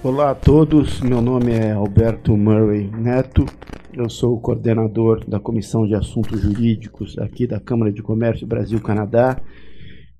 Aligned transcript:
Olá 0.00 0.30
a 0.30 0.34
todos, 0.34 1.00
meu 1.00 1.20
nome 1.20 1.50
é 1.50 1.72
Alberto 1.72 2.36
Murray 2.36 2.88
Neto, 2.88 3.44
eu 3.92 4.08
sou 4.08 4.36
o 4.36 4.40
coordenador 4.40 5.28
da 5.28 5.40
Comissão 5.40 5.88
de 5.88 5.94
Assuntos 5.96 6.40
Jurídicos 6.40 7.18
aqui 7.18 7.48
da 7.48 7.58
Câmara 7.58 7.90
de 7.90 8.00
Comércio 8.00 8.46
Brasil-Canadá. 8.46 9.40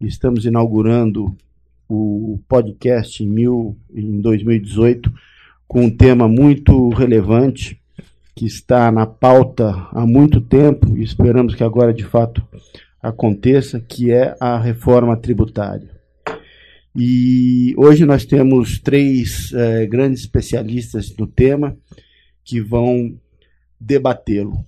Estamos 0.00 0.44
inaugurando 0.44 1.32
o 1.88 2.40
podcast 2.48 3.22
em, 3.22 3.28
mil, 3.28 3.78
em 3.94 4.20
2018 4.20 5.12
com 5.68 5.82
um 5.82 5.96
tema 5.96 6.26
muito 6.26 6.88
relevante 6.88 7.80
que 8.34 8.46
está 8.46 8.90
na 8.90 9.06
pauta 9.06 9.86
há 9.92 10.04
muito 10.04 10.40
tempo 10.40 10.98
e 10.98 11.04
esperamos 11.04 11.54
que 11.54 11.62
agora 11.62 11.94
de 11.94 12.04
fato 12.04 12.42
aconteça, 13.00 13.78
que 13.78 14.10
é 14.10 14.34
a 14.40 14.58
reforma 14.58 15.16
tributária. 15.16 15.97
E 17.00 17.74
hoje 17.76 18.04
nós 18.04 18.24
temos 18.24 18.80
três 18.80 19.52
eh, 19.54 19.86
grandes 19.86 20.22
especialistas 20.22 21.14
no 21.16 21.28
tema 21.28 21.76
que 22.44 22.60
vão 22.60 23.16
debatê-lo. 23.80 24.64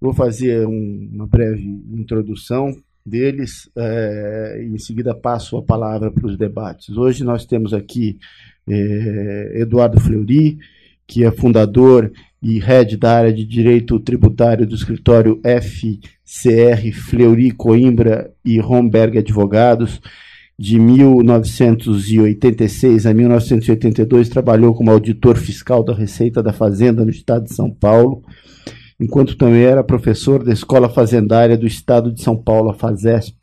Vou 0.00 0.12
fazer 0.12 0.66
um, 0.66 1.08
uma 1.14 1.28
breve 1.28 1.62
introdução 1.92 2.76
deles 3.04 3.70
eh, 3.76 4.64
e 4.64 4.74
em 4.74 4.78
seguida 4.78 5.14
passo 5.14 5.56
a 5.56 5.62
palavra 5.62 6.10
para 6.10 6.26
os 6.26 6.36
debates. 6.36 6.96
Hoje 6.96 7.22
nós 7.22 7.46
temos 7.46 7.72
aqui 7.72 8.18
eh, 8.68 9.60
Eduardo 9.60 10.00
Fleury, 10.00 10.58
que 11.06 11.22
é 11.22 11.30
fundador 11.30 12.10
e 12.42 12.58
head 12.58 12.96
da 12.96 13.18
área 13.18 13.32
de 13.32 13.44
Direito 13.44 14.00
Tributário 14.00 14.66
do 14.66 14.74
escritório 14.74 15.40
FCR 15.44 16.92
Fleury 16.92 17.52
Coimbra 17.52 18.32
e 18.44 18.58
Romberg 18.58 19.18
Advogados 19.18 20.00
de 20.58 20.78
1986 20.78 23.04
a 23.04 23.12
1982, 23.12 24.30
trabalhou 24.30 24.74
como 24.74 24.90
auditor 24.90 25.36
fiscal 25.36 25.84
da 25.84 25.92
Receita 25.92 26.42
da 26.42 26.50
Fazenda 26.52 27.04
no 27.04 27.10
estado 27.10 27.44
de 27.44 27.54
São 27.54 27.70
Paulo, 27.70 28.22
enquanto 28.98 29.36
também 29.36 29.64
era 29.64 29.84
professor 29.84 30.42
da 30.42 30.54
Escola 30.54 30.88
Fazendária 30.88 31.58
do 31.58 31.66
estado 31.66 32.10
de 32.10 32.22
São 32.22 32.34
Paulo, 32.36 32.70
a 32.70 32.74
FASESP. 32.74 33.36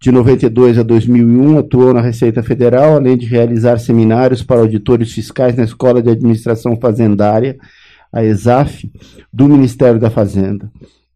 De 0.00 0.12
92 0.12 0.78
a 0.78 0.82
2001, 0.82 1.58
atuou 1.58 1.92
na 1.92 2.00
Receita 2.00 2.42
Federal, 2.42 2.94
além 2.94 3.18
de 3.18 3.26
realizar 3.26 3.78
seminários 3.78 4.42
para 4.42 4.60
auditores 4.60 5.12
fiscais 5.12 5.54
na 5.56 5.64
Escola 5.64 6.00
de 6.00 6.08
Administração 6.10 6.78
Fazendária, 6.80 7.58
a 8.12 8.24
ESAF, 8.24 8.90
do 9.32 9.48
Ministério 9.48 10.00
da 10.00 10.10
Fazenda 10.10 10.70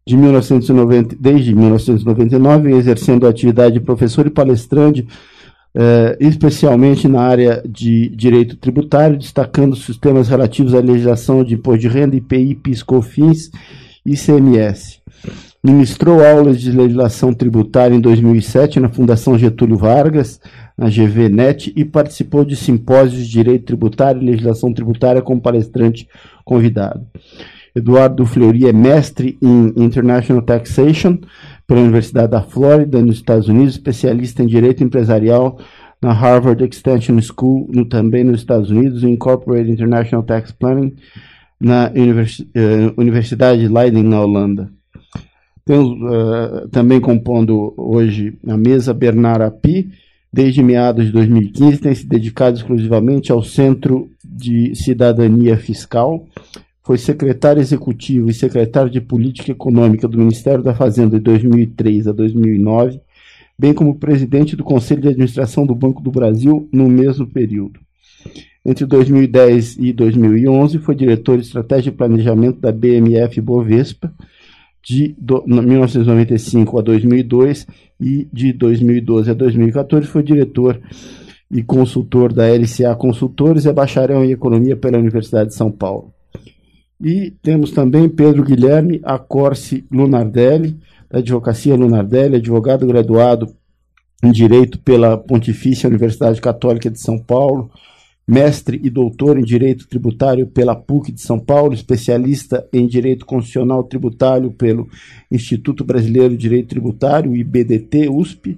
de 0.07 0.15
1990, 0.15 1.15
desde 1.19 1.55
1999, 1.55 2.71
exercendo 2.73 3.25
a 3.25 3.29
atividade 3.29 3.79
de 3.79 3.85
professor 3.85 4.27
e 4.27 4.29
palestrante, 4.29 5.07
eh, 5.73 6.17
especialmente 6.19 7.07
na 7.07 7.21
área 7.21 7.63
de 7.67 8.09
direito 8.09 8.55
tributário, 8.55 9.17
destacando 9.17 9.75
sistemas 9.75 10.27
relativos 10.29 10.75
à 10.75 10.79
legislação 10.79 11.43
de 11.43 11.55
imposto 11.55 11.81
de 11.81 11.87
renda, 11.87 12.15
IPI, 12.15 12.55
PIS, 12.55 12.83
COFINS 12.83 13.49
e 14.05 14.13
ICMS. 14.13 14.99
Ministrou 15.63 16.23
aulas 16.23 16.61
de 16.61 16.71
legislação 16.71 17.33
tributária 17.33 17.95
em 17.95 17.99
2007 17.99 18.79
na 18.79 18.89
Fundação 18.89 19.35
Getúlio 19.35 19.75
Vargas, 19.75 20.39
na 20.77 20.87
GVNet, 20.87 21.73
e 21.75 21.83
participou 21.83 22.45
de 22.45 22.55
simpósios 22.55 23.25
de 23.25 23.31
direito 23.31 23.65
tributário 23.65 24.21
e 24.21 24.25
legislação 24.25 24.71
tributária 24.71 25.23
como 25.23 25.41
palestrante 25.41 26.07
convidado. 26.45 27.03
Eduardo 27.75 28.25
Fleury 28.25 28.67
é 28.67 28.73
mestre 28.73 29.37
em 29.41 29.73
International 29.75 30.41
Taxation 30.41 31.17
pela 31.67 31.81
Universidade 31.81 32.31
da 32.31 32.41
Flórida, 32.41 33.01
nos 33.01 33.17
Estados 33.17 33.49
Unidos, 33.49 33.73
especialista 33.73 34.41
em 34.41 34.47
Direito 34.47 34.83
Empresarial 34.83 35.59
na 36.01 36.13
Harvard 36.13 36.63
Extension 36.63 37.19
School, 37.19 37.67
no, 37.73 37.85
também 37.85 38.23
nos 38.23 38.39
Estados 38.39 38.69
Unidos, 38.69 39.03
e 39.03 39.07
Incorporated 39.07 39.71
International 39.71 40.23
Tax 40.23 40.51
Planning 40.51 40.95
na 41.59 41.91
Univers, 41.95 42.39
uh, 42.39 42.93
Universidade 42.95 43.61
de 43.61 43.67
Leiden, 43.67 44.03
na 44.03 44.21
Holanda. 44.21 44.69
Temos 45.65 45.89
uh, 45.89 46.67
também 46.69 47.01
compondo 47.01 47.73
hoje 47.75 48.37
a 48.47 48.55
mesa 48.55 48.93
Bernard 48.93 49.43
Api, 49.43 49.89
desde 50.31 50.61
meados 50.61 51.05
de 51.05 51.11
2015, 51.11 51.77
tem 51.79 51.95
se 51.95 52.05
dedicado 52.05 52.57
exclusivamente 52.57 53.31
ao 53.31 53.41
Centro 53.41 54.09
de 54.23 54.75
Cidadania 54.75 55.57
Fiscal, 55.57 56.27
foi 56.85 56.99
secretário 56.99 57.59
executivo 57.59 58.29
e 58.29 58.33
secretário 58.33 58.91
de 58.91 59.01
Política 59.01 59.51
Econômica 59.51 60.07
do 60.07 60.19
Ministério 60.19 60.63
da 60.63 60.75
Fazenda 60.75 61.17
de 61.17 61.23
2003 61.23 62.07
a 62.07 62.11
2009, 62.11 63.01
bem 63.57 63.73
como 63.73 63.95
presidente 63.95 64.55
do 64.55 64.63
Conselho 64.63 65.01
de 65.01 65.07
Administração 65.07 65.65
do 65.65 65.73
Banco 65.73 65.99
do 65.99 66.11
Brasil 66.11 66.69
no 66.71 66.87
mesmo 66.87 67.25
período. 67.25 67.79
Entre 68.63 68.85
2010 68.85 69.77
e 69.79 69.91
2011, 69.91 70.77
foi 70.77 70.93
diretor 70.93 71.37
de 71.37 71.45
Estratégia 71.45 71.89
e 71.89 71.93
Planejamento 71.93 72.59
da 72.59 72.71
BMF 72.71 73.41
Bovespa, 73.41 74.13
de 74.83 75.15
1995 75.19 76.77
a 76.77 76.81
2002 76.83 77.65
e 77.99 78.27
de 78.31 78.53
2012 78.53 79.31
a 79.31 79.33
2014 79.33 80.05
foi 80.05 80.21
diretor 80.21 80.79
e 81.49 81.63
consultor 81.63 82.31
da 82.31 82.47
LCA 82.47 82.95
Consultores 82.95 83.65
e 83.65 83.69
é 83.69 83.73
bacharel 83.73 84.23
em 84.23 84.29
Economia 84.29 84.75
pela 84.75 84.99
Universidade 84.99 85.49
de 85.49 85.55
São 85.55 85.71
Paulo. 85.71 86.14
E 87.05 87.29
temos 87.43 87.69
também 87.69 88.09
Pedro 88.09 88.43
Guilherme 88.43 88.99
Acorce 89.03 89.85
Lunardelli, 89.91 90.75
da 91.07 91.19
Advocacia 91.19 91.75
Lunardelli, 91.75 92.37
advogado 92.37 92.87
graduado 92.87 93.53
em 94.23 94.31
Direito 94.31 94.79
pela 94.79 95.15
Pontifícia 95.15 95.87
Universidade 95.87 96.41
Católica 96.41 96.89
de 96.89 96.99
São 96.99 97.19
Paulo, 97.19 97.69
mestre 98.27 98.81
e 98.83 98.89
doutor 98.89 99.37
em 99.37 99.43
Direito 99.43 99.87
Tributário 99.87 100.47
pela 100.47 100.75
PUC 100.75 101.11
de 101.11 101.21
São 101.21 101.39
Paulo, 101.39 101.75
especialista 101.75 102.67
em 102.73 102.87
Direito 102.87 103.23
Constitucional 103.23 103.83
Tributário 103.83 104.49
pelo 104.49 104.89
Instituto 105.29 105.83
Brasileiro 105.83 106.31
de 106.31 106.37
Direito 106.37 106.69
Tributário, 106.69 107.35
IBDT, 107.35 108.09
USP, 108.09 108.57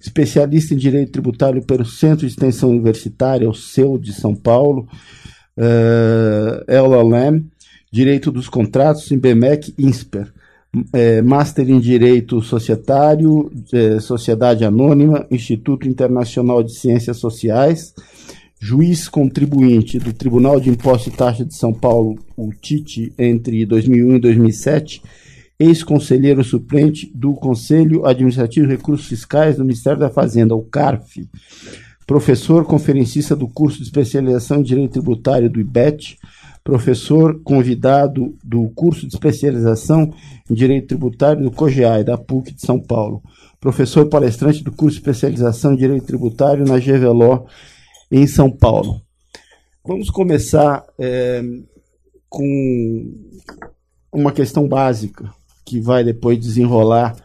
especialista 0.00 0.72
em 0.72 0.76
Direito 0.76 1.10
Tributário 1.10 1.64
pelo 1.64 1.84
Centro 1.84 2.24
de 2.24 2.32
Extensão 2.32 2.70
Universitária, 2.70 3.50
o 3.50 3.98
de 3.98 4.12
São 4.12 4.36
Paulo, 4.36 4.86
uh, 5.56 6.64
LLM, 6.68 7.44
Direito 7.90 8.30
dos 8.30 8.48
Contratos, 8.48 9.10
em 9.10 9.18
BMEC 9.18 9.74
INSPER. 9.78 10.32
É, 10.92 11.22
Master 11.22 11.68
em 11.70 11.80
Direito 11.80 12.42
Societário, 12.42 13.50
é, 13.72 13.98
Sociedade 14.00 14.66
Anônima, 14.66 15.26
Instituto 15.30 15.88
Internacional 15.88 16.62
de 16.62 16.74
Ciências 16.74 17.16
Sociais, 17.16 17.94
juiz 18.60 19.08
contribuinte 19.08 19.98
do 19.98 20.12
Tribunal 20.12 20.60
de 20.60 20.68
Imposto 20.68 21.08
e 21.08 21.12
Taxa 21.12 21.44
de 21.44 21.54
São 21.54 21.72
Paulo, 21.72 22.18
o 22.36 22.52
TIT, 22.52 23.14
entre 23.18 23.64
2001 23.64 24.16
e 24.16 24.20
2007, 24.20 25.02
ex-conselheiro 25.58 26.44
suplente 26.44 27.10
do 27.14 27.32
Conselho 27.32 28.06
Administrativo 28.06 28.66
de 28.66 28.74
Recursos 28.74 29.08
Fiscais 29.08 29.56
do 29.56 29.64
Ministério 29.64 29.98
da 29.98 30.10
Fazenda, 30.10 30.54
o 30.54 30.62
CARF, 30.62 31.28
professor 32.06 32.64
conferencista 32.64 33.34
do 33.34 33.48
curso 33.48 33.78
de 33.78 33.84
especialização 33.84 34.60
em 34.60 34.62
Direito 34.62 34.92
Tributário 34.92 35.50
do 35.50 35.60
IBET, 35.60 36.18
professor 36.68 37.40
convidado 37.42 38.36
do 38.44 38.68
curso 38.74 39.08
de 39.08 39.14
especialização 39.14 40.12
em 40.50 40.52
Direito 40.52 40.88
Tributário 40.88 41.42
do 41.42 41.50
COGEAI, 41.50 42.04
da 42.04 42.18
PUC 42.18 42.52
de 42.52 42.60
São 42.60 42.78
Paulo, 42.78 43.22
professor 43.58 44.06
palestrante 44.10 44.62
do 44.62 44.70
curso 44.70 44.96
de 44.96 45.00
especialização 45.00 45.72
em 45.72 45.78
Direito 45.78 46.04
Tributário 46.04 46.66
na 46.66 46.78
GVLO, 46.78 47.46
em 48.12 48.26
São 48.26 48.50
Paulo. 48.50 49.00
Vamos 49.82 50.10
começar 50.10 50.84
é, 50.98 51.42
com 52.28 53.14
uma 54.12 54.30
questão 54.30 54.68
básica, 54.68 55.32
que 55.64 55.80
vai 55.80 56.04
depois 56.04 56.38
desenrolar 56.38 57.16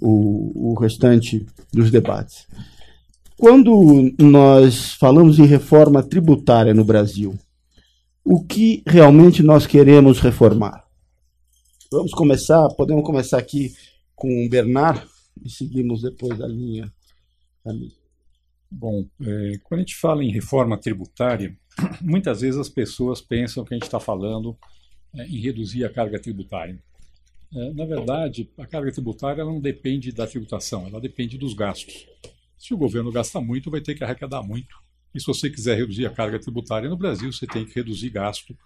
o, 0.00 0.70
o 0.70 0.78
restante 0.78 1.44
dos 1.72 1.90
debates. 1.90 2.46
Quando 3.36 4.14
nós 4.20 4.92
falamos 4.92 5.40
em 5.40 5.46
reforma 5.46 6.00
tributária 6.00 6.72
no 6.72 6.84
Brasil, 6.84 7.34
o 8.24 8.44
que 8.44 8.82
realmente 8.86 9.42
nós 9.42 9.66
queremos 9.66 10.18
reformar. 10.18 10.84
Vamos 11.92 12.12
começar, 12.12 12.68
podemos 12.70 13.04
começar 13.04 13.38
aqui 13.38 13.74
com 14.14 14.46
o 14.46 14.48
Bernard 14.48 15.06
e 15.44 15.50
seguimos 15.50 16.02
depois 16.02 16.40
a 16.40 16.46
linha 16.46 16.92
ali. 17.64 17.92
Bom, 18.70 19.06
é, 19.20 19.58
quando 19.62 19.80
a 19.80 19.82
gente 19.82 19.94
fala 19.94 20.24
em 20.24 20.32
reforma 20.32 20.78
tributária, 20.78 21.56
muitas 22.00 22.40
vezes 22.40 22.58
as 22.58 22.68
pessoas 22.68 23.20
pensam 23.20 23.64
que 23.64 23.74
a 23.74 23.76
gente 23.76 23.84
está 23.84 24.00
falando 24.00 24.56
é, 25.14 25.26
em 25.26 25.40
reduzir 25.40 25.84
a 25.84 25.92
carga 25.92 26.18
tributária. 26.18 26.82
É, 27.54 27.72
na 27.72 27.84
verdade, 27.84 28.50
a 28.58 28.66
carga 28.66 28.90
tributária 28.90 29.44
não 29.44 29.60
depende 29.60 30.10
da 30.10 30.26
tributação, 30.26 30.86
ela 30.86 31.00
depende 31.00 31.38
dos 31.38 31.54
gastos. 31.54 32.06
Se 32.58 32.74
o 32.74 32.78
governo 32.78 33.12
gasta 33.12 33.40
muito, 33.40 33.70
vai 33.70 33.80
ter 33.80 33.94
que 33.94 34.02
arrecadar 34.02 34.42
muito. 34.42 34.74
E 35.14 35.20
se 35.20 35.26
você 35.26 35.48
quiser 35.48 35.76
reduzir 35.76 36.06
a 36.06 36.10
carga 36.10 36.38
tributária 36.38 36.88
no 36.88 36.96
Brasil, 36.96 37.32
você 37.32 37.46
tem 37.46 37.64
que 37.64 37.74
reduzir 37.74 38.10
gasto 38.10 38.56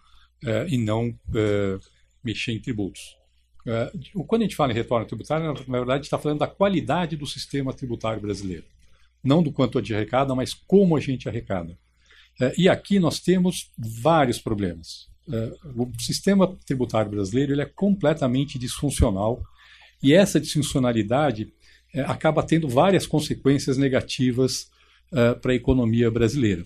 é, 0.45 0.67
e 0.69 0.79
não 0.79 1.15
é, 1.35 1.79
mexer 2.25 2.53
em 2.53 2.61
tributos. 2.61 3.17
É, 3.67 3.93
quando 4.27 4.43
a 4.43 4.45
gente 4.45 4.57
fala 4.57 4.73
em 4.73 4.75
reforma 4.75 5.05
tributária, 5.05 5.47
na 5.47 5.79
verdade, 5.79 6.05
está 6.05 6.19
falando 6.19 6.39
da 6.39 6.47
qualidade 6.47 7.17
do 7.17 7.27
sistema 7.27 7.73
tributário 7.73 8.21
brasileiro. 8.21 8.65
Não 9.23 9.43
do 9.43 9.53
quanto 9.53 9.79
a 9.79 9.83
gente 9.83 9.95
arrecada, 9.95 10.35
mas 10.35 10.55
como 10.55 10.97
a 10.97 11.01
gente 11.01 11.29
arrecada. 11.29 11.77
e 12.57 12.69
aqui 12.69 12.99
nós 12.99 13.19
temos 13.19 13.71
vários 13.77 14.39
problemas. 14.39 15.09
o 15.77 15.91
sistema 16.01 16.57
tributário 16.65 17.11
brasileiro 17.11 17.53
ele 17.53 17.61
é 17.61 17.67
completamente 17.67 18.59
disfuncional 18.59 19.43
e 20.01 20.15
essa 20.15 20.41
disfuncionalidade 20.41 21.53
acaba 22.07 22.45
tendo 22.45 22.69
várias 22.69 23.07
consequências 23.07 23.77
negativas 23.77 24.71
para 25.41 25.53
a 25.53 25.55
economia 25.55 26.11
brasileira. 26.11 26.65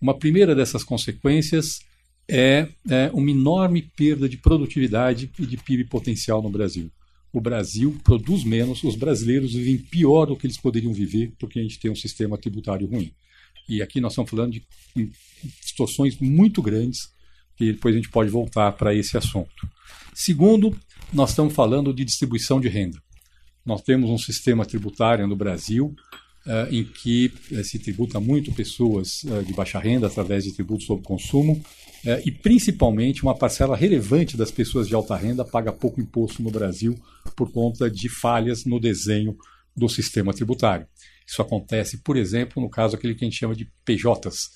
Uma 0.00 0.16
primeira 0.16 0.54
dessas 0.54 0.82
consequências 0.82 1.80
é, 2.28 2.68
é 2.88 3.10
uma 3.12 3.30
enorme 3.30 3.82
perda 3.82 4.28
de 4.28 4.36
produtividade 4.36 5.30
e 5.38 5.44
de 5.44 5.56
PIB 5.56 5.84
potencial 5.84 6.40
no 6.40 6.48
Brasil. 6.48 6.90
O 7.32 7.40
Brasil 7.40 7.96
produz 8.02 8.44
menos, 8.44 8.82
os 8.82 8.96
brasileiros 8.96 9.52
vivem 9.52 9.78
pior 9.78 10.26
do 10.26 10.36
que 10.36 10.46
eles 10.46 10.56
poderiam 10.56 10.92
viver, 10.92 11.32
porque 11.38 11.58
a 11.58 11.62
gente 11.62 11.78
tem 11.78 11.90
um 11.90 11.96
sistema 11.96 12.38
tributário 12.38 12.86
ruim. 12.86 13.12
E 13.68 13.82
aqui 13.82 14.00
nós 14.00 14.12
estamos 14.12 14.30
falando 14.30 14.52
de 14.52 14.64
situações 15.60 16.18
muito 16.18 16.60
grandes, 16.60 17.12
que 17.56 17.72
depois 17.72 17.94
a 17.94 17.98
gente 17.98 18.10
pode 18.10 18.30
voltar 18.30 18.72
para 18.72 18.94
esse 18.94 19.16
assunto. 19.16 19.68
Segundo, 20.12 20.76
nós 21.12 21.30
estamos 21.30 21.54
falando 21.54 21.94
de 21.94 22.04
distribuição 22.04 22.60
de 22.60 22.68
renda. 22.68 23.00
Nós 23.64 23.82
temos 23.82 24.10
um 24.10 24.18
sistema 24.18 24.64
tributário 24.66 25.26
no 25.26 25.36
Brasil 25.36 25.86
uh, 25.86 26.29
em 26.70 26.84
que 26.84 27.32
uh, 27.52 27.62
se 27.62 27.78
tributa 27.78 28.18
muito 28.18 28.52
pessoas 28.52 29.22
uh, 29.24 29.42
de 29.44 29.52
baixa 29.52 29.78
renda 29.78 30.06
através 30.06 30.44
de 30.44 30.52
tributos 30.52 30.86
sobre 30.86 31.04
consumo, 31.04 31.62
e 32.24 32.30
principalmente 32.30 33.22
uma 33.22 33.36
parcela 33.36 33.76
relevante 33.76 34.34
das 34.34 34.50
pessoas 34.50 34.88
de 34.88 34.94
alta 34.94 35.14
renda 35.14 35.44
paga 35.44 35.70
pouco 35.70 36.00
imposto 36.00 36.42
no 36.42 36.50
Brasil 36.50 36.98
por 37.36 37.52
conta 37.52 37.90
de 37.90 38.08
falhas 38.08 38.64
no 38.64 38.80
desenho 38.80 39.36
do 39.76 39.86
sistema 39.86 40.32
tributário. 40.32 40.86
Isso 41.26 41.42
acontece, 41.42 41.98
por 41.98 42.16
exemplo, 42.16 42.62
no 42.62 42.70
caso 42.70 42.96
aquele 42.96 43.14
que 43.14 43.22
a 43.22 43.28
gente 43.28 43.38
chama 43.38 43.54
de 43.54 43.70
PJs. 43.84 44.48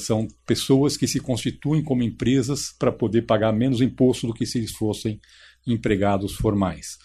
são 0.00 0.26
pessoas 0.44 0.96
que 0.96 1.06
se 1.06 1.20
constituem 1.20 1.80
como 1.80 2.02
empresas 2.02 2.74
para 2.76 2.90
poder 2.90 3.22
pagar 3.22 3.52
menos 3.52 3.80
imposto 3.80 4.26
do 4.26 4.34
que 4.34 4.44
se 4.44 4.58
eles 4.58 4.72
fossem 4.72 5.20
empregados 5.64 6.34
formais. 6.34 6.98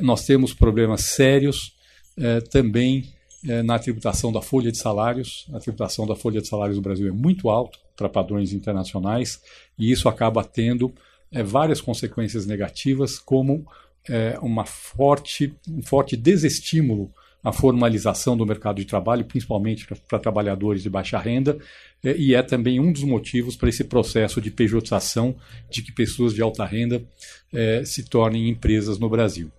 nós 0.00 0.24
temos 0.24 0.54
problemas 0.54 1.06
sérios 1.06 1.72
também 2.52 3.15
é, 3.48 3.62
na 3.62 3.78
tributação 3.78 4.32
da 4.32 4.42
folha 4.42 4.70
de 4.70 4.78
salários. 4.78 5.46
A 5.52 5.58
tributação 5.58 6.06
da 6.06 6.14
folha 6.14 6.40
de 6.40 6.48
salários 6.48 6.76
no 6.76 6.82
Brasil 6.82 7.08
é 7.08 7.12
muito 7.12 7.48
alta 7.48 7.78
para 7.96 8.08
padrões 8.08 8.52
internacionais 8.52 9.40
e 9.78 9.90
isso 9.90 10.08
acaba 10.08 10.44
tendo 10.44 10.92
é, 11.32 11.42
várias 11.42 11.80
consequências 11.80 12.46
negativas, 12.46 13.18
como 13.18 13.66
é, 14.08 14.38
uma 14.40 14.64
forte, 14.64 15.54
um 15.68 15.82
forte 15.82 16.16
desestímulo 16.16 17.12
à 17.42 17.52
formalização 17.52 18.36
do 18.36 18.46
mercado 18.46 18.76
de 18.76 18.84
trabalho, 18.84 19.24
principalmente 19.24 19.86
para 20.08 20.18
trabalhadores 20.18 20.82
de 20.82 20.90
baixa 20.90 21.18
renda, 21.18 21.58
é, 22.02 22.16
e 22.16 22.34
é 22.34 22.42
também 22.42 22.80
um 22.80 22.92
dos 22.92 23.04
motivos 23.04 23.56
para 23.56 23.68
esse 23.68 23.84
processo 23.84 24.40
de 24.40 24.50
pejotização 24.50 25.36
de 25.70 25.82
que 25.82 25.92
pessoas 25.92 26.34
de 26.34 26.42
alta 26.42 26.64
renda 26.64 27.04
é, 27.52 27.84
se 27.84 28.04
tornem 28.04 28.48
empresas 28.48 28.98
no 28.98 29.08
Brasil. 29.08 29.50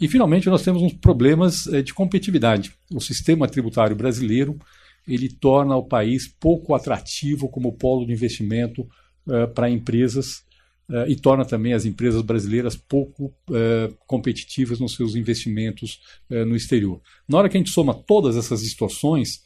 E, 0.00 0.08
finalmente, 0.08 0.48
nós 0.48 0.62
temos 0.62 0.82
uns 0.82 0.92
problemas 0.92 1.66
eh, 1.68 1.82
de 1.82 1.94
competitividade. 1.94 2.72
O 2.92 3.00
sistema 3.00 3.46
tributário 3.46 3.94
brasileiro 3.94 4.58
ele 5.06 5.28
torna 5.28 5.76
o 5.76 5.84
país 5.84 6.26
pouco 6.26 6.74
atrativo 6.74 7.48
como 7.48 7.72
polo 7.72 8.06
de 8.06 8.12
investimento 8.12 8.88
uh, 9.26 9.48
para 9.54 9.70
empresas 9.70 10.42
uh, 10.88 11.06
e 11.06 11.16
torna 11.16 11.44
também 11.44 11.74
as 11.74 11.84
empresas 11.84 12.22
brasileiras 12.22 12.74
pouco 12.74 13.26
uh, 13.26 13.94
competitivas 14.06 14.80
nos 14.80 14.94
seus 14.94 15.14
investimentos 15.14 16.00
no 16.30 16.56
exterior. 16.56 17.00
Na 17.28 17.38
hora 17.38 17.48
que 17.48 17.56
a 17.56 17.60
gente 17.60 17.70
soma 17.70 17.94
todas 17.94 18.36
essas 18.36 18.62
distorções, 18.62 19.42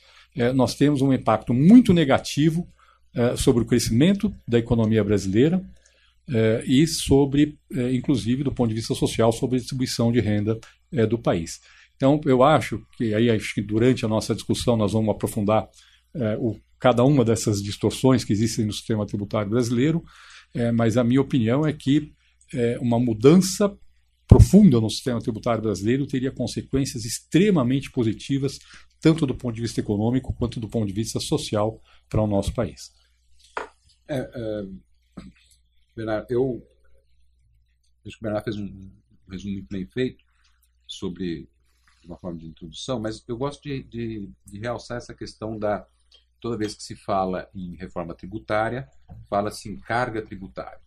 nós 0.55 0.75
temos 0.75 1.03
um 1.03 1.13
impacto 1.13 1.53
muito 1.53 1.93
negativo 1.93 2.69
sobre 3.37 3.63
o 3.63 3.67
crescimento 3.67 4.33
da 4.47 4.59
economia 4.59 5.03
brasileira, 5.03 5.61
é, 6.31 6.63
e 6.67 6.87
sobre, 6.87 7.59
é, 7.73 7.95
inclusive, 7.95 8.45
do 8.45 8.53
ponto 8.53 8.69
de 8.69 8.75
vista 8.75 8.95
social, 8.95 9.33
sobre 9.33 9.57
a 9.57 9.59
distribuição 9.59 10.13
de 10.13 10.21
renda 10.21 10.59
é, 10.93 11.07
do 11.07 11.19
país. 11.19 11.61
Então, 11.97 12.21
eu 12.25 12.43
acho 12.43 12.85
que 12.97 13.15
aí 13.15 13.31
acho 13.31 13.55
que 13.55 13.63
durante 13.63 14.05
a 14.05 14.09
nossa 14.09 14.35
discussão 14.35 14.77
nós 14.77 14.93
vamos 14.93 15.11
aprofundar 15.11 15.69
o, 16.39 16.57
cada 16.79 17.05
uma 17.05 17.25
dessas 17.25 17.61
distorções 17.63 18.25
que 18.25 18.33
existem 18.33 18.65
no 18.65 18.73
sistema 18.73 19.05
tributário 19.05 19.51
brasileiro, 19.51 20.03
mas 20.75 20.97
a 20.97 21.03
minha 21.03 21.21
opinião 21.21 21.67
é 21.67 21.73
que 21.73 22.13
uma 22.81 23.01
mudança 23.01 23.77
profunda 24.29 24.81
no 24.81 24.89
sistema 24.89 25.21
tributário 25.21 25.61
brasileiro 25.61 26.07
teria 26.07 26.31
consequências 26.31 27.05
extremamente 27.05 27.91
positivas, 27.91 28.61
tanto 29.01 29.27
do 29.27 29.35
ponto 29.35 29.57
de 29.57 29.63
vista 29.63 29.81
econômico 29.81 30.33
quanto 30.35 30.61
do 30.61 30.69
ponto 30.69 30.87
de 30.87 30.93
vista 30.93 31.19
social 31.19 31.83
para 32.09 32.23
o 32.23 32.29
nosso 32.29 32.55
país. 32.55 32.93
É, 34.09 34.19
é 34.19 34.88
Eu 36.31 36.67
acho 38.07 38.17
que 38.17 38.23
o 38.23 38.25
Bernardo 38.25 38.45
fez 38.45 38.57
um 38.57 38.91
resumo 39.29 39.53
muito 39.55 39.69
bem 39.69 39.87
feito 39.87 40.25
sobre 40.87 41.49
uma 42.05 42.17
forma 42.17 42.39
de 42.39 42.47
introdução, 42.47 42.99
mas 42.99 43.23
eu 43.29 43.37
gosto 43.37 43.63
de, 43.63 43.83
de, 43.83 44.31
de 44.47 44.59
realçar 44.59 44.97
essa 44.97 45.15
questão 45.15 45.59
da 45.59 45.87
toda 46.41 46.57
vez 46.57 46.75
que 46.75 46.83
se 46.83 46.95
fala 46.95 47.49
em 47.55 47.75
reforma 47.75 48.15
tributária, 48.15 48.89
fala-se 49.29 49.69
em 49.69 49.77
carga 49.77 50.23
tributária, 50.23 50.81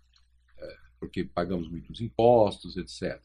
é, 0.57 0.77
porque 0.99 1.25
pagamos 1.25 1.69
muitos 1.69 1.99
impostos, 1.99 2.77
etc. 2.77 3.21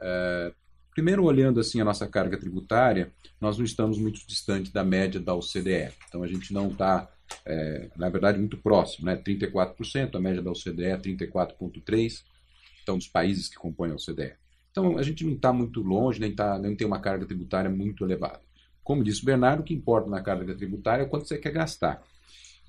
É, 0.00 0.52
primeiro, 0.90 1.24
olhando 1.24 1.58
assim 1.58 1.80
a 1.80 1.84
nossa 1.84 2.06
carga 2.06 2.38
tributária, 2.38 3.12
nós 3.40 3.56
não 3.56 3.64
estamos 3.64 3.98
muito 3.98 4.26
distante 4.26 4.70
da 4.70 4.84
média 4.84 5.18
da 5.18 5.34
OCDE. 5.34 5.92
Então, 6.08 6.22
a 6.22 6.26
gente 6.26 6.52
não 6.52 6.68
está 6.68 7.10
é, 7.44 7.88
na 7.96 8.08
verdade, 8.08 8.38
muito 8.38 8.56
próximo, 8.56 9.06
né? 9.06 9.16
34%, 9.16 10.16
a 10.16 10.20
média 10.20 10.42
da 10.42 10.50
OCDE 10.50 10.84
é 10.84 10.96
34,3%, 10.96 12.22
então, 12.82 12.96
dos 12.96 13.08
países 13.08 13.48
que 13.48 13.56
compõem 13.56 13.90
a 13.90 13.94
OCDE. 13.94 14.34
Então, 14.70 14.98
a 14.98 15.02
gente 15.02 15.24
não 15.24 15.32
está 15.32 15.52
muito 15.52 15.80
longe, 15.80 16.20
nem, 16.20 16.34
tá, 16.34 16.58
nem 16.58 16.76
tem 16.76 16.86
uma 16.86 17.00
carga 17.00 17.24
tributária 17.24 17.70
muito 17.70 18.04
elevada. 18.04 18.40
Como 18.84 19.02
disse 19.02 19.22
o 19.22 19.24
Bernardo, 19.24 19.60
o 19.60 19.64
que 19.64 19.74
importa 19.74 20.08
na 20.08 20.20
carga 20.20 20.54
tributária 20.54 21.02
é 21.02 21.06
quanto 21.06 21.26
você 21.26 21.38
quer 21.38 21.50
gastar. 21.50 22.02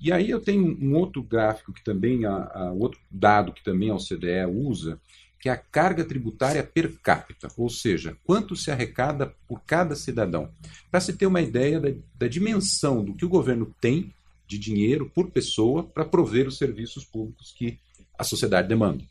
E 0.00 0.12
aí 0.12 0.30
eu 0.30 0.40
tenho 0.40 0.76
um 0.80 0.96
outro 0.96 1.22
gráfico 1.22 1.72
que 1.72 1.82
também, 1.84 2.24
a, 2.24 2.50
a, 2.52 2.72
outro 2.72 3.00
dado 3.10 3.52
que 3.52 3.62
também 3.62 3.90
a 3.90 3.94
OCDE 3.94 4.46
usa, 4.48 5.00
que 5.40 5.48
é 5.48 5.52
a 5.52 5.56
carga 5.56 6.04
tributária 6.04 6.62
per 6.62 6.98
capita, 7.00 7.48
ou 7.56 7.68
seja, 7.68 8.16
quanto 8.24 8.56
se 8.56 8.70
arrecada 8.70 9.34
por 9.46 9.62
cada 9.64 9.94
cidadão. 9.94 10.50
Para 10.90 11.00
se 11.00 11.12
ter 11.12 11.26
uma 11.26 11.40
ideia 11.40 11.80
da, 11.80 11.88
da 12.16 12.26
dimensão 12.26 13.04
do 13.04 13.14
que 13.14 13.24
o 13.24 13.28
governo 13.28 13.72
tem 13.80 14.12
de 14.48 14.58
dinheiro 14.58 15.10
por 15.14 15.30
pessoa 15.30 15.84
para 15.84 16.06
prover 16.06 16.48
os 16.48 16.56
serviços 16.56 17.04
públicos 17.04 17.54
que 17.56 17.78
a 18.18 18.24
sociedade 18.24 18.66
demanda. 18.66 19.04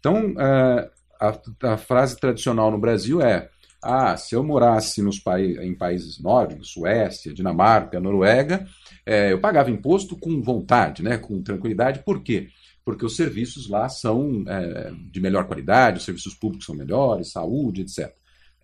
Então, 0.00 0.34
é, 0.36 0.90
a, 1.20 1.72
a, 1.72 1.76
frase 1.76 2.18
tradicional 2.18 2.70
no 2.70 2.78
Brasil 2.78 3.22
é: 3.22 3.48
ah, 3.80 4.16
se 4.16 4.34
eu 4.34 4.42
morasse 4.42 5.00
nos 5.00 5.20
pa 5.20 5.40
em 5.40 5.74
países 5.74 6.20
nórdicos, 6.20 6.72
Suécia, 6.72 7.32
Dinamarca, 7.32 8.00
Noruega, 8.00 8.66
é, 9.06 9.32
eu 9.32 9.40
pagava 9.40 9.70
imposto 9.70 10.18
com 10.18 10.42
vontade, 10.42 11.02
né, 11.02 11.16
com 11.16 11.40
tranquilidade. 11.40 12.02
Por 12.04 12.22
quê? 12.22 12.48
Porque 12.84 13.06
os 13.06 13.14
serviços 13.14 13.70
lá 13.70 13.88
são 13.88 14.44
é, 14.48 14.92
de 15.10 15.20
melhor 15.20 15.46
qualidade, 15.46 15.98
os 15.98 16.04
serviços 16.04 16.34
públicos 16.34 16.66
são 16.66 16.74
melhores, 16.74 17.30
saúde, 17.30 17.82
etc. 17.82 18.12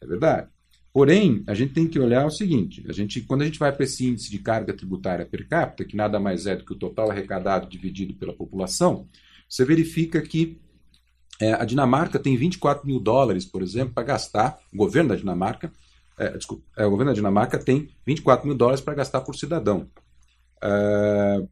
É 0.00 0.06
verdade. 0.06 0.48
Porém, 0.92 1.44
a 1.46 1.54
gente 1.54 1.74
tem 1.74 1.86
que 1.86 1.98
olhar 1.98 2.26
o 2.26 2.30
seguinte: 2.30 2.84
a 2.88 2.92
gente, 2.92 3.20
quando 3.20 3.42
a 3.42 3.44
gente 3.44 3.58
vai 3.58 3.72
para 3.72 3.84
esse 3.84 4.06
índice 4.06 4.30
de 4.30 4.38
carga 4.38 4.72
tributária 4.72 5.26
per 5.26 5.46
capita, 5.46 5.84
que 5.84 5.96
nada 5.96 6.18
mais 6.18 6.46
é 6.46 6.56
do 6.56 6.64
que 6.64 6.72
o 6.72 6.78
total 6.78 7.10
arrecadado 7.10 7.68
dividido 7.68 8.14
pela 8.14 8.32
população, 8.32 9.06
você 9.48 9.64
verifica 9.64 10.20
que 10.20 10.58
é, 11.40 11.52
a 11.52 11.64
Dinamarca 11.64 12.18
tem 12.18 12.36
24 12.36 12.86
mil 12.86 12.98
dólares, 12.98 13.44
por 13.44 13.62
exemplo, 13.62 13.94
para 13.94 14.02
gastar, 14.02 14.58
o 14.72 14.76
governo 14.76 15.10
da 15.10 15.16
Dinamarca, 15.16 15.72
é, 16.18 16.36
desculpa, 16.36 16.64
é, 16.76 16.84
o 16.84 16.90
governo 16.90 17.12
da 17.12 17.16
Dinamarca 17.16 17.58
tem 17.58 17.88
24 18.04 18.46
mil 18.46 18.56
dólares 18.56 18.80
para 18.80 18.94
gastar 18.94 19.20
por 19.20 19.36
cidadão. 19.36 19.88
É, 20.60 21.42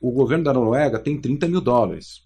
o 0.00 0.12
governo 0.12 0.44
da 0.44 0.52
Noruega 0.52 0.98
tem 0.98 1.20
30 1.20 1.48
mil 1.48 1.60
dólares. 1.60 2.22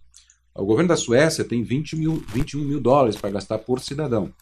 O 0.55 0.65
governo 0.65 0.89
da 0.89 0.97
Suécia 0.97 1.45
tem 1.45 1.63
20 1.63 1.97
mil, 1.97 2.23
21 2.33 2.65
mil 2.65 2.81
dólares 2.81 3.17
para 3.17 3.31
gastar 3.31 3.59
por 3.59 3.81
cidadão. 3.81 4.33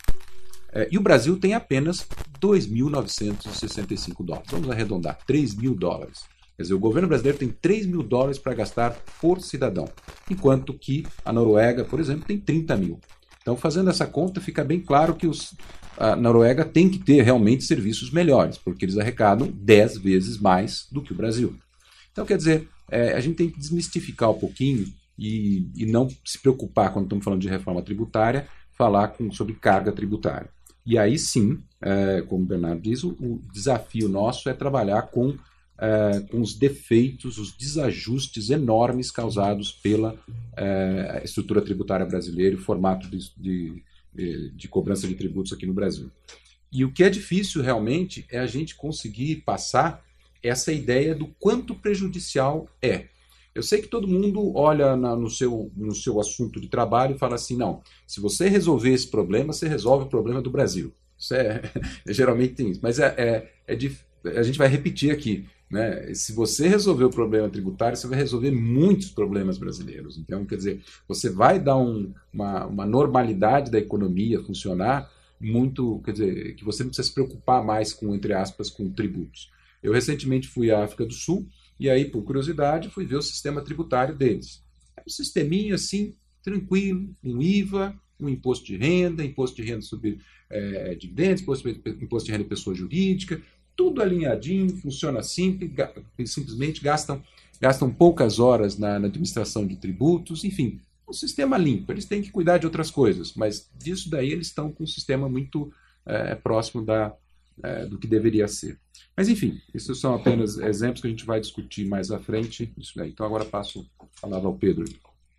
É, 0.75 0.88
e 0.90 0.99
o 0.99 1.00
Brasil 1.00 1.38
tem 1.38 1.54
apenas 1.54 2.04
2.965 2.40 4.25
dólares. 4.25 4.50
Vamos 4.50 4.69
arredondar, 4.69 5.19
3 5.25 5.54
mil 5.54 5.75
dólares. 5.75 6.25
Quer 6.57 6.62
dizer, 6.62 6.75
o 6.75 6.78
governo 6.81 7.09
brasileiro 7.09 7.38
tem 7.38 7.49
3 7.49 7.87
mil 7.87 8.02
dólares 8.02 8.38
para 8.38 8.54
gastar 8.54 8.97
por 9.21 9.40
cidadão, 9.40 9.88
enquanto 10.31 10.75
que 10.75 11.07
a 11.25 11.33
Noruega, 11.33 11.85
por 11.85 12.00
exemplo, 12.00 12.25
tem 12.26 12.38
30 12.38 12.76
mil. 12.76 13.00
Então, 13.40 13.57
fazendo 13.57 13.90
essa 13.90 14.07
conta, 14.07 14.40
fica 14.40 14.64
bem 14.64 14.81
claro 14.81 15.14
que 15.14 15.26
os, 15.26 15.54
a 15.97 16.16
Noruega 16.16 16.64
tem 16.64 16.88
que 16.88 16.99
ter 16.99 17.23
realmente 17.23 17.64
serviços 17.64 18.11
melhores, 18.11 18.57
porque 18.57 18.85
eles 18.85 18.99
arrecadam 18.99 19.49
10 19.52 19.99
vezes 19.99 20.38
mais 20.38 20.87
do 20.90 21.02
que 21.02 21.12
o 21.12 21.16
Brasil. 21.16 21.54
Então, 22.12 22.25
quer 22.25 22.37
dizer, 22.37 22.69
é, 22.90 23.14
a 23.14 23.21
gente 23.21 23.37
tem 23.37 23.50
que 23.50 23.59
desmistificar 23.59 24.31
um 24.31 24.38
pouquinho 24.38 24.87
e, 25.19 25.69
e 25.76 25.87
não 25.87 26.09
se 26.25 26.38
preocupar, 26.38 26.93
quando 26.93 27.07
estamos 27.07 27.25
falando 27.25 27.40
de 27.40 27.49
reforma 27.49 27.83
tributária, 27.83 28.47
falar 28.76 29.09
com, 29.09 29.31
sobre 29.33 29.54
carga 29.54 29.93
tributária. 29.93 30.49
E 30.87 30.99
aí 30.99 31.19
sim, 31.19 31.62
é, 31.81 32.23
como 32.23 32.45
o 32.45 32.47
Bernardo 32.47 32.81
diz, 32.81 33.03
o, 33.05 33.11
o, 33.11 33.41
desafio 33.53 34.09
nosso 34.09 34.49
é 34.49 34.53
trabalhar 34.53 35.03
com 35.03 35.37
é, 35.76 36.21
com 36.31 36.41
os 36.41 36.55
defeitos, 36.55 37.37
os 37.37 37.53
desajustes 37.53 38.49
enormes 38.50 39.11
causados 39.11 39.73
pela 39.73 40.17
é, 40.57 41.23
estrutura 41.25 41.61
tributária 41.61 42.07
brasileira 42.07 42.55
e 42.55 42.59
o 42.59 42.62
formato 42.62 43.09
de, 43.11 43.33
de, 43.37 44.50
de 44.50 44.69
cobrança 44.69 45.09
de 45.09 45.17
tributos 45.17 45.53
aqui 45.53 45.67
no 45.67 45.75
Brasil. 45.75 46.11
E 46.71 46.85
o 46.85 46.93
que 46.93 47.03
é 47.03 47.11
difícil 47.11 47.62
realmente 47.62 48.25
é 48.31 48.38
a 48.38 48.47
gente 48.47 48.75
conseguir 48.75 49.43
passar 49.45 50.05
essa 50.43 50.73
ideia 50.73 51.14
do 51.14 51.26
quanto 51.41 51.75
prejudicial 51.75 52.69
é. 52.83 53.07
Eu 53.55 53.63
sei 53.63 53.81
que 53.81 53.89
todo 53.89 54.09
mundo 54.09 54.53
olha 54.57 54.97
na, 54.97 55.15
no, 55.15 55.31
seu, 55.31 55.71
no 55.77 55.95
seu 55.95 56.19
assunto 56.19 56.61
de 56.61 56.69
trabalho 56.69 57.15
e 57.15 57.19
fala 57.19 57.37
assim: 57.37 57.57
não, 57.57 57.83
se 58.07 58.21
você 58.21 58.49
resolver 58.49 58.93
esse 58.93 59.09
problema, 59.09 59.53
você 59.53 59.69
resolve 59.69 60.07
o 60.07 60.09
problema 60.09 60.43
do 60.43 60.51
Brasil. 60.51 60.93
Isso 61.17 61.35
é, 61.35 61.63
geralmente 62.09 62.55
tem 62.55 62.71
isso. 62.71 62.81
Mas 62.83 62.99
é, 62.99 63.15
é, 63.17 63.53
é, 63.69 64.39
a 64.39 64.43
gente 64.43 64.59
vai 64.59 64.69
repetir 64.69 65.13
aqui. 65.13 65.47
Né? 65.71 66.13
Se 66.15 66.33
você 66.33 66.69
resolver 66.69 67.05
o 67.05 67.11
problema 67.11 67.49
tributário, 67.49 67.97
você 67.97 68.07
vai 68.07 68.19
resolver 68.19 68.51
muitos 68.51 69.11
problemas 69.11 69.57
brasileiros. 69.57 70.19
Então, 70.19 70.45
quer 70.45 70.57
dizer, 70.57 70.83
você 71.09 71.31
vai 71.31 71.59
dar 71.59 71.77
um, 71.77 72.13
uma, 72.33 72.67
uma 72.67 72.87
normalidade 72.87 73.71
da 73.71 73.79
economia 73.79 74.43
funcionar 74.43 75.11
muito, 75.41 76.01
quer 76.05 76.13
dizer, 76.13 76.55
que 76.55 76.65
você 76.65 76.83
não 76.83 76.91
precisa 76.91 77.09
se 77.09 77.15
preocupar 77.15 77.65
mais 77.65 77.93
com, 77.93 78.15
entre 78.15 78.33
aspas, 78.33 78.71
com 78.71 78.91
tributos. 78.91 79.51
Eu 79.83 79.93
recentemente 79.93 80.49
fui 80.49 80.71
à 80.71 80.83
África 80.83 81.05
do 81.05 81.13
Sul 81.13 81.47
e 81.85 81.91
aí, 81.91 82.07
por 82.07 82.23
curiosidade, 82.23 82.88
fui 82.88 83.05
ver 83.05 83.17
o 83.17 83.23
sistema 83.23 83.61
tributário 83.61 84.14
deles. 84.14 84.64
É 84.97 85.03
um 85.07 85.11
sisteminho 85.11 85.75
assim, 85.75 86.14
tranquilo, 86.43 87.14
um 87.23 87.43
IVA, 87.43 87.95
um 88.19 88.26
imposto 88.26 88.64
de 88.64 88.79
renda, 88.79 89.23
imposto 89.23 89.57
de 89.57 89.69
renda 89.69 89.83
sobre 89.83 90.19
é, 90.49 90.95
dividendos, 90.95 91.43
imposto, 91.43 91.69
imposto 91.69 92.25
de 92.25 92.33
renda 92.33 92.45
pessoa 92.45 92.75
jurídica, 92.75 93.38
tudo 93.76 94.00
alinhadinho, 94.00 94.75
funciona 94.79 95.23
simples, 95.23 95.71
simplesmente 96.25 96.81
gastam, 96.81 97.23
gastam 97.61 97.93
poucas 97.93 98.38
horas 98.38 98.79
na, 98.79 98.99
na 98.99 99.09
administração 99.09 99.67
de 99.67 99.76
tributos, 99.76 100.43
enfim, 100.43 100.81
um 101.07 101.12
sistema 101.12 101.59
limpo. 101.59 101.93
Eles 101.93 102.07
têm 102.07 102.23
que 102.23 102.31
cuidar 102.31 102.57
de 102.57 102.64
outras 102.64 102.91
coisas, 102.91 103.35
mas 103.35 103.69
disso 103.79 104.09
daí 104.09 104.31
eles 104.31 104.47
estão 104.47 104.73
com 104.73 104.85
um 104.85 104.87
sistema 104.87 105.29
muito 105.29 105.71
é, 106.07 106.35
próximo 106.35 106.83
da, 106.83 107.14
é, 107.63 107.87
do 107.87 107.99
que 107.99 108.07
deveria 108.07 108.49
ser. 108.49 108.79
Mas 109.17 109.29
enfim, 109.29 109.61
esses 109.75 110.01
são 110.01 110.15
apenas 110.15 110.59
exemplos 110.59 111.01
que 111.01 111.07
a 111.07 111.11
gente 111.11 111.25
vai 111.25 111.41
discutir 111.41 111.87
mais 111.87 112.11
à 112.11 112.19
frente. 112.19 112.73
Então 113.07 113.27
agora 113.27 113.45
passo 113.45 113.87
a 114.01 114.21
palavra 114.21 114.49
ao 114.49 114.55
Pedro. 114.55 114.85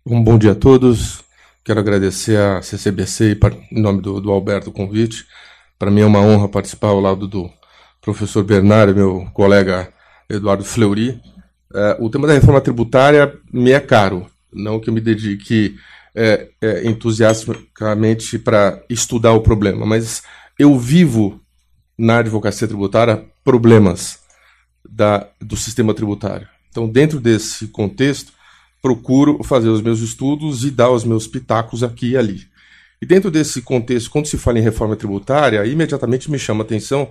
Um 0.04 0.22
bom 0.22 0.38
dia 0.38 0.52
a 0.52 0.54
todos. 0.54 1.22
Quero 1.64 1.80
agradecer 1.80 2.38
a 2.38 2.62
CCBC 2.62 3.38
em 3.72 3.80
nome 3.80 4.00
do, 4.00 4.20
do 4.20 4.30
Alberto 4.30 4.70
o 4.70 4.72
convite. 4.72 5.26
Para 5.78 5.90
mim 5.90 6.00
é 6.00 6.06
uma 6.06 6.20
honra 6.20 6.48
participar 6.48 6.88
ao 6.88 7.00
lado 7.00 7.26
do 7.26 7.50
professor 8.00 8.44
Bernardo, 8.44 8.94
meu 8.94 9.28
colega 9.34 9.92
Eduardo 10.28 10.64
Fleury. 10.64 11.20
É, 11.74 11.96
o 12.00 12.08
tema 12.08 12.26
da 12.26 12.32
reforma 12.32 12.60
tributária 12.60 13.36
me 13.52 13.72
é 13.72 13.80
caro, 13.80 14.26
não 14.52 14.80
que 14.80 14.88
eu 14.88 14.94
me 14.94 15.00
dedique 15.00 15.76
é, 16.14 16.48
é, 16.62 16.88
entusiasticamente 16.88 18.38
para 18.38 18.82
estudar 18.88 19.32
o 19.32 19.42
problema, 19.42 19.84
mas 19.84 20.22
eu 20.58 20.78
vivo 20.78 21.40
na 21.98 22.18
advocacia 22.18 22.68
tributária 22.68 23.24
problemas 23.44 24.18
da, 24.88 25.28
do 25.40 25.56
sistema 25.56 25.94
tributário. 25.94 26.48
Então, 26.70 26.88
dentro 26.88 27.20
desse 27.20 27.68
contexto, 27.68 28.32
procuro 28.82 29.42
fazer 29.42 29.68
os 29.68 29.80
meus 29.80 30.00
estudos 30.00 30.64
e 30.64 30.70
dar 30.70 30.90
os 30.90 31.04
meus 31.04 31.26
pitacos 31.26 31.82
aqui 31.82 32.10
e 32.10 32.16
ali. 32.16 32.46
E 33.00 33.06
dentro 33.06 33.30
desse 33.30 33.62
contexto, 33.62 34.10
quando 34.10 34.26
se 34.26 34.38
fala 34.38 34.58
em 34.58 34.62
reforma 34.62 34.96
tributária, 34.96 35.64
imediatamente 35.66 36.30
me 36.30 36.38
chama 36.38 36.62
a 36.62 36.66
atenção 36.66 37.10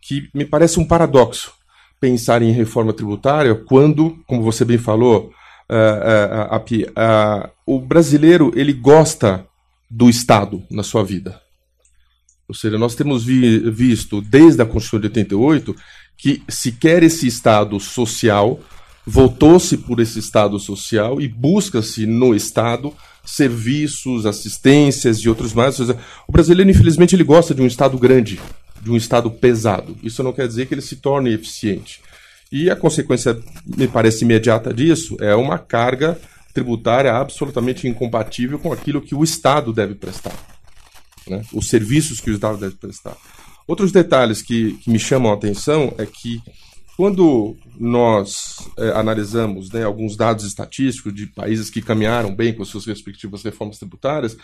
que 0.00 0.28
me 0.34 0.44
parece 0.44 0.80
um 0.80 0.84
paradoxo 0.84 1.52
pensar 2.00 2.42
em 2.42 2.50
reforma 2.50 2.92
tributária 2.92 3.54
quando, 3.54 4.18
como 4.26 4.42
você 4.42 4.64
bem 4.64 4.78
falou, 4.78 5.32
uh, 5.70 6.86
uh, 6.88 7.50
o 7.64 7.78
brasileiro 7.78 8.50
ele 8.56 8.72
gosta 8.72 9.46
do 9.88 10.10
Estado 10.10 10.62
na 10.70 10.82
sua 10.82 11.04
vida. 11.04 11.41
Ou 12.52 12.54
seja, 12.54 12.76
nós 12.76 12.94
temos 12.94 13.24
vi 13.24 13.60
visto 13.70 14.20
desde 14.20 14.60
a 14.60 14.66
Constituição 14.66 15.00
de 15.00 15.06
88 15.06 15.74
que 16.18 16.42
se 16.46 16.70
quer 16.70 17.02
esse 17.02 17.26
Estado 17.26 17.80
social, 17.80 18.60
votou-se 19.06 19.74
por 19.78 20.00
esse 20.00 20.18
Estado 20.18 20.58
social 20.58 21.18
e 21.18 21.26
busca-se 21.26 22.04
no 22.04 22.34
Estado 22.34 22.92
serviços, 23.24 24.26
assistências 24.26 25.16
e 25.20 25.30
outros 25.30 25.54
mais. 25.54 25.76
Seja, 25.76 25.96
o 26.28 26.32
brasileiro, 26.32 26.70
infelizmente, 26.70 27.16
ele 27.16 27.24
gosta 27.24 27.54
de 27.54 27.62
um 27.62 27.66
Estado 27.66 27.96
grande, 27.96 28.38
de 28.82 28.90
um 28.90 28.98
Estado 28.98 29.30
pesado. 29.30 29.96
Isso 30.02 30.22
não 30.22 30.34
quer 30.34 30.46
dizer 30.46 30.66
que 30.66 30.74
ele 30.74 30.82
se 30.82 30.96
torne 30.96 31.32
eficiente. 31.32 32.02
E 32.52 32.68
a 32.68 32.76
consequência, 32.76 33.40
me 33.64 33.88
parece 33.88 34.26
imediata 34.26 34.74
disso, 34.74 35.16
é 35.20 35.34
uma 35.34 35.56
carga 35.58 36.20
tributária 36.52 37.14
absolutamente 37.14 37.88
incompatível 37.88 38.58
com 38.58 38.74
aquilo 38.74 39.00
que 39.00 39.14
o 39.14 39.24
Estado 39.24 39.72
deve 39.72 39.94
prestar 39.94 40.51
né? 41.28 41.42
os 41.52 41.68
serviços 41.68 42.20
que 42.20 42.30
o 42.30 42.34
Estado 42.34 42.58
deve 42.58 42.76
prestar. 42.76 43.16
Outros 43.66 43.92
detalhes 43.92 44.42
que, 44.42 44.74
que 44.74 44.90
me 44.90 44.98
chamam 44.98 45.30
a 45.30 45.34
atenção 45.34 45.94
é 45.98 46.06
que 46.06 46.42
quando 46.96 47.56
nós 47.78 48.56
é, 48.78 48.90
analisamos 48.90 49.70
né, 49.70 49.84
alguns 49.84 50.16
dados 50.16 50.44
estatísticos 50.44 51.14
de 51.14 51.26
países 51.26 51.70
que 51.70 51.80
caminharam 51.80 52.34
bem 52.34 52.52
com 52.52 52.64
suas 52.64 52.86
respectivas 52.86 53.42
reformas 53.42 53.78
tributárias, 53.78 54.36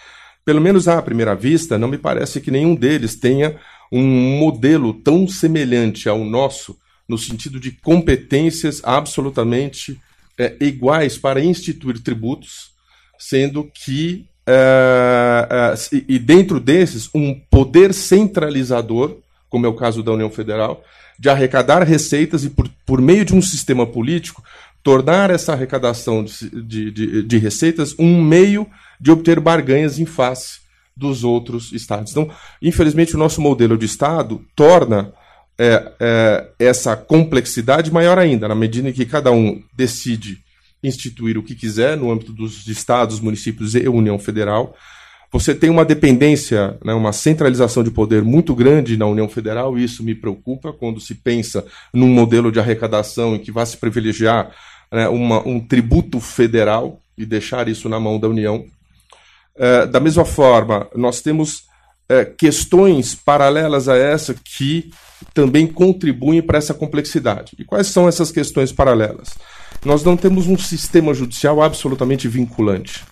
pelo 0.44 0.60
menos 0.60 0.88
à 0.88 1.00
primeira 1.02 1.34
vista, 1.34 1.78
não 1.78 1.88
me 1.88 1.98
parece 1.98 2.40
que 2.40 2.50
nenhum 2.50 2.74
deles 2.74 3.16
tenha 3.16 3.58
um 3.92 4.38
modelo 4.38 4.94
tão 4.94 5.26
semelhante 5.28 6.08
ao 6.08 6.24
nosso, 6.24 6.76
no 7.08 7.18
sentido 7.18 7.58
de 7.58 7.72
competências 7.72 8.80
absolutamente 8.84 10.00
é, 10.38 10.56
iguais 10.60 11.18
para 11.18 11.42
instituir 11.42 12.00
tributos, 12.00 12.70
sendo 13.18 13.64
que 13.64 14.27
é, 14.50 15.74
e 16.08 16.18
dentro 16.18 16.58
desses, 16.58 17.10
um 17.14 17.38
poder 17.50 17.92
centralizador, 17.92 19.16
como 19.50 19.66
é 19.66 19.68
o 19.68 19.74
caso 19.74 20.02
da 20.02 20.12
União 20.12 20.30
Federal, 20.30 20.82
de 21.18 21.28
arrecadar 21.28 21.82
receitas 21.82 22.44
e, 22.44 22.50
por, 22.50 22.66
por 22.86 23.00
meio 23.00 23.26
de 23.26 23.34
um 23.34 23.42
sistema 23.42 23.86
político, 23.86 24.42
tornar 24.82 25.30
essa 25.30 25.52
arrecadação 25.52 26.24
de, 26.24 26.90
de, 26.90 27.22
de 27.22 27.38
receitas 27.38 27.94
um 27.98 28.22
meio 28.22 28.66
de 28.98 29.10
obter 29.10 29.38
barganhas 29.38 29.98
em 29.98 30.06
face 30.06 30.60
dos 30.96 31.24
outros 31.24 31.70
estados. 31.72 32.10
Então, 32.10 32.30
infelizmente, 32.62 33.14
o 33.14 33.18
nosso 33.18 33.40
modelo 33.42 33.76
de 33.76 33.84
Estado 33.84 34.42
torna 34.56 35.12
é, 35.58 35.92
é, 36.00 36.48
essa 36.58 36.96
complexidade 36.96 37.92
maior 37.92 38.18
ainda, 38.18 38.48
na 38.48 38.54
medida 38.54 38.88
em 38.88 38.92
que 38.92 39.04
cada 39.04 39.30
um 39.30 39.62
decide 39.76 40.42
instituir 40.82 41.36
o 41.36 41.42
que 41.42 41.54
quiser 41.54 41.96
no 41.96 42.10
âmbito 42.10 42.32
dos 42.32 42.66
estados, 42.66 43.20
municípios 43.20 43.74
e 43.74 43.88
União 43.88 44.18
Federal. 44.18 44.76
Você 45.30 45.54
tem 45.54 45.68
uma 45.68 45.84
dependência, 45.84 46.78
né, 46.82 46.94
uma 46.94 47.12
centralização 47.12 47.84
de 47.84 47.90
poder 47.90 48.22
muito 48.22 48.54
grande 48.54 48.96
na 48.96 49.06
União 49.06 49.28
Federal, 49.28 49.78
e 49.78 49.84
isso 49.84 50.02
me 50.02 50.14
preocupa 50.14 50.72
quando 50.72 51.00
se 51.00 51.14
pensa 51.14 51.66
num 51.92 52.08
modelo 52.08 52.50
de 52.50 52.58
arrecadação 52.58 53.34
em 53.34 53.38
que 53.38 53.52
vai 53.52 53.66
se 53.66 53.76
privilegiar 53.76 54.50
né, 54.90 55.06
uma, 55.08 55.46
um 55.46 55.60
tributo 55.60 56.18
federal 56.18 56.98
e 57.16 57.26
deixar 57.26 57.68
isso 57.68 57.88
na 57.88 58.00
mão 58.00 58.18
da 58.18 58.28
União. 58.28 58.64
É, 59.54 59.86
da 59.86 60.00
mesma 60.00 60.24
forma, 60.24 60.88
nós 60.94 61.20
temos 61.20 61.64
é, 62.08 62.24
questões 62.24 63.14
paralelas 63.14 63.88
a 63.88 63.96
essa 63.96 64.32
que 64.32 64.90
também 65.34 65.66
contribuem 65.66 66.40
para 66.40 66.56
essa 66.56 66.72
complexidade. 66.72 67.52
E 67.58 67.64
quais 67.64 67.88
são 67.88 68.08
essas 68.08 68.30
questões 68.30 68.72
paralelas? 68.72 69.36
Nós 69.84 70.02
não 70.02 70.16
temos 70.16 70.46
um 70.46 70.58
sistema 70.58 71.14
judicial 71.14 71.62
absolutamente 71.62 72.28
vinculante. 72.28 73.04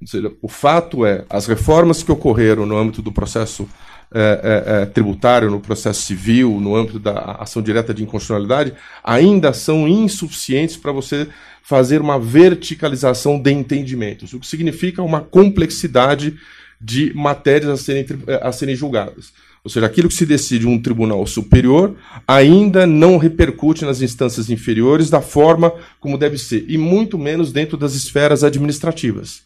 Ou 0.00 0.06
seja, 0.06 0.32
o 0.40 0.48
fato 0.48 1.04
é, 1.04 1.24
as 1.28 1.46
reformas 1.46 2.02
que 2.02 2.12
ocorreram 2.12 2.64
no 2.64 2.76
âmbito 2.76 3.02
do 3.02 3.10
processo 3.10 3.68
é, 4.14 4.82
é, 4.82 4.86
tributário, 4.86 5.50
no 5.50 5.60
processo 5.60 6.02
civil, 6.02 6.58
no 6.60 6.74
âmbito 6.74 6.98
da 6.98 7.36
ação 7.40 7.60
direta 7.60 7.92
de 7.92 8.02
inconstitucionalidade, 8.02 8.72
ainda 9.04 9.52
são 9.52 9.86
insuficientes 9.86 10.76
para 10.76 10.92
você 10.92 11.28
fazer 11.62 12.00
uma 12.00 12.18
verticalização 12.18 13.38
de 13.38 13.52
entendimentos, 13.52 14.32
o 14.32 14.40
que 14.40 14.46
significa 14.46 15.02
uma 15.02 15.20
complexidade 15.20 16.38
de 16.80 17.12
matérias 17.14 17.70
a 17.70 17.76
serem, 17.76 18.06
a 18.40 18.52
serem 18.52 18.74
julgadas. 18.74 19.32
Ou 19.68 19.70
seja, 19.70 19.84
aquilo 19.84 20.08
que 20.08 20.14
se 20.14 20.24
decide 20.24 20.66
em 20.66 20.70
um 20.70 20.80
tribunal 20.80 21.26
superior 21.26 21.94
ainda 22.26 22.86
não 22.86 23.18
repercute 23.18 23.84
nas 23.84 24.00
instâncias 24.00 24.48
inferiores 24.48 25.10
da 25.10 25.20
forma 25.20 25.74
como 26.00 26.16
deve 26.16 26.38
ser, 26.38 26.64
e 26.70 26.78
muito 26.78 27.18
menos 27.18 27.52
dentro 27.52 27.76
das 27.76 27.92
esferas 27.92 28.42
administrativas. 28.42 29.42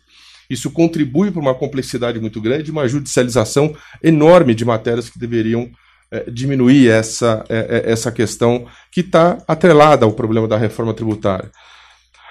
Isso 0.48 0.70
contribui 0.70 1.32
para 1.32 1.40
uma 1.40 1.56
complexidade 1.56 2.20
muito 2.20 2.40
grande, 2.40 2.70
uma 2.70 2.86
judicialização 2.86 3.74
enorme 4.00 4.54
de 4.54 4.64
matérias 4.64 5.10
que 5.10 5.18
deveriam 5.18 5.68
é, 6.08 6.30
diminuir 6.30 6.88
essa, 6.88 7.44
é, 7.48 7.82
essa 7.84 8.12
questão 8.12 8.66
que 8.92 9.00
está 9.00 9.38
atrelada 9.48 10.06
ao 10.06 10.12
problema 10.12 10.46
da 10.46 10.56
reforma 10.56 10.94
tributária. 10.94 11.50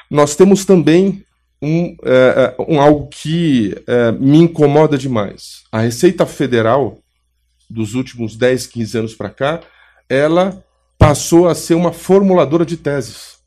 Nós 0.10 0.33
temos 0.33 0.63
também 0.63 1.25
um, 1.62 1.95
um 2.67 2.81
algo 2.81 3.07
que 3.10 3.75
me 4.19 4.39
incomoda 4.39 4.98
demais. 4.98 5.63
A 5.71 5.81
Receita 5.81 6.25
Federal 6.25 7.00
dos 7.71 7.93
últimos 7.93 8.35
10, 8.35 8.67
15 8.67 8.97
anos 8.97 9.15
para 9.15 9.29
cá, 9.29 9.61
ela 10.09 10.63
passou 10.97 11.47
a 11.47 11.55
ser 11.55 11.73
uma 11.73 11.91
formuladora 11.91 12.65
de 12.65 12.77
teses, 12.77 13.37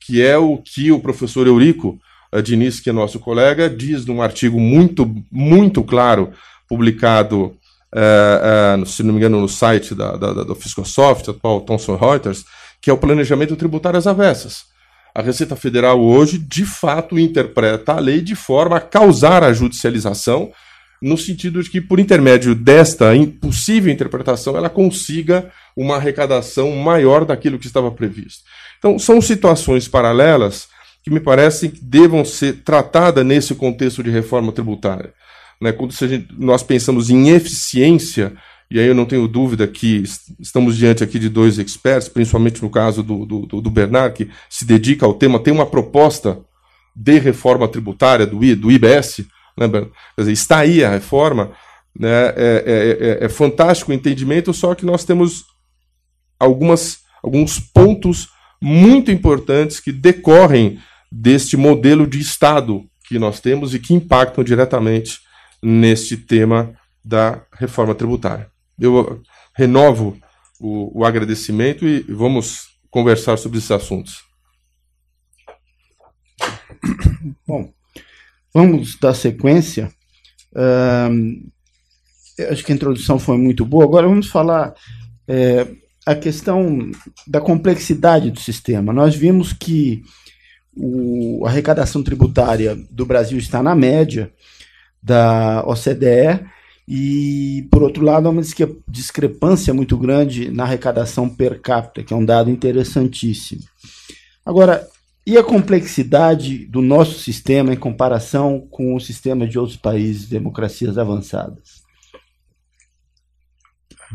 que 0.00 0.22
é 0.22 0.36
o 0.36 0.58
que 0.58 0.90
o 0.90 0.98
professor 0.98 1.46
Eurico 1.46 1.98
uh, 2.34 2.42
Diniz, 2.42 2.80
que 2.80 2.90
é 2.90 2.92
nosso 2.92 3.20
colega, 3.20 3.70
diz 3.70 4.04
num 4.06 4.22
artigo 4.22 4.58
muito, 4.58 5.14
muito 5.30 5.84
claro, 5.84 6.32
publicado, 6.68 7.56
uh, 7.94 8.82
uh, 8.82 8.86
se 8.86 9.02
não 9.02 9.12
me 9.12 9.18
engano, 9.18 9.40
no 9.40 9.48
site 9.48 9.94
da, 9.94 10.16
da, 10.16 10.44
da, 10.44 10.54
Fiscosoft, 10.54 11.30
atual 11.30 11.60
Thomson 11.60 11.96
Reuters, 11.96 12.44
que 12.80 12.90
é 12.90 12.92
o 12.92 12.98
planejamento 12.98 13.54
tributário 13.56 13.98
às 13.98 14.06
avessas. 14.06 14.64
A 15.14 15.22
Receita 15.22 15.56
Federal 15.56 16.00
hoje, 16.00 16.38
de 16.38 16.64
fato, 16.64 17.18
interpreta 17.18 17.94
a 17.94 18.00
lei 18.00 18.20
de 18.20 18.34
forma 18.34 18.76
a 18.76 18.80
causar 18.80 19.42
a 19.42 19.52
judicialização, 19.52 20.50
no 21.00 21.16
sentido 21.16 21.62
de 21.62 21.70
que, 21.70 21.80
por 21.80 22.00
intermédio 22.00 22.54
desta 22.54 23.14
impossível 23.14 23.92
interpretação, 23.92 24.56
ela 24.56 24.70
consiga 24.70 25.50
uma 25.76 25.96
arrecadação 25.96 26.70
maior 26.76 27.24
daquilo 27.24 27.58
que 27.58 27.66
estava 27.66 27.90
previsto. 27.90 28.44
Então, 28.78 28.98
são 28.98 29.20
situações 29.20 29.88
paralelas 29.88 30.68
que 31.02 31.10
me 31.10 31.20
parecem 31.20 31.70
que 31.70 31.84
devam 31.84 32.24
ser 32.24 32.62
tratadas 32.64 33.24
nesse 33.24 33.54
contexto 33.54 34.02
de 34.02 34.10
reforma 34.10 34.52
tributária. 34.52 35.12
Né? 35.60 35.72
Quando 35.72 35.92
gente, 35.92 36.28
nós 36.36 36.62
pensamos 36.62 37.10
em 37.10 37.28
eficiência, 37.28 38.32
e 38.70 38.80
aí 38.80 38.86
eu 38.86 38.94
não 38.94 39.04
tenho 39.04 39.28
dúvida 39.28 39.66
que 39.66 40.02
estamos 40.40 40.76
diante 40.76 41.04
aqui 41.04 41.18
de 41.18 41.28
dois 41.28 41.58
experts, 41.58 42.08
principalmente 42.08 42.60
no 42.62 42.68
caso 42.68 43.02
do, 43.02 43.24
do, 43.24 43.60
do 43.60 43.70
Bernard, 43.70 44.14
que 44.14 44.30
se 44.50 44.64
dedica 44.64 45.06
ao 45.06 45.14
tema, 45.14 45.38
tem 45.38 45.52
uma 45.52 45.66
proposta 45.66 46.38
de 46.94 47.18
reforma 47.18 47.68
tributária 47.68 48.26
do, 48.26 48.42
I, 48.42 48.54
do 48.54 48.70
IBS, 48.70 49.24
né, 49.56 49.68
Quer 49.68 49.90
dizer, 50.18 50.32
está 50.32 50.58
aí 50.58 50.84
a 50.84 50.90
reforma, 50.90 51.52
né, 51.98 52.28
é, 52.36 52.64
é, 52.66 53.08
é, 53.22 53.24
é 53.24 53.28
fantástico 53.28 53.90
o 53.90 53.94
entendimento, 53.94 54.52
só 54.52 54.74
que 54.74 54.84
nós 54.84 55.04
temos 55.04 55.44
algumas, 56.38 56.98
alguns 57.22 57.58
pontos 57.58 58.28
muito 58.60 59.10
importantes 59.10 59.80
que 59.80 59.92
decorrem 59.92 60.78
deste 61.10 61.56
modelo 61.56 62.06
de 62.06 62.18
Estado 62.18 62.84
que 63.06 63.18
nós 63.18 63.40
temos 63.40 63.74
e 63.74 63.78
que 63.78 63.94
impactam 63.94 64.42
diretamente 64.42 65.20
neste 65.62 66.16
tema 66.16 66.74
da 67.04 67.42
reforma 67.52 67.94
tributária. 67.94 68.50
Eu 68.78 69.22
renovo 69.54 70.18
o, 70.60 71.00
o 71.00 71.04
agradecimento 71.04 71.86
e 71.86 72.00
vamos 72.02 72.68
conversar 72.90 73.36
sobre 73.36 73.58
esses 73.58 73.70
assuntos. 73.70 74.24
Bom, 77.46 77.72
vamos 78.56 78.96
dar 78.98 79.12
sequência. 79.12 79.92
Acho 82.50 82.64
que 82.64 82.72
a 82.72 82.74
introdução 82.74 83.18
foi 83.18 83.36
muito 83.36 83.66
boa. 83.66 83.84
Agora 83.84 84.08
vamos 84.08 84.28
falar 84.28 84.74
é, 85.28 85.66
a 86.06 86.14
questão 86.14 86.90
da 87.26 87.38
complexidade 87.38 88.30
do 88.30 88.40
sistema. 88.40 88.94
Nós 88.94 89.14
vimos 89.14 89.52
que 89.52 90.02
o, 90.74 91.44
a 91.44 91.50
arrecadação 91.50 92.02
tributária 92.02 92.74
do 92.90 93.04
Brasil 93.04 93.36
está 93.36 93.62
na 93.62 93.74
média 93.74 94.32
da 95.02 95.62
OCDE 95.66 96.46
e, 96.88 97.68
por 97.70 97.82
outro 97.82 98.02
lado, 98.04 98.26
há 98.26 98.30
uma 98.30 98.42
discrepância 98.88 99.74
muito 99.74 99.98
grande 99.98 100.50
na 100.50 100.64
arrecadação 100.64 101.28
per 101.28 101.60
capita, 101.60 102.02
que 102.02 102.14
é 102.14 102.16
um 102.16 102.24
dado 102.24 102.50
interessantíssimo. 102.50 103.62
Agora, 104.44 104.86
e 105.26 105.36
a 105.36 105.42
complexidade 105.42 106.66
do 106.66 106.80
nosso 106.80 107.18
sistema 107.18 107.72
em 107.72 107.76
comparação 107.76 108.60
com 108.70 108.94
o 108.94 109.00
sistema 109.00 109.46
de 109.46 109.58
outros 109.58 109.76
países, 109.76 110.28
democracias 110.28 110.96
avançadas? 110.96 111.84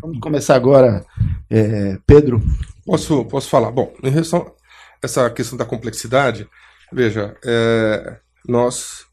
Vamos 0.02 0.20
começar 0.20 0.56
agora, 0.56 1.06
é, 1.50 1.98
Pedro. 2.08 2.42
Posso, 2.86 3.26
posso 3.26 3.50
falar? 3.50 3.72
Bom, 3.72 3.94
em 4.02 4.10
relação 4.10 4.40
a 4.40 4.52
essa 5.04 5.30
questão 5.30 5.58
da 5.58 5.66
complexidade, 5.66 6.48
veja, 6.94 7.36
é, 7.46 8.18
nós 8.48 9.06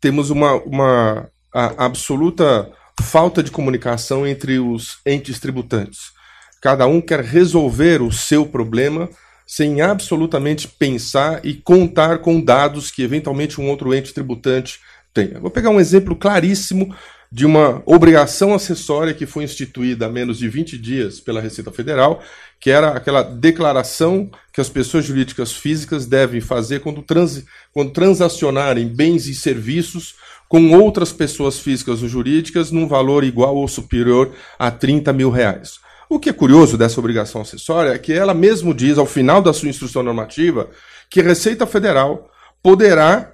temos 0.00 0.30
uma, 0.30 0.54
uma 0.54 1.30
absoluta 1.52 2.68
falta 3.00 3.44
de 3.44 3.50
comunicação 3.52 4.26
entre 4.26 4.58
os 4.58 4.98
entes 5.06 5.38
tributantes. 5.38 6.12
Cada 6.60 6.86
um 6.86 7.00
quer 7.00 7.20
resolver 7.20 8.02
o 8.02 8.10
seu 8.10 8.44
problema 8.44 9.08
sem 9.48 9.80
absolutamente 9.80 10.68
pensar 10.68 11.40
e 11.42 11.54
contar 11.54 12.18
com 12.18 12.38
dados 12.38 12.90
que 12.90 13.02
eventualmente 13.02 13.58
um 13.58 13.70
outro 13.70 13.94
ente 13.94 14.12
tributante 14.12 14.78
tenha. 15.14 15.40
Vou 15.40 15.50
pegar 15.50 15.70
um 15.70 15.80
exemplo 15.80 16.14
claríssimo 16.14 16.94
de 17.32 17.46
uma 17.46 17.82
obrigação 17.86 18.52
acessória 18.52 19.14
que 19.14 19.24
foi 19.24 19.44
instituída 19.44 20.04
há 20.04 20.08
menos 20.10 20.38
de 20.38 20.50
20 20.50 20.76
dias 20.76 21.18
pela 21.18 21.40
Receita 21.40 21.72
Federal, 21.72 22.22
que 22.60 22.68
era 22.68 22.90
aquela 22.90 23.22
declaração 23.22 24.30
que 24.52 24.60
as 24.60 24.68
pessoas 24.68 25.06
jurídicas 25.06 25.50
físicas 25.52 26.04
devem 26.04 26.42
fazer 26.42 26.80
quando, 26.80 27.00
trans, 27.00 27.42
quando 27.72 27.92
transacionarem 27.92 28.86
bens 28.86 29.26
e 29.26 29.34
serviços 29.34 30.14
com 30.46 30.72
outras 30.72 31.10
pessoas 31.10 31.58
físicas 31.58 32.02
ou 32.02 32.08
jurídicas 32.08 32.70
num 32.70 32.86
valor 32.86 33.24
igual 33.24 33.56
ou 33.56 33.66
superior 33.66 34.30
a 34.58 34.70
30 34.70 35.10
mil 35.14 35.30
reais. 35.30 35.87
O 36.10 36.18
que 36.18 36.30
é 36.30 36.32
curioso 36.32 36.78
dessa 36.78 36.98
obrigação 36.98 37.42
acessória 37.42 37.90
é 37.90 37.98
que 37.98 38.12
ela 38.12 38.32
mesmo 38.32 38.72
diz, 38.72 38.96
ao 38.96 39.04
final 39.04 39.42
da 39.42 39.52
sua 39.52 39.68
instrução 39.68 40.02
normativa, 40.02 40.70
que 41.10 41.20
a 41.20 41.24
Receita 41.24 41.66
Federal 41.66 42.30
poderá 42.62 43.32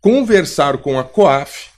conversar 0.00 0.78
com 0.78 0.98
a 0.98 1.04
COAF 1.04 1.70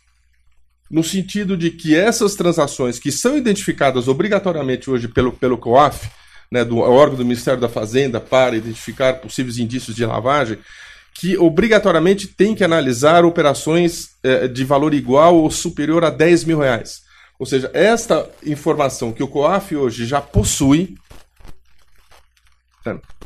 no 0.91 1.03
sentido 1.03 1.57
de 1.57 1.71
que 1.71 1.97
essas 1.97 2.35
transações 2.35 2.99
que 2.99 3.11
são 3.11 3.37
identificadas 3.37 4.07
obrigatoriamente 4.07 4.91
hoje 4.91 5.09
pelo, 5.09 5.33
pelo 5.33 5.57
COAF, 5.57 6.11
né, 6.51 6.65
do 6.65 6.79
órgão 6.79 7.17
do 7.17 7.25
Ministério 7.25 7.61
da 7.61 7.69
Fazenda, 7.69 8.21
para 8.21 8.57
identificar 8.57 9.15
possíveis 9.15 9.59
indícios 9.59 9.97
de 9.97 10.05
lavagem, 10.05 10.59
que 11.15 11.37
obrigatoriamente 11.37 12.27
tem 12.27 12.55
que 12.55 12.65
analisar 12.65 13.25
operações 13.25 14.11
eh, 14.23 14.47
de 14.47 14.65
valor 14.65 14.95
igual 14.95 15.37
ou 15.37 15.51
superior 15.51 16.05
a 16.05 16.11
10 16.11 16.45
mil 16.45 16.59
reais. 16.59 17.08
Ou 17.39 17.47
seja, 17.47 17.71
esta 17.73 18.29
informação 18.45 19.13
que 19.13 19.23
o 19.23 19.29
COAF 19.29 19.77
hoje 19.77 20.05
já 20.07 20.21
possui, 20.21 20.97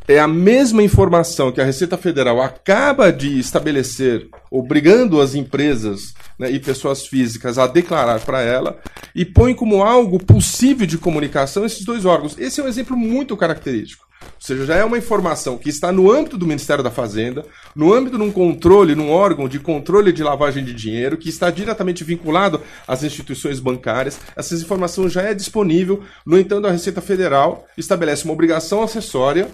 é 0.08 0.18
a 0.18 0.26
mesma 0.26 0.82
informação 0.82 1.52
que 1.52 1.60
a 1.60 1.64
Receita 1.64 1.96
Federal 1.96 2.42
acaba 2.42 3.12
de 3.12 3.38
estabelecer, 3.38 4.28
obrigando 4.50 5.20
as 5.20 5.34
empresas 5.34 6.12
né, 6.38 6.50
e 6.50 6.58
pessoas 6.58 7.06
físicas 7.06 7.56
a 7.56 7.66
declarar 7.66 8.20
para 8.20 8.42
ela, 8.42 8.80
e 9.14 9.24
põe 9.24 9.54
como 9.54 9.82
algo 9.82 10.18
possível 10.18 10.86
de 10.86 10.98
comunicação 10.98 11.64
esses 11.64 11.84
dois 11.84 12.04
órgãos. 12.04 12.36
Esse 12.38 12.60
é 12.60 12.64
um 12.64 12.68
exemplo 12.68 12.96
muito 12.96 13.36
característico. 13.36 14.06
Ou 14.24 14.46
seja, 14.46 14.66
já 14.66 14.76
é 14.76 14.84
uma 14.84 14.98
informação 14.98 15.56
que 15.56 15.68
está 15.68 15.92
no 15.92 16.10
âmbito 16.10 16.36
do 16.36 16.46
Ministério 16.46 16.82
da 16.82 16.90
Fazenda, 16.90 17.44
no 17.74 17.92
âmbito 17.92 18.16
de 18.16 18.22
um 18.22 18.32
controle, 18.32 18.94
num 18.94 19.10
órgão 19.10 19.48
de 19.48 19.58
controle 19.60 20.12
de 20.12 20.22
lavagem 20.22 20.64
de 20.64 20.74
dinheiro, 20.74 21.16
que 21.16 21.28
está 21.28 21.50
diretamente 21.50 22.02
vinculado 22.02 22.60
às 22.86 23.02
instituições 23.02 23.60
bancárias. 23.60 24.18
Essa 24.36 24.54
informação 24.54 25.08
já 25.08 25.22
é 25.22 25.34
disponível, 25.34 26.02
no 26.26 26.38
entanto, 26.38 26.66
a 26.66 26.72
Receita 26.72 27.00
Federal 27.00 27.66
estabelece 27.76 28.24
uma 28.24 28.34
obrigação 28.34 28.82
acessória 28.82 29.48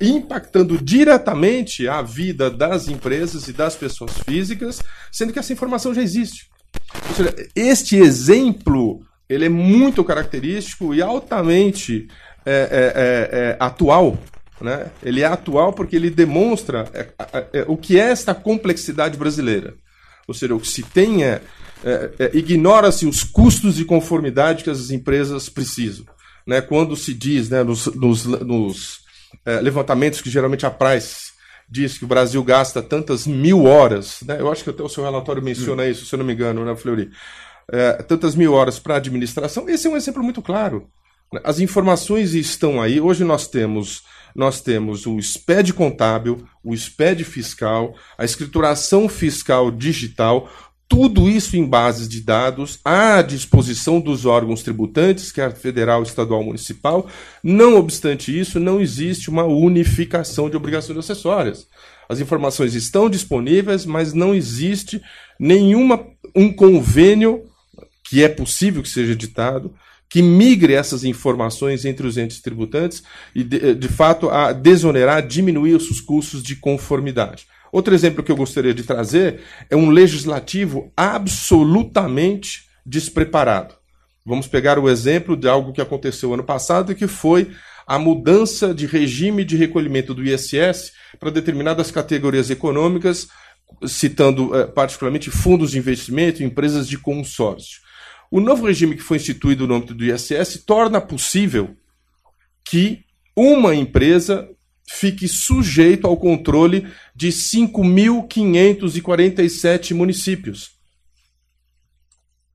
impactando 0.00 0.78
diretamente 0.78 1.88
a 1.88 2.02
vida 2.02 2.50
das 2.50 2.88
empresas 2.88 3.48
e 3.48 3.52
das 3.52 3.74
pessoas 3.74 4.12
físicas, 4.24 4.80
sendo 5.10 5.32
que 5.32 5.38
essa 5.38 5.52
informação 5.52 5.92
já 5.92 6.02
existe. 6.02 6.48
Ou 7.08 7.14
seja, 7.16 7.34
este 7.56 7.96
exemplo 7.96 9.00
ele 9.28 9.46
é 9.46 9.48
muito 9.48 10.04
característico 10.04 10.94
e 10.94 11.00
altamente 11.00 12.06
é, 12.44 12.52
é, 12.52 13.36
é, 13.36 13.38
é, 13.38 13.56
atual. 13.58 14.18
Né? 14.60 14.90
Ele 15.02 15.22
é 15.22 15.26
atual 15.26 15.72
porque 15.72 15.96
ele 15.96 16.10
demonstra 16.10 16.88
é, 16.92 17.08
é, 17.52 17.64
o 17.66 17.76
que 17.76 17.98
é 17.98 18.10
esta 18.10 18.34
complexidade 18.34 19.16
brasileira. 19.16 19.74
Ou 20.26 20.34
seja, 20.34 20.54
o 20.54 20.60
que 20.60 20.68
se 20.68 20.82
tem 20.82 21.24
é, 21.24 21.40
ignora-se 22.32 23.06
os 23.06 23.24
custos 23.24 23.74
de 23.74 23.84
conformidade 23.84 24.62
que 24.62 24.70
as 24.70 24.90
empresas 24.90 25.48
precisam. 25.48 26.06
Né? 26.46 26.60
Quando 26.60 26.96
se 26.96 27.12
diz 27.12 27.48
né, 27.48 27.62
nos, 27.62 27.86
nos, 27.86 28.24
nos 28.24 29.02
levantamentos 29.62 30.20
que 30.20 30.30
geralmente 30.30 30.64
a 30.64 30.70
Price 30.70 31.32
diz 31.68 31.98
que 31.98 32.04
o 32.04 32.08
Brasil 32.08 32.42
gasta 32.44 32.82
tantas 32.82 33.26
mil 33.26 33.64
horas, 33.64 34.18
né? 34.22 34.36
eu 34.38 34.52
acho 34.52 34.62
que 34.62 34.70
até 34.70 34.82
o 34.82 34.88
seu 34.88 35.02
relatório 35.02 35.42
menciona 35.42 35.86
isso, 35.86 36.04
se 36.04 36.14
eu 36.14 36.18
não 36.18 36.26
me 36.26 36.34
engano, 36.34 36.64
né, 36.64 36.76
Fleury? 36.76 37.10
tantas 38.06 38.34
mil 38.34 38.52
horas 38.52 38.78
para 38.78 38.96
administração. 38.96 39.68
Esse 39.68 39.86
é 39.86 39.90
um 39.90 39.96
exemplo 39.96 40.22
muito 40.22 40.42
claro. 40.42 40.88
As 41.44 41.60
informações 41.60 42.34
estão 42.34 42.80
aí. 42.80 43.00
Hoje 43.00 43.24
nós 43.24 43.46
temos 43.46 44.02
nós 44.34 44.62
temos 44.62 45.06
o 45.06 45.20
SPED 45.20 45.74
contábil, 45.74 46.46
o 46.64 46.74
SPED 46.74 47.22
fiscal, 47.22 47.94
a 48.16 48.24
escrituração 48.24 49.06
fiscal 49.06 49.70
digital, 49.70 50.50
tudo 50.88 51.28
isso 51.28 51.54
em 51.54 51.66
bases 51.66 52.08
de 52.08 52.22
dados 52.22 52.78
à 52.82 53.20
disposição 53.20 54.00
dos 54.00 54.24
órgãos 54.24 54.62
tributantes, 54.62 55.30
quer 55.30 55.54
federal, 55.54 56.02
estadual, 56.02 56.42
municipal. 56.42 57.06
Não 57.42 57.76
obstante 57.76 58.38
isso, 58.38 58.58
não 58.58 58.80
existe 58.80 59.28
uma 59.28 59.44
unificação 59.44 60.48
de 60.48 60.56
obrigações 60.56 60.98
acessórias. 60.98 61.66
As 62.08 62.20
informações 62.20 62.74
estão 62.74 63.08
disponíveis, 63.08 63.84
mas 63.84 64.14
não 64.14 64.34
existe 64.34 65.00
nenhuma 65.38 66.06
um 66.34 66.52
convênio 66.52 67.44
que 68.04 68.22
é 68.22 68.28
possível 68.28 68.82
que 68.82 68.88
seja 68.88 69.12
editado 69.12 69.74
que 70.12 70.20
migre 70.20 70.74
essas 70.74 71.04
informações 71.04 71.86
entre 71.86 72.06
os 72.06 72.18
entes 72.18 72.42
tributantes 72.42 73.02
e, 73.34 73.42
de, 73.42 73.74
de 73.74 73.88
fato, 73.88 74.28
a 74.28 74.52
desonerar, 74.52 75.26
diminuir 75.26 75.74
os 75.74 76.02
custos 76.02 76.42
de 76.42 76.54
conformidade. 76.54 77.46
Outro 77.72 77.94
exemplo 77.94 78.22
que 78.22 78.30
eu 78.30 78.36
gostaria 78.36 78.74
de 78.74 78.82
trazer 78.82 79.40
é 79.70 79.74
um 79.74 79.88
legislativo 79.88 80.92
absolutamente 80.94 82.66
despreparado. 82.84 83.74
Vamos 84.22 84.46
pegar 84.46 84.78
o 84.78 84.90
exemplo 84.90 85.34
de 85.34 85.48
algo 85.48 85.72
que 85.72 85.80
aconteceu 85.80 86.34
ano 86.34 86.44
passado, 86.44 86.94
que 86.94 87.06
foi 87.06 87.50
a 87.86 87.98
mudança 87.98 88.74
de 88.74 88.84
regime 88.84 89.46
de 89.46 89.56
recolhimento 89.56 90.12
do 90.12 90.22
ISS 90.22 90.92
para 91.18 91.30
determinadas 91.30 91.90
categorias 91.90 92.50
econômicas, 92.50 93.28
citando 93.86 94.54
eh, 94.54 94.66
particularmente 94.66 95.30
fundos 95.30 95.70
de 95.70 95.78
investimento 95.78 96.42
e 96.42 96.44
empresas 96.44 96.86
de 96.86 96.98
consórcio. 96.98 97.80
O 98.32 98.40
novo 98.40 98.66
regime 98.66 98.96
que 98.96 99.02
foi 99.02 99.18
instituído 99.18 99.68
no 99.68 99.74
âmbito 99.74 99.92
do 99.92 100.06
ISS 100.06 100.64
torna 100.64 101.02
possível 101.02 101.76
que 102.64 103.04
uma 103.36 103.74
empresa 103.74 104.48
fique 104.88 105.28
sujeito 105.28 106.06
ao 106.06 106.16
controle 106.16 106.90
de 107.14 107.28
5.547 107.28 109.94
municípios. 109.94 110.70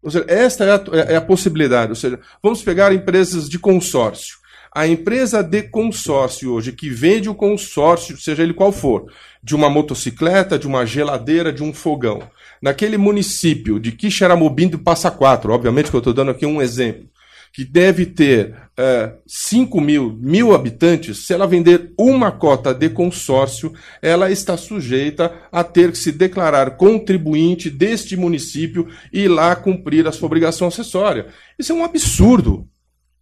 Ou 0.02 0.10
seja, 0.10 0.26
esta 0.28 0.66
é 0.66 0.72
a, 0.72 0.82
é 1.12 1.16
a, 1.16 1.22
possibilidade. 1.22 1.92
Ou 1.92 1.96
seja, 1.96 2.20
vamos 2.42 2.64
pegar 2.64 2.92
empresas 2.92 3.48
de 3.48 3.60
consórcio. 3.60 4.40
A 4.78 4.88
empresa 4.88 5.42
de 5.42 5.64
consórcio 5.64 6.54
hoje, 6.54 6.72
que 6.72 6.88
vende 6.88 7.28
o 7.28 7.34
consórcio, 7.34 8.16
seja 8.16 8.44
ele 8.44 8.54
qual 8.54 8.72
for, 8.72 9.12
de 9.42 9.56
uma 9.56 9.72
motocicleta, 9.72 10.60
de 10.60 10.68
uma 10.68 10.86
geladeira, 10.86 11.52
de 11.52 11.64
um 11.64 11.74
fogão, 11.74 12.22
naquele 12.62 12.96
município 12.96 13.80
de 13.80 13.92
Quixeramobim 13.92 14.68
do 14.68 14.78
Passa 14.78 15.10
Quatro, 15.10 15.52
obviamente 15.52 15.90
que 15.90 15.96
eu 15.96 15.98
estou 15.98 16.14
dando 16.14 16.30
aqui 16.30 16.46
um 16.46 16.62
exemplo, 16.62 17.10
que 17.52 17.66
deve 17.66 18.06
ter 18.06 18.54
uh, 18.78 19.18
5 19.26 19.82
mil, 19.82 20.16
mil 20.22 20.54
habitantes, 20.54 21.26
se 21.26 21.34
ela 21.34 21.48
vender 21.48 21.92
uma 21.98 22.32
cota 22.32 22.72
de 22.72 22.88
consórcio, 22.88 23.74
ela 24.00 24.30
está 24.30 24.56
sujeita 24.58 25.34
a 25.52 25.64
ter 25.64 25.92
que 25.92 25.98
se 25.98 26.12
declarar 26.12 26.78
contribuinte 26.78 27.72
deste 27.72 28.16
município 28.16 28.88
e 29.12 29.28
lá 29.28 29.56
cumprir 29.56 30.06
a 30.06 30.12
sua 30.12 30.28
obrigação 30.28 30.68
acessória. 30.68 31.30
Isso 31.58 31.72
é 31.72 31.76
um 31.76 31.84
absurdo. 31.84 32.70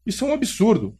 Isso 0.06 0.26
é 0.26 0.28
um 0.28 0.34
absurdo. 0.34 0.98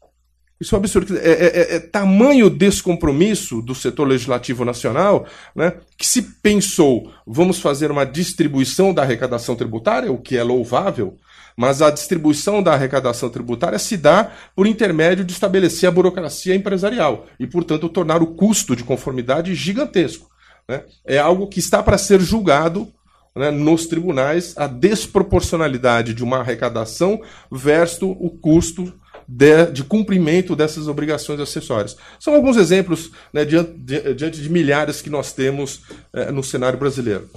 Isso 0.60 0.74
é 0.74 0.78
um 0.78 0.80
absurdo. 0.80 1.18
É, 1.18 1.32
é, 1.32 1.76
é, 1.76 1.80
tamanho 1.80 2.50
descompromisso 2.50 3.62
do 3.62 3.76
setor 3.76 4.08
legislativo 4.08 4.64
nacional 4.64 5.26
né, 5.54 5.74
que 5.98 6.08
se 6.08 6.22
pensou, 6.22 7.12
vamos 7.28 7.60
fazer 7.60 7.92
uma 7.92 8.06
distribuição 8.06 8.94
da 8.94 9.02
arrecadação 9.02 9.56
tributária, 9.56 10.12
o 10.12 10.18
que 10.18 10.38
é 10.38 10.44
louvável, 10.44 11.18
mas 11.58 11.82
a 11.82 11.90
distribuição 11.90 12.64
da 12.64 12.74
arrecadação 12.74 13.30
tributária 13.30 13.80
se 13.80 13.98
dá 13.98 14.32
por 14.56 14.66
intermédio 14.66 15.26
de 15.26 15.34
estabelecer 15.34 15.90
a 15.90 15.92
burocracia 15.92 16.56
empresarial 16.56 17.28
e, 17.40 17.46
portanto, 17.46 17.90
tornar 17.90 18.22
o 18.22 18.28
custo 18.28 18.76
de 18.76 18.84
conformidade 18.84 19.54
gigantesco. 19.56 20.30
Né? 20.68 20.84
É 21.06 21.18
algo 21.18 21.48
que 21.48 21.60
está 21.60 21.84
para 21.84 21.98
ser 21.98 22.20
julgado 22.22 22.88
né, 23.36 23.52
nos 23.52 23.88
tribunais 23.88 24.54
a 24.58 24.68
desproporcionalidade 24.68 26.14
de 26.14 26.24
uma 26.24 26.40
arrecadação 26.40 27.22
versus 27.52 28.16
o 28.20 28.30
custo 28.30 28.94
de, 29.28 29.72
de, 29.72 29.84
cumprimento 29.84 30.56
dessas 30.56 30.88
obrigações 30.88 31.40
acessórias. 31.40 31.98
São 32.20 32.36
alguns 32.36 32.58
exemplos 32.58 33.12
né, 33.34 33.44
diante, 33.46 33.72
de, 33.72 34.14
diante, 34.14 34.42
de, 34.42 34.50
milhares 34.50 35.02
que 35.02 35.10
nós 35.10 35.34
temos 35.34 35.84
é, 36.14 36.32
no 36.32 36.44
cenário 36.44 36.78
brasileiro. 36.78 37.30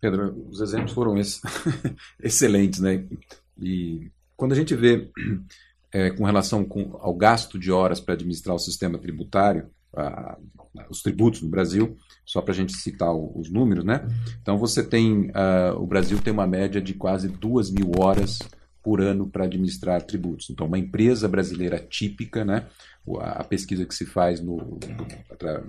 Pedro, 0.00 0.46
os 0.48 0.60
exemplos 0.60 0.92
foram 0.92 1.14
excelentes, 2.22 2.80
né? 2.80 3.04
E 3.60 4.10
quando 4.36 4.52
a 4.52 4.56
gente 4.56 4.74
vê 4.74 5.08
é, 5.92 6.10
com 6.10 6.24
relação 6.24 6.64
com, 6.64 6.98
ao 7.00 7.14
gasto 7.14 7.58
de 7.58 7.70
horas 7.70 8.00
para 8.00 8.14
administrar 8.14 8.56
o 8.56 8.58
sistema 8.58 8.98
tributário, 8.98 9.70
a, 9.94 10.36
os 10.90 11.02
tributos 11.02 11.42
no 11.42 11.48
Brasil, 11.48 11.96
só 12.24 12.40
para 12.40 12.52
a 12.52 12.56
gente 12.56 12.72
citar 12.72 13.12
os 13.12 13.50
números, 13.50 13.84
né? 13.84 14.06
Então 14.40 14.56
você 14.56 14.82
tem, 14.82 15.30
uh, 15.30 15.76
o 15.76 15.86
Brasil 15.86 16.18
tem 16.20 16.32
uma 16.32 16.46
média 16.46 16.80
de 16.80 16.94
quase 16.94 17.28
duas 17.28 17.70
mil 17.70 17.92
horas 17.98 18.38
por 18.82 19.00
ano 19.00 19.28
para 19.28 19.44
administrar 19.44 20.02
tributos. 20.02 20.50
Então, 20.50 20.66
uma 20.66 20.78
empresa 20.78 21.28
brasileira 21.28 21.78
típica, 21.78 22.44
né, 22.44 22.66
a 23.20 23.44
pesquisa 23.44 23.86
que 23.86 23.94
se 23.94 24.04
faz 24.04 24.40
no, 24.40 24.78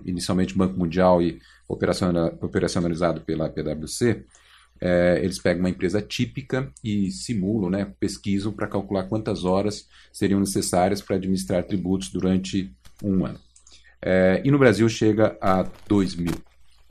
inicialmente 0.05 0.57
Banco 0.57 0.77
Mundial 0.77 1.21
e 1.21 1.39
operacionalizado 1.67 3.21
pela 3.21 3.49
PwC, 3.49 4.25
é, 4.81 5.19
eles 5.23 5.39
pegam 5.39 5.61
uma 5.61 5.69
empresa 5.69 6.01
típica 6.01 6.69
e 6.83 7.11
simulam, 7.11 7.69
né, 7.69 7.93
pesquisam 7.99 8.51
para 8.51 8.67
calcular 8.67 9.03
quantas 9.03 9.45
horas 9.45 9.87
seriam 10.11 10.39
necessárias 10.39 11.01
para 11.01 11.15
administrar 11.15 11.63
tributos 11.63 12.09
durante 12.09 12.73
um 13.01 13.25
ano. 13.25 13.39
É, 14.01 14.41
e 14.43 14.51
no 14.51 14.59
Brasil 14.59 14.89
chega 14.89 15.37
a 15.39 15.65
2 15.87 16.15
mil. 16.15 16.33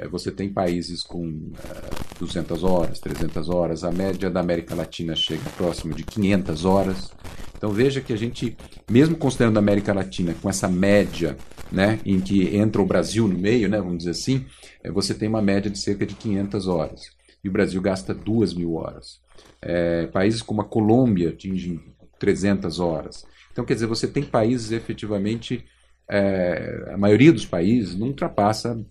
É, 0.02 0.08
você 0.08 0.32
tem 0.32 0.52
países 0.52 1.02
com 1.02 1.24
uh, 1.26 2.18
200 2.18 2.64
horas, 2.64 2.98
300 2.98 3.48
horas, 3.48 3.84
a 3.84 3.92
média 3.92 4.28
da 4.28 4.40
América 4.40 4.74
Latina 4.74 5.14
chega 5.14 5.42
próximo 5.56 5.94
de 5.94 6.02
500 6.02 6.64
horas. 6.64 7.12
Então 7.56 7.70
veja 7.70 8.00
que 8.00 8.12
a 8.12 8.16
gente, 8.16 8.56
mesmo 8.90 9.16
considerando 9.16 9.56
a 9.56 9.60
América 9.60 9.94
Latina 9.94 10.34
com 10.42 10.50
essa 10.50 10.68
média, 10.68 11.36
né, 11.70 12.00
em 12.04 12.20
que 12.20 12.56
entra 12.56 12.82
o 12.82 12.86
Brasil 12.86 13.28
no 13.28 13.38
meio, 13.38 13.68
né, 13.68 13.78
vamos 13.78 13.98
dizer 13.98 14.10
assim, 14.10 14.44
é, 14.82 14.90
você 14.90 15.14
tem 15.14 15.28
uma 15.28 15.40
média 15.40 15.70
de 15.70 15.78
cerca 15.78 16.04
de 16.04 16.16
500 16.16 16.66
horas. 16.66 17.02
E 17.44 17.48
o 17.48 17.52
Brasil 17.52 17.80
gasta 17.80 18.12
2 18.12 18.54
mil 18.54 18.74
horas. 18.74 19.20
É, 19.60 20.06
países 20.06 20.42
como 20.42 20.60
a 20.60 20.64
Colômbia 20.64 21.28
atingem 21.28 21.80
300 22.18 22.80
horas. 22.80 23.24
Então, 23.52 23.64
quer 23.64 23.74
dizer, 23.74 23.86
você 23.86 24.08
tem 24.08 24.22
países 24.22 24.72
efetivamente, 24.72 25.64
é, 26.08 26.90
a 26.92 26.96
maioria 26.96 27.32
dos 27.32 27.46
países 27.46 27.96
não 27.96 28.08
ultrapassa 28.08 28.84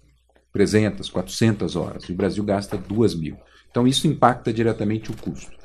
300, 0.54 1.10
400 1.10 1.76
horas. 1.76 2.04
E 2.06 2.12
o 2.12 2.16
Brasil 2.16 2.44
gasta 2.44 2.78
2 2.78 3.16
mil. 3.16 3.38
Então, 3.70 3.88
isso 3.88 4.08
impacta 4.08 4.52
diretamente 4.52 5.12
o 5.12 5.16
custo 5.16 5.62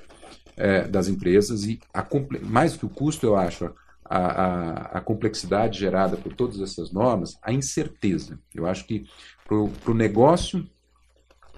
é, 0.57 0.87
das 0.87 1.09
empresas 1.09 1.65
e, 1.65 1.79
a, 1.93 2.07
mais 2.43 2.73
do 2.73 2.79
que 2.79 2.87
o 2.87 2.89
custo, 2.91 3.27
eu 3.27 3.37
acho, 3.37 3.71
a, 4.05 4.19
a, 4.19 4.73
a, 4.99 5.01
complexidade 5.01 5.79
gerada 5.79 6.17
por 6.17 6.33
todas 6.33 6.61
essas 6.61 6.93
normas, 6.93 7.37
a 7.43 7.53
incerteza. 7.53 8.39
Eu 8.55 8.67
acho 8.67 8.87
que 8.87 9.05
para 9.47 9.91
o 9.91 9.95
negócio, 9.95 10.67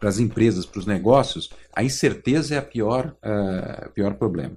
para 0.00 0.08
as 0.08 0.18
empresas, 0.18 0.64
para 0.64 0.80
os 0.80 0.86
negócios, 0.86 1.50
a 1.74 1.82
incerteza 1.84 2.54
é 2.54 2.58
a 2.58 2.62
pior, 2.62 3.14
uh, 3.22 3.90
pior 3.92 4.14
problema. 4.14 4.56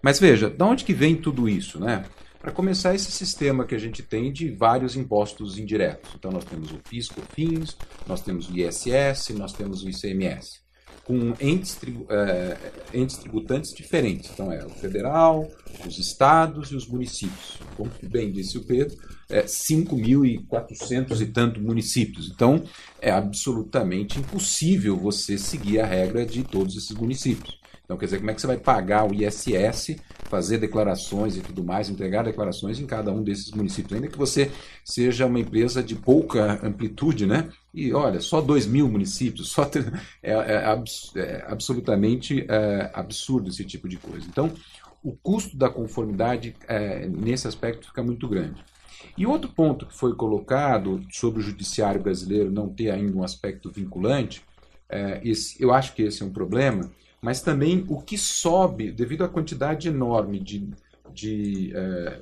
Mas 0.00 0.20
veja, 0.20 0.48
de 0.48 0.62
onde 0.62 0.84
que 0.84 0.94
vem 0.94 1.16
tudo 1.16 1.48
isso, 1.48 1.80
né? 1.80 2.04
Para 2.46 2.54
começar, 2.54 2.94
esse 2.94 3.10
sistema 3.10 3.66
que 3.66 3.74
a 3.74 3.78
gente 3.78 4.04
tem 4.04 4.32
de 4.32 4.52
vários 4.52 4.94
impostos 4.94 5.58
indiretos. 5.58 6.12
Então, 6.14 6.30
nós 6.30 6.44
temos 6.44 6.70
o 6.70 6.78
PIS, 6.78 7.08
COFINS, 7.08 7.76
nós 8.06 8.20
temos 8.20 8.48
o 8.48 8.56
ISS, 8.56 9.30
nós 9.30 9.52
temos 9.52 9.82
o 9.82 9.88
ICMS, 9.88 10.60
com 11.02 11.34
entes, 11.40 11.74
tribu 11.74 12.06
é, 12.08 12.56
entes 12.94 13.16
tributantes 13.16 13.74
diferentes. 13.74 14.30
Então, 14.32 14.52
é 14.52 14.64
o 14.64 14.70
federal, 14.70 15.50
os 15.84 15.98
estados 15.98 16.70
e 16.70 16.76
os 16.76 16.86
municípios. 16.86 17.58
Como 17.76 17.90
bem 18.04 18.30
disse 18.30 18.56
o 18.58 18.64
Pedro, 18.64 18.96
é 19.28 19.42
5.400 19.42 21.20
e 21.20 21.26
tanto 21.26 21.60
municípios. 21.60 22.30
Então, 22.32 22.62
é 23.00 23.10
absolutamente 23.10 24.20
impossível 24.20 24.96
você 24.96 25.36
seguir 25.36 25.80
a 25.80 25.84
regra 25.84 26.24
de 26.24 26.44
todos 26.44 26.76
esses 26.76 26.94
municípios. 26.96 27.58
Então, 27.86 27.96
quer 27.96 28.06
dizer, 28.06 28.18
como 28.18 28.32
é 28.32 28.34
que 28.34 28.40
você 28.40 28.48
vai 28.48 28.56
pagar 28.56 29.08
o 29.08 29.14
ISS, 29.14 29.96
fazer 30.24 30.58
declarações 30.58 31.36
e 31.36 31.40
tudo 31.40 31.62
mais, 31.62 31.88
entregar 31.88 32.24
declarações 32.24 32.80
em 32.80 32.86
cada 32.86 33.12
um 33.12 33.22
desses 33.22 33.52
municípios, 33.52 33.92
ainda 33.92 34.08
que 34.08 34.18
você 34.18 34.50
seja 34.84 35.24
uma 35.24 35.38
empresa 35.38 35.80
de 35.84 35.94
pouca 35.94 36.60
amplitude, 36.66 37.26
né? 37.26 37.48
E 37.72 37.92
olha, 37.92 38.20
só 38.20 38.40
2 38.40 38.66
mil 38.66 38.88
municípios, 38.88 39.50
só 39.54 39.70
é, 40.20 40.32
é, 40.32 40.66
abs 40.66 41.12
é 41.14 41.44
absolutamente 41.46 42.44
é, 42.48 42.90
absurdo 42.92 43.50
esse 43.50 43.64
tipo 43.64 43.88
de 43.88 43.96
coisa. 43.98 44.26
Então, 44.28 44.52
o 45.00 45.12
custo 45.12 45.56
da 45.56 45.70
conformidade 45.70 46.56
é, 46.66 47.06
nesse 47.06 47.46
aspecto 47.46 47.86
fica 47.86 48.02
muito 48.02 48.28
grande. 48.28 48.64
E 49.16 49.24
outro 49.24 49.48
ponto 49.48 49.86
que 49.86 49.96
foi 49.96 50.12
colocado 50.16 51.00
sobre 51.12 51.38
o 51.38 51.42
judiciário 51.42 52.02
brasileiro 52.02 52.50
não 52.50 52.68
ter 52.68 52.90
ainda 52.90 53.16
um 53.16 53.22
aspecto 53.22 53.70
vinculante, 53.70 54.42
é, 54.88 55.20
esse, 55.24 55.62
eu 55.62 55.72
acho 55.72 55.94
que 55.94 56.02
esse 56.02 56.24
é 56.24 56.26
um 56.26 56.32
problema 56.32 56.90
mas 57.20 57.40
também 57.40 57.84
o 57.88 58.00
que 58.00 58.16
sobe 58.16 58.90
devido 58.90 59.24
à 59.24 59.28
quantidade 59.28 59.88
enorme 59.88 60.38
de, 60.38 60.68
de, 61.12 61.72
é, 61.74 62.20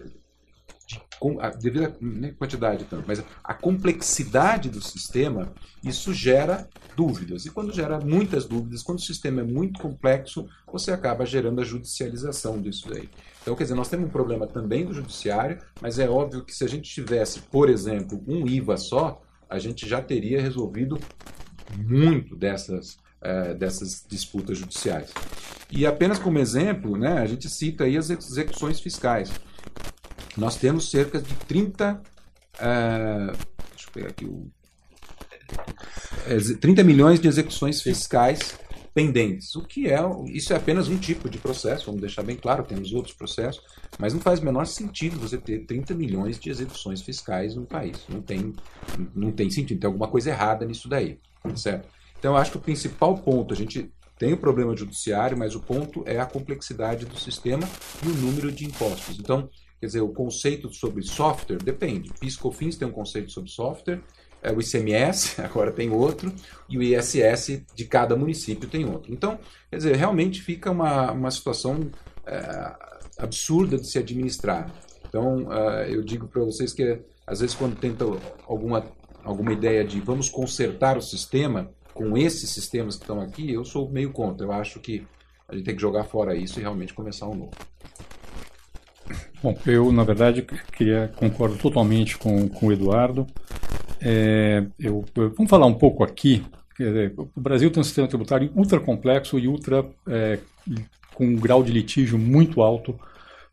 de 0.86 1.02
a, 1.40 1.50
devido 1.50 1.86
à 1.86 1.92
né, 2.00 2.32
quantidade 2.32 2.84
tanto, 2.84 3.04
mas 3.06 3.22
a 3.42 3.54
complexidade 3.54 4.68
do 4.68 4.80
sistema, 4.82 5.52
isso 5.82 6.12
gera 6.12 6.68
dúvidas. 6.96 7.46
E 7.46 7.50
quando 7.50 7.72
gera 7.72 7.98
muitas 8.00 8.44
dúvidas, 8.44 8.82
quando 8.82 8.98
o 8.98 9.02
sistema 9.02 9.40
é 9.40 9.44
muito 9.44 9.80
complexo, 9.80 10.46
você 10.70 10.92
acaba 10.92 11.26
gerando 11.26 11.60
a 11.60 11.64
judicialização 11.64 12.60
disso 12.60 12.92
aí. 12.92 13.08
Então, 13.42 13.54
quer 13.54 13.64
dizer, 13.64 13.74
nós 13.74 13.88
temos 13.88 14.06
um 14.06 14.12
problema 14.12 14.46
também 14.46 14.86
do 14.86 14.94
judiciário, 14.94 15.58
mas 15.80 15.98
é 15.98 16.08
óbvio 16.08 16.44
que 16.44 16.54
se 16.54 16.64
a 16.64 16.68
gente 16.68 16.90
tivesse, 16.90 17.40
por 17.40 17.68
exemplo, 17.68 18.22
um 18.26 18.46
IVA 18.46 18.76
só, 18.76 19.22
a 19.48 19.58
gente 19.58 19.88
já 19.88 20.00
teria 20.00 20.40
resolvido 20.40 20.98
muito 21.76 22.36
dessas 22.36 22.98
é, 23.24 23.54
dessas 23.54 24.04
disputas 24.06 24.58
judiciais. 24.58 25.10
E 25.70 25.86
apenas 25.86 26.18
como 26.18 26.38
exemplo, 26.38 26.96
né, 26.96 27.18
a 27.18 27.26
gente 27.26 27.48
cita 27.48 27.84
aí 27.84 27.96
as 27.96 28.10
execuções 28.10 28.78
fiscais. 28.78 29.32
Nós 30.36 30.56
temos 30.56 30.90
cerca 30.90 31.20
de 31.20 31.34
30. 31.46 32.00
É, 32.58 33.26
deixa 33.70 33.88
eu 33.88 33.92
pegar 33.92 34.08
aqui 34.08 34.26
o. 34.26 34.46
30 36.60 36.80
é, 36.80 36.84
milhões 36.84 37.20
de 37.20 37.28
execuções 37.28 37.80
fiscais 37.80 38.58
pendentes. 38.92 39.54
O 39.56 39.62
que 39.62 39.88
é, 39.88 39.98
isso 40.28 40.52
é 40.52 40.56
apenas 40.56 40.88
um 40.88 40.96
tipo 40.96 41.28
de 41.28 41.38
processo, 41.38 41.86
vamos 41.86 42.00
deixar 42.00 42.22
bem 42.22 42.36
claro, 42.36 42.62
temos 42.62 42.92
outros 42.92 43.14
processos, 43.14 43.62
mas 43.98 44.14
não 44.14 44.20
faz 44.20 44.40
o 44.40 44.44
menor 44.44 44.66
sentido 44.66 45.18
você 45.18 45.36
ter 45.36 45.66
30 45.66 45.94
milhões 45.94 46.38
de 46.38 46.48
execuções 46.50 47.02
fiscais 47.02 47.54
no 47.56 47.66
país. 47.66 47.98
Não 48.08 48.22
tem, 48.22 48.54
não 49.14 49.32
tem 49.32 49.50
sentido, 49.50 49.80
tem 49.80 49.88
alguma 49.88 50.08
coisa 50.08 50.30
errada 50.30 50.64
nisso 50.64 50.88
daí, 50.88 51.18
certo? 51.56 51.88
Então 52.24 52.38
acho 52.38 52.52
que 52.52 52.56
o 52.56 52.60
principal 52.60 53.18
ponto, 53.18 53.52
a 53.52 53.56
gente 53.56 53.92
tem 54.18 54.32
o 54.32 54.38
problema 54.38 54.74
judiciário, 54.74 55.36
mas 55.36 55.54
o 55.54 55.60
ponto 55.60 56.02
é 56.06 56.18
a 56.18 56.24
complexidade 56.24 57.04
do 57.04 57.20
sistema 57.20 57.68
e 58.02 58.08
o 58.08 58.14
número 58.14 58.50
de 58.50 58.64
impostos. 58.64 59.18
Então, 59.18 59.50
quer 59.78 59.84
dizer, 59.84 60.00
o 60.00 60.08
conceito 60.08 60.72
sobre 60.72 61.02
software 61.02 61.58
depende. 61.58 62.10
PiscoFins 62.18 62.76
tem 62.76 62.88
um 62.88 62.92
conceito 62.92 63.30
sobre 63.30 63.50
software, 63.50 64.00
é, 64.42 64.50
o 64.50 64.58
ICMS 64.58 65.38
agora 65.44 65.70
tem 65.70 65.90
outro, 65.90 66.32
e 66.66 66.78
o 66.78 66.82
ISS 66.82 67.62
de 67.74 67.84
cada 67.84 68.16
município 68.16 68.70
tem 68.70 68.86
outro. 68.86 69.12
Então, 69.12 69.38
quer 69.70 69.76
dizer, 69.76 69.94
realmente 69.94 70.40
fica 70.40 70.70
uma, 70.70 71.12
uma 71.12 71.30
situação 71.30 71.90
é, 72.24 72.72
absurda 73.18 73.76
de 73.76 73.86
se 73.86 73.98
administrar. 73.98 74.72
Então, 75.06 75.44
uh, 75.44 75.84
eu 75.86 76.02
digo 76.02 76.26
para 76.26 76.42
vocês 76.42 76.72
que, 76.72 77.02
às 77.26 77.40
vezes, 77.40 77.54
quando 77.54 77.78
tenta 77.78 78.06
alguma, 78.48 78.82
alguma 79.22 79.52
ideia 79.52 79.84
de 79.84 80.00
vamos 80.00 80.30
consertar 80.30 80.96
o 80.96 81.02
sistema 81.02 81.70
com 81.94 82.18
esses 82.18 82.50
sistemas 82.50 82.96
que 82.96 83.04
estão 83.04 83.20
aqui, 83.20 83.52
eu 83.52 83.64
sou 83.64 83.88
meio 83.88 84.10
contra. 84.10 84.46
Eu 84.46 84.52
acho 84.52 84.80
que 84.80 85.06
a 85.48 85.54
gente 85.54 85.64
tem 85.64 85.76
que 85.76 85.80
jogar 85.80 86.04
fora 86.04 86.34
isso 86.34 86.58
e 86.58 86.62
realmente 86.62 86.92
começar 86.92 87.28
um 87.28 87.34
novo. 87.34 87.52
Bom, 89.42 89.56
eu, 89.66 89.92
na 89.92 90.02
verdade, 90.02 90.42
queria 90.72 91.12
concordo 91.16 91.56
totalmente 91.56 92.18
com, 92.18 92.48
com 92.48 92.66
o 92.66 92.72
Eduardo. 92.72 93.26
É, 94.00 94.64
eu, 94.78 95.04
vamos 95.14 95.48
falar 95.48 95.66
um 95.66 95.74
pouco 95.74 96.02
aqui. 96.02 96.44
O 97.34 97.40
Brasil 97.40 97.70
tem 97.70 97.80
um 97.80 97.84
sistema 97.84 98.08
tributário 98.08 98.50
ultra 98.54 98.80
complexo 98.80 99.38
e 99.38 99.46
ultra 99.46 99.86
é, 100.08 100.40
com 101.14 101.26
um 101.26 101.36
grau 101.36 101.62
de 101.62 101.72
litígio 101.72 102.18
muito 102.18 102.62
alto. 102.62 102.98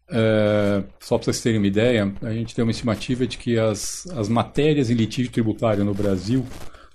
É, 0.09 0.83
só 0.99 1.17
para 1.17 1.25
vocês 1.25 1.41
terem 1.41 1.59
uma 1.59 1.67
ideia, 1.67 2.11
a 2.21 2.33
gente 2.33 2.55
tem 2.55 2.63
uma 2.63 2.71
estimativa 2.71 3.27
de 3.27 3.37
que 3.37 3.57
as, 3.57 4.07
as 4.07 4.27
matérias 4.27 4.89
em 4.89 4.95
litígio 4.95 5.31
tributário 5.31 5.85
no 5.85 5.93
Brasil, 5.93 6.45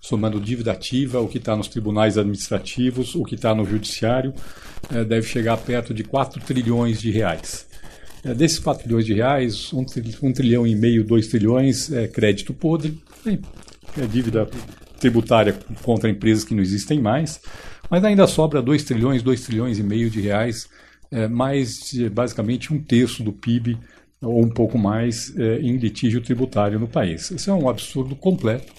somando 0.07 0.41
dívida 0.41 0.71
ativa, 0.71 1.21
o 1.21 1.27
que 1.27 1.39
está 1.39 1.57
nos 1.57 1.67
tribunais 1.67 2.17
administrativos, 2.17 3.17
o 3.17 3.25
que 3.25 3.35
está 3.35 3.53
no 3.53 3.65
judiciário, 3.65 4.33
é, 4.89 5.05
deve 5.05 5.27
chegar 5.27 5.57
perto 5.57 5.93
de 5.93 6.05
4 6.05 6.41
trilhões 6.43 7.01
de 7.01 7.11
reais. 7.11 7.67
É, 8.25 8.33
desses 8.33 8.61
4 8.61 8.85
trilhões 8.85 9.05
de 9.05 9.15
reais, 9.15 9.73
1 9.73 9.79
um, 9.81 9.85
um 10.23 10.33
trilhão 10.33 10.65
e 10.65 10.77
meio, 10.77 11.03
2 11.03 11.27
trilhões 11.27 11.91
é 11.91 12.07
crédito 12.07 12.55
podre, 12.55 12.97
é 13.27 14.07
dívida 14.07 14.49
tributária 15.01 15.53
contra 15.83 16.09
empresas 16.09 16.45
que 16.45 16.55
não 16.55 16.63
existem 16.63 17.01
mais, 17.01 17.41
mas 17.91 18.05
ainda 18.05 18.29
sobra 18.29 18.63
2 18.63 18.85
trilhões, 18.85 19.25
2 19.25 19.41
trilhões 19.41 19.79
e 19.81 19.83
meio 19.83 20.09
de 20.09 20.21
reais, 20.21 20.69
é, 21.11 21.27
mais 21.27 21.93
basicamente 22.13 22.73
um 22.73 22.81
terço 22.81 23.25
do 23.25 23.33
PIB 23.33 23.77
ou 24.23 24.41
um 24.45 24.51
pouco 24.51 24.79
mais 24.79 25.37
é, 25.37 25.59
em 25.59 25.77
litígio 25.77 26.21
tributário 26.21 26.79
no 26.79 26.87
país. 26.87 27.29
Isso 27.33 27.51
é 27.51 27.53
um 27.53 27.69
absurdo 27.69 28.15
completo. 28.15 28.73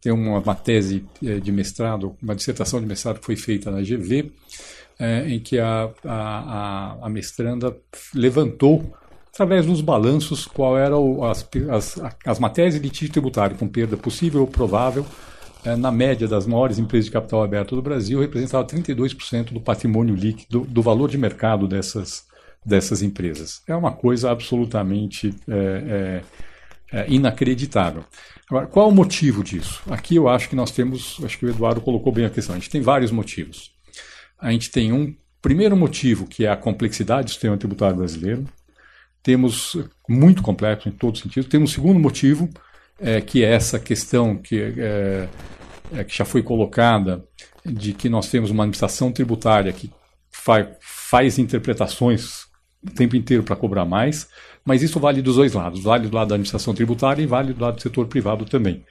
Tem 0.00 0.12
uma, 0.12 0.38
uma 0.38 0.54
tese 0.54 1.04
é, 1.24 1.40
de 1.40 1.52
mestrado, 1.52 2.16
uma 2.22 2.34
dissertação 2.34 2.80
de 2.80 2.86
mestrado 2.86 3.18
que 3.20 3.26
foi 3.26 3.36
feita 3.36 3.70
na 3.70 3.80
GV, 3.80 4.32
é, 4.98 5.28
em 5.28 5.38
que 5.38 5.58
a, 5.58 5.90
a, 6.04 6.96
a 7.02 7.08
mestranda 7.08 7.76
levantou 8.14 8.92
através 9.32 9.66
dos 9.66 9.80
balanços 9.80 10.46
qual 10.46 10.76
eram 10.76 11.22
as, 11.22 11.48
as, 11.70 12.00
as 12.26 12.38
matérias 12.40 12.74
de 12.74 12.80
litígio 12.80 13.12
tributário 13.12 13.56
com 13.56 13.68
perda 13.68 13.96
possível 13.96 14.40
ou 14.40 14.46
provável, 14.48 15.06
é, 15.64 15.76
na 15.76 15.92
média 15.92 16.26
das 16.26 16.46
maiores 16.46 16.78
empresas 16.78 17.06
de 17.06 17.12
capital 17.12 17.42
aberto 17.42 17.76
do 17.76 17.82
Brasil, 17.82 18.20
representava 18.20 18.66
32% 18.66 19.52
do 19.52 19.60
patrimônio 19.60 20.14
líquido, 20.14 20.60
do 20.60 20.82
valor 20.82 21.08
de 21.08 21.18
mercado 21.18 21.68
dessas, 21.68 22.24
dessas 22.64 23.02
empresas. 23.02 23.62
É 23.66 23.74
uma 23.74 23.92
coisa 23.92 24.30
absolutamente 24.30 25.32
é, 25.48 26.22
é, 26.92 27.00
é 27.00 27.06
inacreditável. 27.08 28.04
Agora, 28.48 28.66
qual 28.66 28.88
o 28.88 28.94
motivo 28.94 29.44
disso? 29.44 29.82
Aqui 29.90 30.16
eu 30.16 30.28
acho 30.28 30.48
que 30.48 30.56
nós 30.56 30.70
temos, 30.70 31.20
acho 31.22 31.38
que 31.38 31.44
o 31.44 31.50
Eduardo 31.50 31.80
colocou 31.80 32.12
bem 32.12 32.24
a 32.24 32.30
questão, 32.30 32.54
a 32.54 32.58
gente 32.58 32.70
tem 32.70 32.80
vários 32.80 33.10
motivos. 33.10 33.72
A 34.38 34.50
gente 34.50 34.70
tem 34.70 34.92
um 34.92 35.14
primeiro 35.42 35.76
motivo, 35.76 36.26
que 36.26 36.46
é 36.46 36.50
a 36.50 36.56
complexidade 36.56 37.26
do 37.26 37.30
sistema 37.30 37.56
tributário 37.58 37.96
brasileiro, 37.96 38.46
temos 39.22 39.76
muito 40.08 40.42
complexo 40.42 40.88
em 40.88 40.92
todos 40.92 41.20
os 41.20 41.22
sentidos. 41.22 41.50
Temos 41.50 41.70
um 41.70 41.74
segundo 41.74 42.00
motivo, 42.00 42.48
é, 42.98 43.20
que 43.20 43.44
é 43.44 43.52
essa 43.52 43.78
questão 43.78 44.36
que, 44.36 44.58
é, 44.58 45.28
é, 45.92 46.04
que 46.04 46.16
já 46.16 46.24
foi 46.24 46.42
colocada 46.42 47.24
de 47.64 47.92
que 47.92 48.08
nós 48.08 48.30
temos 48.30 48.50
uma 48.50 48.62
administração 48.62 49.12
tributária 49.12 49.72
que 49.72 49.92
fa 50.30 50.66
faz 50.80 51.38
interpretações 51.38 52.46
o 52.82 52.90
tempo 52.90 53.16
inteiro 53.16 53.42
para 53.42 53.56
cobrar 53.56 53.84
mais, 53.84 54.28
mas 54.68 54.82
isso 54.82 55.00
vale 55.00 55.22
dos 55.22 55.36
dois 55.36 55.54
lados, 55.54 55.82
vale 55.82 56.08
do 56.08 56.14
lado 56.14 56.28
da 56.28 56.34
administração 56.34 56.74
tributária 56.74 57.22
e 57.22 57.26
vale 57.26 57.54
do 57.54 57.64
lado 57.64 57.76
do 57.76 57.80
setor 57.80 58.06
privado 58.06 58.44
também. 58.44 58.84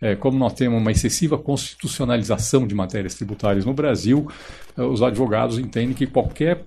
É, 0.00 0.14
como 0.14 0.38
nós 0.38 0.52
temos 0.52 0.80
uma 0.80 0.92
excessiva 0.92 1.36
constitucionalização 1.36 2.64
de 2.68 2.72
matérias 2.72 3.16
tributárias 3.16 3.64
no 3.64 3.74
Brasil, 3.74 4.30
é, 4.78 4.82
os 4.82 5.02
advogados 5.02 5.58
entendem 5.58 5.92
que 5.92 6.06
qualquer 6.06 6.62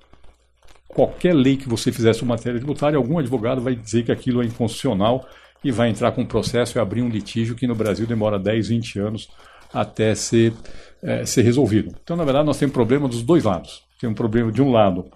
qualquer 0.90 1.34
lei 1.34 1.56
que 1.56 1.70
você 1.70 1.94
fizesse 1.94 2.24
uma 2.24 2.36
matéria 2.36 2.60
tributária, 2.60 2.98
algum 2.98 3.18
advogado 3.18 3.62
vai 3.62 3.74
dizer 3.74 4.04
que 4.04 4.12
aquilo 4.12 4.42
é 4.42 4.46
inconstitucional 4.46 5.26
e 5.64 5.72
vai 5.72 5.90
entrar 5.90 6.12
com 6.12 6.24
um 6.24 6.26
processo 6.26 6.78
e 6.78 6.82
abrir 6.82 7.02
um 7.02 7.08
litígio 7.08 7.56
que 7.56 7.68
no 7.68 7.76
Brasil 7.76 8.06
demora 8.06 8.38
10, 8.38 8.68
20 8.68 9.00
anos 9.00 9.30
até 9.74 10.14
ser, 10.14 10.52
é, 11.02 11.26
ser 11.26 11.44
resolvido. 11.44 11.96
Então, 12.04 12.18
na 12.18 12.26
verdade, 12.26 12.46
nós 12.46 12.58
temos 12.58 12.72
um 12.72 12.74
problema 12.74 13.08
dos 13.08 13.24
dois 13.24 13.46
lados. 13.46 13.84
Tem 13.98 14.10
um 14.10 14.14
problema, 14.14 14.52
de 14.52 14.62
um 14.62 14.74
lado, 14.74 15.10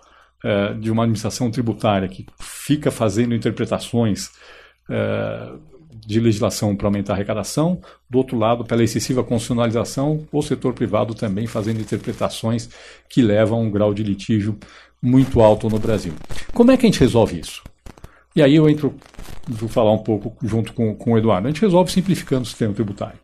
é, 0.43 0.73
de 0.73 0.91
uma 0.91 1.04
administração 1.04 1.51
tributária 1.51 2.08
que 2.08 2.25
fica 2.39 2.91
fazendo 2.91 3.36
interpretações 3.36 4.30
é, 4.89 5.51
de 6.06 6.19
legislação 6.19 6.75
para 6.75 6.88
aumentar 6.88 7.13
a 7.13 7.15
arrecadação, 7.15 7.82
do 8.10 8.17
outro 8.17 8.38
lado, 8.38 8.65
pela 8.65 8.84
excessiva 8.84 9.23
constitucionalização, 9.23 10.27
o 10.32 10.41
setor 10.41 10.73
privado 10.73 11.13
também 11.13 11.47
fazendo 11.47 11.80
interpretações 11.80 12.69
que 13.10 13.21
levam 13.21 13.60
a 13.60 13.62
um 13.62 13.69
grau 13.69 13.93
de 13.93 14.04
litígio 14.04 14.58
muito 15.01 15.41
alto 15.41 15.69
no 15.69 15.80
Brasil. 15.80 16.13
Como 16.54 16.71
é 16.71 16.77
que 16.77 16.86
a 16.86 16.89
gente 16.89 16.99
resolve 16.99 17.39
isso? 17.39 17.63
E 18.36 18.41
aí 18.41 18.56
eu 18.56 18.69
entro, 18.69 18.95
vou 19.47 19.67
falar 19.67 19.91
um 19.91 19.97
pouco 19.99 20.36
junto 20.47 20.73
com, 20.73 20.95
com 20.95 21.13
o 21.13 21.17
Eduardo. 21.17 21.47
A 21.47 21.51
gente 21.51 21.62
resolve 21.62 21.91
simplificando 21.91 22.43
o 22.43 22.45
sistema 22.45 22.73
tributário. 22.73 23.19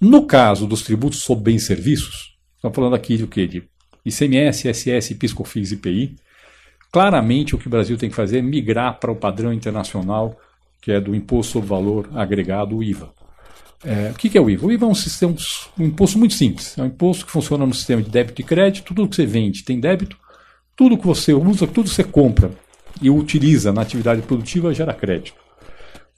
No 0.00 0.26
caso 0.26 0.66
dos 0.66 0.82
tributos 0.82 1.20
sobre 1.20 1.44
bens 1.44 1.62
e 1.62 1.66
serviços, 1.66 2.36
estamos 2.56 2.74
falando 2.74 2.96
aqui 2.96 3.16
de 3.16 3.24
o 3.24 3.28
quê? 3.28 3.46
De 3.46 3.62
ICMS, 4.04 4.68
ISS, 4.68 5.14
PiscoFins 5.14 5.70
e 5.70 5.74
IPI. 5.74 6.16
Claramente 6.92 7.54
o 7.54 7.58
que 7.58 7.66
o 7.66 7.70
Brasil 7.70 7.96
tem 7.96 8.10
que 8.10 8.14
fazer 8.14 8.38
é 8.38 8.42
migrar 8.42 9.00
para 9.00 9.10
o 9.10 9.16
padrão 9.16 9.50
internacional, 9.50 10.38
que 10.80 10.92
é 10.92 11.00
do 11.00 11.14
Imposto 11.14 11.54
sobre 11.54 11.68
Valor 11.70 12.10
Agregado, 12.14 12.76
o 12.76 12.82
IVA. 12.82 13.10
É, 13.82 14.10
o 14.10 14.14
que 14.14 14.36
é 14.36 14.40
o 14.40 14.50
IVA? 14.50 14.66
O 14.66 14.70
IVA 14.70 14.84
é 14.84 14.88
um, 14.88 14.94
sistema, 14.94 15.34
um 15.78 15.86
imposto 15.86 16.18
muito 16.18 16.34
simples. 16.34 16.76
É 16.76 16.82
um 16.82 16.86
imposto 16.86 17.24
que 17.24 17.32
funciona 17.32 17.64
no 17.64 17.72
sistema 17.72 18.02
de 18.02 18.10
débito 18.10 18.42
e 18.42 18.44
crédito. 18.44 18.84
Tudo 18.84 19.08
que 19.08 19.16
você 19.16 19.24
vende 19.24 19.64
tem 19.64 19.80
débito, 19.80 20.16
tudo 20.76 20.98
que 20.98 21.06
você 21.06 21.32
usa, 21.32 21.66
tudo 21.66 21.88
que 21.88 21.94
você 21.94 22.04
compra 22.04 22.50
e 23.00 23.08
utiliza 23.08 23.72
na 23.72 23.80
atividade 23.80 24.20
produtiva 24.22 24.74
gera 24.74 24.92
crédito. 24.92 25.40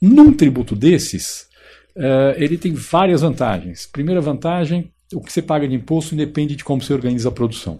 Num 0.01 0.33
tributo 0.33 0.75
desses, 0.75 1.47
uh, 1.95 2.35
ele 2.35 2.57
tem 2.57 2.73
várias 2.73 3.21
vantagens. 3.21 3.87
Primeira 3.87 4.19
vantagem, 4.19 4.91
o 5.13 5.21
que 5.21 5.31
você 5.31 5.41
paga 5.41 5.67
de 5.67 5.73
imposto 5.73 6.13
independe 6.13 6.55
de 6.55 6.63
como 6.63 6.81
você 6.81 6.93
organiza 6.93 7.29
a 7.29 7.31
produção. 7.31 7.79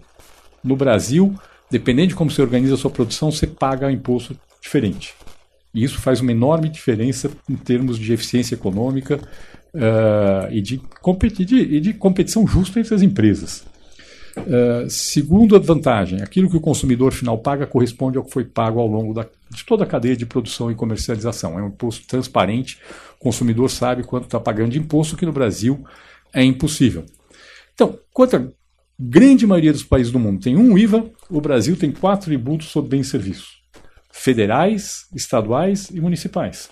No 0.64 0.74
Brasil, 0.76 1.34
dependendo 1.70 2.08
de 2.08 2.14
como 2.14 2.30
você 2.30 2.42
organiza 2.42 2.74
a 2.74 2.78
sua 2.78 2.90
produção, 2.90 3.30
você 3.30 3.46
paga 3.46 3.90
imposto 3.90 4.38
diferente. 4.60 5.14
E 5.74 5.84
isso 5.84 6.00
faz 6.00 6.20
uma 6.20 6.32
enorme 6.32 6.68
diferença 6.68 7.30
em 7.48 7.56
termos 7.56 7.98
de 7.98 8.12
eficiência 8.12 8.54
econômica 8.54 9.20
uh, 9.74 10.50
e, 10.50 10.60
de, 10.60 10.80
de, 11.44 11.56
e 11.56 11.80
de 11.80 11.92
competição 11.92 12.46
justa 12.46 12.80
entre 12.80 12.94
as 12.94 13.02
empresas. 13.02 13.64
Uh, 14.36 14.88
segundo 14.88 15.56
a 15.56 15.58
vantagem, 15.58 16.20
aquilo 16.20 16.48
que 16.50 16.56
o 16.56 16.60
consumidor 16.60 17.12
final 17.12 17.38
paga 17.38 17.66
corresponde 17.66 18.18
ao 18.18 18.24
que 18.24 18.30
foi 18.30 18.44
pago 18.44 18.80
ao 18.80 18.86
longo 18.86 19.14
da, 19.14 19.26
de 19.50 19.64
toda 19.64 19.84
a 19.84 19.86
cadeia 19.86 20.16
de 20.16 20.26
produção 20.26 20.70
e 20.70 20.74
comercialização. 20.74 21.58
É 21.58 21.62
um 21.62 21.68
imposto 21.68 22.06
transparente, 22.06 22.78
o 23.18 23.22
consumidor 23.22 23.70
sabe 23.70 24.02
quanto 24.02 24.24
está 24.24 24.38
pagando 24.38 24.72
de 24.72 24.78
imposto, 24.78 25.16
que 25.16 25.26
no 25.26 25.32
Brasil 25.32 25.84
é 26.32 26.42
impossível. 26.44 27.04
Então, 27.74 27.98
quanto 28.12 28.52
grande 28.98 29.46
maioria 29.46 29.72
dos 29.72 29.84
países 29.84 30.12
do 30.12 30.18
mundo 30.18 30.42
tem 30.42 30.56
um 30.56 30.76
IVA, 30.76 31.10
o 31.28 31.40
Brasil 31.40 31.76
tem 31.76 31.92
quatro 31.92 32.26
tributos 32.26 32.68
sobre 32.68 32.90
bens 32.90 33.06
e 33.06 33.10
serviços: 33.10 33.62
federais, 34.10 35.06
estaduais 35.14 35.90
e 35.90 36.00
municipais. 36.00 36.70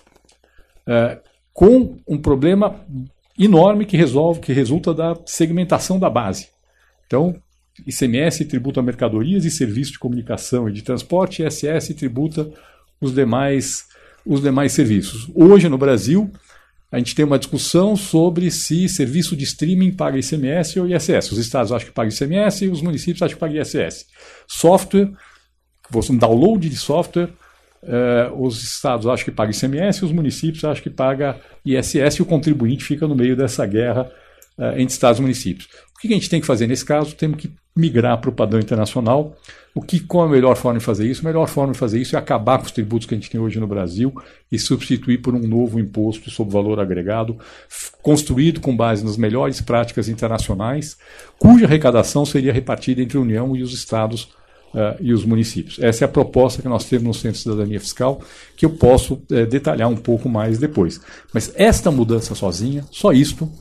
Uh, 0.87 1.19
com 1.53 1.97
um 2.07 2.17
problema 2.17 2.85
enorme 3.37 3.85
que 3.85 3.97
resolve, 3.97 4.39
que 4.39 4.53
resulta 4.53 4.93
da 4.93 5.15
segmentação 5.25 5.99
da 5.99 6.09
base. 6.09 6.49
Então, 7.05 7.35
ICMS 7.85 8.45
tributa 8.45 8.81
mercadorias 8.81 9.45
e 9.45 9.51
serviços 9.51 9.93
de 9.93 9.99
comunicação 9.99 10.69
e 10.69 10.71
de 10.71 10.81
transporte, 10.81 11.43
ISS 11.43 11.93
tributa 11.95 12.49
os 13.01 13.13
demais, 13.13 13.85
os 14.25 14.41
demais 14.41 14.71
serviços. 14.71 15.29
Hoje, 15.33 15.67
no 15.67 15.77
Brasil, 15.77 16.31
a 16.91 16.97
gente 16.97 17.15
tem 17.15 17.25
uma 17.25 17.39
discussão 17.39 17.95
sobre 17.95 18.49
se 18.51 18.87
serviço 18.87 19.35
de 19.35 19.43
streaming 19.43 19.91
paga 19.91 20.17
ICMS 20.17 20.79
ou 20.79 20.87
ISS. 20.87 21.31
Os 21.31 21.37
estados 21.37 21.71
acham 21.71 21.87
que 21.87 21.93
paga 21.93 22.09
ICMS 22.09 22.65
e 22.65 22.69
os 22.69 22.81
municípios 22.81 23.21
acham 23.21 23.35
que 23.35 23.39
paga 23.39 23.59
ISS. 23.59 24.05
Software, 24.47 25.11
um 26.09 26.17
download 26.17 26.69
de 26.69 26.77
software, 26.77 27.29
eh, 27.83 28.31
os 28.35 28.63
estados 28.63 29.07
acham 29.07 29.25
que 29.25 29.31
paga 29.31 29.51
ICMS 29.51 30.01
e 30.01 30.05
os 30.05 30.11
municípios 30.11 30.63
acham 30.63 30.83
que 30.83 30.89
paga 30.89 31.39
ISS 31.65 32.17
e 32.17 32.21
o 32.21 32.25
contribuinte 32.25 32.83
fica 32.83 33.07
no 33.07 33.15
meio 33.15 33.35
dessa 33.35 33.65
guerra 33.65 34.09
eh, 34.57 34.81
entre 34.81 34.93
estados 34.93 35.19
e 35.19 35.21
municípios. 35.21 35.67
Que 36.07 36.13
a 36.13 36.17
gente 36.17 36.29
tem 36.29 36.41
que 36.41 36.47
fazer 36.47 36.67
nesse 36.67 36.85
caso? 36.85 37.15
Temos 37.15 37.37
que 37.37 37.51
migrar 37.75 38.19
para 38.19 38.29
o 38.29 38.33
padrão 38.33 38.59
internacional. 38.59 39.35
O 39.73 39.81
que, 39.81 39.99
qual 39.99 40.25
é 40.25 40.29
a 40.29 40.31
melhor 40.31 40.55
forma 40.55 40.79
de 40.79 40.85
fazer 40.85 41.05
isso? 41.09 41.21
A 41.21 41.25
melhor 41.25 41.47
forma 41.47 41.73
de 41.73 41.79
fazer 41.79 41.99
isso 41.99 42.15
é 42.15 42.19
acabar 42.19 42.57
com 42.59 42.65
os 42.65 42.71
tributos 42.71 43.05
que 43.05 43.13
a 43.13 43.17
gente 43.17 43.29
tem 43.29 43.41
hoje 43.41 43.59
no 43.59 43.67
Brasil 43.67 44.13
e 44.49 44.57
substituir 44.57 45.17
por 45.17 45.35
um 45.35 45.39
novo 45.39 45.77
imposto 45.77 46.31
sobre 46.31 46.53
valor 46.53 46.79
agregado, 46.79 47.37
construído 48.01 48.61
com 48.61 48.75
base 48.75 49.03
nas 49.03 49.17
melhores 49.17 49.59
práticas 49.59 50.07
internacionais, 50.07 50.97
cuja 51.37 51.65
arrecadação 51.65 52.25
seria 52.25 52.53
repartida 52.53 53.01
entre 53.01 53.17
a 53.17 53.21
União 53.21 53.53
e 53.53 53.61
os 53.61 53.73
estados 53.73 54.29
uh, 54.73 54.95
e 55.01 55.13
os 55.13 55.25
municípios. 55.25 55.77
Essa 55.79 56.03
é 56.03 56.05
a 56.05 56.09
proposta 56.09 56.61
que 56.61 56.69
nós 56.69 56.85
temos 56.85 57.07
no 57.07 57.13
Centro 57.13 57.37
de 57.37 57.43
Cidadania 57.43 57.79
Fiscal, 57.81 58.21
que 58.55 58.65
eu 58.65 58.69
posso 58.69 59.15
uh, 59.15 59.45
detalhar 59.45 59.89
um 59.89 59.97
pouco 59.97 60.29
mais 60.29 60.57
depois. 60.57 61.01
Mas 61.33 61.51
esta 61.55 61.91
mudança 61.91 62.33
sozinha, 62.33 62.85
só 62.91 63.11
isto, 63.11 63.51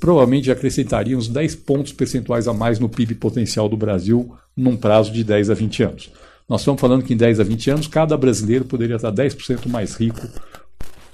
provavelmente 0.00 0.50
acrescentaria 0.50 1.16
uns 1.16 1.28
10 1.28 1.56
pontos 1.56 1.92
percentuais 1.92 2.48
a 2.48 2.54
mais 2.54 2.78
no 2.78 2.88
PIB 2.88 3.14
potencial 3.16 3.68
do 3.68 3.76
Brasil 3.76 4.34
num 4.56 4.76
prazo 4.76 5.12
de 5.12 5.22
10 5.22 5.50
a 5.50 5.54
20 5.54 5.82
anos. 5.82 6.10
Nós 6.48 6.62
estamos 6.62 6.80
falando 6.80 7.04
que 7.04 7.14
em 7.14 7.16
10 7.16 7.38
a 7.38 7.44
20 7.44 7.70
anos, 7.70 7.86
cada 7.86 8.16
brasileiro 8.16 8.64
poderia 8.64 8.96
estar 8.96 9.12
10% 9.12 9.68
mais 9.68 9.94
rico, 9.94 10.26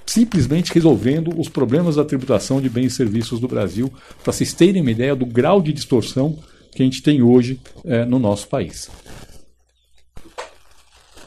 simplesmente 0.05 0.73
resolvendo 0.73 1.37
os 1.39 1.49
problemas 1.49 1.97
da 1.97 2.05
tributação 2.05 2.59
de 2.59 2.69
bens 2.69 2.93
e 2.93 2.95
serviços 2.95 3.39
do 3.39 3.47
Brasil, 3.47 3.93
para 4.23 4.33
vocês 4.33 4.53
terem 4.53 4.81
uma 4.81 4.89
ideia 4.89 5.15
do 5.15 5.25
grau 5.25 5.61
de 5.61 5.73
distorção 5.73 6.39
que 6.73 6.81
a 6.81 6.85
gente 6.85 7.03
tem 7.03 7.21
hoje 7.21 7.61
é, 7.85 8.05
no 8.05 8.17
nosso 8.17 8.47
país. 8.47 8.89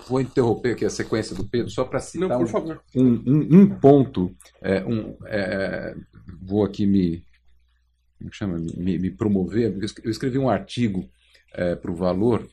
Vou 0.08 0.20
interromper 0.20 0.72
aqui 0.72 0.84
a 0.84 0.90
sequência 0.90 1.36
do 1.36 1.44
Pedro, 1.44 1.70
só 1.70 1.84
para 1.84 2.00
citar 2.00 2.28
Não, 2.28 2.42
um, 2.42 2.72
um, 2.96 3.22
um, 3.26 3.60
um, 3.60 3.66
ponto. 3.68 4.34
É, 4.60 4.84
um, 4.84 5.14
é, 5.26 5.94
vou 6.42 6.64
aqui 6.64 6.84
me, 6.84 7.22
como 8.20 8.32
chama, 8.32 8.58
me, 8.76 8.98
me 8.98 9.10
promover, 9.10 9.74
eu 10.04 10.10
escrevi 10.10 10.38
um 10.38 10.48
artigo 10.48 11.08
é, 11.52 11.74
para 11.74 11.90
o 11.90 11.96
Valor 11.96 12.46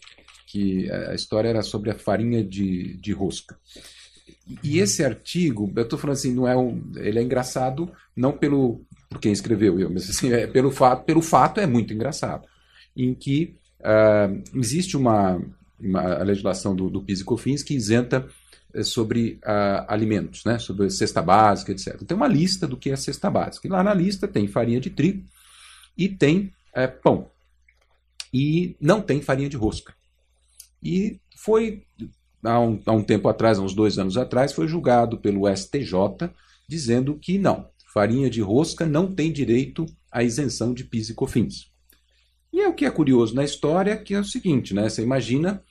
que 0.47 0.89
a 0.89 1.13
história 1.13 1.49
era 1.49 1.61
sobre 1.61 1.91
a 1.91 1.99
farinha 1.99 2.41
de, 2.41 2.95
de 2.95 3.11
rosca. 3.11 3.57
E 4.63 4.79
esse 4.79 5.03
artigo, 5.03 5.71
eu 5.75 5.83
estou 5.83 5.99
falando 5.99 6.15
assim, 6.15 6.33
não 6.33 6.47
é 6.47 6.55
um, 6.55 6.81
ele 6.95 7.19
é 7.19 7.21
engraçado 7.21 7.91
não 8.15 8.31
pelo 8.31 8.81
por 9.09 9.19
quem 9.19 9.31
escreveu 9.31 9.79
eu, 9.79 9.89
mas 9.89 10.09
assim, 10.09 10.31
é 10.31 10.47
pelo 10.47 10.71
fato, 10.71 11.03
pelo 11.05 11.21
fato 11.21 11.59
é 11.59 11.65
muito 11.65 11.93
engraçado, 11.93 12.45
em 12.95 13.13
que 13.13 13.55
uh, 13.79 14.59
existe 14.59 14.97
uma, 14.97 15.41
uma 15.79 16.23
legislação 16.23 16.75
do, 16.75 16.89
do 16.89 17.01
PIS 17.01 17.21
e 17.21 17.23
COFINS 17.23 17.63
que 17.63 17.73
isenta 17.73 18.27
uh, 18.73 18.83
sobre 18.83 19.39
uh, 19.43 19.85
alimentos, 19.87 20.43
né, 20.45 20.59
sobre 20.59 20.89
cesta 20.89 21.21
básica, 21.21 21.71
etc. 21.71 22.01
Tem 22.03 22.17
uma 22.17 22.27
lista 22.27 22.67
do 22.67 22.77
que 22.77 22.89
é 22.89 22.95
cesta 22.95 23.29
básica. 23.29 23.67
E 23.67 23.71
lá 23.71 23.83
na 23.83 23.93
lista 23.93 24.27
tem 24.27 24.47
farinha 24.47 24.79
de 24.79 24.89
trigo, 24.89 25.23
e 25.97 26.07
tem 26.07 26.53
é, 26.73 26.87
pão. 26.87 27.29
E 28.33 28.75
não 28.79 29.01
tem 29.01 29.21
farinha 29.21 29.49
de 29.49 29.57
rosca. 29.57 29.93
E 30.83 31.19
foi, 31.35 31.83
há 32.43 32.59
um, 32.59 32.81
há 32.85 32.91
um 32.91 33.03
tempo 33.03 33.27
atrás, 33.27 33.57
há 33.57 33.61
uns 33.61 33.73
dois 33.73 33.97
anos 33.97 34.17
atrás, 34.17 34.53
foi 34.53 34.67
julgado 34.67 35.17
pelo 35.17 35.47
STJ 35.53 36.29
dizendo 36.67 37.17
que 37.17 37.37
não, 37.37 37.69
farinha 37.93 38.29
de 38.29 38.41
rosca 38.41 38.85
não 38.85 39.13
tem 39.13 39.31
direito 39.31 39.85
à 40.11 40.23
isenção 40.23 40.73
de 40.73 40.83
PIS 40.83 41.09
e 41.09 41.13
COFINS. 41.13 41.71
E 42.51 42.61
é 42.61 42.67
o 42.67 42.73
que 42.73 42.85
é 42.85 42.91
curioso 42.91 43.33
na 43.35 43.43
história, 43.43 43.97
que 43.97 44.13
é 44.13 44.19
o 44.19 44.25
seguinte, 44.25 44.73
né? 44.73 44.89
Você 44.89 45.01
imagina 45.01 45.63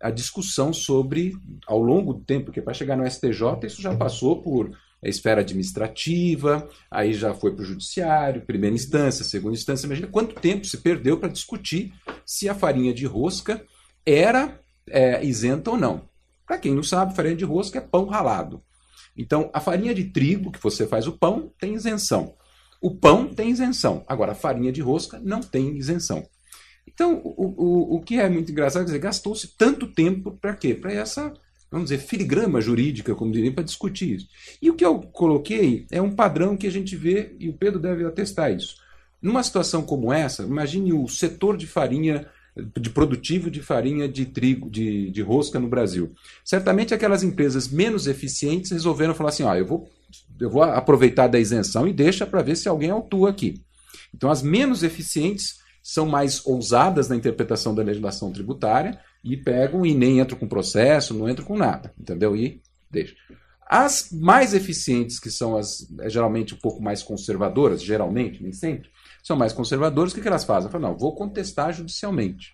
a 0.00 0.10
discussão 0.10 0.72
sobre, 0.72 1.36
ao 1.66 1.80
longo 1.80 2.12
do 2.12 2.24
tempo, 2.24 2.46
porque 2.46 2.60
para 2.60 2.74
chegar 2.74 2.96
no 2.96 3.10
STJ 3.10 3.66
isso 3.66 3.80
já 3.80 3.94
passou 3.96 4.42
por 4.42 4.70
a 5.04 5.08
esfera 5.08 5.42
administrativa, 5.42 6.66
aí 6.90 7.12
já 7.12 7.34
foi 7.34 7.54
para 7.54 7.62
o 7.62 7.66
judiciário, 7.66 8.46
primeira 8.46 8.74
instância, 8.74 9.22
segunda 9.22 9.54
instância. 9.54 9.86
Imagina 9.86 10.08
quanto 10.08 10.40
tempo 10.40 10.64
se 10.64 10.78
perdeu 10.78 11.18
para 11.18 11.28
discutir 11.28 11.92
se 12.24 12.48
a 12.48 12.54
farinha 12.54 12.94
de 12.94 13.04
rosca 13.04 13.62
era 14.06 14.58
é, 14.88 15.22
isenta 15.24 15.70
ou 15.70 15.76
não. 15.76 16.08
Para 16.46 16.58
quem 16.58 16.74
não 16.74 16.82
sabe, 16.82 17.14
farinha 17.14 17.36
de 17.36 17.44
rosca 17.44 17.78
é 17.78 17.82
pão 17.82 18.06
ralado. 18.06 18.62
Então, 19.16 19.50
a 19.52 19.60
farinha 19.60 19.94
de 19.94 20.04
trigo, 20.04 20.50
que 20.50 20.62
você 20.62 20.86
faz 20.86 21.06
o 21.06 21.12
pão, 21.12 21.52
tem 21.60 21.74
isenção. 21.74 22.34
O 22.80 22.90
pão 22.90 23.26
tem 23.26 23.50
isenção. 23.50 24.04
Agora, 24.08 24.32
a 24.32 24.34
farinha 24.34 24.72
de 24.72 24.80
rosca 24.80 25.20
não 25.22 25.40
tem 25.40 25.76
isenção. 25.76 26.26
Então, 26.86 27.20
o, 27.24 27.54
o, 27.56 27.96
o 27.96 28.00
que 28.00 28.18
é 28.18 28.28
muito 28.28 28.50
engraçado, 28.50 28.94
é 28.94 28.98
gastou-se 28.98 29.56
tanto 29.56 29.86
tempo 29.86 30.32
para 30.32 30.54
quê? 30.54 30.74
Para 30.74 30.92
essa 30.92 31.32
vamos 31.74 31.90
dizer, 31.90 32.06
filigrama 32.06 32.60
jurídica, 32.60 33.16
como 33.16 33.32
diriam, 33.32 33.52
para 33.52 33.64
discutir 33.64 34.14
isso. 34.14 34.28
E 34.62 34.70
o 34.70 34.74
que 34.74 34.84
eu 34.84 35.00
coloquei 35.00 35.86
é 35.90 36.00
um 36.00 36.14
padrão 36.14 36.56
que 36.56 36.68
a 36.68 36.70
gente 36.70 36.94
vê, 36.94 37.34
e 37.40 37.48
o 37.48 37.52
Pedro 37.52 37.80
deve 37.80 38.04
atestar 38.04 38.52
isso. 38.52 38.76
Numa 39.20 39.42
situação 39.42 39.82
como 39.82 40.12
essa, 40.12 40.44
imagine 40.44 40.92
o 40.92 41.08
setor 41.08 41.56
de 41.56 41.66
farinha, 41.66 42.28
de 42.80 42.90
produtivo 42.90 43.50
de 43.50 43.60
farinha 43.60 44.08
de 44.08 44.24
trigo, 44.24 44.70
de, 44.70 45.10
de 45.10 45.20
rosca 45.20 45.58
no 45.58 45.66
Brasil. 45.66 46.12
Certamente 46.44 46.94
aquelas 46.94 47.24
empresas 47.24 47.66
menos 47.66 48.06
eficientes 48.06 48.70
resolveram 48.70 49.12
falar 49.12 49.30
assim: 49.30 49.42
ah, 49.42 49.58
eu 49.58 49.66
vou, 49.66 49.90
eu 50.38 50.48
vou 50.48 50.62
aproveitar 50.62 51.26
da 51.26 51.40
isenção 51.40 51.88
e 51.88 51.92
deixa 51.92 52.24
para 52.24 52.40
ver 52.40 52.56
se 52.56 52.68
alguém 52.68 52.90
autua 52.90 53.30
aqui. 53.30 53.60
Então, 54.14 54.30
as 54.30 54.42
menos 54.42 54.84
eficientes 54.84 55.58
são 55.82 56.06
mais 56.06 56.46
ousadas 56.46 57.08
na 57.08 57.16
interpretação 57.16 57.74
da 57.74 57.82
legislação 57.82 58.30
tributária 58.30 59.00
e 59.24 59.38
pegam 59.38 59.86
e 59.86 59.94
nem 59.94 60.20
entram 60.20 60.38
com 60.38 60.46
processo, 60.46 61.14
não 61.14 61.28
entram 61.28 61.46
com 61.46 61.56
nada, 61.56 61.92
entendeu? 61.98 62.36
E 62.36 62.60
deixa. 62.90 63.14
As 63.66 64.10
mais 64.12 64.52
eficientes, 64.52 65.18
que 65.18 65.30
são 65.30 65.56
as 65.56 65.90
é, 66.00 66.10
geralmente 66.10 66.54
um 66.54 66.58
pouco 66.58 66.82
mais 66.82 67.02
conservadoras, 67.02 67.82
geralmente, 67.82 68.42
nem 68.42 68.52
sempre, 68.52 68.90
são 69.22 69.34
mais 69.34 69.54
conservadoras, 69.54 70.12
o 70.12 70.14
que, 70.14 70.20
que 70.20 70.28
elas 70.28 70.44
fazem? 70.44 70.70
Falam, 70.70 70.90
não, 70.90 70.98
vou 70.98 71.14
contestar 71.14 71.72
judicialmente. 71.72 72.52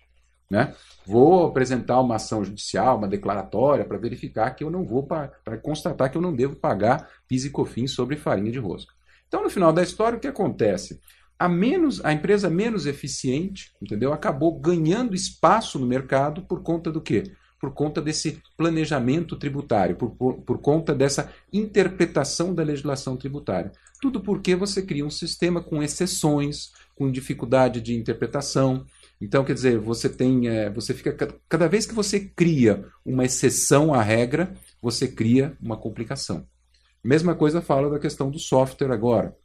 Né? 0.49 0.73
Vou 1.05 1.47
apresentar 1.47 1.99
uma 1.99 2.15
ação 2.15 2.43
judicial, 2.43 2.97
uma 2.97 3.07
declaratória, 3.07 3.85
para 3.85 3.97
verificar 3.97 4.51
que 4.51 4.63
eu 4.63 4.69
não 4.69 4.85
vou, 4.85 5.03
para 5.03 5.57
constatar 5.61 6.09
que 6.09 6.17
eu 6.17 6.21
não 6.21 6.33
devo 6.33 6.55
pagar 6.55 7.09
PIS 7.27 7.49
COFINS 7.49 7.91
sobre 7.91 8.17
farinha 8.17 8.51
de 8.51 8.59
rosca. 8.59 8.93
Então, 9.27 9.43
no 9.43 9.49
final 9.49 9.71
da 9.71 9.81
história, 9.81 10.17
o 10.17 10.19
que 10.19 10.27
acontece? 10.27 10.99
A 11.41 11.49
menos 11.49 12.05
a 12.05 12.13
empresa 12.13 12.51
menos 12.51 12.85
eficiente, 12.85 13.71
entendeu? 13.81 14.13
Acabou 14.13 14.59
ganhando 14.59 15.15
espaço 15.15 15.79
no 15.79 15.87
mercado 15.87 16.43
por 16.43 16.61
conta 16.61 16.91
do 16.91 17.01
quê? 17.01 17.23
Por 17.59 17.73
conta 17.73 17.99
desse 17.99 18.39
planejamento 18.55 19.35
tributário, 19.35 19.95
por, 19.95 20.11
por, 20.11 20.35
por 20.35 20.59
conta 20.59 20.93
dessa 20.93 21.33
interpretação 21.51 22.53
da 22.53 22.61
legislação 22.61 23.17
tributária. 23.17 23.71
Tudo 23.99 24.21
porque 24.21 24.55
você 24.55 24.83
cria 24.83 25.03
um 25.03 25.09
sistema 25.09 25.63
com 25.63 25.81
exceções, 25.81 26.73
com 26.95 27.11
dificuldade 27.11 27.81
de 27.81 27.95
interpretação. 27.95 28.85
Então, 29.19 29.43
quer 29.43 29.55
dizer, 29.55 29.79
você 29.79 30.07
tem, 30.09 30.47
é, 30.47 30.69
você 30.69 30.93
fica 30.93 31.11
cada 31.49 31.67
vez 31.67 31.87
que 31.87 31.95
você 31.95 32.19
cria 32.19 32.85
uma 33.03 33.25
exceção 33.25 33.95
à 33.95 34.03
regra, 34.03 34.53
você 34.79 35.07
cria 35.07 35.57
uma 35.59 35.75
complicação. 35.75 36.45
Mesma 37.03 37.33
coisa 37.33 37.63
fala 37.63 37.89
da 37.89 37.97
questão 37.97 38.29
do 38.29 38.37
software 38.37 38.91
agora 38.91 39.35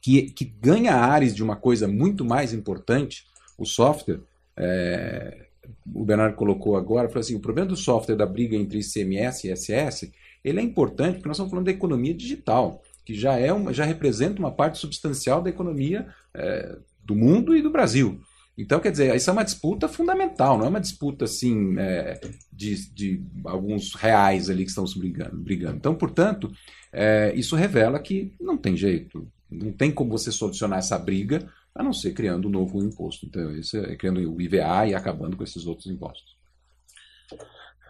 que, 0.00 0.30
que 0.30 0.44
ganha 0.44 0.94
áreas 0.94 1.34
de 1.34 1.42
uma 1.42 1.56
coisa 1.56 1.88
muito 1.88 2.24
mais 2.24 2.52
importante, 2.52 3.26
o 3.56 3.64
software, 3.64 4.20
é, 4.56 5.46
o 5.92 6.04
Bernardo 6.04 6.36
colocou 6.36 6.76
agora, 6.76 7.08
falou 7.08 7.20
assim, 7.20 7.34
o 7.34 7.40
problema 7.40 7.68
do 7.68 7.76
software 7.76 8.16
da 8.16 8.26
briga 8.26 8.56
entre 8.56 8.78
ICMS 8.78 9.46
e 9.46 9.52
ISS, 9.52 10.10
ele 10.44 10.60
é 10.60 10.62
importante 10.62 11.14
porque 11.14 11.28
nós 11.28 11.36
estamos 11.36 11.50
falando 11.50 11.66
da 11.66 11.72
economia 11.72 12.14
digital, 12.14 12.82
que 13.04 13.14
já, 13.14 13.38
é 13.38 13.52
uma, 13.52 13.72
já 13.72 13.84
representa 13.84 14.38
uma 14.38 14.50
parte 14.50 14.78
substancial 14.78 15.42
da 15.42 15.50
economia 15.50 16.06
é, 16.34 16.76
do 17.04 17.14
mundo 17.14 17.56
e 17.56 17.62
do 17.62 17.70
Brasil. 17.70 18.20
Então, 18.56 18.80
quer 18.80 18.90
dizer, 18.90 19.14
isso 19.14 19.30
é 19.30 19.32
uma 19.32 19.44
disputa 19.44 19.86
fundamental, 19.88 20.58
não 20.58 20.66
é 20.66 20.68
uma 20.68 20.80
disputa 20.80 21.26
assim 21.26 21.78
é, 21.78 22.20
de, 22.52 22.92
de, 22.92 23.22
alguns 23.44 23.94
reais 23.94 24.50
ali 24.50 24.64
que 24.64 24.70
estão 24.70 24.84
brigando. 24.96 25.36
brigando. 25.36 25.76
Então, 25.76 25.94
portanto, 25.94 26.50
é, 26.92 27.32
isso 27.36 27.54
revela 27.54 28.00
que 28.00 28.34
não 28.40 28.56
tem 28.56 28.76
jeito. 28.76 29.30
Não 29.50 29.72
tem 29.72 29.90
como 29.90 30.10
você 30.10 30.30
solucionar 30.30 30.78
essa 30.78 30.98
briga 30.98 31.48
a 31.74 31.82
não 31.82 31.92
ser 31.92 32.12
criando 32.12 32.48
um 32.48 32.50
novo 32.50 32.82
imposto. 32.82 33.26
Então, 33.26 33.50
isso 33.52 33.76
é 33.76 33.96
criando 33.96 34.18
o 34.18 34.40
IVA 34.40 34.88
e 34.88 34.94
acabando 34.94 35.36
com 35.36 35.44
esses 35.44 35.66
outros 35.66 35.86
impostos. 35.86 36.36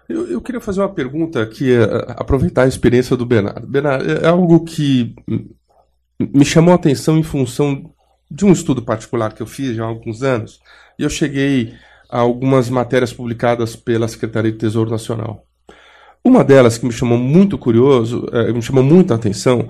Eu, 0.08 0.26
eu 0.30 0.40
queria 0.40 0.60
fazer 0.60 0.80
uma 0.80 0.92
pergunta 0.92 1.44
que 1.46 1.72
é 1.72 1.82
aproveitar 2.16 2.62
a 2.62 2.68
experiência 2.68 3.16
do 3.16 3.26
Bernardo. 3.26 3.66
Bernardo, 3.66 4.10
é 4.10 4.26
algo 4.26 4.64
que 4.64 5.14
me 6.18 6.44
chamou 6.44 6.72
a 6.72 6.76
atenção 6.76 7.18
em 7.18 7.22
função 7.22 7.92
de 8.30 8.44
um 8.44 8.52
estudo 8.52 8.82
particular 8.82 9.32
que 9.32 9.42
eu 9.42 9.46
fiz 9.46 9.76
já 9.76 9.84
há 9.84 9.88
alguns 9.88 10.22
anos. 10.22 10.60
E 10.98 11.02
eu 11.02 11.10
cheguei 11.10 11.74
a 12.10 12.20
algumas 12.20 12.70
matérias 12.70 13.12
publicadas 13.12 13.76
pela 13.76 14.08
Secretaria 14.08 14.50
de 14.50 14.58
Tesouro 14.58 14.90
Nacional. 14.90 15.44
Uma 16.24 16.42
delas 16.42 16.76
que 16.76 16.86
me 16.86 16.92
chamou 16.92 17.18
muito 17.18 17.56
curioso, 17.56 18.26
eh, 18.32 18.52
me 18.52 18.60
chamou 18.60 18.82
muita 18.82 19.14
atenção, 19.14 19.68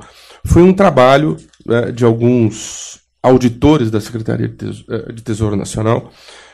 foi 0.49 0.62
um 0.62 0.72
trabalho 0.72 1.36
eh, 1.68 1.92
de 1.92 2.05
alguns 2.05 3.01
auditores 3.22 3.90
da 3.90 4.01
Secretaria 4.01 4.49
de 4.49 5.22
Tesouro 5.22 5.57
Nacional, 5.57 6.11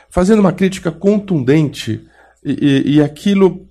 fazendo 0.09 0.39
uma 0.39 0.51
crítica 0.51 0.91
contundente, 0.91 2.05
e, 2.43 2.83
e, 2.85 2.95
e 2.95 3.01
aquilo 3.01 3.67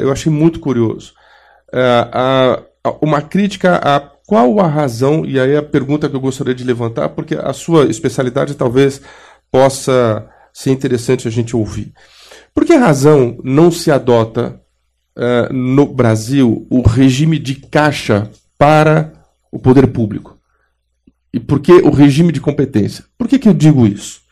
eu 0.00 0.10
achei 0.10 0.30
muito 0.30 0.60
curioso. 0.60 1.12
uma 3.00 3.22
crítica 3.22 3.76
a 3.76 4.00
qual 4.26 4.58
a 4.60 4.66
razão, 4.66 5.24
e 5.24 5.38
aí 5.38 5.56
a 5.56 5.62
pergunta 5.62 6.08
que 6.08 6.16
eu 6.16 6.20
gostaria 6.20 6.54
de 6.54 6.64
levantar, 6.64 7.10
porque 7.10 7.34
a 7.34 7.52
sua 7.52 7.86
especialidade 7.86 8.54
talvez 8.54 9.00
possa 9.50 10.28
ser 10.52 10.70
interessante 10.70 11.28
a 11.28 11.30
gente 11.30 11.56
ouvir. 11.56 11.92
Por 12.54 12.64
que 12.64 12.74
razão 12.74 13.38
não 13.42 13.70
se 13.70 13.90
adota 13.90 14.60
no 15.50 15.86
Brasil 15.86 16.66
o 16.70 16.82
regime 16.82 17.38
de 17.38 17.54
caixa 17.54 18.30
para 18.58 19.13
o 19.54 19.58
poder 19.60 19.86
público? 19.86 20.36
E 21.32 21.38
por 21.38 21.60
que 21.60 21.72
o 21.72 21.90
regime 21.90 22.32
de 22.32 22.40
competência? 22.40 23.04
Por 23.16 23.28
que, 23.28 23.38
que 23.38 23.48
eu 23.48 23.54
digo 23.54 23.86
isso? 23.86 24.22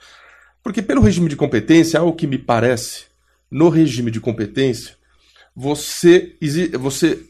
Porque 0.64 0.83
pelo 0.83 1.01
regime 1.01 1.29
de 1.29 1.37
competência, 1.37 2.01
algo 2.01 2.16
que 2.16 2.27
me 2.27 2.39
parece, 2.39 3.05
no 3.49 3.68
regime 3.68 4.11
de 4.11 4.20
competência, 4.20 4.97
você, 5.55 6.37
você 6.79 7.25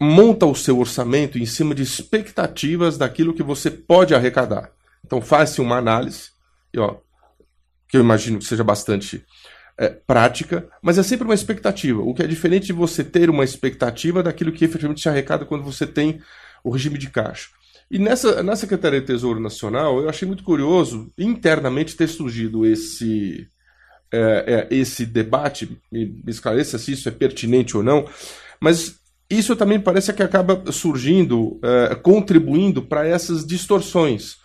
monta 0.00 0.44
o 0.44 0.56
seu 0.56 0.76
orçamento 0.78 1.38
em 1.38 1.46
cima 1.46 1.72
de 1.72 1.84
expectativas 1.84 2.98
daquilo 2.98 3.32
que 3.32 3.44
você 3.44 3.70
pode 3.70 4.12
arrecadar. 4.12 4.72
Então 5.04 5.20
faz-se 5.20 5.60
uma 5.60 5.76
análise, 5.76 6.30
ó, 6.76 6.96
que 7.88 7.96
eu 7.96 8.00
imagino 8.00 8.40
que 8.40 8.44
seja 8.44 8.64
bastante 8.64 9.24
é, 9.78 9.88
prática, 9.88 10.68
mas 10.82 10.98
é 10.98 11.02
sempre 11.04 11.24
uma 11.24 11.34
expectativa, 11.34 12.02
o 12.02 12.12
que 12.12 12.22
é 12.22 12.26
diferente 12.26 12.66
de 12.66 12.72
você 12.72 13.04
ter 13.04 13.30
uma 13.30 13.44
expectativa 13.44 14.20
daquilo 14.20 14.50
que 14.50 14.64
efetivamente 14.64 15.00
se 15.00 15.08
arrecada 15.08 15.44
quando 15.44 15.62
você 15.62 15.86
tem 15.86 16.20
o 16.62 16.70
regime 16.70 16.98
de 16.98 17.10
caixa. 17.10 17.48
E 17.90 17.98
nessa, 17.98 18.42
na 18.42 18.56
Secretaria 18.56 19.00
de 19.00 19.06
Tesouro 19.06 19.38
Nacional, 19.38 20.00
eu 20.00 20.08
achei 20.08 20.26
muito 20.26 20.42
curioso 20.42 21.12
internamente 21.16 21.96
ter 21.96 22.08
surgido 22.08 22.66
esse, 22.66 23.46
é, 24.12 24.66
é, 24.70 24.74
esse 24.74 25.06
debate, 25.06 25.78
me, 25.90 26.06
me 26.06 26.30
esclareça 26.30 26.78
se 26.78 26.92
isso 26.92 27.08
é 27.08 27.12
pertinente 27.12 27.76
ou 27.76 27.82
não, 27.82 28.08
mas 28.60 28.98
isso 29.30 29.54
também 29.54 29.80
parece 29.80 30.12
que 30.12 30.22
acaba 30.22 30.72
surgindo, 30.72 31.60
é, 31.62 31.94
contribuindo 31.94 32.82
para 32.82 33.06
essas 33.06 33.46
distorções. 33.46 34.36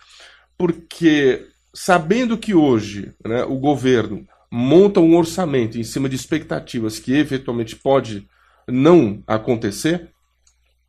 Porque 0.56 1.46
sabendo 1.74 2.36
que 2.36 2.54
hoje 2.54 3.12
né, 3.24 3.44
o 3.44 3.56
governo 3.58 4.26
monta 4.50 5.00
um 5.00 5.16
orçamento 5.16 5.78
em 5.78 5.84
cima 5.84 6.08
de 6.08 6.16
expectativas 6.16 6.98
que 6.98 7.14
eventualmente 7.14 7.74
pode 7.74 8.28
não 8.68 9.22
acontecer, 9.26 10.11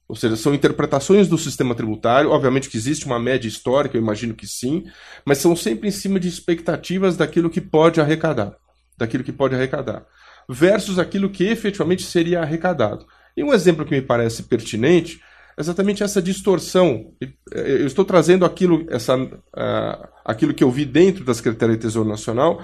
ou 0.07 0.15
seja, 0.15 0.35
são 0.35 0.53
interpretações 0.53 1.27
do 1.27 1.37
sistema 1.37 1.73
tributário, 1.73 2.29
obviamente 2.29 2.69
que 2.69 2.77
existe 2.77 3.05
uma 3.05 3.19
média 3.19 3.47
histórica, 3.47 3.97
eu 3.97 4.01
imagino 4.01 4.33
que 4.33 4.45
sim, 4.45 4.83
mas 5.25 5.37
são 5.37 5.55
sempre 5.55 5.87
em 5.87 5.91
cima 5.91 6.19
de 6.19 6.27
expectativas 6.27 7.15
daquilo 7.15 7.49
que 7.49 7.61
pode 7.61 8.01
arrecadar, 8.01 8.55
daquilo 8.97 9.23
que 9.23 9.31
pode 9.31 9.55
arrecadar, 9.55 10.05
versus 10.47 10.99
aquilo 10.99 11.29
que 11.29 11.45
efetivamente 11.45 12.03
seria 12.03 12.41
arrecadado. 12.41 13.05
E 13.35 13.43
um 13.43 13.53
exemplo 13.53 13.85
que 13.85 13.91
me 13.91 14.01
parece 14.01 14.43
pertinente 14.43 15.21
é 15.57 15.61
exatamente 15.61 16.03
essa 16.03 16.21
distorção. 16.21 17.13
Eu 17.51 17.87
estou 17.87 18.03
trazendo 18.03 18.45
aquilo, 18.45 18.85
essa, 18.89 19.15
uh, 19.17 20.07
aquilo 20.25 20.53
que 20.53 20.63
eu 20.63 20.69
vi 20.69 20.85
dentro 20.85 21.23
da 21.23 21.33
Secretaria 21.33 21.75
de 21.75 21.81
Tesouro 21.81 22.09
Nacional 22.09 22.61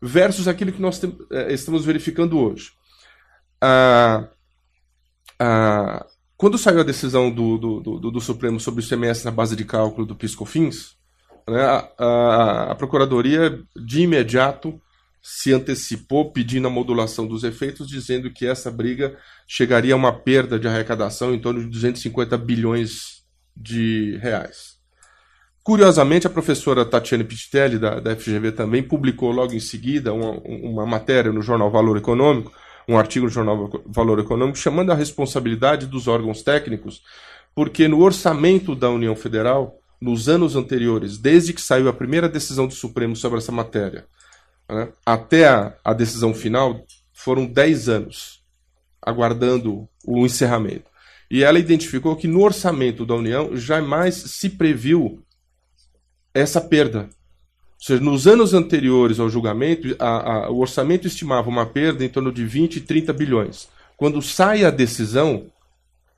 versus 0.00 0.46
aquilo 0.46 0.72
que 0.72 0.82
nós 0.82 1.02
uh, 1.02 1.26
estamos 1.48 1.84
verificando 1.84 2.38
hoje. 2.38 2.70
Uh, 3.62 4.28
quando 6.42 6.58
saiu 6.58 6.80
a 6.80 6.82
decisão 6.82 7.30
do, 7.30 7.56
do, 7.56 7.80
do, 7.80 8.10
do, 8.10 8.20
Supremo 8.20 8.58
sobre 8.58 8.82
o 8.82 8.84
ICMS 8.84 9.24
na 9.24 9.30
base 9.30 9.54
de 9.54 9.64
cálculo 9.64 10.04
do 10.04 10.16
PiscoFins, 10.16 10.96
né, 11.48 11.62
a, 11.62 11.88
a, 11.96 12.72
a 12.72 12.74
Procuradoria 12.74 13.60
de 13.76 14.02
imediato 14.02 14.74
se 15.22 15.52
antecipou 15.52 16.32
pedindo 16.32 16.66
a 16.66 16.70
modulação 16.70 17.28
dos 17.28 17.44
efeitos, 17.44 17.86
dizendo 17.86 18.28
que 18.28 18.44
essa 18.44 18.72
briga 18.72 19.16
chegaria 19.46 19.94
a 19.94 19.96
uma 19.96 20.12
perda 20.12 20.58
de 20.58 20.66
arrecadação 20.66 21.32
em 21.32 21.38
torno 21.38 21.60
de 21.60 21.68
250 21.68 22.36
bilhões 22.38 23.22
de 23.56 24.18
reais. 24.20 24.78
Curiosamente, 25.62 26.26
a 26.26 26.30
professora 26.30 26.84
Tatiane 26.84 27.22
Pittitelli, 27.22 27.78
da, 27.78 28.00
da 28.00 28.16
FGV, 28.16 28.50
também 28.50 28.82
publicou 28.82 29.30
logo 29.30 29.52
em 29.52 29.60
seguida 29.60 30.12
uma, 30.12 30.32
uma 30.44 30.86
matéria 30.86 31.30
no 31.30 31.40
jornal 31.40 31.70
Valor 31.70 31.98
Econômico, 31.98 32.50
um 32.88 32.98
artigo 32.98 33.26
no 33.26 33.30
jornal 33.30 33.70
Valor 33.86 34.18
Econômico, 34.18 34.58
chamando 34.58 34.90
a 34.90 34.94
responsabilidade 34.94 35.86
dos 35.86 36.08
órgãos 36.08 36.42
técnicos, 36.42 37.02
porque 37.54 37.86
no 37.88 38.00
orçamento 38.00 38.74
da 38.74 38.90
União 38.90 39.14
Federal, 39.14 39.78
nos 40.00 40.28
anos 40.28 40.56
anteriores, 40.56 41.18
desde 41.18 41.52
que 41.52 41.60
saiu 41.60 41.88
a 41.88 41.92
primeira 41.92 42.28
decisão 42.28 42.66
do 42.66 42.74
Supremo 42.74 43.14
sobre 43.14 43.38
essa 43.38 43.52
matéria, 43.52 44.06
né, 44.68 44.88
até 45.04 45.48
a, 45.48 45.74
a 45.84 45.92
decisão 45.92 46.34
final, 46.34 46.84
foram 47.12 47.46
10 47.46 47.88
anos 47.88 48.42
aguardando 49.00 49.88
o 50.04 50.24
encerramento. 50.24 50.90
E 51.30 51.42
ela 51.42 51.58
identificou 51.58 52.14
que 52.14 52.28
no 52.28 52.42
orçamento 52.42 53.06
da 53.06 53.14
União 53.14 53.56
jamais 53.56 54.14
se 54.14 54.50
previu 54.50 55.22
essa 56.34 56.60
perda. 56.60 57.08
Ou 57.82 57.86
seja, 57.86 58.00
nos 58.00 58.28
anos 58.28 58.54
anteriores 58.54 59.18
ao 59.18 59.28
julgamento, 59.28 59.96
a, 59.98 60.44
a, 60.44 60.50
o 60.50 60.60
orçamento 60.60 61.08
estimava 61.08 61.48
uma 61.48 61.66
perda 61.66 62.04
em 62.04 62.08
torno 62.08 62.30
de 62.30 62.46
20, 62.46 62.80
30 62.82 63.12
bilhões. 63.12 63.68
Quando 63.96 64.22
sai 64.22 64.64
a 64.64 64.70
decisão, 64.70 65.46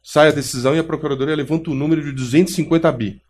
sai 0.03 0.29
a 0.29 0.33
decisão 0.33 0.77
e 0.77 0.79
a 0.79 0.85
Procuradoria 0.85 1.35
levanta 1.35 1.71
o 1.71 1.75
número 1.75 2.05
de 2.05 2.13
250 2.13 2.93
bi. 2.93 3.23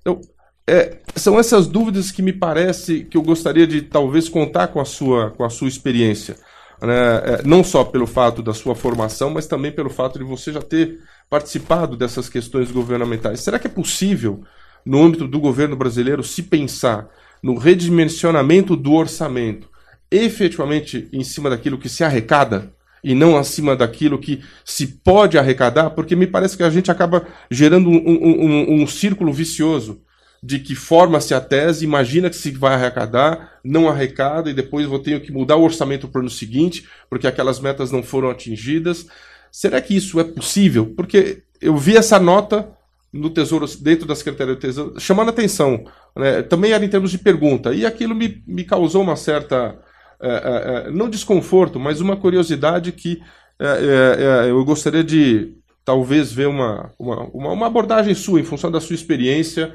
Então, 0.00 0.22
é, 0.66 0.96
são 1.14 1.38
essas 1.38 1.66
dúvidas 1.66 2.10
que 2.10 2.22
me 2.22 2.32
parece 2.32 3.04
que 3.04 3.16
eu 3.18 3.22
gostaria 3.22 3.66
de 3.66 3.82
talvez 3.82 4.26
contar 4.26 4.68
com 4.68 4.80
a 4.80 4.84
sua, 4.86 5.32
com 5.32 5.44
a 5.44 5.50
sua 5.50 5.68
experiência. 5.68 6.36
Né? 6.80 6.94
É, 7.24 7.42
não 7.44 7.62
só 7.62 7.84
pelo 7.84 8.06
fato 8.06 8.42
da 8.42 8.54
sua 8.54 8.74
formação, 8.74 9.28
mas 9.28 9.46
também 9.46 9.70
pelo 9.70 9.90
fato 9.90 10.18
de 10.18 10.24
você 10.24 10.50
já 10.50 10.62
ter 10.62 10.98
participado 11.28 11.94
dessas 11.94 12.30
questões 12.30 12.70
governamentais. 12.70 13.40
Será 13.40 13.58
que 13.58 13.66
é 13.66 13.70
possível, 13.70 14.42
no 14.84 15.02
âmbito 15.02 15.26
do 15.26 15.40
governo 15.40 15.76
brasileiro, 15.76 16.22
se 16.22 16.42
pensar 16.42 17.08
no 17.42 17.56
redimensionamento 17.56 18.76
do 18.76 18.92
orçamento 18.92 19.68
efetivamente 20.10 21.08
em 21.12 21.22
cima 21.22 21.48
daquilo 21.48 21.78
que 21.78 21.88
se 21.88 22.02
arrecada? 22.02 22.72
e 23.02 23.14
não 23.14 23.36
acima 23.36 23.74
daquilo 23.74 24.18
que 24.18 24.42
se 24.64 24.86
pode 24.86 25.38
arrecadar, 25.38 25.90
porque 25.90 26.14
me 26.14 26.26
parece 26.26 26.56
que 26.56 26.62
a 26.62 26.70
gente 26.70 26.90
acaba 26.90 27.26
gerando 27.50 27.88
um, 27.88 27.96
um, 27.96 28.44
um, 28.44 28.82
um 28.82 28.86
círculo 28.86 29.32
vicioso 29.32 30.02
de 30.42 30.58
que 30.58 30.74
forma-se 30.74 31.34
a 31.34 31.40
tese, 31.40 31.84
imagina 31.84 32.30
que 32.30 32.36
se 32.36 32.50
vai 32.50 32.74
arrecadar, 32.74 33.58
não 33.62 33.88
arrecada, 33.88 34.48
e 34.48 34.54
depois 34.54 34.86
vou 34.86 34.98
ter 34.98 35.20
que 35.20 35.30
mudar 35.30 35.56
o 35.56 35.62
orçamento 35.62 36.08
para 36.08 36.18
o 36.18 36.22
ano 36.22 36.30
seguinte, 36.30 36.86
porque 37.10 37.26
aquelas 37.26 37.60
metas 37.60 37.90
não 37.90 38.02
foram 38.02 38.30
atingidas. 38.30 39.06
Será 39.52 39.80
que 39.82 39.94
isso 39.94 40.18
é 40.18 40.24
possível? 40.24 40.94
Porque 40.96 41.42
eu 41.60 41.76
vi 41.76 41.94
essa 41.96 42.18
nota 42.18 42.70
no 43.12 43.30
Tesouro, 43.30 43.66
dentro 43.80 44.06
da 44.06 44.14
Secretaria 44.14 44.54
do 44.54 44.60
Tesouro, 44.60 45.00
chamando 45.00 45.30
atenção. 45.30 45.84
Né? 46.16 46.42
Também 46.42 46.72
era 46.72 46.84
em 46.84 46.88
termos 46.88 47.10
de 47.10 47.18
pergunta. 47.18 47.74
E 47.74 47.84
aquilo 47.84 48.14
me, 48.14 48.42
me 48.46 48.64
causou 48.64 49.02
uma 49.02 49.16
certa. 49.16 49.78
É, 50.22 50.86
é, 50.86 50.90
não 50.90 51.08
desconforto, 51.08 51.80
mas 51.80 52.00
uma 52.02 52.14
curiosidade 52.14 52.92
que 52.92 53.22
é, 53.58 54.50
eu 54.50 54.62
gostaria 54.66 55.02
de 55.02 55.56
talvez 55.82 56.30
ver 56.30 56.46
uma, 56.46 56.92
uma, 56.98 57.22
uma 57.32 57.66
abordagem 57.66 58.14
sua, 58.14 58.38
em 58.38 58.44
função 58.44 58.70
da 58.70 58.82
sua 58.82 58.94
experiência 58.94 59.74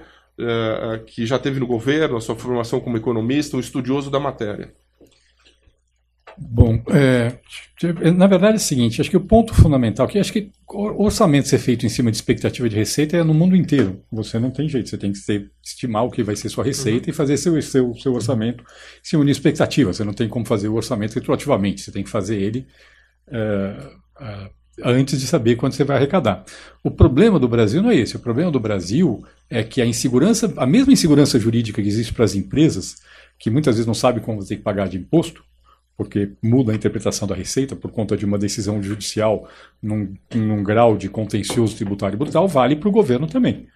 que 1.07 1.25
já 1.25 1.39
teve 1.39 1.59
no 1.59 1.65
governo, 1.65 2.17
a 2.17 2.21
sua 2.21 2.35
formação 2.35 2.79
como 2.79 2.95
economista, 2.95 3.57
um 3.57 3.59
estudioso 3.59 4.11
da 4.11 4.19
matéria? 4.19 4.71
Bom, 6.37 6.83
é, 6.89 7.37
na 8.11 8.27
verdade 8.27 8.53
é 8.53 8.57
o 8.57 8.59
seguinte, 8.59 8.99
acho 8.99 9.09
que 9.09 9.15
o 9.15 9.21
ponto 9.21 9.53
fundamental, 9.53 10.07
que 10.07 10.19
acho 10.19 10.33
que 10.33 10.51
o 10.67 11.03
orçamento 11.03 11.47
ser 11.47 11.59
feito 11.59 11.85
em 11.85 11.89
cima 11.89 12.11
de 12.11 12.17
expectativa 12.17 12.67
de 12.67 12.75
receita 12.75 13.15
é 13.15 13.23
no 13.23 13.33
mundo 13.33 13.55
inteiro. 13.55 14.03
Você 14.11 14.37
não 14.37 14.51
tem 14.51 14.67
jeito, 14.67 14.89
você 14.89 14.97
tem 14.97 15.11
que 15.11 15.17
ser, 15.17 15.49
estimar 15.63 16.03
o 16.03 16.11
que 16.11 16.23
vai 16.23 16.35
ser 16.35 16.49
sua 16.49 16.63
receita 16.63 17.07
uhum. 17.07 17.11
e 17.11 17.13
fazer 17.13 17.37
seu, 17.37 17.61
seu, 17.61 17.93
seu 17.95 18.13
orçamento 18.13 18.63
em 18.63 19.07
cima 19.07 19.23
de 19.23 19.31
expectativa. 19.31 19.93
Você 19.93 20.03
não 20.03 20.13
tem 20.13 20.27
como 20.27 20.45
fazer 20.45 20.67
o 20.67 20.75
orçamento 20.75 21.15
retroativamente, 21.15 21.81
você 21.81 21.91
tem 21.91 22.03
que 22.03 22.09
fazer 22.09 22.35
ele 22.35 22.67
uh, 23.29 23.87
uh, 24.21 24.49
antes 24.83 25.19
de 25.19 25.27
saber 25.27 25.55
quanto 25.55 25.75
você 25.75 25.85
vai 25.85 25.95
arrecadar. 25.95 26.43
O 26.83 26.91
problema 26.91 27.39
do 27.39 27.47
Brasil 27.47 27.81
não 27.81 27.91
é 27.91 27.95
esse. 27.95 28.17
O 28.17 28.19
problema 28.19 28.51
do 28.51 28.59
Brasil 28.59 29.23
é 29.49 29.63
que 29.63 29.81
a 29.81 29.85
insegurança, 29.85 30.53
a 30.57 30.65
mesma 30.65 30.91
insegurança 30.91 31.39
jurídica 31.39 31.81
que 31.81 31.87
existe 31.87 32.13
para 32.13 32.25
as 32.25 32.35
empresas, 32.35 32.97
que 33.39 33.49
muitas 33.49 33.75
vezes 33.75 33.87
não 33.87 33.93
sabem 33.93 34.21
como 34.21 34.41
você 34.41 34.49
tem 34.49 34.57
que 34.57 34.63
pagar 34.63 34.89
de 34.89 34.97
imposto, 34.97 35.43
porque 35.97 36.31
muda 36.41 36.71
a 36.71 36.75
interpretação 36.75 37.27
da 37.27 37.35
receita 37.35 37.75
por 37.75 37.91
conta 37.91 38.17
de 38.17 38.25
uma 38.25 38.37
decisão 38.37 38.81
judicial 38.81 39.47
num, 39.81 40.13
num 40.33 40.63
grau 40.63 40.97
de 40.97 41.07
contencioso 41.09 41.75
tributário 41.75 42.17
brutal, 42.17 42.47
vale 42.47 42.75
para 42.75 42.89
o 42.89 42.91
governo 42.91 43.27
também. 43.27 43.67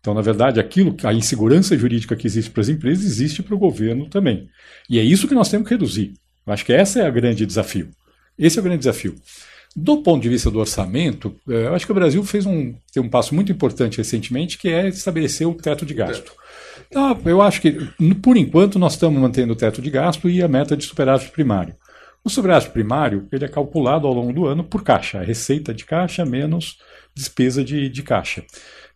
Então, 0.00 0.14
na 0.14 0.22
verdade, 0.22 0.60
aquilo, 0.60 0.96
a 1.02 1.12
insegurança 1.12 1.76
jurídica 1.76 2.14
que 2.14 2.26
existe 2.26 2.50
para 2.50 2.60
as 2.60 2.68
empresas 2.68 3.04
existe 3.04 3.42
para 3.42 3.54
o 3.54 3.58
governo 3.58 4.08
também. 4.08 4.48
E 4.88 4.98
é 4.98 5.02
isso 5.02 5.26
que 5.26 5.34
nós 5.34 5.48
temos 5.48 5.66
que 5.66 5.74
reduzir. 5.74 6.14
Eu 6.46 6.52
acho 6.52 6.64
que 6.64 6.72
esse 6.72 7.00
é 7.00 7.08
o 7.08 7.12
grande 7.12 7.44
desafio. 7.44 7.90
Esse 8.38 8.58
é 8.58 8.60
o 8.60 8.62
grande 8.62 8.78
desafio. 8.78 9.14
Do 9.74 10.02
ponto 10.02 10.22
de 10.22 10.28
vista 10.28 10.50
do 10.50 10.58
orçamento, 10.58 11.34
eh, 11.48 11.66
eu 11.66 11.74
acho 11.74 11.84
que 11.84 11.92
o 11.92 11.94
Brasil 11.94 12.22
fez 12.24 12.46
um, 12.46 12.74
tem 12.92 13.02
um 13.02 13.08
passo 13.08 13.34
muito 13.34 13.52
importante 13.52 13.98
recentemente, 13.98 14.56
que 14.56 14.68
é 14.68 14.88
estabelecer 14.88 15.46
o 15.46 15.54
teto 15.54 15.84
de 15.84 15.92
gasto. 15.92 16.32
Então, 16.88 17.18
eu 17.24 17.42
acho 17.42 17.60
que, 17.60 17.72
por 18.22 18.36
enquanto, 18.36 18.78
nós 18.78 18.92
estamos 18.92 19.20
mantendo 19.20 19.52
o 19.52 19.56
teto 19.56 19.82
de 19.82 19.90
gasto 19.90 20.28
e 20.28 20.42
a 20.42 20.48
meta 20.48 20.76
de 20.76 20.84
superávit 20.84 21.30
primário. 21.30 21.74
O 22.24 22.28
superávit 22.28 22.70
primário 22.70 23.28
ele 23.30 23.44
é 23.44 23.48
calculado 23.48 24.06
ao 24.06 24.12
longo 24.12 24.32
do 24.32 24.46
ano 24.46 24.64
por 24.64 24.82
caixa, 24.82 25.22
receita 25.22 25.72
de 25.72 25.84
caixa 25.84 26.24
menos 26.24 26.78
despesa 27.14 27.62
de, 27.64 27.88
de 27.88 28.02
caixa. 28.02 28.44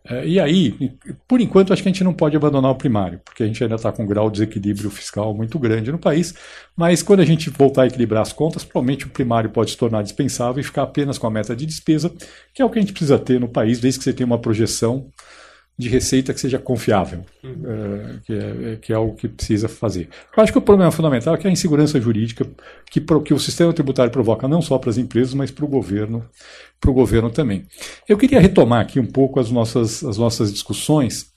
É, 0.04 0.26
e 0.26 0.40
aí, 0.40 0.92
por 1.28 1.40
enquanto, 1.40 1.72
acho 1.72 1.82
que 1.82 1.88
a 1.88 1.92
gente 1.92 2.02
não 2.02 2.12
pode 2.12 2.36
abandonar 2.36 2.70
o 2.70 2.74
primário, 2.74 3.20
porque 3.24 3.42
a 3.42 3.46
gente 3.46 3.62
ainda 3.62 3.76
está 3.76 3.92
com 3.92 4.02
um 4.02 4.06
grau 4.06 4.30
de 4.30 4.40
desequilíbrio 4.40 4.90
fiscal 4.90 5.34
muito 5.34 5.58
grande 5.58 5.92
no 5.92 5.98
país. 5.98 6.34
Mas 6.76 7.02
quando 7.02 7.20
a 7.20 7.24
gente 7.24 7.50
voltar 7.50 7.82
a 7.82 7.86
equilibrar 7.86 8.22
as 8.22 8.32
contas, 8.32 8.64
provavelmente 8.64 9.06
o 9.06 9.10
primário 9.10 9.50
pode 9.50 9.72
se 9.72 9.76
tornar 9.76 10.02
dispensável 10.02 10.60
e 10.60 10.64
ficar 10.64 10.82
apenas 10.82 11.18
com 11.18 11.26
a 11.26 11.30
meta 11.30 11.54
de 11.54 11.66
despesa, 11.66 12.10
que 12.54 12.62
é 12.62 12.64
o 12.64 12.70
que 12.70 12.78
a 12.78 12.82
gente 12.82 12.92
precisa 12.92 13.18
ter 13.18 13.38
no 13.38 13.48
país, 13.48 13.78
desde 13.78 13.98
que 13.98 14.04
você 14.04 14.12
tenha 14.12 14.26
uma 14.26 14.40
projeção 14.40 15.08
de 15.80 15.88
receita 15.88 16.34
que 16.34 16.40
seja 16.40 16.58
confiável, 16.58 17.24
uhum. 17.42 17.62
é, 17.66 18.18
que, 18.24 18.32
é, 18.34 18.76
que, 18.76 18.92
é, 18.92 18.98
o 18.98 19.12
que 19.12 19.26
precisa 19.26 19.66
fazer. 19.66 20.10
Eu 20.36 20.42
acho 20.42 20.52
que 20.52 20.58
o 20.58 20.62
problema 20.62 20.92
fundamental 20.92 21.34
é 21.34 21.38
que 21.38 21.48
a 21.48 21.50
insegurança 21.50 21.98
jurídica 21.98 22.46
que, 22.90 23.00
que 23.00 23.32
o 23.32 23.38
sistema 23.38 23.72
tributário 23.72 24.12
provoca 24.12 24.46
não 24.46 24.60
só 24.60 24.76
para 24.76 24.90
as 24.90 24.98
empresas, 24.98 25.32
mas 25.32 25.50
para 25.50 25.64
o 25.64 25.68
governo, 25.68 26.22
para 26.78 26.90
o 26.90 26.94
governo 26.94 27.30
também. 27.30 27.64
Eu 28.06 28.18
queria 28.18 28.38
retomar 28.38 28.82
aqui 28.82 29.00
um 29.00 29.06
pouco 29.06 29.40
as 29.40 29.50
nossas, 29.50 30.04
as 30.04 30.18
nossas 30.18 30.52
discussões 30.52 31.32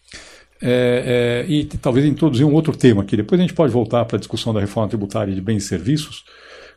é, 0.61 1.45
é 1.47 1.51
e 1.51 1.63
talvez 1.65 2.05
introduzir 2.05 2.45
um 2.45 2.53
outro 2.53 2.75
tema 2.75 3.01
aqui. 3.03 3.15
Depois 3.15 3.39
a 3.39 3.43
gente 3.43 3.53
pode 3.53 3.71
voltar 3.71 4.03
para 4.03 4.17
a 4.17 4.19
discussão 4.19 4.53
da 4.53 4.59
reforma 4.59 4.89
tributária 4.89 5.33
de 5.33 5.39
bens 5.39 5.63
e 5.63 5.67
serviços, 5.67 6.25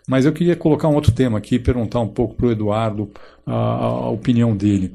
mas 0.07 0.25
eu 0.25 0.33
queria 0.33 0.55
colocar 0.55 0.87
um 0.87 0.95
outro 0.95 1.11
tema 1.11 1.39
aqui, 1.39 1.59
perguntar 1.59 1.99
um 1.99 2.09
pouco 2.09 2.37
para 2.37 2.47
o 2.47 2.53
Eduardo 2.53 3.11
a, 3.45 3.55
a 3.55 4.09
opinião 4.11 4.57
dele. 4.57 4.95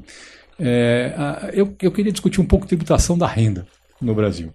É, 0.58 1.50
eu, 1.52 1.74
eu 1.80 1.92
queria 1.92 2.12
discutir 2.12 2.40
um 2.40 2.46
pouco 2.46 2.66
tributação 2.66 3.16
da 3.16 3.26
renda 3.26 3.66
no 4.00 4.14
Brasil. 4.14 4.52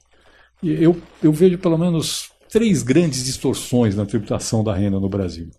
Eu, 0.63 0.99
eu 1.21 1.31
vejo 1.31 1.57
pelo 1.57 1.77
menos 1.77 2.31
três 2.49 2.81
grandes 2.81 3.25
distorções 3.25 3.95
na 3.95 4.05
tributação 4.05 4.63
da 4.63 4.73
renda 4.73 4.99
no 4.99 5.09
Brasil. 5.09 5.49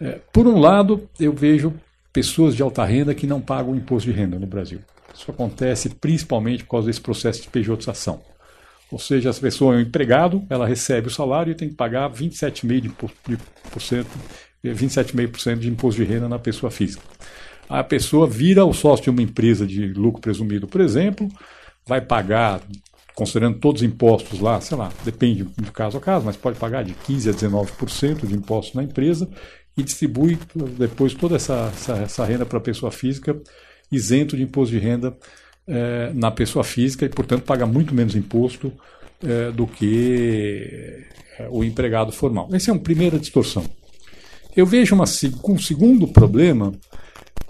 É, 0.00 0.20
por 0.32 0.46
um 0.46 0.58
lado, 0.58 1.08
eu 1.18 1.32
vejo 1.32 1.74
pessoas 2.12 2.56
de 2.56 2.62
alta 2.62 2.84
renda 2.84 3.14
que 3.14 3.26
não 3.26 3.40
pagam 3.40 3.76
imposto 3.76 4.10
de 4.10 4.16
renda 4.16 4.38
no 4.38 4.46
Brasil. 4.46 4.80
Isso 5.14 5.30
acontece 5.30 5.90
principalmente 5.90 6.64
por 6.64 6.70
causa 6.70 6.86
desse 6.86 7.00
processo 7.00 7.42
de 7.42 7.48
pejotização. 7.48 8.20
Ou 8.90 8.98
seja, 8.98 9.30
essa 9.30 9.40
pessoa 9.40 9.74
é 9.74 9.78
um 9.78 9.80
empregado, 9.80 10.44
ela 10.48 10.66
recebe 10.66 11.08
o 11.08 11.10
salário 11.10 11.50
e 11.50 11.54
tem 11.54 11.68
que 11.68 11.74
pagar 11.74 12.10
27,5% 12.10 14.06
27,5% 14.64 15.58
de 15.58 15.68
imposto 15.68 16.02
de 16.02 16.08
renda 16.08 16.28
na 16.28 16.38
pessoa 16.38 16.70
física 16.70 17.02
a 17.68 17.82
pessoa 17.82 18.26
vira 18.26 18.64
o 18.64 18.72
sócio 18.72 19.04
de 19.04 19.10
uma 19.10 19.22
empresa 19.22 19.66
de 19.66 19.88
lucro 19.88 20.20
presumido, 20.20 20.66
por 20.66 20.80
exemplo, 20.80 21.28
vai 21.86 22.00
pagar, 22.00 22.60
considerando 23.14 23.58
todos 23.58 23.82
os 23.82 23.88
impostos 23.88 24.40
lá, 24.40 24.60
sei 24.60 24.76
lá, 24.76 24.92
depende 25.04 25.44
de 25.44 25.70
caso 25.70 25.96
a 25.98 26.00
caso, 26.00 26.26
mas 26.26 26.36
pode 26.36 26.58
pagar 26.58 26.84
de 26.84 26.94
15% 26.94 27.30
a 27.30 27.34
19% 27.34 28.26
de 28.26 28.34
impostos 28.34 28.74
na 28.74 28.82
empresa 28.82 29.28
e 29.76 29.82
distribui 29.82 30.38
depois 30.78 31.14
toda 31.14 31.36
essa, 31.36 31.70
essa, 31.74 31.92
essa 31.98 32.24
renda 32.24 32.46
para 32.46 32.58
a 32.58 32.62
pessoa 32.62 32.90
física, 32.90 33.36
isento 33.90 34.36
de 34.36 34.42
imposto 34.42 34.74
de 34.74 34.80
renda 34.80 35.16
eh, 35.68 36.12
na 36.14 36.30
pessoa 36.30 36.64
física 36.64 37.04
e, 37.04 37.08
portanto, 37.08 37.42
paga 37.42 37.66
muito 37.66 37.94
menos 37.94 38.14
imposto 38.14 38.72
eh, 39.22 39.50
do 39.50 39.66
que 39.66 41.04
eh, 41.38 41.48
o 41.50 41.62
empregado 41.62 42.10
formal. 42.12 42.48
Essa 42.52 42.70
é 42.70 42.72
uma 42.72 42.80
primeira 42.80 43.18
distorção. 43.18 43.64
Eu 44.56 44.64
vejo 44.64 44.94
uma, 44.94 45.04
um 45.44 45.58
segundo 45.58 46.08
problema 46.08 46.72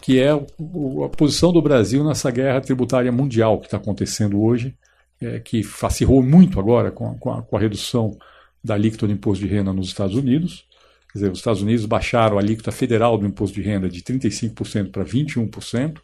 que 0.00 0.20
é 0.20 0.30
a 0.30 1.08
posição 1.16 1.52
do 1.52 1.60
Brasil 1.60 2.04
nessa 2.04 2.30
guerra 2.30 2.60
tributária 2.60 3.10
mundial 3.10 3.58
que 3.58 3.66
está 3.66 3.76
acontecendo 3.76 4.40
hoje, 4.40 4.76
é, 5.20 5.40
que 5.40 5.62
acirrou 5.82 6.22
muito 6.22 6.60
agora 6.60 6.90
com 6.90 7.10
a, 7.10 7.14
com, 7.14 7.30
a, 7.32 7.42
com 7.42 7.56
a, 7.56 7.60
redução 7.60 8.16
da 8.62 8.74
alíquota 8.74 9.06
do 9.06 9.12
imposto 9.12 9.44
de 9.44 9.52
renda 9.52 9.72
nos 9.72 9.88
Estados 9.88 10.14
Unidos. 10.14 10.64
Quer 11.10 11.18
dizer, 11.18 11.32
os 11.32 11.38
Estados 11.38 11.62
Unidos 11.62 11.86
baixaram 11.86 12.36
a 12.36 12.40
alíquota 12.40 12.70
federal 12.70 13.16
do 13.16 13.26
imposto 13.26 13.54
de 13.54 13.62
renda 13.62 13.88
de 13.88 14.02
35% 14.02 14.90
para 14.90 15.04
21%. 15.04 15.98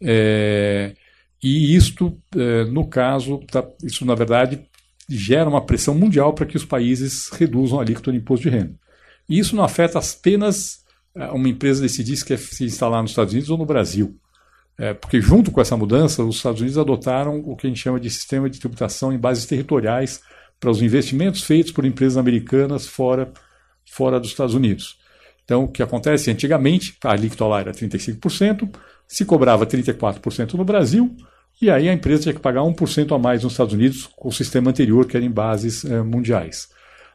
É, 0.00 0.94
e 1.42 1.74
isto, 1.74 2.16
é, 2.36 2.64
no 2.64 2.86
caso, 2.86 3.38
tá, 3.50 3.66
isso 3.82 4.04
na 4.04 4.14
verdade 4.14 4.60
gera 5.08 5.48
uma 5.48 5.64
pressão 5.64 5.94
mundial 5.94 6.32
para 6.32 6.46
que 6.46 6.56
os 6.56 6.64
países 6.64 7.28
reduzam 7.30 7.78
a 7.78 7.82
alíquota 7.82 8.12
do 8.12 8.16
imposto 8.16 8.48
de 8.48 8.56
renda. 8.56 8.74
E 9.28 9.38
isso 9.38 9.56
não 9.56 9.64
afeta 9.64 9.98
apenas 9.98 10.79
uma 11.14 11.48
empresa 11.48 11.82
decidisse 11.82 12.24
que 12.24 12.32
é 12.32 12.36
se 12.36 12.64
instalar 12.64 13.02
nos 13.02 13.12
Estados 13.12 13.32
Unidos 13.32 13.50
ou 13.50 13.58
no 13.58 13.66
Brasil. 13.66 14.16
É, 14.78 14.94
porque 14.94 15.20
junto 15.20 15.50
com 15.50 15.60
essa 15.60 15.76
mudança, 15.76 16.22
os 16.24 16.36
Estados 16.36 16.60
Unidos 16.60 16.78
adotaram 16.78 17.38
o 17.40 17.54
que 17.54 17.66
a 17.66 17.70
gente 17.70 17.82
chama 17.82 18.00
de 18.00 18.08
sistema 18.08 18.48
de 18.48 18.58
tributação 18.58 19.12
em 19.12 19.18
bases 19.18 19.44
territoriais 19.44 20.22
para 20.58 20.70
os 20.70 20.80
investimentos 20.80 21.42
feitos 21.42 21.72
por 21.72 21.84
empresas 21.84 22.16
americanas 22.16 22.86
fora, 22.86 23.30
fora 23.84 24.18
dos 24.18 24.30
Estados 24.30 24.54
Unidos. 24.54 24.98
Então, 25.44 25.64
o 25.64 25.68
que 25.68 25.82
acontece? 25.82 26.30
Antigamente, 26.30 26.96
a 27.04 27.12
alíquota 27.12 27.44
lá 27.44 27.60
era 27.60 27.72
35%, 27.72 28.70
se 29.06 29.24
cobrava 29.24 29.66
34% 29.66 30.54
no 30.54 30.64
Brasil, 30.64 31.14
e 31.60 31.70
aí 31.70 31.88
a 31.88 31.92
empresa 31.92 32.22
tinha 32.22 32.34
que 32.34 32.40
pagar 32.40 32.60
1% 32.60 33.14
a 33.14 33.18
mais 33.18 33.42
nos 33.42 33.52
Estados 33.52 33.74
Unidos 33.74 34.08
com 34.16 34.28
o 34.28 34.32
sistema 34.32 34.70
anterior, 34.70 35.06
que 35.06 35.16
era 35.16 35.26
em 35.26 35.30
bases 35.30 35.84
é, 35.84 36.00
mundiais. 36.02 36.68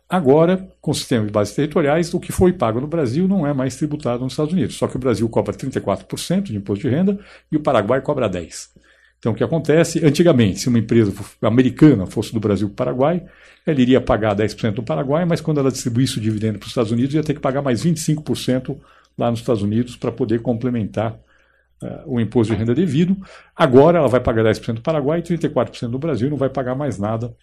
Agora, 0.08 0.70
com 0.80 0.92
o 0.92 0.94
sistema 0.94 1.26
de 1.26 1.32
bases 1.32 1.56
territoriais, 1.56 2.14
o 2.14 2.20
que 2.20 2.32
foi 2.32 2.54
pago 2.54 2.80
no 2.80 2.88
Brasil 2.88 3.28
não 3.28 3.46
é 3.46 3.54
mais 3.54 3.76
tributado 3.76 4.24
nos 4.24 4.34
Estados 4.34 4.54
Unidos. 4.54 4.76
Só 4.76 4.88
que 4.88 4.96
o 4.96 5.00
Brasil 5.00 5.28
cobra 5.28 5.52
34% 5.54 6.44
de 6.44 6.56
imposto 6.56 6.88
de 6.88 6.94
renda 6.94 7.20
e 7.52 7.58
o 7.58 7.60
Paraguai 7.60 8.02
cobra 8.02 8.30
10%. 8.30 8.70
Então, 9.18 9.32
o 9.32 9.36
que 9.36 9.44
acontece? 9.44 10.06
Antigamente, 10.06 10.60
se 10.60 10.70
uma 10.70 10.78
empresa 10.78 11.12
americana 11.42 12.06
fosse 12.06 12.32
do 12.32 12.40
Brasil 12.40 12.70
para 12.70 12.74
o 12.74 12.76
Paraguai, 12.76 13.26
ela 13.66 13.82
iria 13.82 14.00
pagar 14.00 14.36
10% 14.36 14.76
no 14.76 14.84
Paraguai, 14.84 15.26
mas 15.26 15.42
quando 15.42 15.60
ela 15.60 15.72
distribuísse 15.72 16.20
o 16.20 16.22
dividendo 16.22 16.60
para 16.60 16.66
os 16.66 16.72
Estados 16.72 16.92
Unidos, 16.92 17.16
ia 17.16 17.24
ter 17.24 17.34
que 17.34 17.40
pagar 17.40 17.64
mais 17.64 17.84
25% 17.84 18.78
lá 19.18 19.32
nos 19.32 19.40
Estados 19.40 19.64
Unidos 19.64 19.96
para 19.96 20.12
poder 20.12 20.44
complementar 20.44 21.14
uh, 21.82 22.04
o 22.06 22.20
imposto 22.20 22.54
de 22.54 22.60
renda 22.60 22.76
devido. 22.76 23.18
Agora, 23.56 23.98
ela 23.98 24.08
vai 24.08 24.20
pagar 24.20 24.44
10% 24.44 24.76
no 24.76 24.82
Paraguai 24.82 25.20
e 25.20 25.24
34% 25.24 25.88
no 25.88 25.98
Brasil, 25.98 26.30
não 26.30 26.38
vai 26.38 26.50
pagar 26.50 26.76
mais 26.76 27.00
nada 27.00 27.34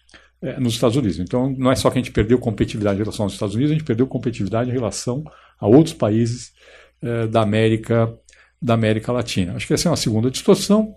é, 0.43 0.59
nos 0.59 0.75
Estados 0.75 0.97
Unidos. 0.97 1.19
Então, 1.19 1.55
não 1.57 1.71
é 1.71 1.77
só 1.77 1.89
que 1.89 1.99
a 1.99 2.03
gente 2.03 2.11
perdeu 2.11 2.39
competitividade 2.39 2.97
em 2.97 3.03
relação 3.03 3.25
aos 3.25 3.33
Estados 3.33 3.55
Unidos, 3.55 3.71
a 3.71 3.75
gente 3.75 3.87
perdeu 3.87 4.07
competitividade 4.07 4.71
em 4.71 4.73
relação 4.73 5.23
a 5.59 5.67
outros 5.67 5.95
países 5.95 6.53
é, 7.01 7.27
da, 7.29 7.43
América, 7.43 8.13
da 8.61 8.75
América 8.75 9.13
Latina. 9.13 9.55
Acho 9.55 9.67
que 9.67 9.75
essa 9.75 9.89
é 9.89 9.91
uma 9.91 9.97
segunda 9.97 10.31
distorção. 10.31 10.95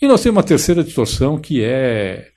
E 0.00 0.08
nós 0.08 0.22
temos 0.22 0.36
uma 0.36 0.42
terceira 0.42 0.82
distorção 0.82 1.38
que 1.38 1.62
é, 1.62 2.28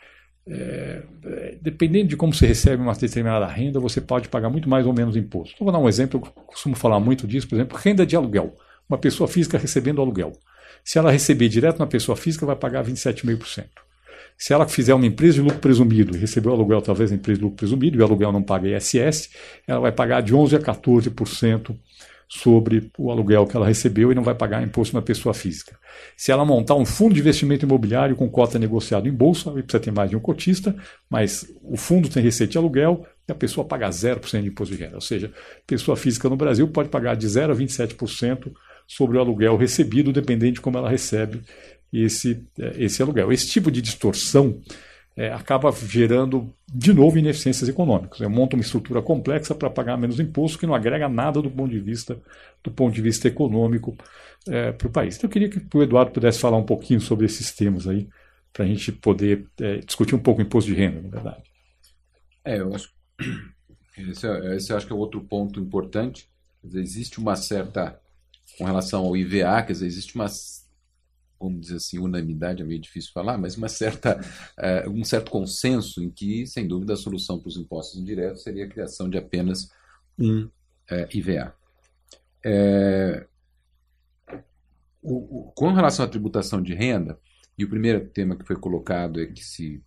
é, 0.46 1.02
é 1.26 1.58
dependendo 1.62 2.10
de 2.10 2.18
como 2.18 2.34
você 2.34 2.46
recebe 2.46 2.84
uma 2.84 2.94
determinada 2.94 3.48
renda, 3.48 3.80
você 3.80 4.02
pode 4.02 4.28
pagar 4.28 4.50
muito 4.50 4.68
mais 4.68 4.86
ou 4.86 4.92
menos 4.92 5.16
imposto. 5.16 5.64
Vou 5.64 5.72
dar 5.72 5.80
um 5.80 5.88
exemplo, 5.88 6.22
eu 6.24 6.44
costumo 6.44 6.76
falar 6.76 7.00
muito 7.00 7.26
disso, 7.26 7.48
por 7.48 7.56
exemplo, 7.56 7.78
renda 7.78 8.06
de 8.06 8.18
aluguel. 8.18 8.54
Uma 8.90 8.98
pessoa 8.98 9.30
física 9.30 9.58
recebendo 9.58 10.02
aluguel. 10.02 10.34
Se 10.84 11.00
ela 11.00 11.10
receber 11.10 11.48
direto 11.48 11.80
na 11.80 11.88
pessoa 11.88 12.18
física, 12.18 12.46
vai 12.46 12.58
pagar 12.58 12.84
27,5%. 12.84 13.64
Se 14.38 14.54
ela 14.54 14.68
fizer 14.68 14.94
uma 14.94 15.06
empresa 15.06 15.36
de 15.36 15.42
lucro 15.42 15.60
presumido 15.60 16.16
e 16.16 16.20
receber 16.20 16.50
o 16.50 16.54
aluguel 16.54 16.80
através 16.80 17.10
da 17.10 17.16
empresa 17.16 17.38
de 17.38 17.44
lucro 17.44 17.58
presumido, 17.58 17.98
e 17.98 18.02
o 18.02 18.06
aluguel 18.06 18.32
não 18.32 18.44
paga 18.44 18.68
ISS, 18.78 19.30
ela 19.68 19.80
vai 19.80 19.92
pagar 19.92 20.22
de 20.22 20.34
11% 20.34 20.56
a 20.56 20.74
14% 20.74 21.76
sobre 22.28 22.90
o 22.98 23.12
aluguel 23.12 23.46
que 23.46 23.56
ela 23.56 23.68
recebeu 23.68 24.12
e 24.12 24.16
não 24.16 24.24
vai 24.24 24.34
pagar 24.34 24.64
imposto 24.64 24.96
na 24.96 25.04
pessoa 25.04 25.36
física. 25.36 25.78
Se 26.18 26.32
ela 26.32 26.44
montar 26.44 26.74
um 26.74 26.86
fundo 26.86 27.14
de 27.14 27.20
investimento 27.20 27.64
imobiliário 27.64 28.16
com 28.16 28.28
cota 28.28 28.58
negociado 28.58 29.08
em 29.08 29.12
bolsa, 29.12 29.52
aí 29.52 29.62
precisa 29.62 29.80
ter 29.80 29.92
mais 29.92 30.10
de 30.10 30.16
um 30.16 30.20
cotista, 30.20 30.76
mas 31.08 31.46
o 31.62 31.78
fundo 31.78 32.10
tem 32.10 32.24
receita 32.24 32.54
de 32.54 32.58
aluguel 32.58 33.06
e 33.28 33.32
a 33.32 33.36
pessoa 33.36 33.66
paga 33.68 33.88
0% 33.88 34.42
de 34.42 34.48
imposto 34.48 34.76
de 34.76 34.84
renda. 34.84 34.96
Ou 34.96 35.02
seja, 35.02 35.32
pessoa 35.68 35.96
física 35.96 36.28
no 36.28 36.36
Brasil 36.36 36.68
pode 36.68 36.90
pagar 36.90 37.16
de 37.16 37.28
0% 37.28 37.52
a 37.52 37.56
27% 37.56 38.52
sobre 38.88 39.18
o 39.18 39.20
aluguel 39.20 39.56
recebido, 39.56 40.12
dependendo 40.12 40.54
de 40.54 40.62
como 40.62 40.78
ela 40.78 40.90
recebe 40.90 41.42
esse, 42.02 42.44
é, 42.60 42.84
esse 42.84 43.02
aluguel. 43.02 43.32
Esse 43.32 43.48
tipo 43.48 43.70
de 43.70 43.82
distorção 43.82 44.60
é, 45.16 45.32
acaba 45.32 45.72
gerando, 45.72 46.54
de 46.74 46.94
novo, 46.94 47.18
ineficiências 47.18 47.70
econômicas. 47.70 48.20
Eu 48.20 48.30
monto 48.30 48.56
uma 48.56 48.64
estrutura 48.64 49.02
complexa 49.02 49.54
para 49.54 49.70
pagar 49.70 49.98
menos 49.98 50.20
imposto 50.20 50.58
que 50.58 50.66
não 50.66 50.74
agrega 50.74 51.08
nada 51.08 51.42
do 51.42 51.52
ponto 51.52 51.72
de 51.72 51.80
vista, 51.80 52.20
do 52.64 52.72
ponto 52.72 52.94
de 52.94 53.02
vista 53.02 53.28
econômico 53.28 53.96
é, 54.48 54.72
para 54.72 54.88
o 54.88 54.92
país. 54.92 55.18
Então, 55.18 55.28
eu 55.28 55.32
queria 55.32 55.50
que 55.50 55.62
o 55.74 55.84
Eduardo 55.84 56.12
pudesse 56.12 56.40
falar 56.40 56.58
um 56.58 56.66
pouquinho 56.66 57.00
sobre 57.00 57.26
esses 57.26 57.52
temas 57.52 57.88
aí, 57.88 58.08
para 58.52 58.66
a 58.66 58.68
gente 58.68 58.92
poder 58.92 59.48
é, 59.60 59.78
discutir 59.78 60.16
um 60.16 60.20
pouco 60.20 60.42
o 60.42 60.44
imposto 60.44 60.70
de 60.70 60.76
renda, 60.76 61.02
na 61.02 61.10
verdade. 61.10 61.44
É, 62.46 62.60
eu 62.60 62.74
acho 62.74 62.92
esse, 63.98 64.28
é, 64.28 64.56
esse 64.56 64.74
acho 64.74 64.88
que 64.88 64.94
é 64.94 64.96
outro 64.96 65.22
ponto 65.22 65.60
importante. 65.60 66.28
Existe 66.74 67.20
uma 67.20 67.36
certa, 67.36 68.00
com 68.58 68.66
relação 68.66 69.06
ao 69.06 69.16
IVA, 69.18 69.62
quer 69.64 69.74
dizer, 69.74 69.86
existe 69.86 70.16
uma 70.16 70.28
vamos 71.40 71.62
dizer 71.62 71.76
assim, 71.76 72.00
unanimidade, 72.00 72.62
é 72.62 72.66
meio 72.66 72.80
difícil 72.80 73.12
falar, 73.14 73.38
mas 73.38 73.58
uma 73.58 73.70
certa, 73.70 74.20
uh, 74.20 74.90
um 74.92 75.04
certo 75.04 75.32
consenso 75.32 76.02
em 76.04 76.10
que, 76.10 76.48
sem 76.48 76.68
dúvida, 76.68 76.94
a 76.94 76.98
solução 76.98 77.40
para 77.40 77.50
os 77.50 77.58
impostos 77.58 78.00
indiretos 78.00 78.44
seria 78.44 78.66
a 78.66 78.70
criação 78.70 79.10
de 79.10 79.18
apenas 79.18 79.70
um 80.18 80.44
uh, 80.44 80.52
IVA. 81.14 81.54
É, 82.46 83.26
o, 85.02 85.40
o, 85.40 85.52
com 85.52 85.74
relação 85.74 86.06
à 86.06 86.08
tributação 86.08 86.62
de 86.62 86.74
renda, 86.74 87.20
e 87.58 87.64
o 87.64 87.70
primeiro 87.70 88.08
tema 88.10 88.36
que 88.36 88.46
foi 88.46 88.56
colocado 88.56 89.22
é 89.22 89.26
que 89.26 89.44
se 89.44 89.84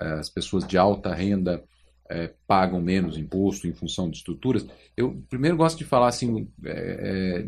as 0.00 0.30
pessoas 0.30 0.66
de 0.66 0.78
alta 0.78 1.12
renda 1.14 1.62
é, 2.10 2.32
pagam 2.46 2.80
menos 2.80 3.18
imposto 3.18 3.66
em 3.66 3.74
função 3.74 4.08
de 4.10 4.16
estruturas, 4.16 4.66
eu 4.96 5.22
primeiro 5.28 5.56
gosto 5.56 5.76
de 5.76 5.84
falar 5.84 6.08
assim, 6.08 6.48
é, 6.64 7.46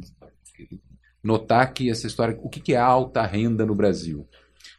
notar 1.23 1.73
que 1.73 1.91
essa 1.91 2.07
história, 2.07 2.39
o 2.43 2.49
que 2.49 2.75
é 2.75 2.79
alta 2.79 3.25
renda 3.25 3.67
no 3.67 3.75
Brasil? 3.75 4.27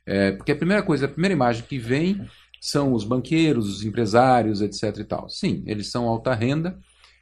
É, 0.06 0.32
porque 0.32 0.52
a 0.52 0.56
primeira 0.56 0.84
coisa, 0.84 1.06
a 1.06 1.10
primeira 1.10 1.34
imagem 1.34 1.64
que 1.64 1.78
vem 1.78 2.26
são 2.60 2.94
os 2.94 3.04
banqueiros, 3.04 3.70
os 3.70 3.84
empresários, 3.84 4.62
etc. 4.62 4.98
e 5.00 5.04
tal. 5.04 5.30
Sim, 5.30 5.64
eles 5.66 5.90
são 5.90 6.08
alta 6.08 6.34
renda, 6.34 6.78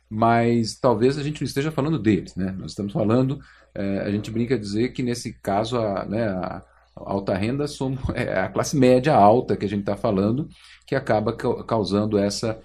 mas 0.10 0.78
talvez 0.78 1.18
a 1.18 1.24
gente 1.24 1.42
não 1.42 1.46
esteja 1.46 1.72
falando 1.72 2.00
deles, 2.00 2.36
né? 2.36 2.52
Nós 2.58 2.72
estamos 2.72 2.92
falando, 2.92 3.40
é, 3.74 4.00
a 4.00 4.12
gente 4.12 4.32
brinca 4.32 4.56
a 4.56 4.60
dizer 4.60 4.90
que 4.90 5.04
nesse 5.04 5.34
caso 5.34 5.78
a, 5.78 6.06
né, 6.06 6.28
a 6.28 6.64
alta 6.96 7.36
renda 7.36 7.68
somos, 7.68 8.00
é 8.16 8.40
a 8.40 8.50
classe 8.50 8.76
média 8.76 9.16
alta 9.16 9.56
que 9.56 9.66
a 9.66 9.70
gente 9.70 9.82
está 9.82 9.96
falando, 9.96 10.50
que 10.86 10.96
acaba 10.96 11.34
causando 11.34 12.18
essa 12.18 12.60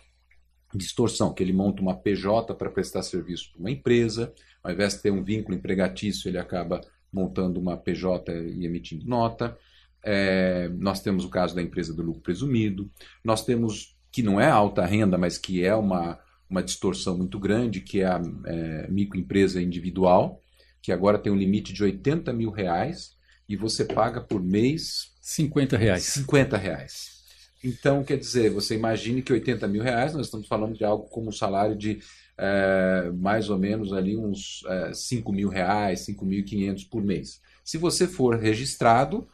distorção, 0.75 1.33
que 1.33 1.43
ele 1.43 1.53
monta 1.53 1.81
uma 1.81 1.95
PJ 1.95 2.55
para 2.55 2.71
prestar 2.71 3.03
serviço 3.03 3.53
para 3.53 3.61
uma 3.61 3.71
empresa, 3.71 4.33
ao 4.65 4.73
invés 4.73 4.95
de 4.95 5.03
ter 5.03 5.11
um 5.11 5.23
vínculo 5.23 5.57
empregatício, 5.57 6.29
ele 6.29 6.39
acaba 6.39 6.81
montando 7.13 7.61
uma 7.61 7.77
PJ 7.77 8.33
e 8.33 8.65
emitindo 8.65 9.07
nota. 9.07 9.57
É, 10.03 10.69
nós 10.79 11.01
temos 11.01 11.25
o 11.25 11.29
caso 11.29 11.55
da 11.55 11.63
empresa 11.63 11.93
do 11.95 12.03
lucro 12.03 12.23
presumido. 12.23 12.91
Nós 13.23 13.45
temos, 13.45 13.95
que 14.11 14.23
não 14.23 14.41
é 14.41 14.49
alta 14.49 14.85
renda, 14.85 15.19
mas 15.19 15.37
que 15.37 15.63
é 15.63 15.75
uma, 15.75 16.19
uma 16.49 16.63
distorção 16.63 17.17
muito 17.17 17.39
grande, 17.39 17.83
que 17.83 18.01
é 18.01 18.07
a 18.07 18.23
é, 18.47 18.89
microempresa 18.91 19.61
individual, 19.61 20.43
que 20.81 20.91
agora 20.91 21.19
tem 21.19 21.31
um 21.31 21.37
limite 21.37 21.73
de 21.73 21.83
80 21.83 22.33
mil 22.33 22.51
reais 22.51 23.15
e 23.47 23.57
você 23.57 23.85
paga 23.85 24.21
por 24.21 24.43
mês 24.43 25.13
50 25.21 25.77
reais. 25.77 26.03
50 26.05 26.57
reais. 26.57 27.15
Então, 27.63 28.03
quer 28.03 28.19
dizer, 28.19 28.51
você 28.51 28.75
imagine 28.75 29.23
que 29.23 29.33
80 29.33 29.67
mil 29.69 29.83
reais, 29.83 30.15
nós 30.15 30.27
estamos 30.27 30.47
falando 30.47 30.77
de 30.77 30.85
algo 30.85 31.05
como 31.05 31.29
um 31.29 31.33
salário 31.33 31.77
de 31.77 32.01
é, 32.37 33.11
mais 33.15 33.49
ou 33.49 33.59
menos 33.59 33.93
ali 33.93 34.17
uns 34.17 34.65
é, 34.67 34.93
5 34.93 35.33
mil 35.33 35.49
reais, 35.49 36.07
5.500 36.07 36.89
por 36.89 37.03
mês. 37.03 37.41
Se 37.65 37.79
você 37.79 38.07
for 38.07 38.37
registrado, 38.37 39.27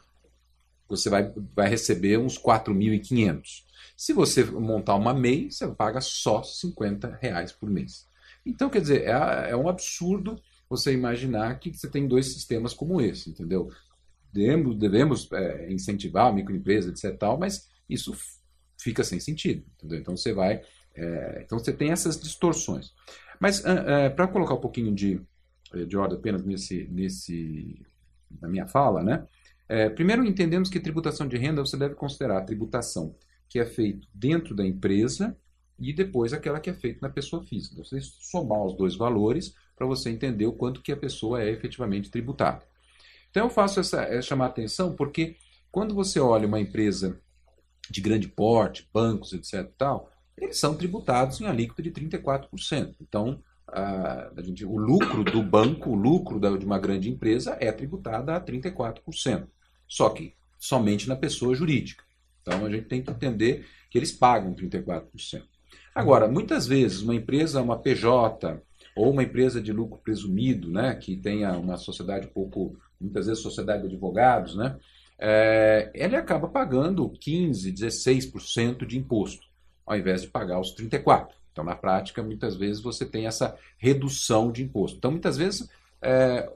você 0.87 1.09
vai, 1.09 1.31
vai 1.55 1.69
receber 1.69 2.17
uns 2.17 2.37
4.500. 2.37 3.63
Se 3.95 4.13
você 4.13 4.43
montar 4.43 4.95
uma 4.95 5.13
MEI, 5.13 5.51
você 5.51 5.67
paga 5.67 6.01
só 6.01 6.43
50 6.43 7.19
reais 7.21 7.51
por 7.51 7.69
mês. 7.69 8.07
Então, 8.45 8.69
quer 8.69 8.81
dizer, 8.81 9.03
é, 9.03 9.51
é 9.51 9.55
um 9.55 9.69
absurdo 9.69 10.41
você 10.69 10.93
imaginar 10.93 11.59
que 11.59 11.73
você 11.73 11.89
tem 11.89 12.07
dois 12.07 12.33
sistemas 12.33 12.73
como 12.73 13.01
esse, 13.01 13.29
entendeu? 13.29 13.69
Devemos, 14.31 14.77
devemos 14.77 15.31
é, 15.33 15.71
incentivar 15.71 16.27
a 16.27 16.31
microempresa, 16.31 16.89
etc. 16.89 17.17
Tal, 17.17 17.37
mas 17.37 17.67
isso 17.89 18.15
fica 18.79 19.03
sem 19.03 19.19
sentido. 19.19 19.65
Entendeu? 19.77 19.99
Então 19.99 20.15
você 20.15 20.33
vai. 20.33 20.63
É, 20.95 21.41
então 21.45 21.57
você 21.57 21.71
tem 21.71 21.91
essas 21.91 22.19
distorções. 22.19 22.93
Mas 23.39 23.63
é, 23.65 24.09
para 24.09 24.27
colocar 24.27 24.53
um 24.53 24.61
pouquinho 24.61 24.93
de, 24.93 25.21
de 25.87 25.97
ordem 25.97 26.17
apenas 26.17 26.43
nesse, 26.43 26.87
nesse, 26.91 27.85
na 28.39 28.47
minha 28.47 28.67
fala, 28.67 29.03
né? 29.03 29.25
É, 29.67 29.89
primeiro 29.89 30.25
entendemos 30.25 30.69
que 30.69 30.79
tributação 30.79 31.27
de 31.27 31.37
renda 31.37 31.61
você 31.61 31.77
deve 31.77 31.95
considerar 31.95 32.39
a 32.39 32.43
tributação 32.43 33.15
que 33.47 33.57
é 33.57 33.65
feita 33.65 34.05
dentro 34.13 34.53
da 34.53 34.65
empresa 34.65 35.35
e 35.79 35.93
depois 35.93 36.33
aquela 36.33 36.59
que 36.59 36.69
é 36.69 36.73
feita 36.73 36.99
na 37.01 37.09
pessoa 37.09 37.43
física. 37.43 37.73
Então, 37.73 37.85
você 37.85 37.99
somar 38.01 38.63
os 38.63 38.75
dois 38.75 38.95
valores 38.95 39.55
para 39.75 39.87
você 39.87 40.09
entender 40.09 40.45
o 40.45 40.53
quanto 40.53 40.81
que 40.81 40.91
a 40.91 40.97
pessoa 40.97 41.41
é 41.41 41.49
efetivamente 41.49 42.11
tributada. 42.11 42.63
Então 43.31 43.45
eu 43.45 43.49
faço 43.49 43.79
essa, 43.79 44.03
essa 44.03 44.21
chamar 44.21 44.47
atenção 44.47 44.93
porque 44.93 45.37
quando 45.71 45.95
você 45.95 46.19
olha 46.19 46.47
uma 46.47 46.59
empresa 46.59 47.19
de 47.89 48.01
grande 48.01 48.27
porte, 48.27 48.87
bancos, 48.93 49.33
etc. 49.33 49.71
Tal, 49.77 50.10
eles 50.37 50.57
são 50.57 50.75
tributados 50.75 51.39
em 51.39 51.45
alíquota 51.45 51.81
de 51.81 51.91
34%. 51.91 52.95
Então, 53.01 53.41
a, 53.67 54.31
a 54.35 54.41
gente, 54.41 54.65
o 54.65 54.77
lucro 54.77 55.23
do 55.23 55.41
banco, 55.41 55.91
o 55.91 55.95
lucro 55.95 56.39
da, 56.39 56.55
de 56.55 56.65
uma 56.65 56.79
grande 56.79 57.09
empresa 57.09 57.57
é 57.59 57.71
tributado 57.71 58.31
a 58.31 58.41
34%. 58.41 59.47
Só 59.87 60.09
que 60.09 60.33
somente 60.57 61.07
na 61.07 61.15
pessoa 61.15 61.55
jurídica. 61.55 62.03
Então, 62.41 62.65
a 62.65 62.69
gente 62.69 62.85
tem 62.85 63.01
que 63.01 63.11
entender 63.11 63.65
que 63.89 63.97
eles 63.97 64.11
pagam 64.11 64.53
34%. 64.53 65.43
Agora, 65.93 66.27
muitas 66.27 66.65
vezes, 66.65 67.01
uma 67.01 67.15
empresa, 67.15 67.61
uma 67.61 67.77
PJ, 67.77 68.61
ou 68.95 69.11
uma 69.11 69.23
empresa 69.23 69.61
de 69.61 69.71
lucro 69.71 69.99
presumido, 70.03 70.69
né, 70.69 70.95
que 70.95 71.17
tenha 71.17 71.57
uma 71.57 71.77
sociedade 71.77 72.27
pouco, 72.27 72.77
muitas 72.99 73.27
vezes 73.27 73.41
sociedade 73.41 73.81
de 73.81 73.87
advogados, 73.87 74.55
né, 74.55 74.77
é, 75.19 75.91
acaba 76.17 76.47
pagando 76.47 77.09
15%, 77.09 77.73
16% 77.73 78.85
de 78.85 78.97
imposto, 78.97 79.45
ao 79.85 79.97
invés 79.97 80.21
de 80.21 80.27
pagar 80.27 80.59
os 80.59 80.75
34%. 80.75 81.27
Então, 81.51 81.63
na 81.63 81.75
prática, 81.75 82.23
muitas 82.23 82.55
vezes 82.55 82.81
você 82.81 83.05
tem 83.05 83.27
essa 83.27 83.57
redução 83.77 84.51
de 84.51 84.63
imposto. 84.63 84.97
Então, 84.97 85.11
muitas 85.11 85.35
vezes, 85.37 85.69
é, 86.01 86.49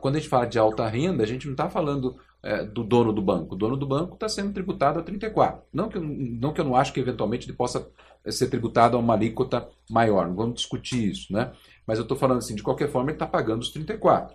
quando 0.00 0.16
a 0.16 0.18
gente 0.18 0.28
fala 0.28 0.46
de 0.46 0.58
alta 0.58 0.86
renda, 0.88 1.22
a 1.22 1.26
gente 1.26 1.46
não 1.46 1.52
está 1.52 1.70
falando 1.70 2.16
é, 2.42 2.64
do 2.64 2.82
dono 2.82 3.12
do 3.12 3.22
banco. 3.22 3.54
O 3.54 3.58
dono 3.58 3.76
do 3.76 3.86
banco 3.86 4.14
está 4.14 4.28
sendo 4.28 4.52
tributado 4.52 4.98
a 4.98 5.02
34%. 5.02 5.58
Não 5.72 5.88
que, 5.88 5.98
eu, 5.98 6.02
não 6.02 6.52
que 6.52 6.60
eu 6.60 6.64
não 6.64 6.74
acho 6.74 6.92
que 6.92 7.00
eventualmente 7.00 7.46
ele 7.46 7.56
possa 7.56 7.88
ser 8.28 8.48
tributado 8.48 8.96
a 8.96 9.00
uma 9.00 9.14
alíquota 9.14 9.68
maior, 9.88 10.28
não 10.28 10.34
vamos 10.34 10.56
discutir 10.56 11.10
isso, 11.10 11.32
né? 11.32 11.52
Mas 11.86 11.98
eu 11.98 12.02
estou 12.02 12.18
falando 12.18 12.38
assim, 12.38 12.54
de 12.54 12.62
qualquer 12.62 12.90
forma, 12.90 13.10
ele 13.10 13.16
está 13.16 13.26
pagando 13.26 13.62
os 13.62 13.72
34%. 13.72 14.30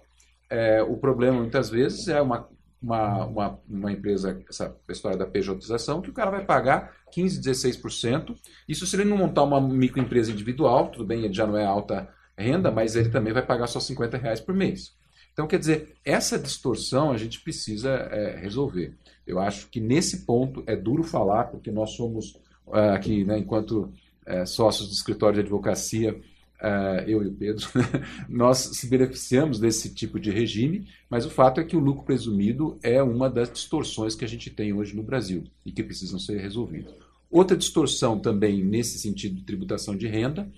É, 0.50 0.82
o 0.84 0.98
problema, 0.98 1.40
muitas 1.40 1.70
vezes, 1.70 2.08
é 2.08 2.22
uma 2.22 2.48
uma, 2.86 3.26
uma, 3.26 3.60
uma 3.68 3.92
empresa, 3.92 4.40
essa 4.48 4.76
história 4.90 5.18
da 5.18 5.26
pejotização, 5.26 6.02
que 6.02 6.10
o 6.12 6.14
cara 6.14 6.30
vai 6.30 6.46
pagar 6.46 6.96
15%, 7.12 7.42
16%. 7.42 8.36
Isso 8.70 8.86
se 8.86 8.96
ele 8.96 9.06
não 9.06 9.18
montar 9.18 9.44
uma 9.44 9.60
microempresa 9.60 10.32
individual, 10.32 10.90
tudo 10.90 11.04
bem, 11.04 11.24
ele 11.24 11.34
já 11.34 11.48
não 11.48 11.58
é 11.58 11.66
alta 11.66 12.08
renda, 12.38 12.70
mas 12.70 12.96
ele 12.96 13.10
também 13.10 13.34
vai 13.34 13.44
pagar 13.44 13.66
só 13.66 13.80
50 13.80 14.18
reais 14.18 14.40
por 14.40 14.54
mês. 14.54 14.94
Então, 15.34 15.48
quer 15.48 15.58
dizer, 15.58 15.96
essa 16.06 16.38
distorção 16.38 17.12
a 17.12 17.18
gente 17.18 17.42
precisa 17.42 17.90
é, 17.90 18.38
resolver. 18.38 18.94
Eu 19.26 19.40
acho 19.40 19.68
que 19.68 19.80
nesse 19.80 20.26
ponto 20.26 20.64
é 20.68 20.76
duro 20.76 21.04
falar, 21.04 21.46
porque 21.46 21.72
nós 21.72 21.92
somos 21.92 22.36
uh, 22.68 22.94
aqui, 22.94 23.26
né, 23.26 23.40
enquanto 23.40 23.92
uh, 24.28 24.46
sócios 24.46 24.88
do 24.88 24.94
escritório 24.94 25.36
de 25.36 25.42
advocacia, 25.42 26.22
uh, 26.62 27.02
eu 27.08 27.24
e 27.24 27.28
o 27.28 27.34
Pedro, 27.34 27.66
nós 28.30 28.58
se 28.58 28.88
beneficiamos 28.88 29.60
desse 29.60 29.94
tipo 29.94 30.20
de 30.20 30.32
regime, 30.32 30.88
mas 31.10 31.26
o 31.26 31.30
fato 31.30 31.60
é 31.60 31.64
que 31.64 31.76
o 31.76 31.80
lucro 31.80 32.04
presumido 32.04 32.78
é 32.82 33.02
uma 33.02 33.30
das 33.30 33.52
distorções 33.52 34.16
que 34.16 34.26
a 34.26 34.28
gente 34.28 34.50
tem 34.50 34.74
hoje 34.74 34.96
no 34.96 35.04
Brasil 35.04 35.44
e 35.66 35.72
que 35.72 35.84
precisam 35.84 36.20
ser 36.20 36.40
resolvidas. 36.40 36.94
Outra 37.30 37.58
distorção 37.58 38.20
também 38.20 38.64
nesse 38.64 39.00
sentido 39.00 39.36
de 39.36 39.44
tributação 39.44 39.96
de 39.96 40.08
renda, 40.08 40.50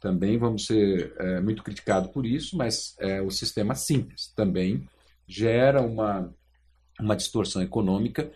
também 0.00 0.36
vamos 0.36 0.66
ser 0.66 1.14
é, 1.18 1.40
muito 1.40 1.62
criticados 1.62 2.10
por 2.10 2.26
isso, 2.26 2.56
mas 2.56 2.96
é, 2.98 3.22
o 3.22 3.30
sistema 3.30 3.74
simples 3.74 4.32
também 4.34 4.86
gera 5.28 5.80
uma, 5.80 6.32
uma 6.98 7.14
distorção 7.14 7.62
econômica. 7.62 8.30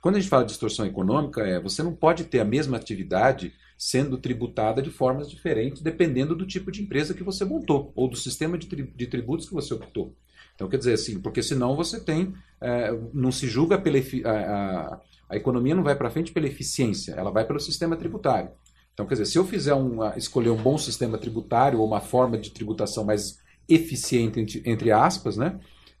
Quando 0.00 0.16
a 0.16 0.18
gente 0.18 0.30
fala 0.30 0.44
de 0.44 0.50
distorção 0.50 0.86
econômica, 0.86 1.42
é 1.42 1.60
você 1.60 1.82
não 1.82 1.94
pode 1.94 2.24
ter 2.24 2.40
a 2.40 2.44
mesma 2.44 2.78
atividade 2.78 3.52
sendo 3.76 4.18
tributada 4.18 4.80
de 4.80 4.90
formas 4.90 5.30
diferentes, 5.30 5.82
dependendo 5.82 6.34
do 6.34 6.46
tipo 6.46 6.70
de 6.70 6.82
empresa 6.82 7.14
que 7.14 7.22
você 7.22 7.44
montou, 7.44 7.92
ou 7.94 8.08
do 8.08 8.16
sistema 8.16 8.56
de, 8.56 8.66
tri 8.66 8.82
de 8.82 9.06
tributos 9.06 9.48
que 9.48 9.54
você 9.54 9.74
optou. 9.74 10.14
Então, 10.54 10.68
quer 10.68 10.78
dizer 10.78 10.92
assim, 10.92 11.20
porque 11.20 11.42
senão 11.42 11.74
você 11.74 12.00
tem, 12.00 12.32
é, 12.60 12.96
não 13.12 13.32
se 13.32 13.48
julga 13.48 13.76
pela. 13.78 13.98
A, 13.98 14.30
a, 14.30 15.00
a 15.30 15.36
economia 15.36 15.74
não 15.74 15.82
vai 15.82 15.96
para 15.96 16.10
frente 16.10 16.32
pela 16.32 16.46
eficiência, 16.46 17.12
ela 17.12 17.30
vai 17.30 17.44
pelo 17.44 17.58
sistema 17.58 17.96
tributário. 17.96 18.50
Então, 18.92 19.06
quer 19.06 19.14
dizer, 19.14 19.26
se 19.26 19.36
eu 19.36 19.44
fizer 19.44 19.74
uma, 19.74 20.16
escolher 20.16 20.50
um 20.50 20.62
bom 20.62 20.78
sistema 20.78 21.18
tributário 21.18 21.80
ou 21.80 21.86
uma 21.86 22.00
forma 22.00 22.38
de 22.38 22.50
tributação 22.50 23.04
mais 23.04 23.38
eficiente, 23.68 24.38
entre, 24.38 24.62
entre 24.64 24.92
aspas, 24.92 25.36
né, 25.36 25.58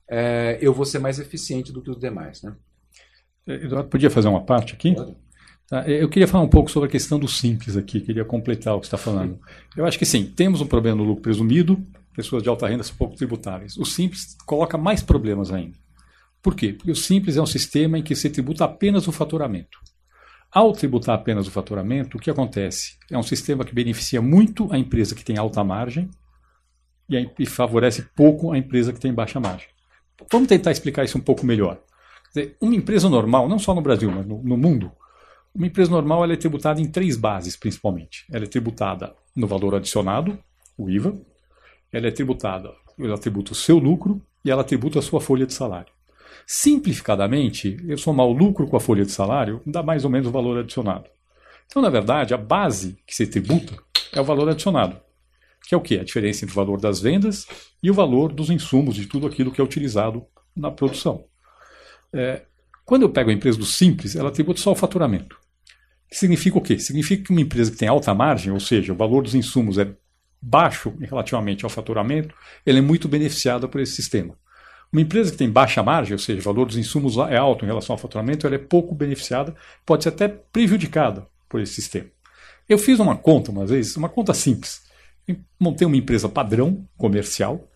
é, 0.08 0.58
eu 0.60 0.72
vou 0.72 0.84
ser 0.84 1.00
mais 1.00 1.18
eficiente 1.18 1.72
do 1.72 1.82
que 1.82 1.90
os 1.90 1.98
demais. 1.98 2.42
Né? 2.42 2.54
Eduardo, 3.46 3.88
podia 3.88 4.10
fazer 4.10 4.28
uma 4.28 4.44
parte 4.44 4.74
aqui? 4.74 4.94
Pode. 4.94 5.16
Tá, 5.68 5.88
eu 5.88 6.08
queria 6.08 6.28
falar 6.28 6.44
um 6.44 6.48
pouco 6.48 6.70
sobre 6.70 6.88
a 6.88 6.92
questão 6.92 7.18
do 7.18 7.26
simples 7.26 7.76
aqui, 7.76 8.00
queria 8.00 8.24
completar 8.24 8.74
o 8.74 8.80
que 8.80 8.86
você 8.86 8.94
está 8.94 8.98
falando. 8.98 9.38
Eu 9.76 9.86
acho 9.86 9.98
que 9.98 10.04
sim, 10.04 10.26
temos 10.26 10.60
um 10.60 10.66
problema 10.66 10.98
no 10.98 11.04
lucro 11.04 11.22
presumido, 11.22 11.84
pessoas 12.14 12.42
de 12.42 12.48
alta 12.48 12.68
renda 12.68 12.82
são 12.82 12.96
pouco 12.96 13.16
tributáveis. 13.16 13.76
O 13.76 13.84
simples 13.84 14.36
coloca 14.44 14.76
mais 14.76 15.02
problemas 15.02 15.50
ainda. 15.50 15.76
Por 16.42 16.54
quê? 16.54 16.74
Porque 16.74 16.90
o 16.90 16.96
simples 16.96 17.36
é 17.36 17.42
um 17.42 17.46
sistema 17.46 17.98
em 17.98 18.02
que 18.02 18.14
se 18.14 18.28
tributa 18.28 18.64
apenas 18.64 19.08
o 19.08 19.12
faturamento. 19.12 19.78
Ao 20.52 20.72
tributar 20.72 21.16
apenas 21.16 21.48
o 21.48 21.50
faturamento, 21.50 22.16
o 22.16 22.20
que 22.20 22.30
acontece? 22.30 22.96
É 23.10 23.16
um 23.18 23.22
sistema 23.22 23.64
que 23.64 23.74
beneficia 23.74 24.20
muito 24.20 24.70
a 24.70 24.78
empresa 24.78 25.14
que 25.14 25.24
tem 25.24 25.38
alta 25.38 25.64
margem 25.64 26.08
e, 27.08 27.46
favorece 27.46 28.02
pouco 28.14 28.52
a 28.52 28.58
empresa 28.58 28.92
que 28.92 29.00
tem 29.00 29.12
baixa 29.12 29.40
margem. 29.40 29.68
vamos 30.30 30.48
tentar 30.48 30.70
explicar 30.70 31.04
isso 31.04 31.18
um 31.18 31.22
pouco 31.22 31.44
melhor. 31.44 31.80
Dizer, 32.28 32.56
uma 32.60 32.74
empresa 32.74 33.08
normal, 33.08 33.48
não 33.48 33.58
só 33.58 33.74
no 33.74 33.80
Brasil, 33.80 34.10
mas 34.10 34.26
no, 34.26 34.42
no 34.42 34.56
mundo, 34.56 34.92
uma 35.54 35.66
empresa 35.66 35.90
normal 35.90 36.24
é 36.30 36.36
tributada 36.36 36.80
em 36.80 36.90
três 36.90 37.16
bases, 37.16 37.56
principalmente. 37.56 38.24
Ela 38.32 38.44
é 38.44 38.48
tributada 38.48 39.14
no 39.36 39.46
valor 39.46 39.76
adicionado, 39.76 40.36
o 40.76 40.90
IVA, 40.90 41.14
ela 41.92 42.08
é 42.08 42.10
tributada, 42.10 42.72
ela 42.98 43.16
tributa 43.16 43.52
o 43.52 43.54
seu 43.54 43.78
lucro 43.78 44.20
e 44.44 44.50
ela 44.50 44.64
tributa 44.64 44.98
a 44.98 45.02
sua 45.02 45.20
folha 45.20 45.46
de 45.46 45.54
salário. 45.54 45.92
Simplificadamente, 46.46 47.76
eu 47.86 47.96
somar 47.96 48.26
o 48.26 48.32
lucro 48.32 48.66
com 48.66 48.76
a 48.76 48.80
folha 48.80 49.04
de 49.04 49.12
salário 49.12 49.62
dá 49.64 49.82
mais 49.82 50.04
ou 50.04 50.10
menos 50.10 50.26
o 50.26 50.32
valor 50.32 50.58
adicionado. 50.58 51.08
Então, 51.66 51.80
na 51.80 51.88
verdade, 51.88 52.34
a 52.34 52.36
base 52.36 52.98
que 53.06 53.14
se 53.14 53.26
tributa 53.26 53.76
é 54.12 54.20
o 54.20 54.24
valor 54.24 54.48
adicionado, 54.48 55.00
que 55.66 55.74
é 55.74 55.78
o 55.78 55.80
quê? 55.80 55.98
A 56.00 56.04
diferença 56.04 56.44
entre 56.44 56.52
o 56.52 56.56
valor 56.56 56.80
das 56.80 57.00
vendas 57.00 57.46
e 57.82 57.90
o 57.90 57.94
valor 57.94 58.32
dos 58.32 58.50
insumos, 58.50 58.96
de 58.96 59.06
tudo 59.06 59.26
aquilo 59.26 59.50
que 59.50 59.60
é 59.60 59.64
utilizado 59.64 60.26
na 60.54 60.70
produção. 60.70 61.24
É, 62.12 62.42
quando 62.84 63.02
eu 63.02 63.10
pego 63.10 63.30
a 63.30 63.32
empresa 63.32 63.56
do 63.56 63.64
Simples, 63.64 64.14
ela 64.14 64.30
tributa 64.30 64.60
só 64.60 64.72
o 64.72 64.76
faturamento. 64.76 65.43
Significa 66.10 66.58
o 66.58 66.60
quê? 66.60 66.78
Significa 66.78 67.24
que 67.24 67.30
uma 67.30 67.40
empresa 67.40 67.70
que 67.70 67.76
tem 67.76 67.88
alta 67.88 68.14
margem, 68.14 68.52
ou 68.52 68.60
seja, 68.60 68.92
o 68.92 68.96
valor 68.96 69.22
dos 69.22 69.34
insumos 69.34 69.78
é 69.78 69.94
baixo 70.40 70.92
relativamente 71.00 71.64
ao 71.64 71.70
faturamento, 71.70 72.34
ela 72.64 72.78
é 72.78 72.82
muito 72.82 73.08
beneficiada 73.08 73.66
por 73.66 73.80
esse 73.80 73.92
sistema. 73.92 74.36
Uma 74.92 75.00
empresa 75.00 75.32
que 75.32 75.38
tem 75.38 75.50
baixa 75.50 75.82
margem, 75.82 76.12
ou 76.12 76.18
seja, 76.18 76.40
o 76.40 76.44
valor 76.44 76.66
dos 76.66 76.76
insumos 76.76 77.16
é 77.16 77.36
alto 77.36 77.64
em 77.64 77.68
relação 77.68 77.94
ao 77.94 77.98
faturamento, 77.98 78.46
ela 78.46 78.54
é 78.54 78.58
pouco 78.58 78.94
beneficiada, 78.94 79.54
pode 79.84 80.04
ser 80.04 80.10
até 80.10 80.28
prejudicada 80.28 81.26
por 81.48 81.60
esse 81.60 81.74
sistema. 81.74 82.06
Eu 82.68 82.78
fiz 82.78 82.98
uma 83.00 83.16
conta 83.16 83.50
uma 83.50 83.66
vez, 83.66 83.96
uma 83.96 84.08
conta 84.08 84.32
simples. 84.32 84.82
montei 85.58 85.86
uma 85.86 85.96
empresa 85.96 86.28
padrão 86.28 86.86
comercial 86.96 87.68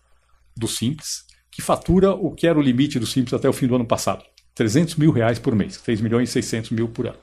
do 0.55 0.67
Simples, 0.67 1.25
que 1.51 1.61
fatura 1.61 2.11
o 2.11 2.31
que 2.31 2.47
era 2.47 2.57
o 2.57 2.61
limite 2.61 2.99
do 2.99 3.05
Simples 3.05 3.33
até 3.33 3.49
o 3.49 3.53
fim 3.53 3.67
do 3.67 3.75
ano 3.75 3.85
passado. 3.85 4.23
300 4.55 4.95
mil 4.95 5.11
reais 5.11 5.39
por 5.39 5.55
mês, 5.55 5.77
3 5.77 6.01
milhões 6.01 6.29
e 6.29 6.33
600 6.33 6.71
mil 6.71 6.89
por 6.89 7.07
ano. 7.07 7.17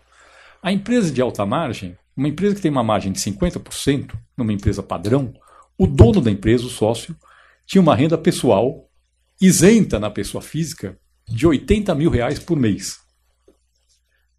A 0.67 0.73
empresa 0.73 1.12
de 1.12 1.23
alta 1.23 1.47
margem, 1.47 1.97
uma 2.17 2.27
empresa 2.27 2.57
que 2.57 2.61
tem 2.61 2.73
uma 2.73 2.83
margem 2.83 3.12
de 3.12 3.21
50%, 3.21 4.19
numa 4.37 4.53
empresa 4.53 4.83
padrão, 4.83 5.33
o 5.79 5.87
dono 5.87 6.21
da 6.21 6.29
empresa, 6.29 6.67
o 6.67 6.69
sócio, 6.69 7.17
tinha 7.64 7.81
uma 7.81 7.95
renda 7.95 8.19
pessoal 8.19 8.91
isenta 9.41 10.01
na 10.01 10.11
pessoa 10.11 10.43
física 10.43 10.99
de 11.29 11.47
80 11.47 11.95
mil 11.95 12.11
reais 12.11 12.41
por 12.41 12.59
mês. 12.59 12.99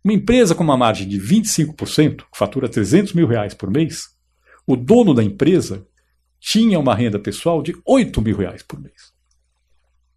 Uma 0.04 0.12
empresa 0.12 0.54
com 0.54 0.66
uma 0.66 0.76
margem 0.76 1.08
de 1.08 1.18
25%, 1.18 2.18
que 2.30 2.38
fatura 2.38 2.68
300 2.68 3.14
mil 3.14 3.26
reais 3.26 3.54
por 3.54 3.72
mês, 3.72 4.10
o 4.68 4.76
dono 4.76 5.14
da 5.14 5.24
empresa 5.24 5.88
tinha 6.42 6.78
uma 6.78 6.94
renda 6.94 7.18
pessoal 7.18 7.64
de 7.64 7.74
8 7.86 8.22
mil 8.22 8.36
reais 8.36 8.62
por 8.64 8.82
mês. 8.82 9.14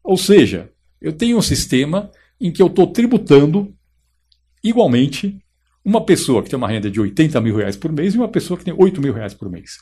Ou 0.03 0.17
seja, 0.17 0.73
eu 1.01 1.13
tenho 1.13 1.39
um 1.39 1.43
sistema 1.43 2.11
em 2.41 2.53
que 2.53 2.61
eu 2.61 2.67
estou 2.67 2.89
tributando 2.89 3.73
igualmente 4.61 5.41
uma 5.85 6.05
pessoa 6.05 6.43
que 6.43 6.51
tem 6.51 6.57
uma 6.57 6.69
renda 6.69 6.91
de 6.91 7.01
80 7.01 7.41
mil 7.41 7.57
reais 7.57 7.77
por 7.77 7.93
mês 7.93 8.15
e 8.15 8.19
uma 8.19 8.29
pessoa 8.29 8.59
que 8.59 8.65
tem 8.65 8.75
8 8.77 9.01
mil 9.01 9.13
reais 9.13 9.35
por 9.35 9.51
mês. 9.51 9.79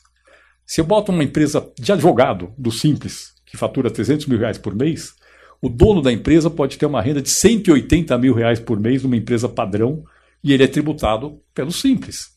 Se 0.66 0.80
eu 0.80 0.84
boto 0.84 1.11
uma 1.11 1.24
empresa 1.24 1.70
de 1.78 1.92
advogado, 1.92 2.53
do 2.57 2.70
Simples, 2.70 3.32
que 3.44 3.57
fatura 3.57 3.90
300 3.90 4.26
mil 4.26 4.38
reais 4.38 4.59
por 4.59 4.74
mês, 4.74 5.14
o 5.61 5.68
dono 5.68 6.01
da 6.01 6.12
empresa 6.12 6.49
pode 6.49 6.78
ter 6.78 6.86
uma 6.86 7.03
renda 7.03 7.20
de 7.20 7.30
180 7.30 8.16
mil 8.18 8.34
reais 8.34 8.61
por 8.61 8.78
mês 8.78 9.03
numa 9.03 9.16
empresa 9.16 9.49
padrão 9.49 10.05
e 10.42 10.53
ele 10.53 10.62
é 10.62 10.68
tributado 10.68 11.40
pelo 11.53 11.72
Simples. 11.72 12.30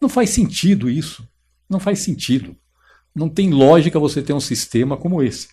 Não 0.00 0.08
faz 0.08 0.30
sentido 0.30 0.88
isso. 0.88 1.26
Não 1.68 1.80
faz 1.80 2.00
sentido. 2.00 2.56
Não 3.14 3.28
tem 3.28 3.50
lógica 3.50 3.98
você 3.98 4.22
ter 4.22 4.32
um 4.32 4.40
sistema 4.40 4.96
como 4.96 5.22
esse. 5.22 5.48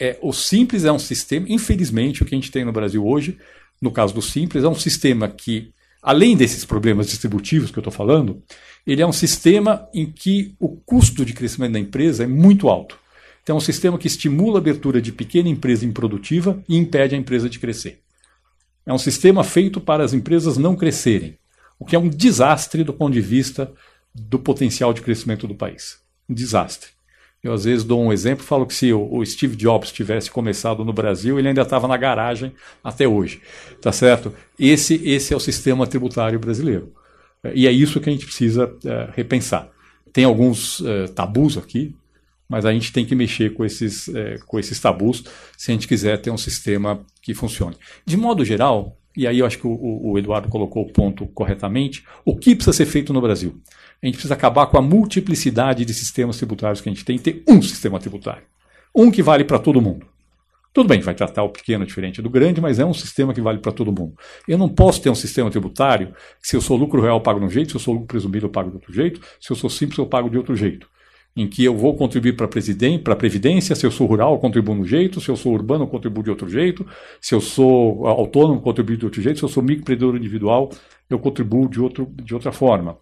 É, 0.00 0.16
o 0.22 0.32
Simples 0.32 0.84
é 0.84 0.92
um 0.92 0.98
sistema, 0.98 1.46
infelizmente, 1.48 2.22
o 2.22 2.26
que 2.26 2.34
a 2.34 2.38
gente 2.38 2.50
tem 2.50 2.64
no 2.64 2.72
Brasil 2.72 3.04
hoje, 3.04 3.36
no 3.82 3.90
caso 3.90 4.14
do 4.14 4.22
Simples, 4.22 4.62
é 4.62 4.68
um 4.68 4.74
sistema 4.74 5.28
que 5.28 5.72
além 6.02 6.36
desses 6.36 6.64
problemas 6.64 7.08
distributivos 7.08 7.70
que 7.70 7.78
eu 7.78 7.82
estou 7.82 7.92
falando, 7.92 8.42
ele 8.86 9.02
é 9.02 9.06
um 9.06 9.12
sistema 9.12 9.88
em 9.92 10.06
que 10.06 10.54
o 10.58 10.68
custo 10.68 11.24
de 11.24 11.32
crescimento 11.32 11.72
da 11.72 11.78
empresa 11.78 12.24
é 12.24 12.26
muito 12.26 12.68
alto. 12.68 12.98
Então, 13.42 13.56
é 13.56 13.58
um 13.58 13.60
sistema 13.60 13.98
que 13.98 14.06
estimula 14.06 14.58
a 14.58 14.60
abertura 14.60 15.00
de 15.00 15.10
pequena 15.10 15.48
empresa 15.48 15.84
improdutiva 15.84 16.62
e 16.68 16.76
impede 16.76 17.14
a 17.14 17.18
empresa 17.18 17.48
de 17.48 17.58
crescer. 17.58 18.00
É 18.84 18.92
um 18.92 18.98
sistema 18.98 19.42
feito 19.42 19.80
para 19.80 20.04
as 20.04 20.12
empresas 20.12 20.56
não 20.56 20.76
crescerem, 20.76 21.38
o 21.78 21.84
que 21.84 21.96
é 21.96 21.98
um 21.98 22.08
desastre 22.08 22.84
do 22.84 22.92
ponto 22.92 23.12
de 23.12 23.20
vista 23.20 23.72
do 24.14 24.38
potencial 24.38 24.92
de 24.92 25.02
crescimento 25.02 25.46
do 25.46 25.54
país. 25.54 25.98
Um 26.28 26.34
desastre. 26.34 26.90
Eu 27.42 27.52
às 27.52 27.64
vezes 27.64 27.84
dou 27.84 28.02
um 28.02 28.12
exemplo, 28.12 28.44
falo 28.44 28.66
que 28.66 28.74
se 28.74 28.92
o 28.92 29.24
Steve 29.24 29.54
Jobs 29.54 29.92
tivesse 29.92 30.30
começado 30.30 30.84
no 30.84 30.92
Brasil, 30.92 31.38
ele 31.38 31.48
ainda 31.48 31.62
estava 31.62 31.86
na 31.86 31.96
garagem 31.96 32.52
até 32.82 33.06
hoje, 33.06 33.40
tá 33.80 33.92
certo? 33.92 34.34
Esse, 34.58 34.94
esse 35.04 35.32
é 35.32 35.36
o 35.36 35.40
sistema 35.40 35.86
tributário 35.86 36.38
brasileiro 36.38 36.92
e 37.54 37.66
é 37.66 37.72
isso 37.72 38.00
que 38.00 38.08
a 38.08 38.12
gente 38.12 38.26
precisa 38.26 38.74
é, 38.84 39.10
repensar. 39.14 39.70
Tem 40.12 40.24
alguns 40.24 40.82
é, 40.84 41.06
tabus 41.08 41.56
aqui, 41.56 41.94
mas 42.48 42.64
a 42.64 42.72
gente 42.72 42.92
tem 42.92 43.04
que 43.04 43.14
mexer 43.14 43.52
com 43.54 43.64
esses, 43.64 44.08
é, 44.08 44.38
com 44.46 44.58
esses 44.58 44.78
tabus 44.80 45.22
se 45.56 45.70
a 45.70 45.74
gente 45.74 45.86
quiser 45.86 46.20
ter 46.20 46.30
um 46.30 46.38
sistema 46.38 47.04
que 47.22 47.34
funcione. 47.34 47.76
De 48.04 48.16
modo 48.16 48.44
geral, 48.44 48.96
e 49.16 49.26
aí 49.26 49.38
eu 49.38 49.46
acho 49.46 49.58
que 49.58 49.66
o, 49.66 50.10
o 50.12 50.18
Eduardo 50.18 50.48
colocou 50.48 50.82
o 50.82 50.92
ponto 50.92 51.26
corretamente, 51.28 52.04
o 52.24 52.36
que 52.36 52.54
precisa 52.54 52.76
ser 52.76 52.86
feito 52.86 53.12
no 53.12 53.20
Brasil? 53.20 53.60
A 54.02 54.06
gente 54.06 54.14
precisa 54.14 54.34
acabar 54.34 54.66
com 54.66 54.78
a 54.78 54.82
multiplicidade 54.82 55.84
de 55.84 55.92
sistemas 55.92 56.36
tributários 56.36 56.80
que 56.80 56.88
a 56.88 56.92
gente 56.92 57.04
tem 57.04 57.16
e 57.16 57.18
ter 57.18 57.42
um 57.48 57.60
sistema 57.60 57.98
tributário. 57.98 58.44
Um 58.94 59.10
que 59.10 59.22
vale 59.22 59.44
para 59.44 59.58
todo 59.58 59.80
mundo. 59.80 60.06
Tudo 60.72 60.88
bem, 60.88 61.00
vai 61.00 61.14
tratar 61.14 61.42
o 61.42 61.48
pequeno 61.48 61.84
diferente 61.84 62.22
do 62.22 62.30
grande, 62.30 62.60
mas 62.60 62.78
é 62.78 62.84
um 62.84 62.94
sistema 62.94 63.34
que 63.34 63.40
vale 63.40 63.58
para 63.58 63.72
todo 63.72 63.90
mundo. 63.90 64.14
Eu 64.46 64.56
não 64.56 64.68
posso 64.68 65.02
ter 65.02 65.10
um 65.10 65.14
sistema 65.14 65.50
tributário 65.50 66.14
que, 66.40 66.46
se 66.46 66.54
eu 66.54 66.60
sou 66.60 66.76
lucro 66.76 67.02
real, 67.02 67.16
eu 67.16 67.20
pago 67.20 67.40
de 67.40 67.46
um 67.46 67.50
jeito, 67.50 67.70
se 67.70 67.76
eu 67.76 67.80
sou 67.80 67.94
lucro 67.94 68.06
presumido, 68.06 68.46
eu 68.46 68.50
pago 68.50 68.70
de 68.70 68.76
outro 68.76 68.92
jeito, 68.92 69.20
se 69.40 69.50
eu 69.50 69.56
sou 69.56 69.68
simples, 69.68 69.98
eu 69.98 70.06
pago 70.06 70.30
de 70.30 70.36
outro 70.36 70.54
jeito. 70.54 70.86
Em 71.36 71.48
que 71.48 71.64
eu 71.64 71.76
vou 71.76 71.96
contribuir 71.96 72.36
para 72.36 72.46
a 72.46 73.16
Previdência, 73.16 73.74
se 73.74 73.84
eu 73.84 73.90
sou 73.90 74.06
rural, 74.06 74.34
eu 74.34 74.38
contribuo 74.38 74.74
de 74.76 74.80
um 74.82 74.84
jeito, 74.84 75.20
se 75.20 75.28
eu 75.28 75.36
sou 75.36 75.52
urbano, 75.52 75.84
eu 75.84 75.88
contribuo 75.88 76.22
de 76.22 76.30
outro 76.30 76.48
jeito, 76.48 76.86
se 77.20 77.34
eu 77.34 77.40
sou 77.40 78.06
autônomo, 78.06 78.56
eu 78.56 78.60
contribuo 78.60 78.96
de 78.96 79.04
outro 79.04 79.20
jeito, 79.20 79.38
se 79.38 79.44
eu 79.44 79.48
sou 79.48 79.62
microempreendedor 79.62 80.16
individual, 80.16 80.70
eu 81.10 81.18
contribuo 81.18 81.68
de, 81.68 81.80
outro, 81.80 82.06
de 82.22 82.34
outra 82.34 82.52
forma. 82.52 82.98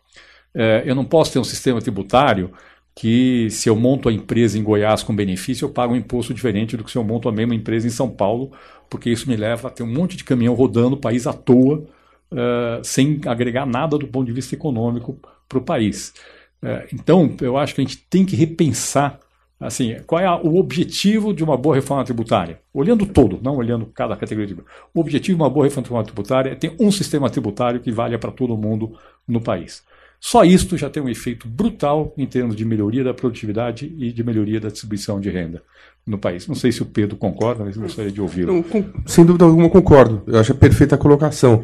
É, 0.59 0.83
eu 0.87 0.95
não 0.95 1.05
posso 1.05 1.35
ter 1.35 1.39
um 1.39 1.45
sistema 1.45 1.83
tributário 1.83 2.51
que, 2.95 3.51
se 3.51 3.69
eu 3.69 3.77
monto 3.77 4.09
a 4.09 4.13
empresa 4.13 4.59
em 4.59 4.63
Goiás 4.63 5.03
com 5.03 5.15
benefício, 5.15 5.67
eu 5.67 5.71
pago 5.71 5.93
um 5.93 5.97
imposto 5.97 6.33
diferente 6.33 6.79
do 6.79 6.83
que 6.83 6.91
se 6.91 6.97
eu 6.97 7.05
monto 7.05 7.29
a 7.29 7.33
mesma 7.33 7.55
empresa 7.55 7.87
em 7.87 7.91
São 7.91 8.09
Paulo, 8.09 8.53
porque 8.89 9.11
isso 9.11 9.29
me 9.29 9.37
leva 9.37 9.69
a 9.69 9.71
ter 9.71 9.83
um 9.83 9.93
monte 9.93 10.17
de 10.17 10.25
caminhão 10.25 10.55
rodando 10.55 10.97
o 10.97 10.99
país 10.99 11.27
à 11.27 11.33
toa, 11.35 11.85
uh, 12.33 12.83
sem 12.83 13.21
agregar 13.27 13.67
nada 13.67 13.99
do 13.99 14.07
ponto 14.07 14.25
de 14.27 14.33
vista 14.33 14.55
econômico 14.55 15.21
para 15.47 15.59
o 15.59 15.61
país. 15.61 16.15
Uh, 16.63 16.89
então, 16.91 17.37
eu 17.43 17.59
acho 17.59 17.75
que 17.75 17.83
a 17.83 17.85
gente 17.85 17.99
tem 18.09 18.25
que 18.25 18.35
repensar 18.35 19.21
assim, 19.61 19.97
qual 20.07 20.21
é 20.21 20.31
o 20.31 20.57
objetivo 20.57 21.33
de 21.33 21.43
uma 21.43 21.57
boa 21.57 21.75
reforma 21.75 22.05
tributária? 22.05 22.61
Olhando 22.73 23.07
todo, 23.07 23.41
não 23.43 23.57
olhando 23.57 23.87
cada 23.87 24.17
categoria. 24.17 24.55
De... 24.55 24.63
O 24.95 25.01
objetivo 25.01 25.37
de 25.37 25.43
uma 25.43 25.51
boa 25.51 25.67
reforma 25.67 26.05
tributária 26.05 26.51
é 26.51 26.55
ter 26.55 26.75
um 26.79 26.91
sistema 26.91 27.29
tributário 27.29 27.81
que 27.81 27.91
valha 27.91 28.19
para 28.19 28.31
todo 28.31 28.57
mundo 28.57 28.99
no 29.27 29.41
país. 29.41 29.83
Só 30.21 30.45
isto 30.45 30.77
já 30.77 30.89
tem 30.89 31.03
um 31.03 31.09
efeito 31.09 31.47
brutal 31.47 32.13
em 32.17 32.27
termos 32.27 32.57
de 32.57 32.65
melhoria 32.65 33.05
da 33.05 33.15
produtividade 33.15 33.95
e 33.99 34.13
de 34.13 34.25
melhoria 34.25 34.61
da 34.61 34.69
distribuição 34.69 35.21
de 35.21 35.31
renda 35.31 35.63
no 36.07 36.19
país. 36.19 36.47
Não 36.47 36.55
sei 36.55 36.73
se 36.73 36.83
o 36.83 36.87
Pedro 36.87 37.17
concorda, 37.17 37.65
mas 37.65 37.77
gostaria 37.77 38.11
de 38.11 38.21
ouvi-lo. 38.21 38.65
Sem 39.07 39.25
dúvida 39.25 39.45
alguma 39.45 39.69
concordo. 39.69 40.23
Eu 40.27 40.39
acho 40.39 40.53
a 40.53 40.55
perfeita 40.55 40.95
a 40.95 40.99
colocação. 40.99 41.63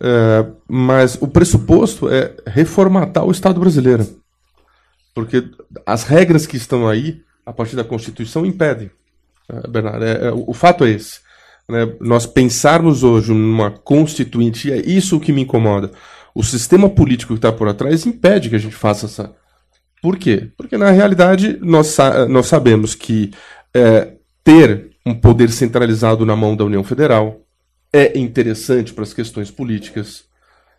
É, 0.00 0.46
mas 0.66 1.18
o 1.20 1.28
pressuposto 1.28 2.08
é 2.08 2.34
reformatar 2.46 3.24
o 3.24 3.30
Estado 3.30 3.60
brasileiro. 3.60 4.06
Porque 5.14 5.48
as 5.84 6.04
regras 6.04 6.46
que 6.46 6.56
estão 6.56 6.88
aí, 6.88 7.20
a 7.44 7.52
partir 7.52 7.76
da 7.76 7.84
Constituição, 7.84 8.46
impedem. 8.46 8.90
É, 9.48 9.68
Bernardo, 9.68 10.04
é, 10.04 10.28
é, 10.28 10.32
o 10.32 10.54
fato 10.54 10.84
é 10.84 10.90
esse. 10.90 11.20
Né? 11.68 11.92
Nós 12.00 12.26
pensarmos 12.26 13.02
hoje 13.02 13.32
numa 13.32 13.70
constituinte, 13.70 14.72
é 14.72 14.78
isso 14.78 15.20
que 15.20 15.32
me 15.32 15.42
incomoda 15.42 15.90
o 16.40 16.42
sistema 16.42 16.88
político 16.88 17.34
que 17.34 17.38
está 17.38 17.52
por 17.52 17.68
atrás 17.68 18.06
impede 18.06 18.48
que 18.48 18.56
a 18.56 18.58
gente 18.58 18.74
faça 18.74 19.04
essa. 19.04 19.34
Por 20.00 20.16
quê? 20.16 20.50
Porque 20.56 20.78
na 20.78 20.90
realidade 20.90 21.58
nós, 21.60 21.94
nós 22.30 22.46
sabemos 22.46 22.94
que 22.94 23.30
é, 23.74 24.14
ter 24.42 24.90
um 25.04 25.14
poder 25.14 25.50
centralizado 25.50 26.24
na 26.24 26.34
mão 26.34 26.56
da 26.56 26.64
União 26.64 26.82
Federal 26.82 27.42
é 27.92 28.18
interessante 28.18 28.94
para 28.94 29.04
as 29.04 29.12
questões 29.12 29.50
políticas. 29.50 30.24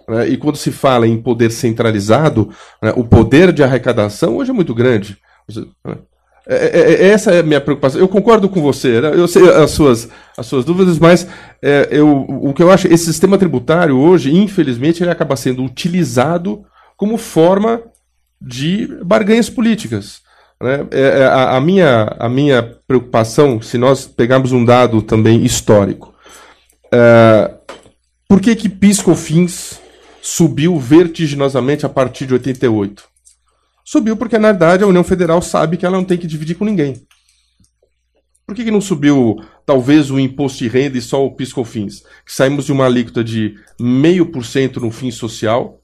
Né? 0.09 0.29
E 0.29 0.37
quando 0.37 0.57
se 0.57 0.71
fala 0.71 1.07
em 1.07 1.21
poder 1.21 1.51
centralizado, 1.51 2.49
né, 2.81 2.91
o 2.95 3.03
poder 3.03 3.53
de 3.53 3.61
arrecadação 3.61 4.37
hoje 4.37 4.49
é 4.49 4.53
muito 4.53 4.73
grande. 4.73 5.15
Né? 6.51 6.57
É, 6.57 6.79
é, 6.79 6.91
é, 6.91 7.07
essa 7.07 7.31
é 7.31 7.39
a 7.39 7.43
minha 7.43 7.61
preocupação. 7.61 7.99
Eu 7.99 8.07
concordo 8.09 8.49
com 8.49 8.61
você, 8.61 8.99
né? 8.99 9.11
eu 9.13 9.27
sei 9.27 9.49
as 9.49 9.71
suas, 9.71 10.09
as 10.37 10.45
suas 10.45 10.65
dúvidas, 10.65 10.99
mas 10.99 11.25
é, 11.61 11.87
eu, 11.89 12.25
o 12.27 12.53
que 12.53 12.61
eu 12.61 12.69
acho, 12.69 12.87
esse 12.87 13.05
sistema 13.05 13.37
tributário 13.37 13.97
hoje, 13.97 14.35
infelizmente, 14.35 15.01
ele 15.01 15.11
acaba 15.11 15.35
sendo 15.37 15.63
utilizado 15.63 16.63
como 16.97 17.17
forma 17.17 17.81
de 18.41 18.87
barganhas 19.03 19.49
políticas. 19.49 20.21
Né? 20.61 20.85
É, 20.91 21.01
é, 21.21 21.25
a, 21.25 21.57
a, 21.57 21.61
minha, 21.61 22.15
a 22.19 22.27
minha 22.27 22.61
preocupação, 22.87 23.61
se 23.61 23.77
nós 23.77 24.05
pegarmos 24.05 24.51
um 24.51 24.63
dado 24.63 25.01
também 25.01 25.43
histórico, 25.43 26.13
é, 26.91 27.51
por 28.27 28.41
que 28.41 28.55
que 28.55 28.69
PiscoFins 28.69 29.79
subiu 30.21 30.77
vertiginosamente 30.77 31.85
a 31.85 31.89
partir 31.89 32.25
de 32.25 32.33
88? 32.33 33.10
Subiu 33.91 34.15
porque, 34.15 34.37
na 34.37 34.53
verdade, 34.53 34.85
a 34.85 34.87
União 34.87 35.03
Federal 35.03 35.41
sabe 35.41 35.75
que 35.75 35.85
ela 35.85 35.97
não 35.97 36.05
tem 36.05 36.17
que 36.17 36.25
dividir 36.25 36.55
com 36.55 36.63
ninguém. 36.63 37.05
Por 38.47 38.55
que, 38.55 38.63
que 38.63 38.71
não 38.71 38.79
subiu, 38.79 39.35
talvez, 39.65 40.09
o 40.09 40.17
imposto 40.17 40.59
de 40.59 40.69
renda 40.69 40.97
e 40.97 41.01
só 41.01 41.25
o 41.25 41.35
PiscoFins? 41.35 42.01
Saímos 42.25 42.65
de 42.65 42.71
uma 42.71 42.85
alíquota 42.85 43.21
de 43.21 43.53
0,5% 43.81 44.77
no 44.77 44.91
fim 44.91 45.11
social 45.11 45.81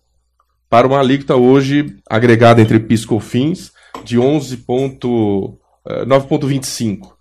para 0.70 0.88
uma 0.88 0.99
alíquota 0.99 1.36
hoje 1.36 1.97
agregada 2.10 2.62
entre 2.62 2.80
PiscoFins 2.80 3.74
de 4.05 4.18
11,9,25. 4.18 7.12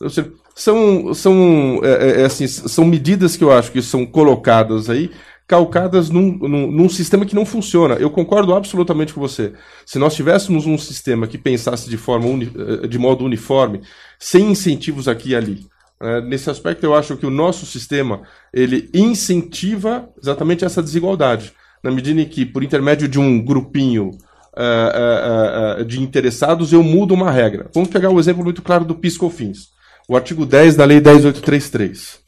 Eh, 0.00 0.06
são, 0.54 1.12
são, 1.14 1.80
é, 1.82 2.20
é, 2.20 2.26
assim, 2.26 2.46
são 2.46 2.84
medidas 2.84 3.36
que 3.36 3.42
eu 3.42 3.50
acho 3.50 3.72
que 3.72 3.82
são 3.82 4.06
colocadas 4.06 4.88
aí, 4.88 5.10
calcadas 5.48 6.10
num, 6.10 6.36
num, 6.36 6.70
num, 6.70 6.88
sistema 6.90 7.24
que 7.24 7.34
não 7.34 7.46
funciona. 7.46 7.94
Eu 7.94 8.10
concordo 8.10 8.54
absolutamente 8.54 9.14
com 9.14 9.20
você. 9.20 9.54
Se 9.86 9.98
nós 9.98 10.14
tivéssemos 10.14 10.66
um 10.66 10.76
sistema 10.76 11.26
que 11.26 11.38
pensasse 11.38 11.88
de 11.88 11.96
forma 11.96 12.26
uni, 12.26 12.52
eh, 12.54 12.86
de 12.86 12.98
modo 12.98 13.24
uniforme, 13.24 13.80
sem 14.18 14.50
incentivos 14.50 15.08
aqui 15.08 15.30
e 15.30 15.34
ali, 15.34 15.66
é, 16.00 16.20
nesse 16.20 16.48
aspecto 16.48 16.84
eu 16.84 16.94
acho 16.94 17.16
que 17.16 17.26
o 17.26 17.30
nosso 17.30 17.66
sistema 17.66 18.22
ele 18.52 18.88
incentiva 18.94 20.08
exatamente 20.22 20.64
essa 20.64 20.82
desigualdade, 20.82 21.52
na 21.82 21.90
medida 21.90 22.20
em 22.20 22.24
que 22.26 22.44
por 22.44 22.62
intermédio 22.62 23.08
de 23.08 23.18
um 23.18 23.42
grupinho 23.42 24.10
uh, 24.10 25.78
uh, 25.78 25.80
uh, 25.80 25.84
de 25.84 26.00
interessados, 26.00 26.72
eu 26.72 26.82
mudo 26.82 27.14
uma 27.14 27.30
regra. 27.30 27.70
Vamos 27.74 27.88
pegar 27.88 28.10
o 28.10 28.14
um 28.14 28.20
exemplo 28.20 28.44
muito 28.44 28.62
claro 28.62 28.84
do 28.84 28.94
PiscoFins. 28.94 29.68
O 30.08 30.14
artigo 30.14 30.46
10 30.46 30.76
da 30.76 30.84
Lei 30.84 31.00
10833. 31.00 32.20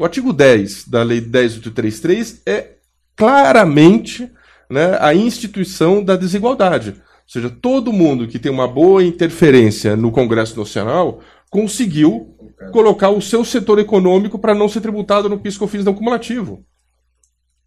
O 0.00 0.04
artigo 0.04 0.32
10 0.32 0.88
da 0.88 1.02
Lei 1.02 1.20
10833 1.20 2.40
é 2.46 2.70
claramente 3.14 4.32
né, 4.70 4.96
a 4.98 5.14
instituição 5.14 6.02
da 6.02 6.16
desigualdade. 6.16 6.92
Ou 6.92 6.96
seja, 7.26 7.50
todo 7.50 7.92
mundo 7.92 8.26
que 8.26 8.38
tem 8.38 8.50
uma 8.50 8.66
boa 8.66 9.04
interferência 9.04 9.94
no 9.96 10.10
Congresso 10.10 10.58
Nacional 10.58 11.20
conseguiu 11.50 12.34
colocar 12.72 13.10
o 13.10 13.20
seu 13.20 13.44
setor 13.44 13.78
econômico 13.78 14.38
para 14.38 14.54
não 14.54 14.70
ser 14.70 14.80
tributado 14.80 15.28
no 15.28 15.38
PiscoFins 15.38 15.84
não 15.84 15.92
cumulativo. 15.92 16.64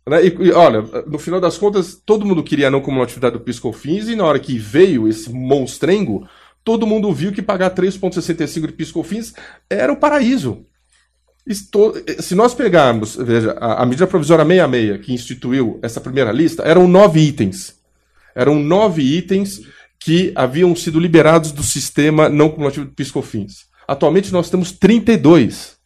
Né? 0.10 0.26
E, 0.26 0.36
e, 0.46 0.52
olha, 0.54 0.82
no 1.06 1.20
final 1.20 1.40
das 1.40 1.56
contas, 1.56 2.02
todo 2.04 2.26
mundo 2.26 2.42
queria 2.42 2.72
não 2.72 2.82
como 2.82 3.04
atividade 3.04 3.38
do 3.38 3.44
PiscoFins 3.44 4.08
e 4.08 4.16
na 4.16 4.26
hora 4.26 4.40
que 4.40 4.58
veio 4.58 5.08
esse 5.08 5.32
monstrengo, 5.32 6.28
todo 6.64 6.88
mundo 6.88 7.14
viu 7.14 7.32
que 7.32 7.44
pagar 7.44 7.76
3,65 7.76 8.66
de 8.66 8.74
PiscoFins 8.74 9.36
era 9.70 9.94
o 9.94 9.98
paraíso. 9.98 10.66
Estou, 11.46 11.94
se 12.20 12.36
nós 12.36 12.54
pegarmos, 12.54 13.16
veja, 13.18 13.52
a, 13.60 13.84
a 13.84 13.86
medida 13.86 14.08
provisória 14.08 14.46
66, 14.46 15.06
que 15.06 15.14
instituiu 15.14 15.80
essa 15.82 16.00
primeira 16.00 16.32
lista, 16.32 16.64
eram 16.64 16.88
nove 16.88 17.20
itens. 17.20 17.76
Eram 18.34 18.56
nove 18.60 19.02
itens 19.02 19.62
que 20.00 20.32
haviam 20.36 20.76
sido 20.76 21.00
liberados 21.00 21.52
do 21.52 21.64
sistema 21.64 22.30
não 22.30 22.50
cumulativo 22.50 22.86
de 22.86 22.94
PiscoFins. 22.94 23.66
Atualmente 23.88 24.32
nós 24.32 24.50
temos 24.50 24.72
32. 24.72 25.78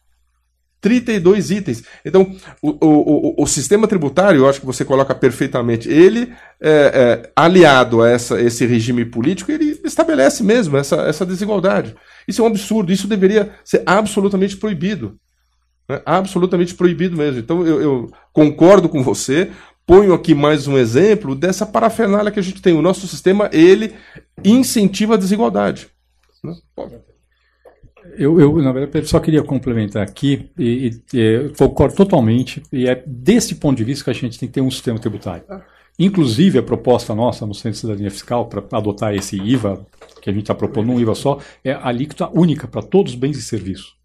32 0.80 1.50
itens. 1.50 1.82
Então, 2.04 2.36
o, 2.62 2.70
o, 2.70 3.40
o, 3.40 3.42
o, 3.42 3.46
sistema 3.46 3.88
tributário, 3.88 4.40
eu 4.40 4.48
acho 4.48 4.60
que 4.60 4.66
você 4.66 4.84
coloca 4.84 5.14
perfeitamente, 5.14 5.88
ele, 5.88 6.32
é, 6.60 6.70
é, 7.24 7.30
aliado 7.34 8.00
a 8.00 8.08
essa, 8.08 8.40
esse 8.40 8.64
regime 8.64 9.04
político, 9.04 9.50
ele 9.50 9.80
estabelece 9.84 10.42
mesmo 10.44 10.76
essa, 10.76 11.02
essa 11.02 11.26
desigualdade. 11.26 11.96
Isso 12.28 12.40
é 12.40 12.44
um 12.44 12.48
absurdo, 12.48 12.92
isso 12.92 13.08
deveria 13.08 13.52
ser 13.64 13.82
absolutamente 13.84 14.56
proibido. 14.56 15.18
Né? 15.88 16.00
Absolutamente 16.04 16.74
proibido 16.74 17.16
mesmo. 17.16 17.40
Então, 17.40 17.66
eu, 17.66 17.80
eu 17.80 18.12
concordo 18.32 18.88
com 18.88 19.02
você, 19.02 19.50
ponho 19.86 20.12
aqui 20.12 20.34
mais 20.34 20.68
um 20.68 20.76
exemplo 20.76 21.34
dessa 21.34 21.64
parafernália 21.64 22.30
que 22.30 22.38
a 22.38 22.42
gente 22.42 22.60
tem. 22.60 22.74
O 22.74 22.82
nosso 22.82 23.06
sistema, 23.06 23.48
ele 23.52 23.94
incentiva 24.44 25.14
a 25.14 25.18
desigualdade. 25.18 25.88
Né? 26.44 26.54
Eu, 28.16 28.40
eu, 28.40 28.56
na 28.62 28.72
verdade, 28.72 29.06
só 29.06 29.20
queria 29.20 29.42
complementar 29.42 30.02
aqui, 30.02 30.50
e, 30.58 30.90
e, 31.12 31.18
e, 31.18 31.48
concordo 31.56 31.94
totalmente, 31.94 32.62
e 32.72 32.88
é 32.88 33.02
desse 33.06 33.54
ponto 33.54 33.76
de 33.76 33.84
vista 33.84 34.04
que 34.04 34.10
a 34.10 34.14
gente 34.14 34.38
tem 34.38 34.48
que 34.48 34.54
ter 34.54 34.60
um 34.60 34.70
sistema 34.70 34.98
tributário. 34.98 35.44
Inclusive, 35.98 36.58
a 36.58 36.62
proposta 36.62 37.14
nossa 37.14 37.44
no 37.44 37.54
Centro 37.54 37.72
de 37.72 37.78
Cidadania 37.78 38.10
Fiscal 38.10 38.46
para 38.46 38.62
adotar 38.78 39.14
esse 39.14 39.36
IVA, 39.36 39.84
que 40.22 40.30
a 40.30 40.32
gente 40.32 40.42
está 40.42 40.54
propondo 40.54 40.92
um 40.92 41.00
IVA 41.00 41.14
só, 41.14 41.38
é 41.64 41.72
a 41.72 41.88
alíquota 41.88 42.28
única 42.32 42.68
para 42.68 42.82
todos 42.82 43.12
os 43.12 43.18
bens 43.18 43.36
e 43.36 43.42
serviços. 43.42 43.97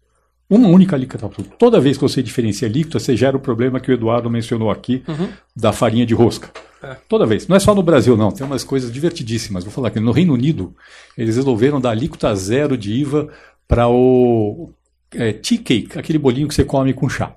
Uma 0.48 0.68
única 0.68 0.94
alíquota. 0.94 1.28
Toda 1.58 1.80
vez 1.80 1.96
que 1.96 2.02
você 2.02 2.22
diferencia 2.22 2.68
alíquota, 2.68 2.98
você 2.98 3.16
gera 3.16 3.36
o 3.36 3.40
problema 3.40 3.80
que 3.80 3.90
o 3.90 3.94
Eduardo 3.94 4.30
mencionou 4.30 4.70
aqui, 4.70 5.02
uhum. 5.08 5.28
da 5.56 5.72
farinha 5.72 6.04
de 6.04 6.14
rosca. 6.14 6.50
É. 6.82 6.96
Toda 7.08 7.24
vez. 7.24 7.48
Não 7.48 7.56
é 7.56 7.60
só 7.60 7.74
no 7.74 7.82
Brasil, 7.82 8.16
não. 8.16 8.30
Tem 8.30 8.46
umas 8.46 8.62
coisas 8.62 8.92
divertidíssimas. 8.92 9.64
Vou 9.64 9.72
falar 9.72 9.88
aqui. 9.88 9.98
No 9.98 10.12
Reino 10.12 10.34
Unido, 10.34 10.74
eles 11.16 11.36
resolveram 11.36 11.80
dar 11.80 11.90
alíquota 11.90 12.34
zero 12.34 12.76
de 12.76 12.92
IVA 12.92 13.30
para 13.66 13.88
o 13.88 14.70
é, 15.12 15.32
tea 15.32 15.58
cake, 15.58 15.98
aquele 15.98 16.18
bolinho 16.18 16.46
que 16.46 16.54
você 16.54 16.64
come 16.64 16.92
com 16.92 17.08
chá. 17.08 17.34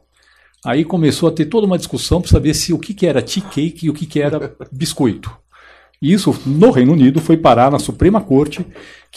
Aí 0.66 0.84
começou 0.84 1.30
a 1.30 1.32
ter 1.32 1.46
toda 1.46 1.66
uma 1.66 1.78
discussão 1.78 2.20
para 2.22 2.30
saber 2.30 2.54
se 2.54 2.74
o 2.74 2.80
que, 2.80 2.94
que 2.94 3.08
era 3.08 3.22
tea 3.22 3.44
cake 3.44 3.86
e 3.86 3.90
o 3.90 3.94
que, 3.94 4.06
que 4.06 4.22
era 4.22 4.54
biscoito. 4.70 5.32
Isso, 6.02 6.38
no 6.46 6.70
Reino 6.72 6.94
Unido, 6.94 7.22
foi 7.22 7.38
parar 7.38 7.72
na 7.72 7.80
Suprema 7.80 8.22
Corte, 8.22 8.66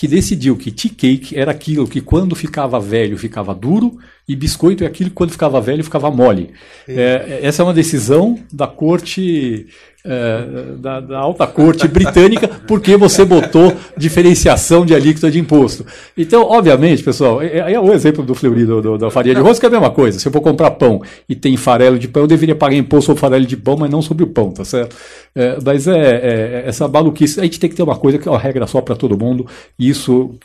que 0.00 0.08
decidiu 0.08 0.56
que 0.56 0.70
tea 0.70 0.90
cake 0.96 1.38
era 1.38 1.50
aquilo 1.50 1.86
que 1.86 2.00
quando 2.00 2.34
ficava 2.34 2.80
velho 2.80 3.18
ficava 3.18 3.54
duro 3.54 3.98
e 4.26 4.34
biscoito 4.34 4.82
é 4.82 4.86
aquilo 4.86 5.10
que 5.10 5.14
quando 5.14 5.30
ficava 5.30 5.60
velho 5.60 5.84
ficava 5.84 6.10
mole. 6.10 6.52
É, 6.88 7.40
essa 7.42 7.60
é 7.60 7.64
uma 7.66 7.74
decisão 7.74 8.38
da 8.50 8.66
Corte 8.66 9.66
é, 10.02 10.76
da, 10.78 11.00
da, 11.00 11.18
alta 11.18 11.46
corte 11.46 11.86
britânica 11.88 12.48
porque 12.66 12.96
você 12.96 13.22
botou 13.22 13.76
diferenciação 13.96 14.86
de 14.86 14.94
alíquota 14.94 15.30
de 15.30 15.38
imposto. 15.38 15.84
Então, 16.16 16.42
obviamente, 16.42 17.02
pessoal, 17.02 17.42
é, 17.42 17.58
é, 17.58 17.72
é 17.74 17.78
o 17.80 17.92
exemplo 17.92 18.24
do 18.24 18.34
Fleury 18.34 18.64
do, 18.64 18.80
do, 18.80 18.96
da 18.96 19.10
farinha 19.10 19.34
de 19.34 19.42
rosca, 19.42 19.66
é 19.66 19.68
a 19.68 19.70
mesma 19.70 19.90
coisa. 19.90 20.18
Se 20.18 20.26
eu 20.26 20.32
for 20.32 20.40
comprar 20.40 20.70
pão 20.70 21.02
e 21.28 21.34
tem 21.34 21.54
farelo 21.56 21.98
de 21.98 22.08
pão, 22.08 22.22
eu 22.22 22.26
deveria 22.26 22.54
pagar 22.54 22.76
imposto 22.76 23.06
sobre 23.06 23.20
farelo 23.20 23.44
de 23.44 23.58
pão, 23.58 23.76
mas 23.76 23.90
não 23.90 24.00
sobre 24.00 24.24
o 24.24 24.28
pão, 24.28 24.50
tá 24.50 24.64
certo? 24.64 24.96
É, 25.34 25.58
mas 25.62 25.86
é, 25.86 25.92
é, 25.92 26.62
essa 26.66 26.88
maluquice. 26.88 27.38
A 27.38 27.42
gente 27.42 27.60
tem 27.60 27.68
que 27.68 27.76
ter 27.76 27.82
uma 27.82 27.96
coisa 27.96 28.16
que 28.16 28.26
é 28.26 28.30
uma 28.30 28.38
regra 28.38 28.66
só 28.66 28.80
para 28.80 28.96
todo 28.96 29.18
mundo, 29.18 29.46
e 29.78 29.89
isso 29.90 30.38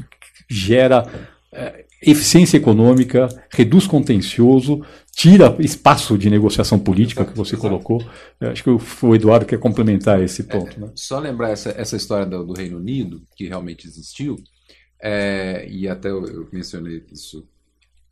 gera 0.49 1.05
é, 1.51 1.85
eficiência 2.01 2.57
econômica, 2.57 3.27
reduz 3.49 3.87
contencioso, 3.87 4.85
tira 5.11 5.55
espaço 5.59 6.17
de 6.17 6.29
negociação 6.29 6.77
política 6.77 7.25
que 7.25 7.35
você 7.35 7.57
colocou. 7.57 8.05
Eu 8.39 8.51
acho 8.51 8.63
que 8.63 8.69
o 8.69 9.15
Eduardo 9.15 9.45
quer 9.45 9.57
complementar 9.57 10.21
esse 10.21 10.41
é, 10.41 10.45
ponto. 10.45 10.77
É, 10.77 10.79
né? 10.79 10.91
Só 10.93 11.19
lembrar 11.19 11.51
essa, 11.51 11.69
essa 11.69 11.95
história 11.95 12.25
do, 12.25 12.43
do 12.43 12.53
Reino 12.53 12.77
Unido, 12.77 13.21
que 13.35 13.47
realmente 13.47 13.87
existiu, 13.87 14.37
é, 15.01 15.67
e 15.69 15.87
até 15.87 16.09
eu, 16.09 16.25
eu 16.25 16.47
mencionei 16.51 17.03
isso. 17.11 17.47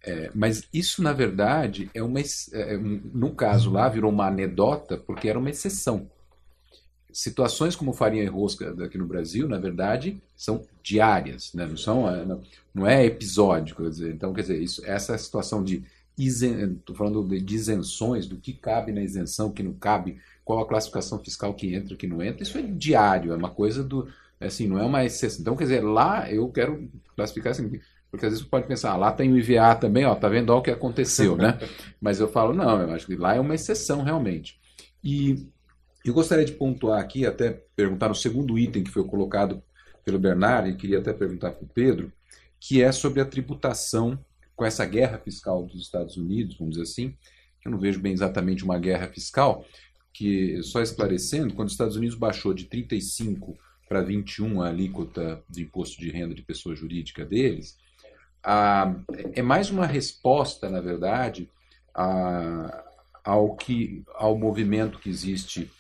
É, 0.06 0.30
mas 0.36 0.68
isso, 0.74 1.02
na 1.02 1.14
verdade, 1.14 1.90
é 1.94 2.04
uma. 2.04 2.20
É, 2.20 2.78
no 2.78 3.32
caso 3.32 3.72
lá, 3.72 3.88
virou 3.88 4.12
uma 4.12 4.28
anedota, 4.28 4.98
porque 4.98 5.30
era 5.30 5.40
uma 5.40 5.50
exceção. 5.50 6.10
Situações 7.14 7.76
como 7.76 7.94
farinha 7.94 8.24
e 8.24 8.28
rosca 8.28 8.76
aqui 8.84 8.98
no 8.98 9.06
Brasil, 9.06 9.48
na 9.48 9.60
verdade, 9.60 10.22
são 10.36 10.66
diárias, 10.82 11.54
né? 11.54 11.66
não, 11.66 11.78
são, 11.78 12.10
é, 12.10 12.26
não, 12.26 12.42
não 12.74 12.88
é 12.88 13.06
episódico. 13.06 13.84
Quer 13.84 13.90
dizer, 13.90 14.14
então, 14.14 14.34
quer 14.34 14.42
dizer, 14.42 14.62
isso, 14.62 14.82
essa 14.86 15.18
situação 15.18 15.64
de 15.64 15.84
estou 16.18 16.96
falando 16.96 17.28
de 17.28 17.56
isenções, 17.56 18.28
do 18.28 18.38
que 18.38 18.54
cabe 18.54 18.92
na 18.92 19.02
isenção, 19.02 19.52
que 19.52 19.64
não 19.64 19.74
cabe, 19.74 20.20
qual 20.46 20.60
a 20.60 20.68
classificação 20.68 21.18
fiscal 21.20 21.54
que 21.54 21.74
entra, 21.74 21.96
que 21.96 22.06
não 22.06 22.22
entra, 22.22 22.44
isso 22.44 22.58
é 22.58 22.62
diário, 22.62 23.32
é 23.32 23.36
uma 23.36 23.50
coisa 23.50 23.84
do, 23.84 24.08
assim, 24.40 24.68
não 24.68 24.80
é 24.80 24.84
uma 24.84 25.04
exceção. 25.04 25.42
Então, 25.42 25.56
quer 25.56 25.64
dizer, 25.64 25.84
lá 25.84 26.30
eu 26.32 26.48
quero 26.50 26.90
classificar 27.16 27.52
assim, 27.52 27.80
porque 28.12 28.26
às 28.28 28.32
vezes 28.32 28.46
você 28.46 28.50
pode 28.50 28.68
pensar, 28.68 28.92
ah, 28.92 28.98
lá 28.98 29.12
tem 29.12 29.32
o 29.32 29.38
IVA 29.38 29.76
também, 29.76 30.06
ó, 30.06 30.14
tá 30.14 30.30
vendo 30.30 30.52
ó, 30.52 30.60
o 30.60 30.62
que 30.62 30.70
aconteceu, 30.70 31.36
né? 31.36 31.58
Mas 32.00 32.20
eu 32.20 32.28
falo, 32.28 32.54
não, 32.54 32.82
eu 32.82 32.92
acho 32.92 33.08
que 33.08 33.16
lá 33.16 33.36
é 33.36 33.40
uma 33.40 33.56
exceção 33.56 34.04
realmente. 34.04 34.60
E 35.04 35.48
eu 36.10 36.14
gostaria 36.14 36.46
de 36.46 36.54
pontuar 36.54 37.00
aqui, 37.00 37.26
até 37.26 37.64
perguntar 37.76 38.10
no 38.10 38.16
segundo 38.16 38.58
item 38.58 38.84
que 38.84 38.92
foi 38.92 39.06
colocado 39.06 39.64
pelo 40.04 40.20
Bernardo, 40.20 40.70
e 40.70 40.76
queria 40.76 41.00
até 41.00 41.14
perguntar 41.14 41.52
para 41.52 41.64
o 41.64 41.70
Pedro, 41.70 42.12
que 42.60 42.82
é 42.82 42.92
sobre 42.92 43.22
a 43.22 43.26
tributação 43.26 44.20
com 44.56 44.66
essa 44.66 44.86
guerra 44.86 45.18
fiscal 45.18 45.64
dos 45.64 45.82
Estados 45.82 46.18
Unidos, 46.18 46.58
vamos 46.58 46.76
dizer 46.76 46.84
assim, 46.84 47.16
eu 47.66 47.72
não 47.72 47.80
vejo 47.80 48.00
bem 48.00 48.14
exatamente 48.14 48.64
uma 48.64 48.78
guerra 48.78 49.08
fiscal, 49.08 49.66
que, 50.14 50.62
só 50.62 50.82
esclarecendo, 50.82 51.54
quando 51.54 51.68
os 51.68 51.74
Estados 51.74 51.96
Unidos 51.96 52.16
baixou 52.16 52.54
de 52.54 52.66
35 52.66 53.58
para 53.88 54.02
21 54.02 54.62
a 54.62 54.68
alíquota 54.68 55.42
de 55.50 55.64
imposto 55.64 56.00
de 56.00 56.12
renda 56.12 56.36
de 56.36 56.42
pessoa 56.42 56.76
jurídica 56.76 57.26
deles, 57.26 57.78
a, 58.44 58.94
é 59.34 59.42
mais 59.42 59.72
uma 59.72 59.86
resposta, 59.86 60.70
na 60.70 60.82
verdade, 60.82 61.50
a, 61.96 62.84
ao, 63.24 63.56
que, 63.56 64.04
ao 64.16 64.38
movimento 64.38 65.00
que 65.00 65.10
existe 65.10 65.72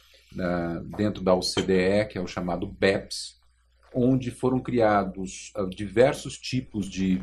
dentro 0.97 1.23
da 1.23 1.33
OCDE, 1.33 2.07
que 2.09 2.17
é 2.17 2.21
o 2.21 2.27
chamado 2.27 2.67
BEPS, 2.67 3.39
onde 3.93 4.31
foram 4.31 4.59
criados 4.59 5.51
uh, 5.55 5.69
diversos 5.69 6.37
tipos 6.37 6.89
de, 6.89 7.21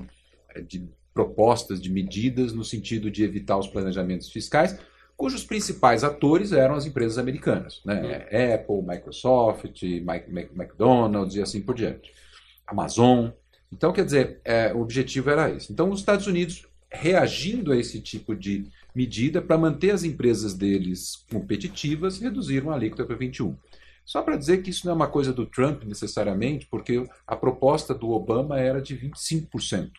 de 0.67 0.89
propostas, 1.13 1.81
de 1.81 1.91
medidas 1.91 2.53
no 2.53 2.65
sentido 2.65 3.11
de 3.11 3.25
evitar 3.25 3.59
os 3.59 3.67
planejamentos 3.67 4.31
fiscais, 4.31 4.79
cujos 5.17 5.45
principais 5.45 6.03
atores 6.03 6.53
eram 6.53 6.75
as 6.75 6.87
empresas 6.87 7.19
americanas, 7.19 7.83
né? 7.85 8.27
Uhum. 8.31 8.55
Apple, 8.55 8.83
Microsoft, 8.89 9.83
McDonald's 9.83 11.35
e 11.35 11.43
assim 11.43 11.61
por 11.61 11.75
diante. 11.75 12.11
Amazon. 12.67 13.29
Então, 13.71 13.93
quer 13.93 14.05
dizer, 14.05 14.41
é, 14.45 14.73
o 14.73 14.81
objetivo 14.81 15.29
era 15.31 15.51
esse. 15.51 15.73
Então, 15.73 15.91
os 15.91 16.01
Estados 16.01 16.27
Unidos, 16.27 16.67
reagindo 16.91 17.73
a 17.73 17.77
esse 17.77 18.01
tipo 18.01 18.35
de 18.35 18.67
medida 18.95 19.41
para 19.41 19.59
manter 19.59 19.91
as 19.91 20.05
empresas 20.05 20.55
deles 20.55 21.25
competitivas, 21.31 22.19
reduziram 22.19 22.71
a 22.71 22.75
alíquota 22.75 23.05
para 23.05 23.17
21. 23.17 23.57
Só 24.05 24.23
para 24.23 24.37
dizer 24.37 24.63
que 24.63 24.71
isso 24.71 24.87
não 24.87 24.93
é 24.93 24.97
uma 24.97 25.07
coisa 25.07 25.33
do 25.33 25.47
Trump 25.47 25.85
necessariamente, 25.85 26.67
porque 26.71 27.05
a 27.27 27.37
proposta 27.37 27.95
do 27.95 28.11
Obama 28.11 28.59
era 28.59 28.81
de 28.81 28.97
25%. 28.97 29.91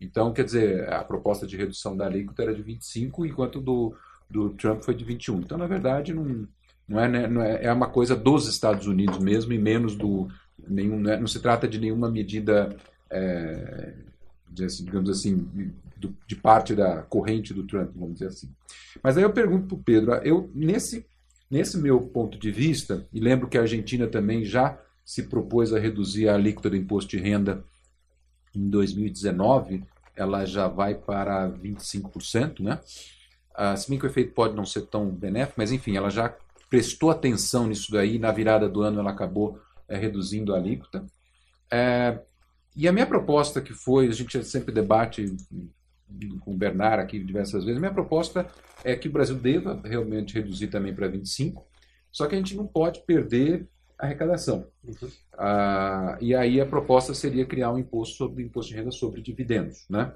Então, 0.00 0.32
quer 0.32 0.44
dizer, 0.44 0.92
a 0.92 1.04
proposta 1.04 1.46
de 1.46 1.56
redução 1.56 1.96
da 1.96 2.06
alíquota 2.06 2.42
era 2.42 2.54
de 2.54 2.62
25, 2.62 3.24
enquanto 3.24 3.60
do, 3.60 3.94
do 4.28 4.50
Trump 4.50 4.82
foi 4.82 4.94
de 4.94 5.04
21. 5.04 5.38
Então, 5.38 5.56
na 5.56 5.66
verdade, 5.66 6.12
não, 6.12 6.48
não, 6.88 7.00
é, 7.00 7.08
né, 7.08 7.26
não 7.28 7.42
é, 7.42 7.64
é 7.64 7.72
uma 7.72 7.88
coisa 7.88 8.16
dos 8.16 8.48
Estados 8.48 8.86
Unidos 8.86 9.18
mesmo 9.18 9.52
e 9.52 9.58
menos 9.58 9.94
do 9.94 10.28
nenhum, 10.66 10.98
não, 10.98 11.12
é, 11.12 11.20
não 11.20 11.26
se 11.26 11.40
trata 11.40 11.68
de 11.68 11.78
nenhuma 11.78 12.10
medida, 12.10 12.74
é, 13.10 13.94
de, 14.48 14.66
digamos 14.82 15.10
assim, 15.10 15.72
do, 16.06 16.16
de 16.26 16.36
parte 16.36 16.74
da 16.74 17.02
corrente 17.02 17.52
do 17.54 17.66
Trump, 17.66 17.90
vamos 17.94 18.14
dizer 18.14 18.28
assim. 18.28 18.50
Mas 19.02 19.16
aí 19.16 19.22
eu 19.22 19.32
pergunto 19.32 19.66
para 19.66 19.76
o 19.76 19.82
Pedro, 19.82 20.14
eu 20.16 20.50
nesse 20.54 21.06
nesse 21.50 21.78
meu 21.78 22.00
ponto 22.00 22.38
de 22.38 22.50
vista 22.50 23.06
e 23.12 23.20
lembro 23.20 23.48
que 23.48 23.56
a 23.56 23.60
Argentina 23.60 24.06
também 24.06 24.44
já 24.44 24.78
se 25.04 25.24
propôs 25.24 25.72
a 25.72 25.78
reduzir 25.78 26.28
a 26.28 26.34
alíquota 26.34 26.70
do 26.70 26.76
imposto 26.76 27.10
de 27.10 27.18
renda 27.18 27.62
em 28.54 28.68
2019, 28.70 29.84
ela 30.16 30.44
já 30.44 30.66
vai 30.66 30.94
para 30.94 31.50
25%, 31.50 32.60
né? 32.60 32.80
Ah, 33.54 33.76
se 33.76 33.88
bem 33.88 33.98
que 33.98 34.06
o 34.06 34.08
efeito 34.08 34.32
pode 34.32 34.54
não 34.54 34.64
ser 34.64 34.82
tão 34.86 35.10
benéfico, 35.10 35.54
mas 35.58 35.70
enfim, 35.70 35.96
ela 35.96 36.10
já 36.10 36.34
prestou 36.70 37.10
atenção 37.10 37.68
nisso 37.68 37.92
daí, 37.92 38.18
na 38.18 38.32
virada 38.32 38.68
do 38.68 38.82
ano 38.82 39.00
ela 39.00 39.10
acabou 39.10 39.60
é, 39.86 39.96
reduzindo 39.96 40.54
a 40.54 40.58
alíquota. 40.58 41.04
É, 41.70 42.18
e 42.74 42.88
a 42.88 42.92
minha 42.92 43.06
proposta 43.06 43.60
que 43.60 43.72
foi, 43.72 44.08
a 44.08 44.12
gente 44.12 44.42
sempre 44.44 44.74
debate 44.74 45.36
com 46.40 46.52
o 46.52 46.56
Bernard 46.56 47.02
aqui 47.02 47.18
diversas 47.18 47.64
vezes, 47.64 47.80
minha 47.80 47.92
proposta 47.92 48.46
é 48.84 48.94
que 48.94 49.08
o 49.08 49.12
Brasil 49.12 49.36
deva 49.36 49.80
realmente 49.84 50.34
reduzir 50.34 50.68
também 50.68 50.94
para 50.94 51.08
25, 51.08 51.66
só 52.10 52.26
que 52.26 52.34
a 52.34 52.38
gente 52.38 52.56
não 52.56 52.66
pode 52.66 53.00
perder 53.00 53.66
a 53.98 54.06
arrecadação. 54.06 54.66
Uhum. 54.82 55.08
Ah, 55.32 56.18
e 56.20 56.34
aí 56.34 56.60
a 56.60 56.66
proposta 56.66 57.14
seria 57.14 57.46
criar 57.46 57.72
um 57.72 57.78
imposto 57.78 58.16
sobre 58.16 58.44
imposto 58.44 58.70
de 58.70 58.78
renda 58.78 58.90
sobre 58.90 59.20
dividendos, 59.20 59.84
né? 59.88 60.12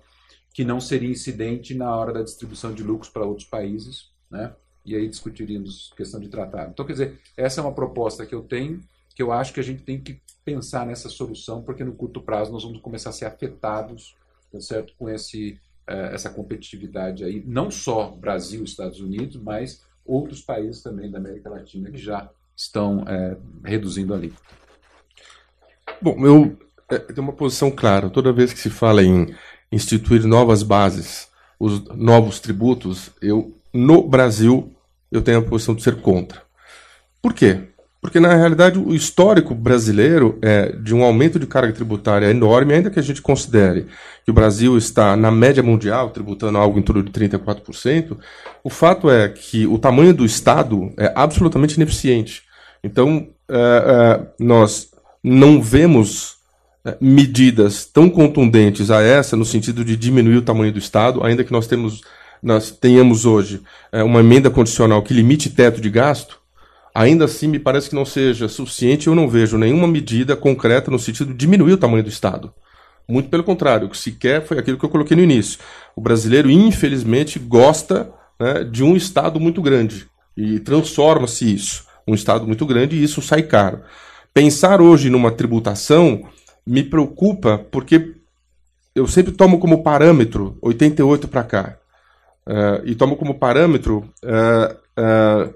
que 0.52 0.64
não 0.64 0.80
seria 0.80 1.10
incidente 1.10 1.74
na 1.74 1.94
hora 1.94 2.12
da 2.12 2.22
distribuição 2.22 2.72
de 2.72 2.82
lucros 2.82 3.10
para 3.10 3.24
outros 3.24 3.46
países, 3.46 4.10
né? 4.30 4.52
e 4.84 4.96
aí 4.96 5.08
discutiríamos 5.08 5.92
questão 5.96 6.18
de 6.18 6.28
tratado. 6.28 6.70
Então, 6.72 6.84
quer 6.86 6.92
dizer, 6.92 7.20
essa 7.36 7.60
é 7.60 7.64
uma 7.64 7.74
proposta 7.74 8.26
que 8.26 8.34
eu 8.34 8.42
tenho, 8.42 8.80
que 9.14 9.22
eu 9.22 9.32
acho 9.32 9.52
que 9.52 9.60
a 9.60 9.64
gente 9.64 9.82
tem 9.82 10.00
que 10.00 10.20
pensar 10.44 10.86
nessa 10.86 11.08
solução, 11.08 11.62
porque 11.62 11.84
no 11.84 11.92
curto 11.92 12.20
prazo 12.20 12.52
nós 12.52 12.62
vamos 12.62 12.80
começar 12.80 13.10
a 13.10 13.12
ser 13.12 13.26
afetados 13.26 14.16
tá 14.50 14.60
certo? 14.60 14.94
com 14.98 15.08
esse, 15.08 15.60
essa 16.14 16.30
competitividade 16.30 17.24
aí, 17.24 17.42
não 17.46 17.70
só 17.70 18.10
Brasil, 18.10 18.62
Estados 18.64 19.00
Unidos, 19.00 19.36
mas 19.36 19.84
outros 20.04 20.40
países 20.40 20.82
também 20.82 21.10
da 21.10 21.18
América 21.18 21.50
Latina 21.50 21.90
que 21.90 21.98
já 21.98 22.30
estão 22.56 23.04
é, 23.06 23.36
reduzindo 23.64 24.14
ali. 24.14 24.32
Bom, 26.00 26.26
eu 26.26 26.58
é, 26.90 26.98
tenho 26.98 27.22
uma 27.22 27.32
posição 27.32 27.70
clara. 27.70 28.10
Toda 28.10 28.32
vez 28.32 28.52
que 28.52 28.58
se 28.58 28.70
fala 28.70 29.02
em 29.02 29.34
instituir 29.70 30.26
novas 30.26 30.62
bases, 30.62 31.28
os 31.58 31.84
novos 31.94 32.40
tributos, 32.40 33.10
eu 33.20 33.54
no 33.72 34.06
Brasil 34.06 34.74
eu 35.10 35.22
tenho 35.22 35.38
a 35.38 35.42
posição 35.42 35.74
de 35.74 35.82
ser 35.82 36.00
contra. 36.00 36.42
Por 37.20 37.34
quê? 37.34 37.68
Porque, 38.00 38.20
na 38.20 38.32
realidade, 38.34 38.78
o 38.78 38.94
histórico 38.94 39.54
brasileiro 39.54 40.38
é 40.40 40.70
de 40.70 40.94
um 40.94 41.02
aumento 41.02 41.38
de 41.38 41.46
carga 41.46 41.72
tributária 41.72 42.30
enorme, 42.30 42.74
ainda 42.74 42.90
que 42.90 42.98
a 42.98 43.02
gente 43.02 43.20
considere 43.20 43.86
que 44.24 44.30
o 44.30 44.34
Brasil 44.34 44.78
está 44.78 45.16
na 45.16 45.32
média 45.32 45.62
mundial, 45.62 46.10
tributando 46.10 46.58
algo 46.58 46.78
em 46.78 46.82
torno 46.82 47.02
de 47.02 47.10
34%, 47.10 48.16
o 48.62 48.70
fato 48.70 49.10
é 49.10 49.28
que 49.28 49.66
o 49.66 49.78
tamanho 49.78 50.14
do 50.14 50.24
Estado 50.24 50.92
é 50.96 51.12
absolutamente 51.14 51.74
ineficiente. 51.74 52.42
Então, 52.84 53.28
é, 53.48 53.56
é, 53.56 54.26
nós 54.38 54.90
não 55.22 55.60
vemos 55.60 56.36
é, 56.84 56.96
medidas 57.00 57.84
tão 57.84 58.08
contundentes 58.08 58.90
a 58.90 59.02
essa, 59.02 59.36
no 59.36 59.44
sentido 59.44 59.84
de 59.84 59.96
diminuir 59.96 60.36
o 60.36 60.42
tamanho 60.42 60.72
do 60.72 60.78
Estado, 60.78 61.24
ainda 61.24 61.42
que 61.42 61.52
nós, 61.52 61.66
temos, 61.66 62.02
nós 62.40 62.70
tenhamos 62.70 63.26
hoje 63.26 63.60
é, 63.90 64.04
uma 64.04 64.20
emenda 64.20 64.50
condicional 64.50 65.02
que 65.02 65.12
limite 65.12 65.50
teto 65.50 65.80
de 65.80 65.90
gasto, 65.90 66.37
ainda 67.02 67.24
assim 67.26 67.48
me 67.48 67.58
parece 67.58 67.88
que 67.88 67.94
não 67.94 68.04
seja 68.04 68.48
suficiente. 68.48 69.06
Eu 69.06 69.14
não 69.14 69.28
vejo 69.28 69.58
nenhuma 69.58 69.86
medida 69.86 70.36
concreta 70.36 70.90
no 70.90 70.98
sentido 70.98 71.32
de 71.32 71.38
diminuir 71.38 71.72
o 71.72 71.78
tamanho 71.78 72.02
do 72.02 72.08
Estado. 72.08 72.52
Muito 73.08 73.28
pelo 73.28 73.44
contrário, 73.44 73.86
o 73.86 73.90
que 73.90 73.96
se 73.96 74.12
quer 74.12 74.46
foi 74.46 74.58
aquilo 74.58 74.76
que 74.76 74.84
eu 74.84 74.90
coloquei 74.90 75.16
no 75.16 75.22
início. 75.22 75.58
O 75.96 76.00
brasileiro, 76.00 76.50
infelizmente, 76.50 77.38
gosta 77.38 78.10
né, 78.38 78.64
de 78.64 78.84
um 78.84 78.96
Estado 78.96 79.40
muito 79.40 79.62
grande 79.62 80.06
e 80.36 80.60
transforma-se 80.60 81.52
isso 81.52 81.88
um 82.08 82.14
estado 82.14 82.46
muito 82.46 82.64
grande 82.64 82.96
e 82.96 83.04
isso 83.04 83.20
sai 83.20 83.42
caro. 83.42 83.82
Pensar 84.32 84.80
hoje 84.80 85.10
numa 85.10 85.30
tributação 85.30 86.26
me 86.66 86.82
preocupa 86.82 87.58
porque 87.70 88.14
eu 88.94 89.06
sempre 89.06 89.32
tomo 89.32 89.58
como 89.58 89.82
parâmetro 89.82 90.56
88 90.62 91.28
para 91.28 91.44
cá. 91.44 91.76
Uh, 92.46 92.80
e 92.86 92.94
tomo 92.94 93.14
como 93.14 93.34
parâmetro 93.34 94.08
uh, 94.24 94.74
uh, 94.98 95.54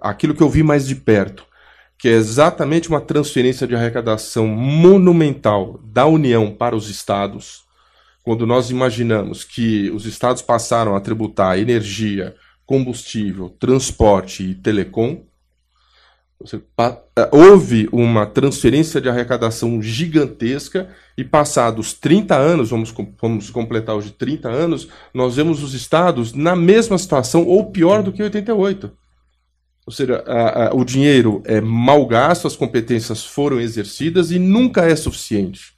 aquilo 0.00 0.34
que 0.34 0.42
eu 0.42 0.50
vi 0.50 0.62
mais 0.62 0.86
de 0.86 0.94
perto, 0.94 1.46
que 1.98 2.08
é 2.08 2.12
exatamente 2.12 2.88
uma 2.88 3.00
transferência 3.00 3.66
de 3.66 3.74
arrecadação 3.74 4.46
monumental 4.46 5.80
da 5.82 6.06
União 6.06 6.54
para 6.54 6.76
os 6.76 6.88
estados. 6.88 7.64
Quando 8.22 8.46
nós 8.46 8.70
imaginamos 8.70 9.42
que 9.42 9.90
os 9.90 10.06
estados 10.06 10.42
passaram 10.42 10.94
a 10.94 11.00
tributar 11.00 11.58
energia, 11.58 12.36
combustível, 12.66 13.48
transporte 13.48 14.42
e 14.42 14.54
telecom, 14.54 15.24
é, 17.16 17.28
houve 17.32 17.88
uma 17.90 18.24
transferência 18.24 19.00
de 19.00 19.08
arrecadação 19.08 19.82
gigantesca 19.82 20.88
e 21.16 21.24
passados 21.24 21.92
30 21.94 22.36
anos, 22.36 22.70
vamos, 22.70 22.94
vamos 23.20 23.50
completar 23.50 23.96
hoje 23.96 24.12
30 24.12 24.48
anos, 24.48 24.88
nós 25.12 25.34
vemos 25.34 25.64
os 25.64 25.74
estados 25.74 26.32
na 26.32 26.54
mesma 26.54 26.96
situação 26.96 27.44
ou 27.44 27.72
pior 27.72 28.04
do 28.04 28.12
que 28.12 28.22
88. 28.22 28.92
Ou 29.88 29.92
seja, 29.92 30.22
a, 30.26 30.66
a, 30.66 30.74
o 30.74 30.84
dinheiro 30.84 31.42
é 31.46 31.62
mal 31.62 32.04
gasto, 32.04 32.46
as 32.46 32.54
competências 32.54 33.24
foram 33.24 33.58
exercidas 33.58 34.30
e 34.30 34.38
nunca 34.38 34.82
é 34.82 34.94
suficiente. 34.94 35.72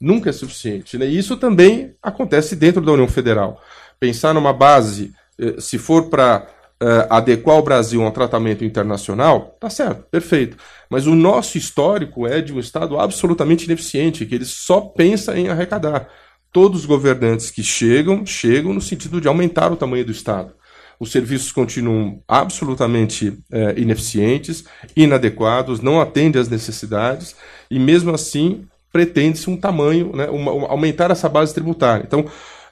Nunca 0.00 0.30
é 0.30 0.32
suficiente. 0.32 0.98
Né? 0.98 1.06
E 1.06 1.16
isso 1.16 1.36
também 1.36 1.94
acontece 2.02 2.56
dentro 2.56 2.82
da 2.82 2.90
União 2.90 3.06
Federal. 3.06 3.62
Pensar 4.00 4.34
numa 4.34 4.52
base, 4.52 5.14
eh, 5.38 5.54
se 5.60 5.78
for 5.78 6.10
para 6.10 6.48
uh, 6.82 7.06
adequar 7.08 7.56
o 7.58 7.62
Brasil 7.62 8.02
a 8.02 8.08
um 8.08 8.10
tratamento 8.10 8.64
internacional, 8.64 9.56
tá 9.60 9.70
certo, 9.70 10.02
perfeito. 10.10 10.56
Mas 10.90 11.06
o 11.06 11.14
nosso 11.14 11.56
histórico 11.56 12.26
é 12.26 12.40
de 12.40 12.52
um 12.52 12.58
Estado 12.58 12.98
absolutamente 12.98 13.66
ineficiente, 13.66 14.26
que 14.26 14.34
ele 14.34 14.44
só 14.44 14.80
pensa 14.80 15.38
em 15.38 15.48
arrecadar. 15.48 16.08
Todos 16.50 16.80
os 16.80 16.86
governantes 16.86 17.52
que 17.52 17.62
chegam, 17.62 18.26
chegam 18.26 18.74
no 18.74 18.80
sentido 18.80 19.20
de 19.20 19.28
aumentar 19.28 19.70
o 19.70 19.76
tamanho 19.76 20.04
do 20.04 20.10
Estado. 20.10 20.52
Os 20.98 21.10
serviços 21.10 21.52
continuam 21.52 22.22
absolutamente 22.26 23.38
é, 23.50 23.74
ineficientes, 23.78 24.64
inadequados, 24.96 25.80
não 25.80 26.00
atendem 26.00 26.40
às 26.40 26.48
necessidades, 26.48 27.34
e 27.70 27.78
mesmo 27.78 28.12
assim 28.12 28.64
pretende-se 28.92 29.50
um 29.50 29.56
tamanho, 29.56 30.14
né, 30.14 30.28
uma, 30.28 30.52
uma, 30.52 30.68
aumentar 30.68 31.10
essa 31.10 31.28
base 31.28 31.52
tributária. 31.52 32.04
Então, 32.06 32.24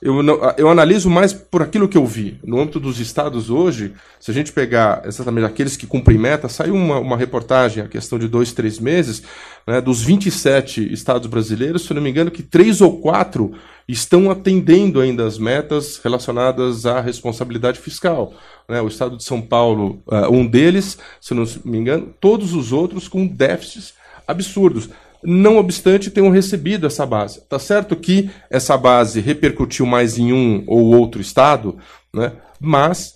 eu, 0.02 0.20
eu 0.58 0.68
analiso 0.68 1.08
mais 1.08 1.32
por 1.32 1.62
aquilo 1.62 1.88
que 1.88 1.96
eu 1.96 2.04
vi. 2.04 2.40
No 2.44 2.60
âmbito 2.60 2.80
dos 2.80 2.98
estados 2.98 3.50
hoje, 3.50 3.94
se 4.18 4.32
a 4.32 4.34
gente 4.34 4.52
pegar 4.52 5.02
exatamente 5.04 5.46
aqueles 5.46 5.76
que 5.76 5.86
cumprem 5.86 6.18
meta, 6.18 6.48
saiu 6.48 6.74
uma, 6.74 6.98
uma 6.98 7.16
reportagem, 7.16 7.84
a 7.84 7.88
questão 7.88 8.18
de 8.18 8.26
dois, 8.26 8.52
três 8.52 8.80
meses, 8.80 9.22
né, 9.64 9.80
dos 9.80 10.02
27 10.02 10.92
estados 10.92 11.28
brasileiros, 11.28 11.86
se 11.86 11.94
não 11.94 12.02
me 12.02 12.10
engano, 12.10 12.32
que 12.32 12.42
três 12.42 12.80
ou 12.80 13.00
quatro 13.00 13.52
estão 13.86 14.28
atendendo 14.28 15.00
ainda 15.00 15.24
as 15.24 15.38
metas 15.38 16.00
relacionadas 16.02 16.84
à 16.84 17.00
responsabilidade 17.00 17.78
fiscal. 17.78 18.34
Né, 18.68 18.82
o 18.82 18.88
estado 18.88 19.16
de 19.16 19.22
São 19.22 19.40
Paulo, 19.40 20.02
uh, 20.08 20.32
um 20.32 20.44
deles, 20.44 20.98
se 21.20 21.32
não 21.32 21.44
me 21.64 21.78
engano, 21.78 22.12
todos 22.20 22.54
os 22.54 22.72
outros 22.72 23.06
com 23.06 23.24
déficits 23.24 23.94
absurdos 24.26 24.88
não 25.24 25.56
obstante 25.56 26.10
tenham 26.10 26.30
recebido 26.30 26.86
essa 26.86 27.06
base. 27.06 27.40
Tá 27.48 27.58
certo 27.58 27.96
que 27.96 28.30
essa 28.50 28.76
base 28.76 29.20
repercutiu 29.20 29.86
mais 29.86 30.18
em 30.18 30.32
um 30.32 30.64
ou 30.66 30.94
outro 30.94 31.20
estado, 31.20 31.78
né? 32.12 32.32
mas 32.60 33.14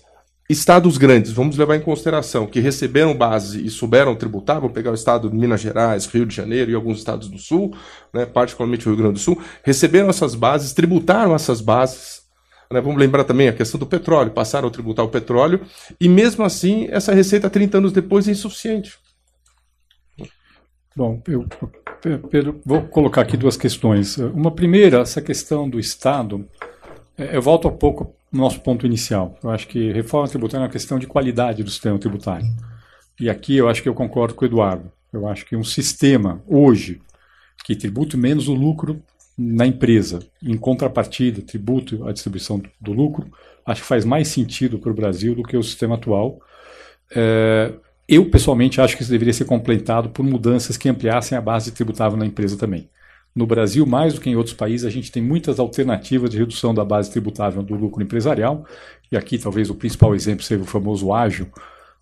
estados 0.49 0.97
grandes, 0.97 1.31
vamos 1.31 1.57
levar 1.57 1.75
em 1.75 1.81
consideração, 1.81 2.47
que 2.47 2.61
receberam 2.61 3.13
base 3.13 3.65
e 3.65 3.69
souberam 3.69 4.15
tributar, 4.15 4.61
vou 4.61 4.69
pegar 4.69 4.91
o 4.91 4.95
estado 4.95 5.29
de 5.29 5.35
Minas 5.35 5.59
Gerais, 5.59 6.05
Rio 6.05 6.25
de 6.25 6.33
Janeiro 6.33 6.71
e 6.71 6.75
alguns 6.75 6.99
estados 6.99 7.27
do 7.27 7.37
Sul, 7.37 7.75
né, 8.13 8.25
particularmente 8.25 8.87
o 8.87 8.91
Rio 8.91 8.97
Grande 8.97 9.15
do 9.15 9.19
Sul, 9.19 9.41
receberam 9.61 10.09
essas 10.09 10.35
bases, 10.35 10.71
tributaram 10.71 11.35
essas 11.35 11.59
bases. 11.59 12.25
Né, 12.71 12.79
vamos 12.79 12.97
lembrar 12.97 13.25
também 13.25 13.49
a 13.49 13.53
questão 13.53 13.77
do 13.77 13.85
petróleo, 13.85 14.31
passaram 14.31 14.69
a 14.69 14.71
tributar 14.71 15.03
o 15.03 15.09
petróleo, 15.09 15.65
e 15.99 16.07
mesmo 16.07 16.45
assim, 16.45 16.87
essa 16.89 17.13
receita 17.13 17.49
30 17.49 17.77
anos 17.77 17.91
depois 17.91 18.27
é 18.27 18.31
insuficiente. 18.31 18.97
Bom, 20.95 21.21
eu, 21.27 21.45
Pedro, 22.01 22.61
vou 22.65 22.83
colocar 22.83 23.21
aqui 23.21 23.35
duas 23.35 23.57
questões. 23.57 24.17
Uma 24.17 24.51
primeira, 24.51 24.99
essa 24.99 25.21
questão 25.21 25.69
do 25.69 25.79
Estado. 25.79 26.47
É, 27.17 27.35
eu 27.35 27.41
volto 27.41 27.67
um 27.67 27.75
pouco 27.75 28.13
no 28.31 28.41
nosso 28.41 28.59
ponto 28.61 28.85
inicial. 28.85 29.37
Eu 29.43 29.49
acho 29.49 29.67
que 29.67 29.91
reforma 29.91 30.27
tributária 30.27 30.63
é 30.63 30.67
uma 30.67 30.71
questão 30.71 30.99
de 30.99 31.07
qualidade 31.07 31.63
do 31.63 31.69
sistema 31.69 31.97
tributário. 31.97 32.47
E 33.19 33.29
aqui 33.29 33.57
eu 33.57 33.67
acho 33.67 33.81
que 33.81 33.89
eu 33.89 33.95
concordo 33.95 34.35
com 34.35 34.45
o 34.45 34.47
Eduardo. 34.47 34.91
Eu 35.11 35.27
acho 35.27 35.45
que 35.45 35.55
um 35.55 35.63
sistema, 35.63 36.41
hoje, 36.47 37.01
que 37.63 37.75
tribute 37.75 38.15
menos 38.15 38.47
o 38.47 38.53
lucro 38.53 39.01
na 39.37 39.65
empresa, 39.65 40.19
em 40.41 40.57
contrapartida, 40.57 41.41
tributo 41.41 42.07
a 42.07 42.11
distribuição 42.11 42.61
do 42.79 42.91
lucro, 42.91 43.31
acho 43.65 43.81
que 43.81 43.87
faz 43.87 44.03
mais 44.03 44.27
sentido 44.27 44.79
para 44.79 44.91
o 44.91 44.95
Brasil 44.95 45.35
do 45.35 45.43
que 45.43 45.55
o 45.55 45.63
sistema 45.63 45.95
atual. 45.95 46.39
É, 47.15 47.73
eu, 48.07 48.29
pessoalmente, 48.29 48.79
acho 48.79 48.95
que 48.95 49.01
isso 49.01 49.11
deveria 49.11 49.33
ser 49.33 49.45
completado 49.45 50.09
por 50.09 50.23
mudanças 50.23 50.77
que 50.77 50.87
ampliassem 50.87 51.37
a 51.37 51.41
base 51.41 51.71
tributável 51.71 52.17
na 52.17 52.25
empresa 52.25 52.57
também. 52.57 52.89
No 53.35 53.45
Brasil, 53.45 53.85
mais 53.85 54.13
do 54.13 54.21
que 54.21 54.29
em 54.29 54.35
outros 54.35 54.55
países, 54.55 54.85
a 54.85 54.89
gente 54.89 55.11
tem 55.11 55.21
muitas 55.21 55.59
alternativas 55.59 56.29
de 56.29 56.37
redução 56.37 56.73
da 56.73 56.83
base 56.83 57.11
tributável 57.11 57.61
do 57.61 57.75
lucro 57.75 58.01
empresarial, 58.01 58.65
e 59.11 59.17
aqui 59.17 59.37
talvez 59.37 59.69
o 59.69 59.75
principal 59.75 60.15
exemplo 60.15 60.43
seja 60.43 60.63
o 60.63 60.65
famoso 60.65 61.13
ágil 61.13 61.47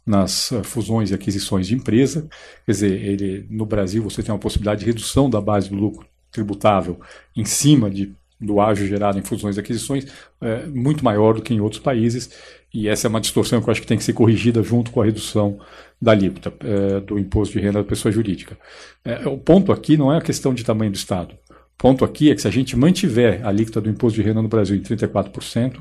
nas 0.06 0.52
eh, 0.52 0.64
fusões 0.64 1.12
e 1.12 1.14
aquisições 1.14 1.68
de 1.68 1.76
empresa. 1.76 2.28
Quer 2.66 2.72
dizer, 2.72 3.04
ele, 3.04 3.48
no 3.50 3.66
Brasil 3.66 4.04
você 4.04 4.22
tem 4.22 4.34
uma 4.34 4.40
possibilidade 4.40 4.82
de 4.82 4.86
redução 4.86 5.30
da 5.30 5.42
base 5.42 5.70
do 5.70 5.76
lucro 5.76 6.08
tributável 6.32 7.00
em 7.36 7.46
cima 7.46 7.90
de, 7.90 8.16
do 8.40 8.60
ágio 8.60 8.88
gerado 8.88 9.18
em 9.18 9.22
fusões 9.22 9.58
e 9.58 9.60
aquisições 9.60 10.08
é, 10.42 10.66
muito 10.66 11.04
maior 11.04 11.36
do 11.36 11.42
que 11.42 11.54
em 11.54 11.60
outros 11.60 11.82
países, 11.82 12.30
e 12.74 12.90
essa 12.90 13.08
é 13.08 13.10
uma 13.10 13.22
distorção 13.22 13.62
que 13.62 13.70
eu 13.70 13.72
acho 13.72 13.82
que 13.82 13.88
tem 13.88 13.98
que 13.98 14.04
ser 14.04 14.14
corrigida 14.14 14.62
junto 14.62 14.92
com 14.92 15.02
a 15.02 15.06
redução 15.06 15.60
da 16.02 16.12
alíquota 16.12 16.54
é, 16.60 17.00
do 17.00 17.18
imposto 17.18 17.58
de 17.58 17.64
renda 17.64 17.80
da 17.80 17.88
pessoa 17.88 18.12
jurídica. 18.12 18.58
É, 19.04 19.28
o 19.28 19.38
ponto 19.38 19.72
aqui 19.72 19.96
não 19.96 20.12
é 20.12 20.18
a 20.18 20.22
questão 20.22 20.54
de 20.54 20.64
tamanho 20.64 20.92
do 20.92 20.98
Estado. 20.98 21.36
O 21.50 21.78
ponto 21.78 22.04
aqui 22.04 22.30
é 22.30 22.36
que 22.36 22.42
se 22.42 22.48
a 22.48 22.52
gente 22.52 22.76
mantiver 22.76 23.46
a 23.46 23.50
alíquota 23.50 23.80
do 23.80 23.90
imposto 23.90 24.20
de 24.20 24.28
renda 24.28 24.42
no 24.42 24.50
Brasil 24.50 24.76
em 24.76 24.82
34%, 24.82 25.78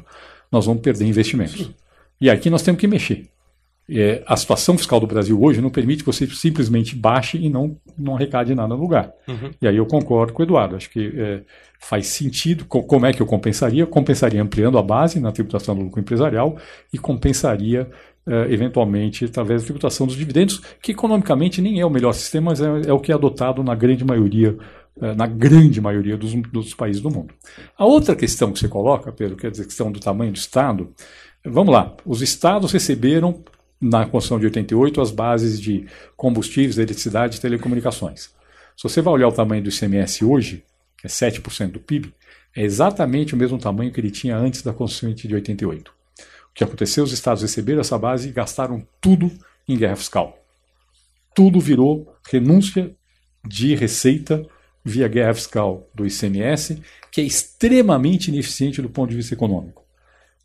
nós 0.50 0.66
vamos 0.66 0.82
perder 0.82 1.05
investimentos. 1.05 1.70
E 2.20 2.30
aqui 2.30 2.48
nós 2.48 2.62
temos 2.62 2.80
que 2.80 2.86
mexer. 2.86 3.26
É, 3.89 4.22
a 4.26 4.37
situação 4.37 4.78
fiscal 4.78 4.99
do 4.99 5.07
Brasil 5.07 5.41
hoje 5.43 5.61
não 5.61 5.68
permite 5.68 6.03
que 6.03 6.07
você 6.07 6.26
simplesmente 6.26 6.97
baixe 6.97 7.37
e 7.37 7.51
não, 7.51 7.76
não 7.99 8.16
arrecade 8.16 8.55
nada 8.55 8.74
no 8.74 8.80
lugar. 8.80 9.12
Uhum. 9.28 9.51
E 9.61 9.68
aí 9.68 9.76
eu 9.76 9.85
concordo 9.85 10.32
com 10.32 10.43
o 10.43 10.45
Eduardo. 10.45 10.76
Acho 10.76 10.89
que 10.89 11.12
é, 11.14 11.43
faz 11.78 12.07
sentido. 12.07 12.64
Como 12.64 13.05
é 13.05 13.12
que 13.12 13.20
eu 13.20 13.26
compensaria? 13.26 13.87
Compensaria 13.87 14.43
ampliando 14.43 14.78
a 14.78 14.82
base 14.82 15.20
na 15.20 15.30
tributação 15.30 15.74
do 15.74 15.82
lucro 15.82 16.01
empresarial 16.01 16.57
e 16.93 16.99
compensaria 16.99 17.89
Uh, 18.26 18.51
eventualmente 18.51 19.26
através 19.26 19.61
da 19.61 19.66
tributação 19.66 20.07
dos 20.07 20.16
dividendos, 20.16 20.59
que 20.80 20.93
economicamente 20.93 21.61
nem 21.61 21.80
é 21.80 21.85
o 21.85 21.91
melhor 21.91 22.14
sistema, 22.14 22.53
mas 22.53 22.61
é, 22.62 22.89
é 22.89 22.91
o 22.91 22.99
que 22.99 23.12
é 23.12 23.14
adotado 23.14 23.62
na 23.62 23.74
grande 23.74 24.03
maioria, 24.03 24.57
uh, 24.97 25.14
na 25.14 25.26
grande 25.26 25.78
maioria 25.78 26.16
dos, 26.16 26.32
dos, 26.32 26.72
países 26.72 27.03
do 27.03 27.11
mundo. 27.11 27.35
A 27.76 27.85
outra 27.85 28.16
questão 28.16 28.51
que 28.51 28.59
você 28.59 28.66
coloca, 28.66 29.12
Pedro, 29.12 29.37
que 29.37 29.45
é 29.45 29.51
a 29.51 29.53
questão 29.53 29.93
do 29.93 30.01
tamanho 30.01 30.32
do 30.32 30.39
Estado, 30.39 30.91
vamos 31.45 31.74
lá, 31.74 31.95
os 32.03 32.22
Estados 32.22 32.72
receberam 32.72 33.45
na 33.85 34.07
Constituição 34.07 34.39
de 34.39 34.47
88 34.47 35.01
as 35.01 35.11
bases 35.11 35.61
de 35.61 35.87
combustíveis, 36.16 36.78
eletricidade 36.78 37.37
e 37.37 37.41
telecomunicações. 37.41 38.30
Se 38.74 38.82
você 38.82 39.03
vai 39.03 39.12
olhar 39.12 39.28
o 39.28 39.32
tamanho 39.32 39.62
do 39.62 39.68
ICMS 39.68 40.24
hoje, 40.24 40.64
que 40.97 41.07
é 41.07 41.11
7% 41.11 41.72
do 41.72 41.80
PIB, 41.80 42.12
é 42.57 42.62
exatamente 42.62 43.35
o 43.35 43.37
mesmo 43.37 43.59
tamanho 43.59 43.93
que 43.93 44.01
ele 44.01 44.11
tinha 44.11 44.37
antes 44.37 44.62
da 44.62 44.72
Constituição 44.72 45.28
de 45.28 45.35
88. 45.35 45.91
O 45.91 45.95
que 46.55 46.64
aconteceu? 46.64 47.05
Os 47.05 47.12
estados 47.12 47.43
receberam 47.43 47.80
essa 47.82 47.99
base 47.99 48.28
e 48.28 48.32
gastaram 48.32 48.87
tudo 49.01 49.30
em 49.68 49.76
guerra 49.76 49.97
fiscal. 49.97 50.43
Tudo 51.35 51.61
virou 51.61 52.16
renúncia 52.30 52.91
de 53.47 53.74
receita 53.74 54.47
via 54.82 55.09
guerra 55.09 55.35
fiscal 55.35 55.87
do 55.95 56.07
ICMS, 56.07 56.80
que 57.11 57.20
é 57.20 57.24
extremamente 57.24 58.28
ineficiente 58.28 58.80
do 58.80 58.89
ponto 58.89 59.11
de 59.11 59.16
vista 59.16 59.35
econômico. 59.35 59.85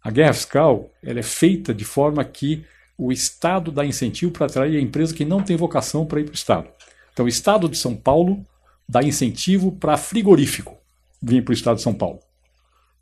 A 0.03 0.11
guerra 0.11 0.33
fiscal 0.33 0.91
ela 1.01 1.19
é 1.19 1.23
feita 1.23 1.73
de 1.73 1.85
forma 1.85 2.23
que 2.25 2.65
o 2.99 3.13
Estado 3.13 3.71
dá 3.71 3.85
incentivo 3.85 4.31
para 4.31 4.45
atrair 4.45 4.77
a 4.77 4.81
empresa 4.81 5.15
que 5.15 5.23
não 5.23 5.41
tem 5.41 5.55
vocação 5.55 6.05
para 6.05 6.19
ir 6.19 6.25
para 6.25 6.33
o 6.33 6.35
Estado. 6.35 6.67
Então, 7.13 7.25
o 7.25 7.29
Estado 7.29 7.69
de 7.69 7.77
São 7.77 7.95
Paulo 7.95 8.45
dá 8.87 9.01
incentivo 9.01 9.71
para 9.71 9.95
frigorífico 9.95 10.77
vir 11.21 11.43
para 11.43 11.51
o 11.51 11.53
Estado 11.53 11.77
de 11.77 11.83
São 11.83 11.93
Paulo. 11.93 12.19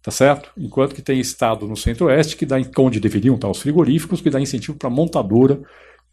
Tá 0.03 0.11
certo? 0.11 0.51
Enquanto 0.55 0.93
que 0.93 1.01
tem 1.01 1.19
Estado 1.19 1.67
no 1.67 1.75
Centro-Oeste, 1.75 2.37
que 2.37 2.45
dá, 2.45 2.57
onde 2.77 2.99
deveriam 2.99 3.35
estar 3.35 3.49
os 3.49 3.59
frigoríficos, 3.59 4.21
que 4.21 4.29
dá 4.29 4.39
incentivo 4.39 4.77
para 4.77 4.89
montadora 4.89 5.59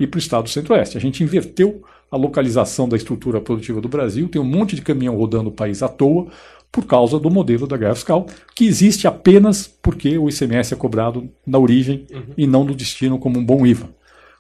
e 0.00 0.06
para 0.06 0.16
o 0.16 0.18
Estado 0.18 0.44
do 0.44 0.50
Centro-Oeste. 0.50 0.96
A 0.96 1.00
gente 1.00 1.22
inverteu 1.22 1.82
a 2.10 2.16
localização 2.16 2.88
da 2.88 2.96
estrutura 2.96 3.40
produtiva 3.40 3.80
do 3.80 3.88
Brasil, 3.88 4.28
tem 4.28 4.40
um 4.40 4.44
monte 4.44 4.74
de 4.74 4.82
caminhão 4.82 5.16
rodando 5.16 5.50
o 5.50 5.52
país 5.52 5.82
à 5.82 5.88
toa, 5.88 6.28
por 6.74 6.86
causa 6.86 7.20
do 7.20 7.30
modelo 7.30 7.68
da 7.68 7.76
guerra 7.76 7.94
fiscal, 7.94 8.26
que 8.52 8.66
existe 8.66 9.06
apenas 9.06 9.68
porque 9.68 10.18
o 10.18 10.28
ICMS 10.28 10.74
é 10.74 10.76
cobrado 10.76 11.30
na 11.46 11.56
origem 11.56 12.04
uhum. 12.12 12.34
e 12.36 12.48
não 12.48 12.64
no 12.64 12.74
destino 12.74 13.16
como 13.16 13.38
um 13.38 13.44
bom 13.44 13.64
IVA. 13.64 13.88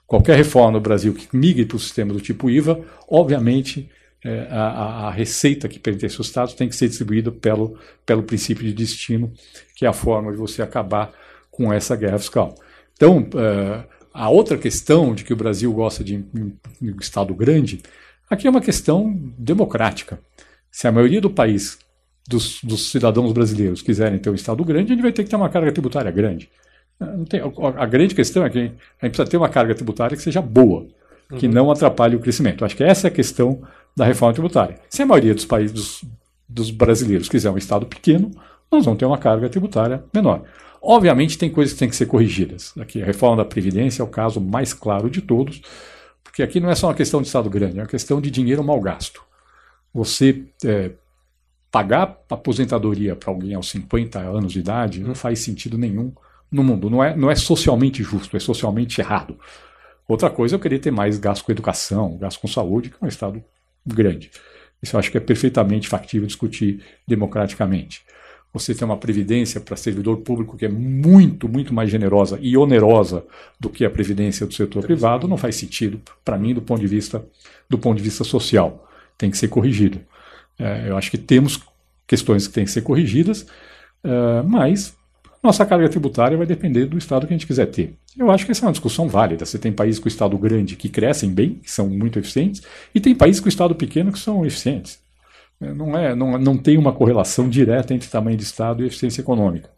Qualquer 0.04 0.36
reforma 0.36 0.72
no 0.72 0.80
Brasil 0.80 1.14
que 1.14 1.28
migre 1.32 1.64
para 1.64 1.76
o 1.76 1.78
sistema 1.78 2.12
do 2.12 2.20
tipo 2.20 2.50
IVA, 2.50 2.80
obviamente 3.08 3.88
é, 4.24 4.48
a, 4.50 5.06
a, 5.06 5.10
receita 5.12 5.68
que 5.68 5.78
pertence 5.78 6.16
ao 6.16 6.22
Estado 6.22 6.54
tem 6.54 6.68
que 6.68 6.74
ser 6.74 6.88
distribuída 6.88 7.30
pelo, 7.30 7.78
pelo 8.04 8.24
princípio 8.24 8.64
de 8.64 8.72
destino, 8.72 9.32
que 9.76 9.86
é 9.86 9.88
a 9.88 9.92
forma 9.92 10.32
de 10.32 10.36
você 10.36 10.60
acabar 10.60 11.12
com 11.52 11.72
essa 11.72 11.94
guerra 11.94 12.18
fiscal. 12.18 12.56
Então, 12.96 13.20
uh, 13.20 13.84
a 14.12 14.28
outra 14.28 14.58
questão 14.58 15.14
de 15.14 15.22
que 15.22 15.32
o 15.32 15.36
Brasil 15.36 15.72
gosta 15.72 16.02
de 16.02 16.16
um 16.34 16.52
Estado 17.00 17.32
grande, 17.32 17.80
aqui 18.28 18.48
é 18.48 18.50
uma 18.50 18.60
questão 18.60 19.16
democrática. 19.38 20.18
Se 20.68 20.88
a 20.88 20.92
maioria 20.92 21.20
do 21.20 21.30
país 21.30 21.78
dos, 22.28 22.60
dos, 22.62 22.90
cidadãos 22.90 23.32
brasileiros 23.32 23.82
quiserem 23.82 24.18
ter 24.18 24.30
um 24.30 24.34
Estado 24.34 24.64
grande, 24.64 24.92
a 24.92 24.94
gente 24.94 25.02
vai 25.02 25.12
ter 25.12 25.24
que 25.24 25.30
ter 25.30 25.36
uma 25.36 25.48
carga 25.48 25.72
tributária 25.72 26.10
grande. 26.10 26.48
Tem, 27.28 27.40
a, 27.76 27.86
grande 27.86 28.14
questão 28.14 28.44
é 28.44 28.50
que 28.50 28.58
a 28.58 28.62
gente 28.62 28.78
precisa 29.00 29.26
ter 29.26 29.36
uma 29.36 29.48
carga 29.48 29.74
tributária 29.74 30.16
que 30.16 30.22
seja 30.22 30.40
boa, 30.40 30.86
que 31.38 31.46
uhum. 31.46 31.52
não 31.52 31.70
atrapalhe 31.70 32.16
o 32.16 32.20
crescimento. 32.20 32.64
Acho 32.64 32.76
que 32.76 32.84
essa 32.84 33.08
é 33.08 33.10
a 33.10 33.12
questão 33.12 33.62
da 33.96 34.04
reforma 34.04 34.32
tributária. 34.32 34.78
Se 34.88 35.02
a 35.02 35.06
maioria 35.06 35.34
dos 35.34 35.44
países 35.44 35.72
dos, 35.72 36.04
dos 36.48 36.70
brasileiros 36.70 37.28
quiser 37.28 37.50
um 37.50 37.58
Estado 37.58 37.86
pequeno, 37.86 38.30
nós 38.70 38.84
vamos 38.84 38.98
ter 38.98 39.04
uma 39.04 39.18
carga 39.18 39.48
tributária 39.48 40.04
menor. 40.12 40.44
Obviamente, 40.80 41.38
tem 41.38 41.50
coisas 41.50 41.72
que 41.72 41.78
têm 41.78 41.88
que 41.88 41.96
ser 41.96 42.06
corrigidas. 42.06 42.74
Aqui, 42.78 43.02
a 43.02 43.06
reforma 43.06 43.38
da 43.38 43.44
Previdência 43.44 44.02
é 44.02 44.04
o 44.04 44.08
caso 44.08 44.40
mais 44.40 44.74
claro 44.74 45.08
de 45.08 45.22
todos, 45.22 45.62
porque 46.22 46.42
aqui 46.42 46.60
não 46.60 46.70
é 46.70 46.74
só 46.74 46.88
uma 46.88 46.94
questão 46.94 47.20
de 47.22 47.26
Estado 47.26 47.48
grande, 47.48 47.78
é 47.78 47.82
uma 47.82 47.88
questão 47.88 48.20
de 48.20 48.30
dinheiro 48.30 48.62
mal 48.62 48.80
gasto. 48.80 49.22
Você 49.94 50.44
é, 50.64 50.90
pagar 51.74 52.20
aposentadoria 52.30 53.16
para 53.16 53.30
alguém 53.30 53.52
aos 53.52 53.68
50 53.70 54.20
anos 54.20 54.52
de 54.52 54.60
idade 54.60 55.00
não 55.00 55.12
faz 55.12 55.40
sentido 55.40 55.76
nenhum 55.76 56.12
no 56.48 56.62
mundo. 56.62 56.88
Não 56.88 57.02
é, 57.02 57.16
não 57.16 57.28
é 57.28 57.34
socialmente 57.34 58.00
justo, 58.00 58.36
é 58.36 58.38
socialmente 58.38 59.00
errado. 59.00 59.36
Outra 60.06 60.30
coisa 60.30 60.54
é 60.54 60.56
eu 60.56 60.60
querer 60.60 60.78
ter 60.78 60.92
mais 60.92 61.18
gasto 61.18 61.44
com 61.44 61.50
educação, 61.50 62.16
gasto 62.16 62.38
com 62.38 62.46
saúde, 62.46 62.90
que 62.90 62.96
é 63.00 63.04
um 63.04 63.08
Estado 63.08 63.42
grande. 63.84 64.30
Isso 64.80 64.94
eu 64.94 65.00
acho 65.00 65.10
que 65.10 65.18
é 65.18 65.20
perfeitamente 65.20 65.88
factível 65.88 66.28
discutir 66.28 66.80
democraticamente. 67.08 68.02
Você 68.52 68.72
tem 68.72 68.86
uma 68.86 68.96
previdência 68.96 69.60
para 69.60 69.74
servidor 69.74 70.18
público 70.18 70.56
que 70.56 70.66
é 70.66 70.68
muito, 70.68 71.48
muito 71.48 71.74
mais 71.74 71.90
generosa 71.90 72.38
e 72.40 72.56
onerosa 72.56 73.26
do 73.58 73.68
que 73.68 73.84
a 73.84 73.90
previdência 73.90 74.46
do 74.46 74.54
setor 74.54 74.84
privado, 74.84 75.26
não 75.26 75.36
faz 75.36 75.56
sentido 75.56 76.00
para 76.24 76.38
mim 76.38 76.54
do 76.54 76.62
ponto 76.62 76.80
de 76.80 76.86
vista 76.86 77.26
do 77.68 77.76
ponto 77.76 77.96
de 77.96 78.04
vista 78.04 78.22
social. 78.22 78.88
Tem 79.18 79.28
que 79.28 79.36
ser 79.36 79.48
corrigido. 79.48 80.00
É, 80.58 80.88
eu 80.88 80.96
acho 80.96 81.10
que 81.10 81.18
temos 81.18 81.60
questões 82.06 82.46
que 82.46 82.54
têm 82.54 82.64
que 82.64 82.70
ser 82.70 82.82
corrigidas, 82.82 83.46
é, 84.02 84.42
mas 84.42 84.94
nossa 85.42 85.66
carga 85.66 85.88
tributária 85.88 86.38
vai 86.38 86.46
depender 86.46 86.86
do 86.86 86.96
Estado 86.96 87.26
que 87.26 87.34
a 87.34 87.36
gente 87.36 87.46
quiser 87.46 87.66
ter. 87.66 87.94
Eu 88.16 88.30
acho 88.30 88.46
que 88.46 88.52
essa 88.52 88.64
é 88.64 88.66
uma 88.66 88.72
discussão 88.72 89.08
válida. 89.08 89.44
Você 89.44 89.58
tem 89.58 89.72
países 89.72 90.00
com 90.00 90.08
Estado 90.08 90.38
grande 90.38 90.76
que 90.76 90.88
crescem 90.88 91.30
bem, 91.30 91.56
que 91.62 91.70
são 91.70 91.88
muito 91.88 92.18
eficientes, 92.18 92.62
e 92.94 93.00
tem 93.00 93.14
países 93.14 93.40
com 93.40 93.48
Estado 93.48 93.74
pequeno 93.74 94.10
que 94.10 94.18
são 94.18 94.46
eficientes. 94.46 94.98
É, 95.60 95.72
não, 95.72 95.96
é, 95.96 96.14
não, 96.14 96.38
não 96.38 96.56
tem 96.56 96.78
uma 96.78 96.92
correlação 96.92 97.48
direta 97.48 97.92
entre 97.92 98.08
tamanho 98.08 98.36
de 98.36 98.42
Estado 98.42 98.82
e 98.82 98.86
eficiência 98.86 99.20
econômica. 99.20 99.68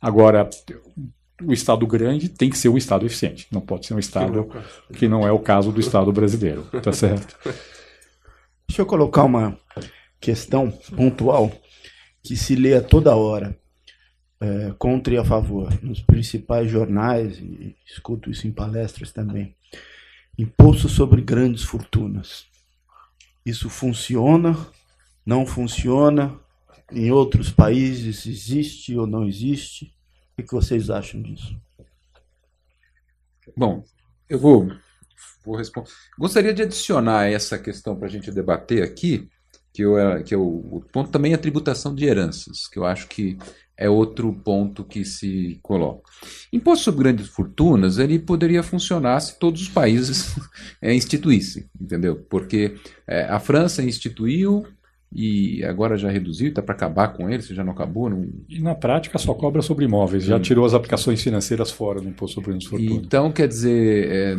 Agora, 0.00 0.48
o 1.42 1.52
Estado 1.52 1.86
grande 1.86 2.28
tem 2.28 2.50
que 2.50 2.58
ser 2.58 2.68
um 2.68 2.76
Estado 2.76 3.06
eficiente. 3.06 3.46
Não 3.50 3.60
pode 3.60 3.86
ser 3.86 3.94
um 3.94 3.98
Estado 3.98 4.46
que 4.92 5.08
não 5.08 5.26
é 5.26 5.32
o 5.32 5.38
caso 5.38 5.72
do 5.72 5.80
Estado 5.80 6.12
brasileiro. 6.12 6.64
Tá 6.82 6.92
certo? 6.92 7.34
Deixa 8.68 8.82
eu 8.82 8.86
colocar 8.86 9.24
uma 9.24 9.56
questão 10.24 10.70
pontual 10.70 11.52
que 12.22 12.36
se 12.36 12.56
lê 12.56 12.74
a 12.74 12.82
toda 12.82 13.14
hora. 13.14 13.58
é, 14.40 14.74
contra 14.78 15.14
e 15.14 15.16
a 15.16 15.24
favor, 15.24 15.72
nos 15.82 16.00
principais 16.02 16.70
jornais, 16.70 17.38
e 17.38 17.74
escuto 17.86 18.30
isso 18.30 18.46
em 18.46 18.52
palestras 18.52 19.10
também. 19.10 19.56
Imposto 20.36 20.88
sobre 20.88 21.22
grandes 21.22 21.62
fortunas. 21.62 22.46
Isso 23.46 23.70
funciona? 23.70 24.54
Não 25.24 25.46
funciona? 25.46 26.38
Em 26.92 27.10
outros 27.10 27.50
países 27.50 28.26
existe 28.26 28.96
ou 28.96 29.06
não 29.06 29.26
existe? 29.26 29.94
O 30.36 30.42
que 30.42 30.52
vocês 30.52 30.90
acham 30.90 31.22
disso? 31.22 31.56
Bom, 33.56 33.82
eu 34.28 34.38
vou, 34.38 34.68
vou 35.44 35.56
responder. 35.56 35.88
Gostaria 36.18 36.52
de 36.52 36.62
adicionar 36.62 37.30
essa 37.30 37.58
questão 37.58 37.96
para 37.96 38.08
a 38.08 38.10
gente 38.10 38.30
debater 38.30 38.82
aqui, 38.82 39.30
que, 39.74 39.82
eu, 39.82 39.96
que 40.24 40.32
é 40.32 40.38
o, 40.38 40.40
o 40.42 40.84
ponto 40.92 41.10
também 41.10 41.32
é 41.32 41.34
a 41.34 41.38
tributação 41.38 41.92
de 41.92 42.04
heranças, 42.04 42.68
que 42.68 42.78
eu 42.78 42.86
acho 42.86 43.08
que 43.08 43.36
é 43.76 43.90
outro 43.90 44.32
ponto 44.32 44.84
que 44.84 45.04
se 45.04 45.58
coloca. 45.60 46.08
Imposto 46.52 46.84
sobre 46.84 47.02
grandes 47.02 47.26
fortunas, 47.26 47.98
ele 47.98 48.20
poderia 48.20 48.62
funcionar 48.62 49.18
se 49.18 49.36
todos 49.36 49.62
os 49.62 49.68
países 49.68 50.36
é, 50.80 50.94
instituíssem, 50.94 51.64
entendeu? 51.78 52.24
Porque 52.30 52.76
é, 53.04 53.24
a 53.24 53.40
França 53.40 53.82
instituiu 53.82 54.64
e 55.12 55.64
agora 55.64 55.96
já 55.96 56.08
reduziu, 56.08 56.48
está 56.48 56.62
para 56.62 56.74
acabar 56.74 57.08
com 57.08 57.28
ele, 57.28 57.42
se 57.42 57.52
já 57.52 57.64
não 57.64 57.72
acabou. 57.72 58.08
Não... 58.08 58.28
E 58.48 58.60
na 58.60 58.76
prática 58.76 59.18
só 59.18 59.34
cobra 59.34 59.60
sobre 59.60 59.86
imóveis, 59.86 60.22
já 60.22 60.38
tirou 60.38 60.64
as 60.64 60.74
aplicações 60.74 61.20
financeiras 61.20 61.72
fora 61.72 62.00
do 62.00 62.08
imposto 62.08 62.36
sobre 62.36 62.50
grandes 62.50 62.68
fortunas. 62.68 63.04
Então, 63.04 63.32
quer 63.32 63.48
dizer, 63.48 64.08
é, 64.08 64.36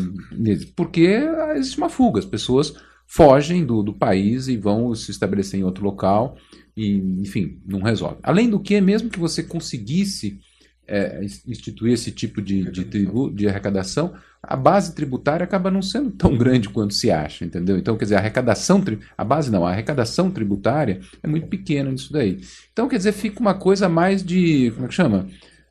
porque 0.77 1.19
existe 1.57 1.77
uma 1.77 1.89
fuga, 1.89 2.19
as 2.19 2.25
pessoas 2.25 2.73
fogem 3.07 3.65
do, 3.65 3.83
do 3.83 3.93
país 3.93 4.47
e 4.47 4.57
vão 4.57 4.93
se 4.95 5.11
estabelecer 5.11 5.59
em 5.59 5.63
outro 5.63 5.83
local 5.83 6.37
e, 6.75 6.97
enfim, 7.21 7.59
não 7.65 7.81
resolve. 7.81 8.17
Além 8.21 8.49
do 8.49 8.59
que, 8.59 8.79
mesmo 8.81 9.09
que 9.09 9.19
você 9.19 9.41
conseguisse 9.41 10.39
é, 10.87 11.21
instituir 11.47 11.93
esse 11.93 12.11
tipo 12.11 12.41
de, 12.41 12.69
de, 12.69 12.85
tribu, 12.85 13.29
de 13.31 13.47
arrecadação, 13.47 14.13
a 14.41 14.55
base 14.55 14.93
tributária 14.93 15.43
acaba 15.43 15.71
não 15.71 15.81
sendo 15.81 16.11
tão 16.11 16.35
grande 16.37 16.69
quanto 16.69 16.93
se 16.93 17.09
acha, 17.09 17.45
entendeu? 17.45 17.77
Então, 17.77 17.97
quer 17.97 18.05
dizer, 18.05 18.15
a 18.15 18.19
arrecadação, 18.19 18.83
a 19.17 19.23
base 19.23 19.51
não, 19.51 19.65
a 19.65 19.71
arrecadação 19.71 20.29
tributária 20.29 20.99
é 21.23 21.27
muito 21.27 21.47
pequena 21.47 21.91
nisso 21.91 22.11
daí. 22.11 22.39
Então, 22.71 22.87
quer 22.87 22.97
dizer, 22.97 23.13
fica 23.13 23.39
uma 23.39 23.53
coisa 23.53 23.89
mais 23.89 24.23
de, 24.23 24.71
como 24.71 24.85
é 24.85 24.89
que 24.89 24.95
chama? 24.95 25.27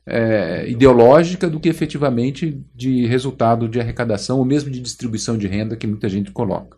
É, 0.07 0.69
ideológica 0.69 1.49
do 1.49 1.59
que 1.59 1.67
efetivamente 1.67 2.63
de 2.75 3.07
resultado 3.07 3.67
de 3.67 3.79
arrecadação 3.79 4.37
ou 4.37 4.45
mesmo 4.45 4.69
de 4.69 4.79
distribuição 4.79 5.35
de 5.35 5.47
renda 5.47 5.75
que 5.75 5.87
muita 5.87 6.07
gente 6.07 6.31
coloca. 6.31 6.77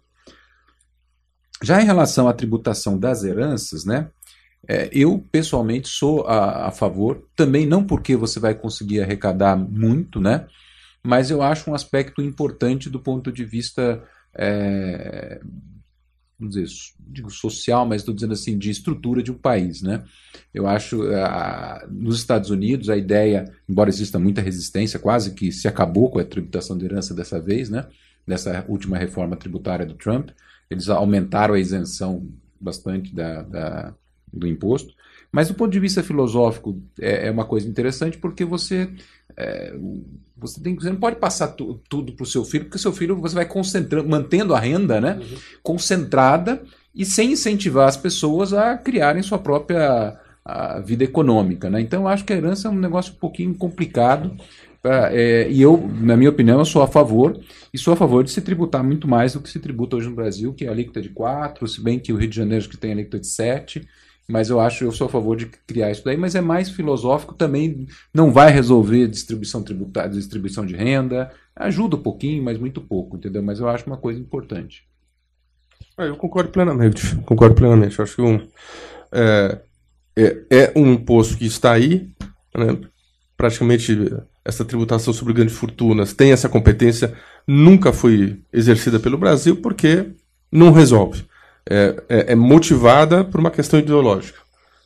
Já 1.64 1.82
em 1.82 1.86
relação 1.86 2.28
à 2.28 2.34
tributação 2.34 3.00
das 3.00 3.24
heranças, 3.24 3.84
né, 3.84 4.10
é, 4.68 4.90
eu 4.92 5.26
pessoalmente 5.32 5.88
sou 5.88 6.26
a, 6.28 6.68
a, 6.68 6.72
favor, 6.72 7.28
também 7.36 7.66
não 7.66 7.84
porque 7.84 8.16
você 8.16 8.40
vai 8.40 8.54
conseguir 8.54 9.02
arrecadar 9.02 9.56
muito, 9.56 10.20
né, 10.20 10.46
mas 11.04 11.32
eu 11.32 11.42
acho 11.42 11.70
um 11.70 11.76
aspecto 11.76 12.22
importante 12.22 12.90
do 12.90 13.00
ponto 13.00 13.32
de 13.32 13.46
vista, 13.46 14.04
é, 14.36 15.40
vamos 16.38 16.56
dizer, 16.56 16.68
digo 17.00 17.32
social, 17.32 17.86
mas 17.86 18.02
estou 18.02 18.14
dizendo 18.14 18.34
assim, 18.34 18.58
de 18.58 18.70
estrutura 18.70 19.24
de 19.24 19.32
um 19.32 19.38
país, 19.38 19.82
né. 19.82 20.04
Eu 20.54 20.68
acho, 20.68 21.02
a, 21.14 21.88
nos 21.90 22.20
Estados 22.20 22.50
Unidos, 22.52 22.90
a 22.90 22.98
ideia, 22.98 23.46
embora 23.68 23.90
exista 23.90 24.20
muita 24.20 24.42
resistência, 24.42 25.00
quase 25.00 25.34
que 25.34 25.52
se 25.52 25.68
acabou 25.68 26.12
com 26.12 26.20
a 26.20 26.26
tributação 26.26 26.78
de 26.78 26.86
herança 26.86 27.16
dessa 27.16 27.40
vez, 27.40 27.70
né, 27.70 27.88
dessa 28.28 28.64
última 28.68 28.98
reforma 28.98 29.36
tributária 29.36 29.86
do 29.86 29.96
Trump, 29.96 30.30
eles 30.70 30.90
aumentaram 30.90 31.54
a 31.54 31.60
isenção 31.60 32.28
bastante 32.60 33.14
da, 33.14 33.42
da, 33.44 33.94
do 34.32 34.48
imposto. 34.48 34.94
Mas 35.32 35.50
do 35.50 35.54
ponto 35.54 35.72
de 35.72 35.80
vista 35.80 36.04
filosófico 36.04 36.82
é, 37.00 37.28
é 37.28 37.32
uma 37.32 37.46
coisa 37.46 37.68
interessante 37.68 38.18
porque 38.18 38.46
você 38.46 38.90
é, 39.36 39.76
você, 40.36 40.62
tem, 40.62 40.76
você 40.76 40.90
não 40.90 40.98
pode 40.98 41.18
passar 41.18 41.50
tu, 41.50 41.80
tudo 41.90 42.14
para 42.14 42.24
o 42.24 42.28
seu 42.28 42.46
filho, 42.46 42.66
porque 42.66 42.78
seu 42.78 42.94
filho 42.94 43.16
você 43.16 43.36
vai 43.36 43.46
concentrando, 43.46 44.08
mantendo 44.08 44.54
a 44.54 44.60
renda 44.60 45.02
né, 45.02 45.20
uhum. 45.20 45.38
concentrada 45.62 46.62
e 46.94 47.06
sem 47.06 47.34
incentivar 47.34 47.88
as 47.88 47.98
pessoas 47.98 48.54
a 48.54 48.78
criarem 48.78 49.22
sua 49.22 49.38
própria 49.38 50.20
vida 50.86 51.04
econômica. 51.04 51.70
Né? 51.70 51.82
Então 51.82 52.04
eu 52.04 52.08
acho 52.08 52.24
que 52.24 52.32
a 52.32 52.38
herança 52.38 52.68
é 52.68 52.72
um 52.72 52.80
negócio 52.80 53.14
um 53.14 53.18
pouquinho 53.18 53.54
complicado 53.54 54.36
é, 55.12 55.50
e 55.50 55.62
eu, 55.62 55.78
na 56.00 56.16
minha 56.18 56.30
opinião, 56.30 56.60
eu 56.60 56.66
sou 56.66 56.82
a 56.82 56.88
favor, 56.88 57.40
e 57.74 57.78
sou 57.78 57.94
a 57.94 57.98
favor 57.98 58.24
de 58.24 58.32
se 58.32 58.42
tributar 58.42 58.84
muito 58.84 59.08
mais 59.08 59.34
do 59.34 59.42
que 59.42 59.50
se 59.50 59.60
tributa 59.60 59.96
hoje 59.96 60.10
no 60.10 60.16
Brasil, 60.16 60.54
que 60.54 60.66
é 60.66 60.68
a 60.68 60.72
alíquota 60.72 61.02
de 61.02 61.10
4, 61.10 61.68
se 61.68 61.82
bem 61.82 62.00
que 62.00 62.14
o 62.14 62.18
Rio 62.18 62.30
de 62.30 62.36
Janeiro 62.36 62.68
que 62.68 62.78
tem 62.78 62.92
a 62.92 62.94
alíquota 62.94 63.20
de 63.20 63.28
7, 63.28 63.88
mas 64.28 64.50
eu 64.50 64.60
acho, 64.60 64.84
eu 64.84 64.92
sou 64.92 65.08
a 65.08 65.10
favor 65.10 65.38
de 65.38 65.46
criar 65.46 65.90
isso 65.90 66.04
daí, 66.04 66.18
mas 66.18 66.36
é 66.36 66.42
mais 66.42 66.70
filosófico 66.70 67.34
também, 67.34 67.88
não 68.14 68.32
vai 68.32 68.52
resolver 68.52 69.08
distribuição 69.08 69.64
tributária, 69.64 70.10
distribuição 70.10 70.66
de 70.66 70.76
renda, 70.76 71.32
ajuda 71.56 71.96
um 71.96 72.02
pouquinho, 72.02 72.44
mas 72.44 72.58
muito 72.58 72.82
pouco, 72.82 73.16
entendeu? 73.16 73.42
Mas 73.42 73.60
eu 73.60 73.70
acho 73.70 73.88
uma 73.88 73.98
coisa 73.98 74.20
importante. 74.20 74.84
Ah, 75.98 76.06
eu 76.06 76.18
concordo 76.18 76.52
plenamente, 76.52 77.16
concordo 77.26 77.56
plenamente. 77.56 78.02
Acho 78.02 78.16
que 78.16 78.22
um, 78.22 78.46
é, 79.12 79.62
é, 80.16 80.46
é 80.50 80.74
um 80.76 80.92
imposto 80.92 81.38
que 81.38 81.46
está 81.46 81.72
aí, 81.72 82.10
né, 82.56 82.78
praticamente 83.38 83.94
essa 84.48 84.64
tributação 84.64 85.14
sobre 85.14 85.34
grandes 85.34 85.56
fortunas 85.56 86.14
tem 86.14 86.32
essa 86.32 86.48
competência, 86.48 87.14
nunca 87.46 87.92
foi 87.92 88.40
exercida 88.52 88.98
pelo 88.98 89.18
Brasil 89.18 89.58
porque 89.58 90.06
não 90.50 90.72
resolve. 90.72 91.26
É, 91.70 92.02
é, 92.08 92.32
é, 92.32 92.36
motivada 92.36 93.26
por 93.26 93.42
uma 93.42 93.52
questão 93.52 93.78
ideológica. 93.78 94.40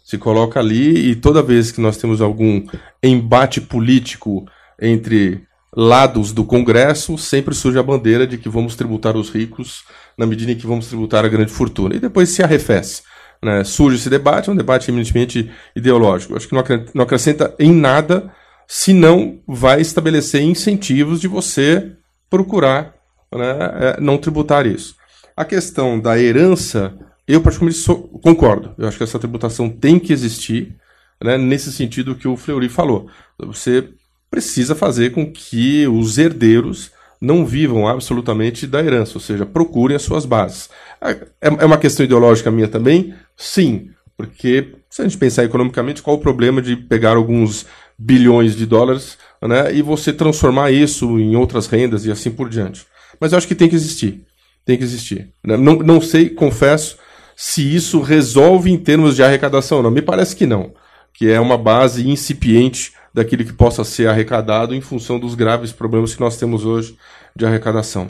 Se 0.03 0.17
coloca 0.17 0.59
ali 0.59 1.11
e 1.11 1.15
toda 1.15 1.43
vez 1.43 1.71
que 1.71 1.79
nós 1.79 1.95
temos 1.95 2.21
algum 2.21 2.65
embate 3.03 3.61
político 3.61 4.47
entre 4.81 5.43
lados 5.77 6.33
do 6.33 6.43
Congresso, 6.43 7.19
sempre 7.19 7.53
surge 7.53 7.77
a 7.77 7.83
bandeira 7.83 8.25
de 8.25 8.39
que 8.39 8.49
vamos 8.49 8.75
tributar 8.75 9.15
os 9.15 9.29
ricos 9.29 9.83
na 10.17 10.25
medida 10.25 10.51
em 10.51 10.57
que 10.57 10.65
vamos 10.65 10.87
tributar 10.87 11.23
a 11.23 11.29
grande 11.29 11.51
fortuna. 11.51 11.95
E 11.95 11.99
depois 11.99 12.29
se 12.29 12.41
arrefece. 12.41 13.03
Né? 13.43 13.63
Surge 13.63 13.97
esse 13.97 14.09
debate, 14.09 14.49
é 14.49 14.53
um 14.53 14.55
debate 14.55 14.89
eminentemente 14.89 15.51
ideológico. 15.75 16.35
Acho 16.35 16.47
que 16.47 16.55
não 16.95 17.03
acrescenta 17.03 17.53
em 17.59 17.71
nada 17.71 18.33
se 18.67 18.93
não 18.93 19.39
vai 19.47 19.81
estabelecer 19.81 20.41
incentivos 20.41 21.19
de 21.19 21.27
você 21.27 21.91
procurar 22.29 22.95
né, 23.33 23.95
é, 23.97 24.01
não 24.01 24.17
tributar 24.17 24.65
isso. 24.65 24.95
A 25.35 25.45
questão 25.45 25.99
da 25.99 26.19
herança, 26.19 26.93
eu 27.27 27.41
particularmente 27.41 27.81
sou, 27.81 28.07
concordo. 28.21 28.73
Eu 28.77 28.87
acho 28.87 28.97
que 28.97 29.03
essa 29.03 29.19
tributação 29.19 29.69
tem 29.69 29.99
que 29.99 30.13
existir, 30.13 30.75
né, 31.23 31.37
nesse 31.37 31.71
sentido 31.71 32.15
que 32.15 32.27
o 32.27 32.37
Fleury 32.37 32.69
falou. 32.69 33.09
Você 33.39 33.89
precisa 34.29 34.75
fazer 34.75 35.11
com 35.11 35.31
que 35.31 35.87
os 35.87 36.17
herdeiros 36.17 36.91
não 37.19 37.45
vivam 37.45 37.87
absolutamente 37.87 38.65
da 38.65 38.83
herança, 38.83 39.13
ou 39.15 39.21
seja, 39.21 39.45
procurem 39.45 39.95
as 39.95 40.01
suas 40.01 40.25
bases. 40.25 40.69
É, 40.99 41.27
é 41.41 41.65
uma 41.65 41.77
questão 41.77 42.03
ideológica 42.03 42.49
minha 42.49 42.67
também? 42.67 43.13
Sim, 43.37 43.91
porque 44.17 44.75
se 44.89 45.01
a 45.01 45.05
gente 45.05 45.17
pensar 45.17 45.43
economicamente, 45.43 46.01
qual 46.01 46.17
o 46.17 46.21
problema 46.21 46.61
de 46.61 46.75
pegar 46.75 47.15
alguns 47.15 47.65
bilhões 48.03 48.55
de 48.55 48.65
dólares 48.65 49.17
né, 49.41 49.73
e 49.73 49.81
você 49.81 50.11
transformar 50.11 50.71
isso 50.71 51.19
em 51.19 51.35
outras 51.35 51.67
rendas 51.67 52.05
e 52.05 52.11
assim 52.11 52.31
por 52.31 52.49
diante. 52.49 52.85
Mas 53.19 53.31
eu 53.31 53.37
acho 53.37 53.47
que 53.47 53.55
tem 53.55 53.69
que 53.69 53.75
existir. 53.75 54.25
Tem 54.65 54.77
que 54.77 54.83
existir. 54.83 55.29
Né? 55.43 55.55
Não, 55.55 55.75
não 55.77 56.01
sei, 56.01 56.29
confesso, 56.29 56.97
se 57.35 57.75
isso 57.75 58.01
resolve 58.01 58.71
em 58.71 58.77
termos 58.77 59.15
de 59.15 59.23
arrecadação. 59.23 59.83
Não, 59.83 59.91
me 59.91 60.01
parece 60.01 60.35
que 60.35 60.45
não. 60.45 60.73
Que 61.13 61.29
é 61.29 61.39
uma 61.39 61.57
base 61.57 62.09
incipiente 62.09 62.93
daquilo 63.13 63.45
que 63.45 63.53
possa 63.53 63.83
ser 63.83 64.07
arrecadado 64.07 64.73
em 64.73 64.81
função 64.81 65.19
dos 65.19 65.35
graves 65.35 65.71
problemas 65.71 66.15
que 66.15 66.21
nós 66.21 66.37
temos 66.37 66.65
hoje 66.65 66.97
de 67.35 67.45
arrecadação. 67.45 68.09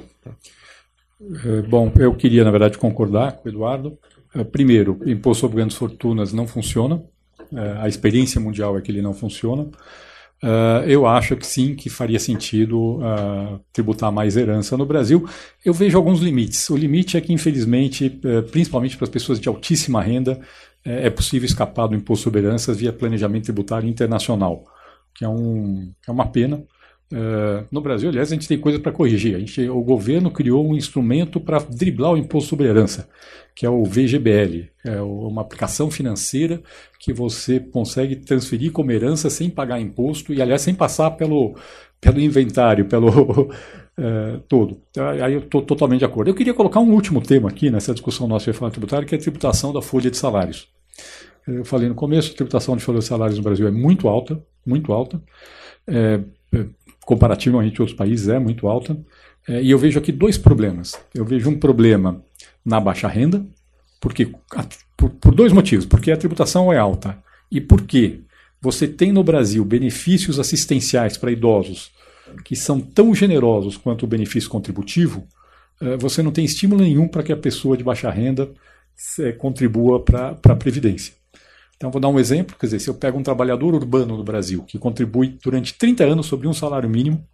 É, 1.45 1.61
bom, 1.63 1.91
eu 1.97 2.13
queria, 2.15 2.43
na 2.43 2.51
verdade, 2.51 2.77
concordar 2.77 3.33
com 3.33 3.49
o 3.49 3.51
Eduardo. 3.51 3.97
É, 4.33 4.43
primeiro, 4.43 4.99
imposto 5.05 5.41
sobre 5.41 5.57
grandes 5.57 5.75
fortunas 5.75 6.31
não 6.31 6.47
funciona. 6.47 7.03
É, 7.55 7.83
a 7.83 7.87
experiência 7.87 8.39
mundial 8.39 8.77
é 8.77 8.81
que 8.81 8.91
ele 8.91 9.01
não 9.01 9.13
funciona. 9.13 9.67
Uh, 10.43 10.81
eu 10.87 11.05
acho 11.05 11.37
que 11.37 11.45
sim, 11.45 11.75
que 11.75 11.87
faria 11.87 12.19
sentido 12.19 12.97
uh, 12.97 13.59
tributar 13.71 14.11
mais 14.11 14.35
herança 14.35 14.75
no 14.75 14.87
Brasil. 14.87 15.29
Eu 15.63 15.71
vejo 15.71 15.95
alguns 15.95 16.19
limites. 16.19 16.67
O 16.71 16.75
limite 16.75 17.15
é 17.15 17.21
que, 17.21 17.31
infelizmente, 17.31 18.19
uh, 18.25 18.41
principalmente 18.49 18.97
para 18.97 19.05
as 19.05 19.09
pessoas 19.11 19.39
de 19.39 19.47
altíssima 19.47 20.01
renda, 20.01 20.39
é 20.83 21.11
possível 21.11 21.45
escapar 21.45 21.85
do 21.85 21.95
imposto 21.95 22.23
sobre 22.23 22.41
heranças 22.41 22.77
via 22.77 22.91
planejamento 22.91 23.43
tributário 23.43 23.87
internacional, 23.87 24.63
que 25.13 25.23
é, 25.23 25.29
um, 25.29 25.93
é 26.07 26.11
uma 26.11 26.25
pena. 26.25 26.63
Uh, 27.11 27.67
no 27.69 27.81
Brasil, 27.81 28.09
aliás, 28.09 28.31
a 28.31 28.35
gente 28.35 28.47
tem 28.47 28.57
coisa 28.57 28.79
para 28.79 28.91
corrigir. 28.91 29.35
A 29.35 29.39
gente, 29.39 29.67
o 29.67 29.81
governo 29.81 30.31
criou 30.31 30.65
um 30.65 30.75
instrumento 30.75 31.41
para 31.41 31.59
driblar 31.59 32.13
o 32.13 32.17
imposto 32.17 32.49
sobre 32.49 32.67
herança, 32.67 33.09
que 33.53 33.65
é 33.65 33.69
o 33.69 33.83
VGBL. 33.83 34.69
É 34.85 35.01
uma 35.01 35.41
aplicação 35.41 35.91
financeira 35.91 36.61
que 36.97 37.11
você 37.11 37.59
consegue 37.59 38.15
transferir 38.15 38.71
como 38.71 38.91
herança 38.91 39.29
sem 39.29 39.49
pagar 39.49 39.81
imposto 39.81 40.33
e, 40.33 40.41
aliás, 40.41 40.61
sem 40.61 40.73
passar 40.73 41.11
pelo, 41.11 41.55
pelo 41.99 42.21
inventário, 42.21 42.85
pelo 42.85 43.41
uh, 43.41 44.39
todo. 44.47 44.81
Aí 45.21 45.33
eu 45.33 45.39
estou 45.39 45.61
totalmente 45.61 45.99
de 45.99 46.05
acordo. 46.05 46.29
Eu 46.29 46.35
queria 46.35 46.53
colocar 46.53 46.79
um 46.79 46.93
último 46.93 47.21
tema 47.21 47.49
aqui 47.49 47.69
nessa 47.69 47.93
discussão 47.93 48.25
nossa 48.25 48.45
de 48.45 48.51
reforma 48.51 48.71
tributária, 48.71 49.05
que 49.05 49.13
é 49.13 49.17
a 49.17 49.21
tributação 49.21 49.73
da 49.73 49.81
folha 49.81 50.09
de 50.09 50.17
salários. 50.17 50.69
Eu 51.45 51.65
falei 51.65 51.89
no 51.89 51.95
começo, 51.95 52.31
a 52.31 52.35
tributação 52.35 52.77
de 52.77 52.83
folha 52.83 52.99
de 52.99 53.05
salários 53.05 53.37
no 53.37 53.43
Brasil 53.43 53.67
é 53.67 53.71
muito 53.71 54.07
alta, 54.07 54.41
muito 54.65 54.93
alta. 54.93 55.21
É, 55.87 56.21
comparativamente 57.05 57.79
a 57.79 57.83
outros 57.83 57.97
países, 57.97 58.27
é 58.27 58.39
muito 58.39 58.67
alta. 58.67 58.97
É, 59.47 59.61
e 59.61 59.71
eu 59.71 59.77
vejo 59.77 59.99
aqui 59.99 60.11
dois 60.11 60.37
problemas. 60.37 60.99
Eu 61.13 61.25
vejo 61.25 61.49
um 61.49 61.57
problema 61.57 62.23
na 62.63 62.79
baixa 62.79 63.07
renda, 63.07 63.45
porque 63.99 64.31
por, 64.95 65.09
por 65.09 65.33
dois 65.33 65.51
motivos. 65.51 65.85
Porque 65.85 66.11
a 66.11 66.17
tributação 66.17 66.71
é 66.71 66.77
alta 66.77 67.17
e 67.51 67.59
porque 67.59 68.21
você 68.61 68.87
tem 68.87 69.11
no 69.11 69.23
Brasil 69.23 69.65
benefícios 69.65 70.39
assistenciais 70.39 71.17
para 71.17 71.31
idosos 71.31 71.91
que 72.45 72.55
são 72.55 72.79
tão 72.79 73.13
generosos 73.13 73.75
quanto 73.75 74.03
o 74.03 74.07
benefício 74.07 74.49
contributivo, 74.49 75.27
é, 75.81 75.97
você 75.97 76.21
não 76.21 76.31
tem 76.31 76.45
estímulo 76.45 76.81
nenhum 76.81 77.07
para 77.07 77.23
que 77.23 77.33
a 77.33 77.37
pessoa 77.37 77.75
de 77.75 77.83
baixa 77.83 78.09
renda 78.09 78.49
é, 79.19 79.31
contribua 79.31 80.03
para 80.03 80.37
a 80.43 80.55
Previdência. 80.55 81.13
Então, 81.81 81.89
vou 81.89 81.99
dar 81.99 82.09
um 82.09 82.19
exemplo: 82.19 82.55
quer 82.59 82.67
dizer, 82.67 82.79
se 82.79 82.87
eu 82.87 82.93
pego 82.93 83.17
um 83.17 83.23
trabalhador 83.23 83.73
urbano 83.73 84.15
no 84.15 84.23
Brasil 84.23 84.61
que 84.63 84.77
contribui 84.77 85.39
durante 85.43 85.73
30 85.73 86.03
anos 86.03 86.27
sobre 86.27 86.47
um 86.47 86.53
salário 86.53 86.87
mínimo 86.87 87.27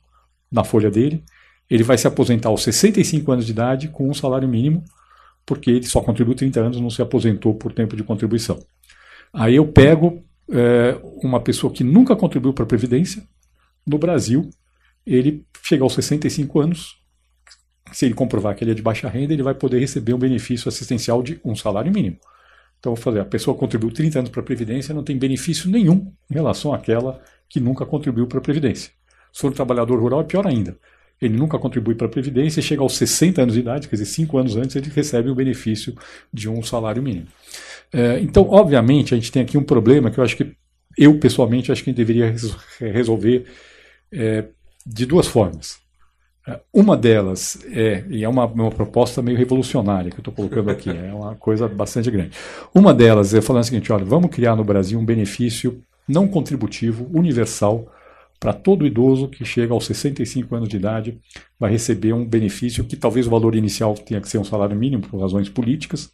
na 0.49 0.64
folha 0.64 0.90
dele, 0.90 1.22
ele 1.69 1.84
vai 1.84 1.98
se 1.98 2.07
aposentar 2.07 2.48
aos 2.48 2.64
65 2.64 3.30
anos 3.30 3.45
de 3.45 3.52
idade 3.52 3.90
com 3.90 4.10
um 4.10 4.14
salário 4.14 4.48
mínimo, 4.48 4.86
porque 5.45 5.69
ele 5.69 5.86
só 5.86 5.99
contribuiu 5.99 6.34
30 6.34 6.61
anos, 6.61 6.80
não 6.80 6.90
se 6.90 7.02
aposentou 7.02 7.56
por 7.56 7.74
tempo 7.74 7.94
de 7.98 8.03
contribuição. 8.03 8.57
Aí 9.34 9.53
eu 9.53 9.68
pego 9.68 10.24
é, 10.49 10.98
uma 11.22 11.41
pessoa 11.41 11.74
que 11.74 11.84
nunca 11.84 12.15
contribuiu 12.15 12.53
para 12.53 12.64
a 12.64 12.68
Previdência, 12.68 13.22
no 13.86 13.98
Brasil, 13.98 14.49
ele 15.06 15.45
chega 15.61 15.84
aos 15.84 15.94
65 15.94 16.57
anos, 16.61 16.95
se 17.91 18.06
ele 18.06 18.14
comprovar 18.14 18.56
que 18.56 18.64
ele 18.64 18.72
é 18.72 18.74
de 18.74 18.82
baixa 18.82 19.10
renda, 19.10 19.34
ele 19.34 19.44
vai 19.44 19.53
poder 19.53 19.80
receber 19.80 20.14
um 20.14 20.18
benefício 20.18 20.69
assistencial 20.69 21.22
de 21.22 21.38
um 21.44 21.53
salário 21.53 21.91
mínimo. 21.91 22.18
Então, 22.80 22.94
vou 22.94 23.02
fazer, 23.02 23.20
a 23.20 23.26
pessoa 23.26 23.58
contribuiu 23.58 23.91
30 23.91 24.20
anos 24.20 24.32
para 24.32 24.41
a 24.41 24.44
Previdência 24.44 24.94
não 24.94 25.04
tem 25.04 25.18
benefício 25.18 25.70
nenhum 25.70 26.12
em 26.30 26.34
relação 26.34 26.74
àquela 26.74 27.22
que 27.49 27.60
nunca 27.60 27.86
contribuiu 27.86 28.28
para 28.28 28.38
a 28.38 28.41
Previdência. 28.41 28.91
Se 29.34 29.41
for 29.41 29.52
um 29.52 29.54
trabalhador 29.54 29.99
rural, 29.99 30.22
é 30.22 30.24
pior 30.24 30.45
ainda. 30.45 30.78
Ele 31.20 31.36
nunca 31.36 31.58
contribui 31.58 31.95
para 31.95 32.06
a 32.06 32.10
Previdência 32.10 32.60
e 32.60 32.64
chega 32.64 32.82
aos 32.82 32.95
60 32.98 33.41
anos 33.41 33.56
de 33.56 33.62
idade, 33.62 33.88
quer 33.88 33.95
dizer, 33.95 34.06
5 34.06 34.38
anos 34.38 34.56
antes, 34.56 34.76
ele 34.76 34.90
recebe 34.90 35.30
o 35.30 35.36
benefício 35.36 35.95
de 36.32 36.48
um 36.48 36.62
salário 36.62 37.02
mínimo. 37.02 37.28
É, 37.91 38.20
então, 38.20 38.48
obviamente, 38.49 39.14
a 39.14 39.18
gente 39.18 39.32
tem 39.32 39.41
aqui 39.41 39.58
um 39.58 39.64
problema 39.64 40.12
que 40.12 40.20
eu 40.20 40.24
acho 40.24 40.38
que, 40.38 40.56
eu 40.98 41.20
pessoalmente, 41.20 41.72
acho 41.72 41.84
que 41.84 41.90
a 41.90 41.94
gente 41.94 41.98
deveria 41.98 42.34
resolver 42.80 43.45
é, 44.12 44.45
de 44.86 45.06
duas 45.06 45.28
formas. 45.28 45.80
Uma 46.74 46.95
delas 46.95 47.60
é, 47.72 48.06
e 48.10 48.24
é 48.24 48.30
uma, 48.30 48.45
uma 48.45 48.72
proposta 48.72 49.22
meio 49.22 49.38
revolucionária 49.38 50.10
que 50.10 50.18
eu 50.18 50.22
estou 50.22 50.34
colocando 50.34 50.69
aqui, 50.69 50.90
é 50.90 51.14
uma 51.14 51.36
coisa 51.36 51.68
bastante 51.68 52.10
grande. 52.10 52.32
Uma 52.74 52.94
delas 52.94 53.34
é 53.34 53.41
falando 53.41 53.64
o 53.64 53.65
seguinte: 53.65 53.91
olha, 53.91 54.06
vamos 54.06 54.30
criar 54.30 54.56
no 54.56 54.64
Brasil 54.64 54.98
um 54.98 55.06
benefício 55.06 55.84
não 56.07 56.28
contributivo, 56.28 57.10
universal, 57.14 57.91
para 58.40 58.53
todo 58.53 58.86
idoso 58.86 59.28
que 59.28 59.44
chega 59.44 59.74
aos 59.74 59.86
65 59.86 60.56
anos 60.56 60.69
de 60.69 60.78
idade, 60.78 61.19
vai 61.60 61.72
receber 61.72 62.14
um 62.14 62.26
benefício 62.26 62.84
que 62.84 62.95
talvez 62.95 63.28
o 63.28 63.30
valor 63.30 63.56
inicial 63.56 63.94
tenha 63.95 64.22
que 64.22 64.30
ser 64.30 64.38
um 64.38 64.44
salário 64.44 64.76
mínimo 64.76 65.03
por 65.03 65.19
razões 65.19 65.49
políticas, 65.49 66.11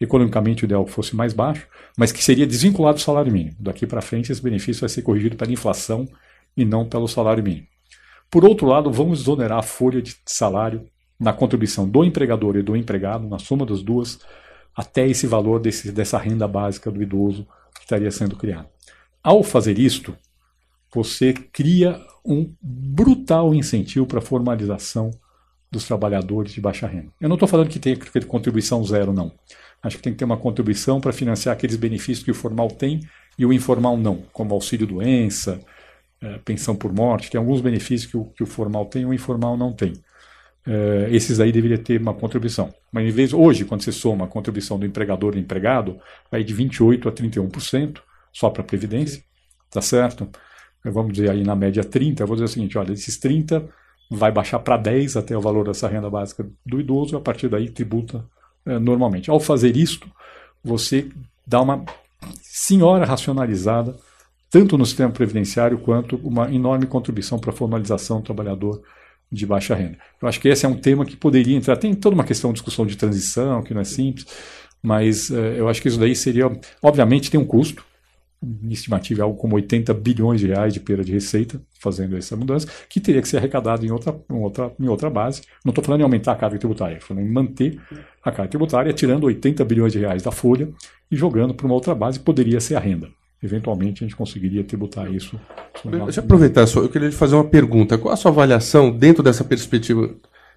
economicamente 0.00 0.64
o 0.64 0.66
ideal 0.66 0.84
que 0.84 0.92
fosse 0.92 1.14
mais 1.16 1.32
baixo, 1.32 1.66
mas 1.98 2.12
que 2.12 2.22
seria 2.22 2.46
desvinculado 2.46 2.98
do 2.98 3.02
salário 3.02 3.32
mínimo. 3.32 3.56
Daqui 3.58 3.86
para 3.86 4.00
frente 4.00 4.30
esse 4.30 4.42
benefício 4.42 4.80
vai 4.80 4.88
ser 4.88 5.02
corrigido 5.02 5.36
pela 5.36 5.52
inflação 5.52 6.08
e 6.56 6.64
não 6.64 6.88
pelo 6.88 7.08
salário 7.08 7.42
mínimo. 7.42 7.66
Por 8.30 8.44
outro 8.44 8.66
lado, 8.66 8.90
vamos 8.90 9.20
exonerar 9.20 9.58
a 9.58 9.62
folha 9.62 10.02
de 10.02 10.16
salário 10.24 10.86
na 11.18 11.32
contribuição 11.32 11.88
do 11.88 12.04
empregador 12.04 12.56
e 12.56 12.62
do 12.62 12.76
empregado, 12.76 13.26
na 13.26 13.38
soma 13.38 13.64
das 13.64 13.82
duas, 13.82 14.18
até 14.74 15.08
esse 15.08 15.26
valor 15.26 15.58
desse, 15.58 15.90
dessa 15.90 16.18
renda 16.18 16.46
básica 16.46 16.90
do 16.90 17.02
idoso 17.02 17.46
que 17.74 17.80
estaria 17.80 18.10
sendo 18.10 18.36
criado. 18.36 18.68
Ao 19.22 19.42
fazer 19.42 19.78
isto, 19.78 20.16
você 20.92 21.32
cria 21.32 22.00
um 22.24 22.52
brutal 22.60 23.54
incentivo 23.54 24.06
para 24.06 24.18
a 24.18 24.22
formalização 24.22 25.10
dos 25.70 25.84
trabalhadores 25.84 26.52
de 26.52 26.60
baixa 26.60 26.86
renda. 26.86 27.08
Eu 27.20 27.28
não 27.28 27.36
estou 27.36 27.48
falando 27.48 27.68
que 27.68 27.78
tenha 27.78 27.96
que 27.96 28.10
ter 28.10 28.26
contribuição 28.26 28.84
zero, 28.84 29.12
não. 29.12 29.32
Acho 29.82 29.96
que 29.96 30.02
tem 30.02 30.12
que 30.12 30.18
ter 30.18 30.24
uma 30.24 30.36
contribuição 30.36 31.00
para 31.00 31.12
financiar 31.12 31.54
aqueles 31.54 31.76
benefícios 31.76 32.24
que 32.24 32.30
o 32.30 32.34
formal 32.34 32.68
tem 32.68 33.00
e 33.38 33.44
o 33.44 33.52
informal 33.52 33.96
não, 33.96 34.22
como 34.32 34.54
auxílio-doença, 34.54 35.60
é, 36.20 36.38
pensão 36.38 36.74
por 36.74 36.92
morte, 36.92 37.30
tem 37.30 37.38
alguns 37.38 37.60
benefícios 37.60 38.10
que 38.10 38.16
o, 38.16 38.24
que 38.26 38.42
o 38.42 38.46
formal 38.46 38.86
tem 38.86 39.02
e 39.02 39.06
o 39.06 39.14
informal 39.14 39.56
não 39.56 39.72
tem. 39.72 39.92
É, 40.66 41.08
esses 41.10 41.38
aí 41.38 41.52
deveria 41.52 41.78
ter 41.78 42.00
uma 42.00 42.14
contribuição. 42.14 42.74
Mas 42.90 43.06
em 43.06 43.10
vez 43.10 43.32
hoje, 43.32 43.64
quando 43.64 43.82
você 43.82 43.92
soma 43.92 44.24
a 44.24 44.28
contribuição 44.28 44.78
do 44.78 44.86
empregador 44.86 45.32
e 45.32 45.36
do 45.36 45.44
empregado, 45.44 45.98
vai 46.30 46.42
de 46.42 46.52
28 46.52 47.08
a 47.08 47.12
31% 47.12 47.98
só 48.32 48.50
para 48.50 48.62
a 48.62 48.64
previdência, 48.64 49.22
tá 49.70 49.80
certo? 49.80 50.28
Vamos 50.84 51.12
dizer 51.12 51.30
aí 51.30 51.42
na 51.42 51.54
média 51.56 51.82
30, 51.82 52.22
eu 52.22 52.26
vou 52.26 52.36
dizer 52.36 52.44
o 52.44 52.48
seguinte, 52.48 52.78
olha, 52.78 52.92
esses 52.92 53.18
30 53.18 53.68
vai 54.10 54.30
baixar 54.30 54.58
para 54.60 54.76
10 54.76 55.16
até 55.16 55.36
o 55.36 55.40
valor 55.40 55.66
dessa 55.66 55.88
renda 55.88 56.08
básica 56.08 56.46
do 56.64 56.80
idoso 56.80 57.14
e 57.14 57.16
a 57.16 57.20
partir 57.20 57.48
daí 57.48 57.68
tributa 57.70 58.24
é, 58.64 58.78
normalmente. 58.78 59.30
Ao 59.30 59.40
fazer 59.40 59.76
isto, 59.76 60.08
você 60.62 61.08
dá 61.46 61.60
uma 61.60 61.84
senhora 62.42 63.04
racionalizada 63.04 63.96
tanto 64.50 64.78
no 64.78 64.86
sistema 64.86 65.10
previdenciário 65.10 65.78
quanto 65.78 66.16
uma 66.16 66.52
enorme 66.52 66.86
contribuição 66.86 67.38
para 67.38 67.50
a 67.50 67.54
formalização 67.54 68.18
do 68.18 68.24
trabalhador 68.24 68.82
de 69.30 69.44
baixa 69.44 69.74
renda. 69.74 69.98
Eu 70.20 70.28
acho 70.28 70.40
que 70.40 70.48
esse 70.48 70.64
é 70.64 70.68
um 70.68 70.76
tema 70.76 71.04
que 71.04 71.16
poderia 71.16 71.56
entrar. 71.56 71.76
Tem 71.76 71.94
toda 71.94 72.14
uma 72.14 72.24
questão 72.24 72.50
de 72.50 72.54
discussão 72.54 72.86
de 72.86 72.96
transição, 72.96 73.62
que 73.62 73.74
não 73.74 73.80
é 73.80 73.84
simples, 73.84 74.26
mas 74.82 75.30
uh, 75.30 75.36
eu 75.36 75.68
acho 75.68 75.82
que 75.82 75.88
isso 75.88 75.98
daí 75.98 76.14
seria. 76.14 76.50
Obviamente, 76.82 77.30
tem 77.30 77.40
um 77.40 77.44
custo. 77.44 77.84
Estimativa 78.70 79.22
é 79.22 79.24
algo 79.24 79.36
como 79.36 79.56
80 79.56 79.92
bilhões 79.94 80.40
de 80.40 80.46
reais 80.46 80.72
de 80.72 80.78
perda 80.78 81.02
de 81.02 81.10
receita 81.10 81.60
fazendo 81.80 82.16
essa 82.16 82.36
mudança, 82.36 82.68
que 82.88 83.00
teria 83.00 83.22
que 83.22 83.26
ser 83.26 83.38
arrecadado 83.38 83.84
em 83.84 83.90
outra, 83.90 84.14
em 84.30 84.36
outra, 84.36 84.72
em 84.78 84.86
outra 84.86 85.10
base. 85.10 85.42
Não 85.64 85.70
estou 85.70 85.82
falando 85.82 86.02
em 86.02 86.04
aumentar 86.04 86.32
a 86.32 86.36
carga 86.36 86.58
tributária, 86.58 86.94
estou 86.94 87.08
falando 87.08 87.26
em 87.26 87.32
manter 87.32 87.80
a 88.22 88.30
carga 88.30 88.48
tributária, 88.48 88.92
tirando 88.92 89.24
80 89.24 89.64
bilhões 89.64 89.92
de 89.92 90.00
reais 90.00 90.22
da 90.22 90.30
folha 90.30 90.68
e 91.10 91.16
jogando 91.16 91.54
para 91.54 91.66
uma 91.66 91.74
outra 91.74 91.94
base, 91.94 92.20
poderia 92.20 92.60
ser 92.60 92.76
a 92.76 92.80
renda 92.80 93.08
eventualmente 93.42 94.02
a 94.02 94.06
gente 94.06 94.16
conseguiria 94.16 94.64
tributar 94.64 95.12
isso. 95.12 95.38
Deixa 95.84 96.20
eu 96.20 96.24
aproveitar, 96.24 96.66
só, 96.66 96.80
eu 96.80 96.88
queria 96.88 97.10
te 97.10 97.16
fazer 97.16 97.34
uma 97.34 97.44
pergunta. 97.44 97.98
Qual 97.98 98.12
a 98.12 98.16
sua 98.16 98.30
avaliação 98.30 98.90
dentro 98.90 99.22
dessa 99.22 99.44
perspectiva, 99.44 100.10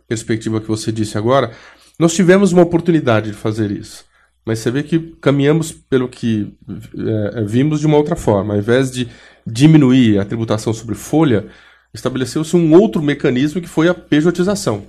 perspectiva 0.07 0.61
que 0.61 0.67
você 0.67 0.91
disse 0.91 1.17
agora? 1.17 1.51
Nós 1.97 2.13
tivemos 2.13 2.53
uma 2.53 2.61
oportunidade 2.61 3.31
de 3.31 3.35
fazer 3.35 3.71
isso, 3.71 4.05
mas 4.45 4.59
você 4.59 4.71
vê 4.71 4.83
que 4.83 4.99
caminhamos 5.21 5.71
pelo 5.71 6.07
que 6.07 6.53
é, 7.35 7.43
vimos 7.43 7.81
de 7.81 7.87
uma 7.87 7.97
outra 7.97 8.15
forma. 8.15 8.53
Ao 8.53 8.59
invés 8.59 8.89
de 8.89 9.07
diminuir 9.45 10.17
a 10.19 10.25
tributação 10.25 10.73
sobre 10.73 10.95
folha, 10.95 11.47
estabeleceu-se 11.93 12.55
um 12.55 12.73
outro 12.73 13.01
mecanismo 13.01 13.61
que 13.61 13.67
foi 13.67 13.89
a 13.89 13.93
pejotização. 13.93 14.85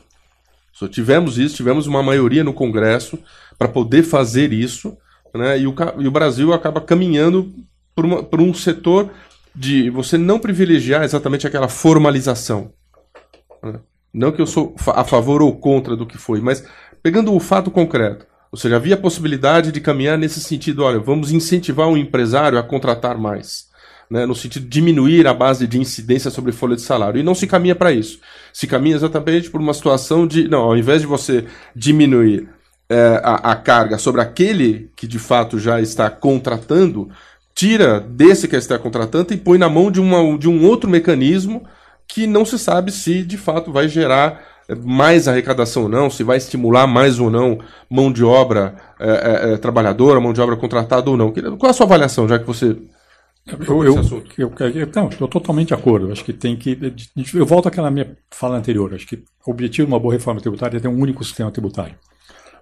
Só 0.72 0.86
tivemos 0.86 1.38
isso, 1.38 1.56
tivemos 1.56 1.86
uma 1.86 2.02
maioria 2.02 2.44
no 2.44 2.52
Congresso 2.52 3.18
para 3.58 3.68
poder 3.68 4.02
fazer 4.02 4.52
isso, 4.52 4.96
né, 5.34 5.58
e, 5.60 5.66
o, 5.66 5.74
e 5.98 6.06
o 6.06 6.10
Brasil 6.10 6.52
acaba 6.52 6.80
caminhando 6.80 7.52
por, 8.00 8.06
uma, 8.06 8.22
por 8.22 8.40
um 8.40 8.54
setor 8.54 9.10
de 9.54 9.90
você 9.90 10.16
não 10.16 10.38
privilegiar 10.38 11.02
exatamente 11.02 11.46
aquela 11.46 11.68
formalização. 11.68 12.72
Não 14.12 14.32
que 14.32 14.40
eu 14.40 14.46
sou 14.46 14.74
a 14.86 15.04
favor 15.04 15.42
ou 15.42 15.54
contra 15.56 15.94
do 15.94 16.06
que 16.06 16.16
foi, 16.16 16.40
mas 16.40 16.64
pegando 17.02 17.34
o 17.34 17.38
fato 17.38 17.70
concreto. 17.70 18.26
Ou 18.50 18.58
seja, 18.58 18.76
havia 18.76 18.94
a 18.94 18.98
possibilidade 18.98 19.70
de 19.70 19.80
caminhar 19.80 20.16
nesse 20.16 20.40
sentido, 20.40 20.82
olha, 20.82 20.98
vamos 20.98 21.30
incentivar 21.30 21.88
o 21.88 21.96
empresário 21.96 22.58
a 22.58 22.62
contratar 22.62 23.18
mais. 23.18 23.68
Né, 24.10 24.26
no 24.26 24.34
sentido 24.34 24.64
de 24.64 24.70
diminuir 24.70 25.24
a 25.28 25.34
base 25.34 25.68
de 25.68 25.78
incidência 25.78 26.32
sobre 26.32 26.50
folha 26.50 26.74
de 26.74 26.82
salário. 26.82 27.20
E 27.20 27.22
não 27.22 27.34
se 27.34 27.46
caminha 27.46 27.76
para 27.76 27.92
isso. 27.92 28.18
Se 28.52 28.66
caminha 28.66 28.96
exatamente 28.96 29.48
por 29.48 29.60
uma 29.60 29.72
situação 29.72 30.26
de, 30.26 30.48
não, 30.48 30.62
ao 30.62 30.76
invés 30.76 31.02
de 31.02 31.06
você 31.06 31.44
diminuir 31.76 32.48
é, 32.88 33.20
a, 33.22 33.52
a 33.52 33.56
carga 33.56 33.98
sobre 33.98 34.20
aquele 34.20 34.90
que 34.96 35.06
de 35.06 35.20
fato 35.20 35.60
já 35.60 35.80
está 35.80 36.10
contratando, 36.10 37.08
tira 37.60 38.00
desse 38.00 38.48
que 38.48 38.56
está 38.56 38.78
contratando 38.78 39.34
e 39.34 39.36
põe 39.36 39.58
na 39.58 39.68
mão 39.68 39.90
de, 39.90 40.00
uma, 40.00 40.38
de 40.38 40.48
um 40.48 40.64
outro 40.64 40.88
mecanismo 40.88 41.62
que 42.08 42.26
não 42.26 42.42
se 42.42 42.58
sabe 42.58 42.90
se 42.90 43.22
de 43.22 43.36
fato 43.36 43.70
vai 43.70 43.86
gerar 43.86 44.42
mais 44.82 45.28
arrecadação 45.28 45.82
ou 45.82 45.88
não, 45.90 46.08
se 46.08 46.24
vai 46.24 46.38
estimular 46.38 46.86
mais 46.86 47.20
ou 47.20 47.28
não 47.28 47.58
mão 47.90 48.10
de 48.10 48.24
obra 48.24 48.76
é, 48.98 49.10
é, 49.10 49.52
é 49.52 49.56
trabalhadora, 49.58 50.18
mão 50.20 50.32
de 50.32 50.40
obra 50.40 50.56
contratada 50.56 51.10
ou 51.10 51.18
não. 51.18 51.30
Qual 51.32 51.68
é 51.68 51.70
a 51.70 51.74
sua 51.74 51.84
avaliação, 51.84 52.26
já 52.26 52.38
que 52.38 52.46
você. 52.46 52.78
Eu, 53.46 53.84
eu, 53.84 53.96
eu, 54.38 54.52
eu, 54.58 54.88
não, 54.94 55.08
estou 55.08 55.28
totalmente 55.28 55.68
de 55.68 55.74
acordo. 55.74 56.10
Acho 56.10 56.24
que 56.24 56.32
tem 56.32 56.56
que. 56.56 56.78
Eu 57.34 57.44
volto 57.44 57.68
àquela 57.68 57.90
minha 57.90 58.16
fala 58.30 58.56
anterior. 58.56 58.94
Acho 58.94 59.06
que 59.06 59.22
o 59.46 59.50
objetivo 59.50 59.86
de 59.86 59.92
uma 59.92 60.00
boa 60.00 60.14
reforma 60.14 60.40
tributária 60.40 60.78
é 60.78 60.80
ter 60.80 60.88
um 60.88 60.98
único 60.98 61.22
sistema 61.24 61.50
tributário. 61.50 61.96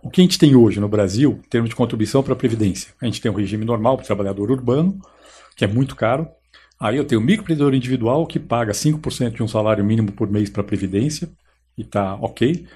O 0.02 0.10
que 0.10 0.20
a 0.20 0.24
gente 0.24 0.38
tem 0.38 0.54
hoje 0.54 0.80
no 0.80 0.88
Brasil, 0.88 1.40
em 1.44 1.48
termos 1.48 1.70
de 1.70 1.76
contribuição 1.76 2.22
para 2.22 2.32
a 2.32 2.36
Previdência? 2.36 2.92
A 3.00 3.06
gente 3.06 3.20
tem 3.20 3.30
um 3.30 3.34
regime 3.34 3.64
normal 3.64 3.96
para 3.96 4.04
o 4.04 4.06
trabalhador 4.06 4.50
urbano, 4.50 4.98
que 5.56 5.64
é 5.64 5.68
muito 5.68 5.96
caro. 5.96 6.28
Aí 6.78 6.96
eu 6.96 7.04
tenho 7.04 7.20
o 7.20 7.24
microempreendedor 7.24 7.74
individual, 7.74 8.26
que 8.26 8.38
paga 8.38 8.72
5% 8.72 9.34
de 9.34 9.42
um 9.42 9.48
salário 9.48 9.84
mínimo 9.84 10.12
por 10.12 10.30
mês 10.30 10.48
para 10.48 10.62
a 10.62 10.64
Previdência, 10.64 11.28
e 11.76 11.82
está 11.82 12.14
ok. 12.14 12.66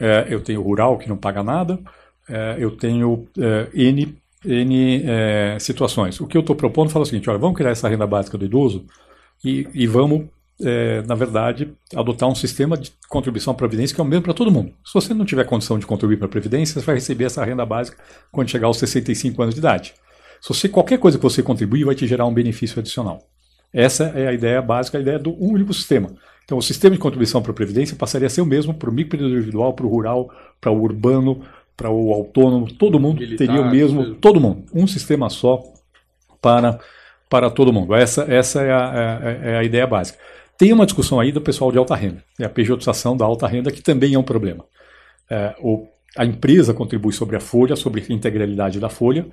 É, 0.00 0.26
eu 0.28 0.40
tenho 0.40 0.60
o 0.60 0.64
rural, 0.64 0.98
que 0.98 1.08
não 1.08 1.16
paga 1.16 1.42
nada. 1.42 1.78
É, 2.28 2.56
eu 2.58 2.72
tenho 2.76 3.28
é, 3.38 3.68
N 3.72 4.16
N 4.44 5.02
é, 5.04 5.58
situações. 5.60 6.20
O 6.20 6.26
que 6.26 6.36
eu 6.36 6.40
estou 6.40 6.56
propondo 6.56 6.90
fala 6.90 7.04
o 7.04 7.06
seguinte: 7.06 7.30
olha, 7.30 7.38
vamos 7.38 7.56
criar 7.56 7.70
essa 7.70 7.88
renda 7.88 8.06
básica 8.06 8.36
do 8.36 8.44
idoso 8.44 8.86
e, 9.44 9.68
e 9.72 9.86
vamos, 9.86 10.26
é, 10.64 11.02
na 11.02 11.14
verdade, 11.14 11.72
adotar 11.94 12.28
um 12.28 12.34
sistema 12.34 12.76
de 12.76 12.92
contribuição 13.08 13.52
à 13.52 13.56
Previdência 13.56 13.94
que 13.94 14.00
é 14.00 14.04
o 14.04 14.06
mesmo 14.06 14.22
para 14.22 14.34
todo 14.34 14.50
mundo. 14.50 14.72
Se 14.84 14.94
você 14.94 15.14
não 15.14 15.24
tiver 15.24 15.44
condição 15.44 15.78
de 15.78 15.86
contribuir 15.86 16.16
para 16.16 16.26
a 16.26 16.30
Previdência, 16.30 16.80
você 16.80 16.86
vai 16.86 16.94
receber 16.96 17.24
essa 17.24 17.44
renda 17.44 17.64
básica 17.66 17.98
quando 18.30 18.48
chegar 18.48 18.66
aos 18.66 18.78
65 18.78 19.42
anos 19.42 19.54
de 19.54 19.60
idade. 19.60 19.94
Se 20.40 20.48
você, 20.48 20.68
qualquer 20.68 20.98
coisa 20.98 21.18
que 21.18 21.22
você 21.22 21.42
contribuir 21.42 21.84
vai 21.84 21.94
te 21.94 22.06
gerar 22.06 22.26
um 22.26 22.34
benefício 22.34 22.80
adicional. 22.80 23.20
Essa 23.72 24.04
é 24.14 24.28
a 24.28 24.32
ideia 24.32 24.60
básica, 24.60 24.98
a 24.98 25.00
ideia 25.00 25.18
do 25.18 25.32
único 25.42 25.72
sistema. 25.72 26.10
Então, 26.44 26.58
o 26.58 26.62
sistema 26.62 26.94
de 26.94 27.00
contribuição 27.00 27.40
para 27.40 27.52
a 27.52 27.54
Previdência 27.54 27.96
passaria 27.96 28.26
a 28.26 28.30
ser 28.30 28.40
o 28.40 28.46
mesmo 28.46 28.74
para 28.74 28.90
o 28.90 28.92
micro 28.92 29.22
individual, 29.22 29.72
para 29.72 29.86
o 29.86 29.88
rural, 29.88 30.30
para 30.60 30.70
o 30.70 30.82
urbano, 30.82 31.42
para 31.76 31.90
o 31.90 32.12
autônomo, 32.12 32.72
todo 32.72 33.00
mundo 33.00 33.20
Militar, 33.20 33.46
teria 33.46 33.62
o 33.62 33.70
mesmo, 33.70 34.14
todo 34.16 34.40
mundo, 34.40 34.64
um 34.74 34.86
sistema 34.86 35.30
só 35.30 35.62
para, 36.40 36.78
para 37.30 37.50
todo 37.50 37.72
mundo. 37.72 37.94
Essa, 37.94 38.26
essa 38.28 38.62
é, 38.62 38.72
a, 38.72 39.20
é, 39.22 39.50
é 39.52 39.56
a 39.58 39.64
ideia 39.64 39.86
básica. 39.86 40.18
Tem 40.58 40.72
uma 40.72 40.86
discussão 40.86 41.18
aí 41.18 41.32
do 41.32 41.40
pessoal 41.40 41.72
de 41.72 41.78
alta 41.78 41.94
renda, 41.94 42.22
é 42.38 42.44
a 42.44 42.50
pejotização 42.50 43.16
da 43.16 43.24
alta 43.24 43.46
renda, 43.46 43.70
que 43.70 43.82
também 43.82 44.14
é 44.14 44.18
um 44.18 44.22
problema. 44.22 44.64
É, 45.28 45.54
o, 45.60 45.86
a 46.16 46.24
empresa 46.24 46.74
contribui 46.74 47.12
sobre 47.12 47.36
a 47.36 47.40
folha, 47.40 47.74
sobre 47.74 48.04
a 48.08 48.12
integralidade 48.12 48.78
da 48.78 48.88
folha, 48.88 49.26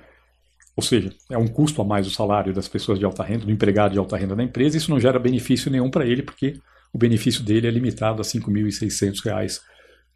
ou 0.76 0.82
seja, 0.82 1.12
é 1.30 1.36
um 1.36 1.46
custo 1.46 1.82
a 1.82 1.84
mais 1.84 2.06
o 2.06 2.10
salário 2.10 2.54
das 2.54 2.68
pessoas 2.68 2.98
de 2.98 3.04
alta 3.04 3.22
renda, 3.22 3.44
do 3.44 3.52
empregado 3.52 3.92
de 3.92 3.98
alta 3.98 4.16
renda 4.16 4.34
da 4.34 4.42
empresa, 4.42 4.76
isso 4.76 4.90
não 4.90 4.98
gera 4.98 5.18
benefício 5.18 5.70
nenhum 5.70 5.90
para 5.90 6.06
ele, 6.06 6.22
porque 6.22 6.58
o 6.92 6.98
benefício 6.98 7.42
dele 7.44 7.66
é 7.66 7.70
limitado 7.70 8.22
a 8.22 8.24
R$ 8.24 8.30
5.600 8.30 9.60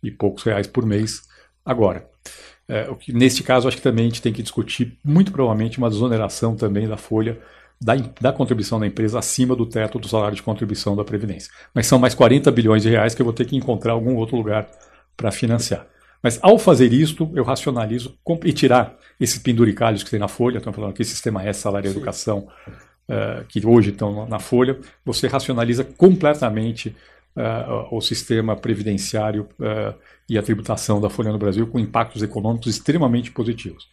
e 0.03 0.11
poucos 0.11 0.43
reais 0.43 0.67
por 0.67 0.87
mês 0.87 1.23
agora. 1.65 2.09
É, 2.69 2.89
neste 3.09 3.43
caso, 3.43 3.69
acho 3.69 3.77
que 3.77 3.83
também 3.83 4.07
a 4.07 4.09
gente 4.09 4.23
tem 4.23 4.33
que 4.33 4.43
discutir, 4.43 4.99
muito 5.05 5.31
provavelmente, 5.31 5.79
uma 5.79 5.91
desoneração 5.91 6.57
também 6.57 6.89
da 6.89 6.97
folha 6.97 7.39
da, 7.81 7.95
da, 8.21 8.33
contribuição 8.33 8.81
da 8.81 8.87
empresa 8.87 9.19
acima 9.19 9.55
do 9.55 9.67
teto 9.67 9.99
do 9.99 10.09
salário 10.09 10.37
de 10.37 10.43
contribuição 10.43 10.97
da 10.97 11.05
Previdência. 11.05 11.53
Mas 11.75 11.87
são 11.87 11.99
mais 11.99 12.15
40 12.15 12.51
bilhões 12.51 12.83
de 12.83 12.91
reais 12.91 13.15
que 13.15 13.21
eu 13.23 13.25
vou 13.25 13.35
ter 13.35 13.45
que 13.45 13.57
encontrar 13.57 13.93
algum 13.93 14.17
outro 14.17 14.37
lugar 14.37 14.69
para 15.17 15.31
financiar. 15.31 15.87
Mas 16.23 16.39
ao 16.43 16.59
fazer 16.59 16.93
isto, 16.93 17.31
eu 17.35 17.45
racionalizo 17.45 18.17
e 18.45 18.53
tirar 18.53 18.97
esses 19.21 19.39
penduricalhos 19.39 20.03
que 20.03 20.11
tem 20.11 20.19
na 20.19 20.29
folha, 20.29 20.57
estamos 20.57 20.75
falando 20.75 20.93
aqui 20.93 21.05
sistema 21.05 21.43
S, 21.45 21.61
salário 21.61 21.89
e 21.89 21.91
educação, 21.91 22.49
uh, 23.09 23.45
que 23.47 23.65
hoje 23.67 23.91
estão 23.91 24.27
na 24.27 24.39
folha, 24.39 24.79
você 25.05 25.27
racionaliza 25.27 25.85
completamente 25.85 26.97
uh, 27.37 27.95
o 27.95 28.01
sistema 28.01 28.57
previdenciário 28.57 29.49
uh, 29.61 29.95
e 30.27 30.39
a 30.39 30.43
tributação 30.43 30.99
da 30.99 31.11
folha 31.11 31.31
no 31.31 31.39
Brasil 31.39 31.67
com 31.67 31.79
impactos 31.79 32.23
econômicos 32.23 32.69
extremamente 32.69 33.31
positivos. 33.31 33.89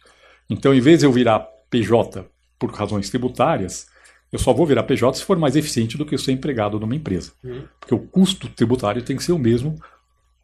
Então, 0.48 0.74
em 0.74 0.80
vez 0.80 1.00
de 1.00 1.06
eu 1.06 1.12
virar 1.12 1.46
PJ 1.68 2.24
por 2.62 2.72
razões 2.72 3.10
tributárias, 3.10 3.88
eu 4.30 4.38
só 4.38 4.52
vou 4.52 4.64
virar 4.64 4.84
PJ 4.84 5.18
se 5.18 5.24
for 5.24 5.36
mais 5.36 5.56
eficiente 5.56 5.98
do 5.98 6.06
que 6.06 6.14
eu 6.14 6.18
ser 6.18 6.30
empregado 6.30 6.78
numa 6.78 6.94
empresa. 6.94 7.32
Uhum. 7.42 7.64
Porque 7.80 7.94
o 7.94 7.98
custo 7.98 8.48
tributário 8.48 9.02
tem 9.02 9.16
que 9.16 9.24
ser 9.24 9.32
o 9.32 9.38
mesmo 9.38 9.82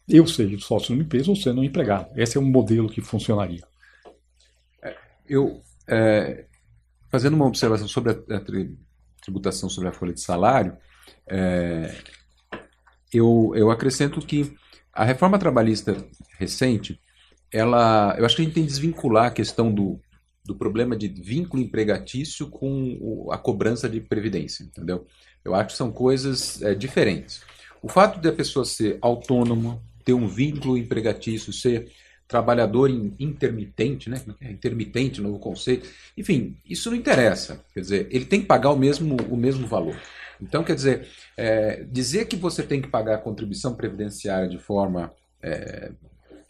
eu 0.09 0.27
seja 0.27 0.59
sócio 0.59 0.93
numa 0.93 1.05
empresa 1.05 1.31
ou 1.31 1.37
sendo 1.37 1.61
um 1.61 1.65
empregado. 1.65 2.09
Esse 2.17 2.39
é 2.39 2.41
um 2.41 2.51
modelo 2.51 2.89
que 2.89 3.01
funcionaria. 3.01 3.63
É, 4.83 4.97
eu, 5.29 5.61
é, 5.87 6.47
fazendo 7.11 7.35
uma 7.35 7.47
observação 7.47 7.87
sobre 7.87 8.13
a, 8.13 8.37
a, 8.37 8.43
tributação 9.23 9.69
sobre 9.69 9.91
a 9.91 9.93
folha 9.93 10.15
de 10.15 10.21
salário, 10.21 10.77
é, 11.27 11.95
eu, 13.13 13.53
eu 13.55 13.71
acrescento 13.71 14.21
que 14.21 14.57
a 14.93 15.05
reforma 15.05 15.39
trabalhista 15.39 15.97
recente, 16.39 16.99
ela, 17.53 18.17
eu 18.19 18.25
acho 18.25 18.35
que 18.35 18.43
a 18.43 18.45
gente 18.47 18.55
tem 18.55 18.65
que 18.65 18.71
desvincular 18.71 19.27
a 19.27 19.31
questão 19.31 19.73
do, 19.73 20.01
do 20.49 20.55
problema 20.55 20.97
de 20.97 21.09
vínculo 21.09 21.63
empregatício 21.63 22.49
com 22.49 23.29
a 23.31 23.37
cobrança 23.37 23.87
de 23.87 24.01
previdência, 24.01 24.65
entendeu? 24.65 25.07
Eu 25.45 25.55
acho 25.55 25.69
que 25.69 25.77
são 25.77 25.93
coisas 25.93 26.63
é, 26.63 26.75
diferentes. 26.75 27.43
O 27.83 27.89
fato 27.89 28.19
de 28.19 28.27
a 28.29 28.33
pessoa 28.33 28.65
ser 28.65 28.97
autônoma, 29.03 29.79
ter 30.07 30.15
um 30.15 30.27
vínculo 30.27 30.79
empregatício, 30.79 31.53
ser 31.53 31.93
trabalhador 32.27 32.89
intermitente, 33.21 34.09
né? 34.09 34.23
É, 34.41 34.51
intermitente, 34.51 35.21
novo 35.21 35.39
conceito. 35.39 35.87
Enfim, 36.17 36.57
isso 36.65 36.91
não 36.91 36.97
interessa. 36.97 37.63
Quer 37.75 37.81
dizer, 37.81 38.09
ele 38.11 38.25
tem 38.25 38.41
que 38.41 38.47
pagar 38.47 38.71
o 38.71 38.77
mesmo, 38.77 39.19
o 39.29 39.37
mesmo 39.37 39.67
valor. 39.67 40.01
Então, 40.41 40.65
quer 40.65 40.75
dizer, 40.75 41.09
é, 41.37 41.85
dizer 41.85 42.25
que 42.27 42.37
você 42.37 42.63
tem 42.63 42.81
que 42.81 42.89
pagar 42.89 43.17
a 43.17 43.21
contribuição 43.21 43.75
previdenciária 43.75 44.49
de 44.49 44.59
forma 44.59 45.13
é, 45.43 45.91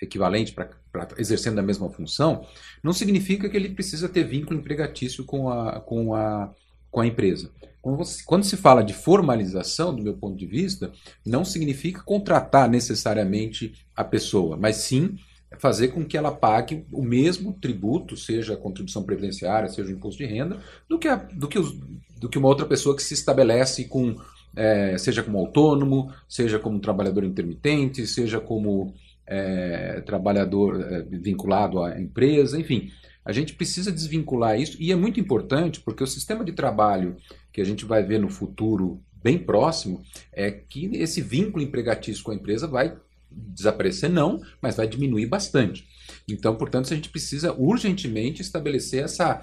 equivalente 0.00 0.52
para 0.52 0.70
exercendo 1.16 1.58
a 1.58 1.62
mesma 1.62 1.88
função, 1.90 2.46
não 2.82 2.92
significa 2.92 3.48
que 3.48 3.56
ele 3.56 3.70
precisa 3.70 4.08
ter 4.08 4.24
vínculo 4.24 4.58
empregatício 4.58 5.24
com 5.24 5.50
a, 5.50 5.80
com 5.80 6.14
a, 6.14 6.52
com 6.90 7.00
a 7.00 7.06
empresa. 7.06 7.50
Quando, 7.80 7.96
você, 7.96 8.22
quando 8.24 8.44
se 8.44 8.56
fala 8.56 8.82
de 8.82 8.92
formalização, 8.92 9.94
do 9.94 10.02
meu 10.02 10.14
ponto 10.14 10.36
de 10.36 10.46
vista, 10.46 10.92
não 11.24 11.44
significa 11.44 12.02
contratar 12.02 12.68
necessariamente 12.68 13.72
a 13.94 14.04
pessoa, 14.04 14.56
mas 14.56 14.76
sim 14.76 15.16
fazer 15.58 15.88
com 15.88 16.04
que 16.04 16.16
ela 16.16 16.30
pague 16.30 16.84
o 16.92 17.02
mesmo 17.02 17.54
tributo, 17.54 18.16
seja 18.16 18.54
a 18.54 18.56
contribuição 18.56 19.02
previdenciária, 19.02 19.68
seja 19.68 19.88
o 19.88 19.92
imposto 19.92 20.18
de 20.18 20.26
renda, 20.26 20.58
do 20.88 20.98
que, 20.98 21.08
a, 21.08 21.16
do 21.16 21.48
que, 21.48 21.58
os, 21.58 21.72
do 22.18 22.28
que 22.28 22.36
uma 22.36 22.48
outra 22.48 22.66
pessoa 22.66 22.94
que 22.94 23.02
se 23.02 23.14
estabelece 23.14 23.84
com, 23.84 24.16
é, 24.54 24.98
seja 24.98 25.22
como 25.22 25.38
autônomo, 25.38 26.12
seja 26.28 26.58
como 26.58 26.78
trabalhador 26.80 27.24
intermitente, 27.24 28.06
seja 28.06 28.38
como 28.38 28.94
é, 29.28 30.00
trabalhador 30.00 30.80
é, 30.80 31.02
vinculado 31.02 31.82
à 31.82 32.00
empresa, 32.00 32.58
enfim. 32.58 32.90
A 33.24 33.32
gente 33.32 33.52
precisa 33.52 33.92
desvincular 33.92 34.58
isso 34.58 34.76
e 34.80 34.90
é 34.90 34.96
muito 34.96 35.20
importante 35.20 35.80
porque 35.80 36.02
o 36.02 36.06
sistema 36.06 36.42
de 36.42 36.52
trabalho 36.52 37.16
que 37.52 37.60
a 37.60 37.64
gente 37.64 37.84
vai 37.84 38.02
ver 38.02 38.18
no 38.18 38.30
futuro 38.30 39.02
bem 39.22 39.38
próximo 39.38 40.02
é 40.32 40.50
que 40.50 40.86
esse 40.94 41.20
vínculo 41.20 41.62
empregatício 41.62 42.24
com 42.24 42.30
a 42.30 42.34
empresa 42.34 42.66
vai 42.66 42.96
desaparecer, 43.30 44.08
não, 44.08 44.40
mas 44.62 44.76
vai 44.76 44.88
diminuir 44.88 45.26
bastante. 45.26 45.86
Então, 46.26 46.56
portanto, 46.56 46.90
a 46.90 46.96
gente 46.96 47.10
precisa 47.10 47.52
urgentemente 47.52 48.40
estabelecer 48.40 49.04
essa 49.04 49.42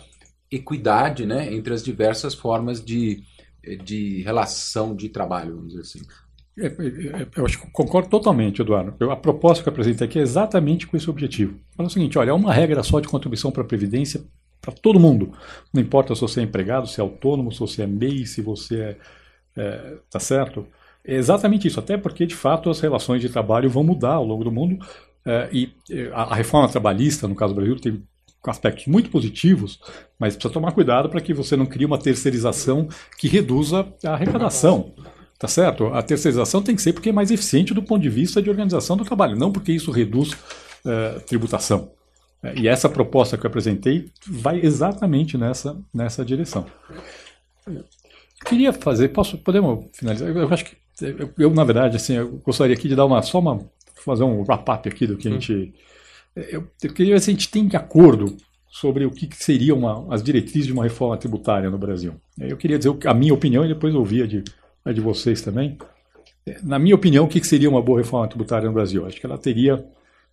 equidade 0.50 1.26
né, 1.26 1.54
entre 1.54 1.74
as 1.74 1.84
diversas 1.84 2.34
formas 2.34 2.84
de, 2.84 3.24
de 3.84 4.24
relação 4.24 4.96
de 4.96 5.10
trabalho, 5.10 5.58
vamos 5.58 5.70
dizer 5.70 5.82
assim. 5.82 6.02
É, 6.58 6.68
é, 6.68 6.70
é, 6.70 7.28
eu 7.36 7.46
concordo 7.74 8.10
totalmente, 8.10 8.62
Eduardo. 8.62 9.12
A 9.12 9.16
proposta 9.16 9.62
que 9.62 9.70
eu 9.70 9.74
apresentei 9.74 10.08
aqui 10.08 10.20
é 10.20 10.22
exatamente 10.22 10.88
com 10.88 10.96
esse 10.96 11.10
objetivo. 11.10 11.60
Fala 11.76 11.88
o 11.88 11.92
seguinte: 11.92 12.18
olha, 12.18 12.30
é 12.30 12.34
uma 12.34 12.54
regra 12.54 12.82
só 12.84 13.00
de 13.00 13.08
contribuição 13.08 13.52
para 13.52 13.62
a 13.62 13.66
Previdência 13.66 14.24
para 14.62 14.74
todo 14.74 15.00
mundo. 15.00 15.34
Não 15.74 15.82
importa 15.82 16.16
se 16.16 16.22
você 16.22 16.40
é 16.40 16.44
empregado, 16.44 16.88
se 16.88 17.00
é 17.00 17.04
autônomo, 17.04 17.52
se 17.52 17.60
você 17.60 17.84
é 17.84 17.88
MEI, 17.88 18.26
se 18.26 18.42
você 18.42 18.80
é. 18.80 18.98
é 19.58 19.98
tá 20.10 20.20
certo? 20.20 20.66
É 21.04 21.16
exatamente 21.16 21.68
isso, 21.68 21.80
até 21.80 21.98
porque 21.98 22.26
de 22.26 22.34
fato 22.34 22.70
as 22.70 22.80
relações 22.80 23.22
de 23.22 23.30
trabalho 23.30 23.70
vão 23.70 23.84
mudar 23.84 24.14
ao 24.14 24.26
longo 24.26 24.44
do 24.44 24.52
mundo 24.52 24.84
é, 25.26 25.50
e 25.52 25.72
a, 26.14 26.24
a 26.24 26.36
reforma 26.36 26.68
trabalhista, 26.70 27.28
no 27.28 27.36
caso 27.36 27.54
do 27.54 27.58
Brasil, 27.58 27.80
tem 27.80 28.04
aspectos 28.44 28.86
muito 28.86 29.10
positivos, 29.10 29.80
mas 30.20 30.36
precisa 30.36 30.54
tomar 30.54 30.72
cuidado 30.72 31.10
para 31.10 31.20
que 31.20 31.34
você 31.34 31.56
não 31.56 31.66
crie 31.66 31.86
uma 31.86 31.98
terceirização 31.98 32.88
que 33.18 33.28
reduza 33.28 33.88
a 34.04 34.14
arrecadação. 34.14 34.94
Tá 35.38 35.48
certo? 35.48 35.88
A 35.88 36.02
terceirização 36.02 36.62
tem 36.62 36.76
que 36.76 36.82
ser 36.82 36.94
porque 36.94 37.10
é 37.10 37.12
mais 37.12 37.30
eficiente 37.30 37.74
do 37.74 37.84
ponto 37.84 38.02
de 38.02 38.10
vista 38.10 38.42
de 38.42 38.50
organização 38.50 38.96
do 38.96 39.04
trabalho, 39.04 39.36
não 39.36 39.52
porque 39.52 39.72
isso 39.72 39.92
reduz 39.92 40.32
uh, 40.32 41.20
tributação. 41.28 41.92
É, 42.42 42.58
e 42.58 42.68
essa 42.68 42.88
proposta 42.88 43.38
que 43.38 43.46
eu 43.46 43.50
apresentei 43.50 44.10
vai 44.26 44.60
exatamente 44.62 45.38
nessa, 45.38 45.78
nessa 45.94 46.24
direção. 46.24 46.66
Queria 48.46 48.72
fazer, 48.72 49.10
posso, 49.10 49.38
podemos 49.38 49.86
finalizar? 49.94 50.30
Eu 50.30 50.54
acho 50.54 50.66
que 50.66 50.78
eu, 51.02 51.34
eu, 51.38 51.50
na 51.52 51.64
verdade, 51.64 51.98
assim, 51.98 52.14
eu 52.14 52.40
gostaria 52.44 52.76
aqui 52.76 52.88
de 52.88 52.96
dar 52.96 53.06
uma 53.06 53.22
só 53.22 53.40
uma 53.40 53.60
fazer 53.96 54.24
um 54.24 54.44
wrap-up 54.44 54.88
aqui 54.88 55.08
do 55.08 55.18
que 55.18 55.28
a 55.28 55.32
gente. 55.32 55.74
Eu, 56.36 56.68
eu 56.84 56.94
queria 56.94 57.16
ver 57.16 57.22
se 57.22 57.32
a 57.32 57.34
gente 57.34 57.50
tem 57.50 57.68
acordo 57.74 58.38
sobre 58.70 59.06
o 59.06 59.12
que 59.12 59.28
seriam 59.36 60.12
as 60.12 60.22
diretrizes 60.22 60.68
de 60.68 60.74
uma 60.74 60.84
reforma 60.84 61.18
tributária 61.18 61.70
no 61.70 61.78
Brasil. 61.78 62.14
Eu 62.38 62.58
queria 62.58 62.78
dizer 62.78 62.96
a 63.06 63.14
minha 63.14 63.34
opinião 63.34 63.66
e 63.66 63.70
depois 63.70 63.96
ouvir 63.96 64.24
a 64.24 64.28
de 64.28 64.44
a 64.86 64.94
de 64.94 65.02
vocês 65.02 65.42
também. 65.42 65.78
Na 66.64 66.78
minha 66.78 66.96
opinião, 66.96 67.26
o 67.26 67.28
que 67.28 67.44
seria 67.44 67.70
uma 67.70 67.82
boa 67.82 67.98
reforma 67.98 68.28
tributária 68.28 68.68
no 68.68 68.74
Brasil? 68.74 69.06
Acho 69.06 69.20
que 69.20 69.26
ela 69.26 69.38
teria 69.38 69.84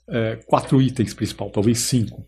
é, 0.07 0.39
quatro 0.47 0.81
itens 0.81 1.15
principais, 1.15 1.51
talvez 1.51 1.79
cinco. 1.79 2.27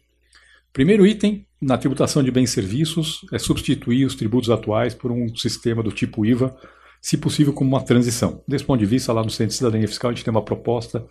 Primeiro 0.73 1.07
item, 1.07 1.47
na 1.61 1.79
tributação 1.79 2.23
de 2.23 2.31
bens 2.31 2.51
e 2.51 2.55
serviços, 2.55 3.25
é 3.31 3.39
substituir 3.39 4.05
os 4.05 4.15
tributos 4.15 4.51
atuais 4.51 4.95
por 4.95 5.13
um 5.13 5.29
sistema 5.37 5.83
do 5.83 5.93
tipo 5.93 6.25
IVA, 6.25 6.57
se 7.01 7.19
possível 7.19 7.53
como 7.53 7.69
uma 7.69 7.83
transição. 7.83 8.43
Desse 8.49 8.65
ponto 8.65 8.81
de 8.81 8.87
vista, 8.87 9.13
lá 9.13 9.23
no 9.23 9.31
Centro 9.31 9.49
de 9.49 9.55
Cidadania 9.55 9.87
Fiscal, 9.87 10.11
a 10.11 10.15
gente 10.15 10.25
tem 10.25 10.33
uma 10.33 10.45
proposta 10.45 11.05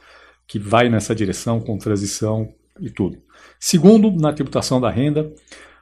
que 0.48 0.58
vai 0.58 0.90
nessa 0.90 1.16
direção, 1.16 1.60
com 1.60 1.78
transição 1.78 2.54
e 2.82 2.90
tudo. 2.90 3.22
Segundo, 3.60 4.12
na 4.12 4.34
tributação 4.34 4.82
da 4.82 4.90
renda, 4.90 5.32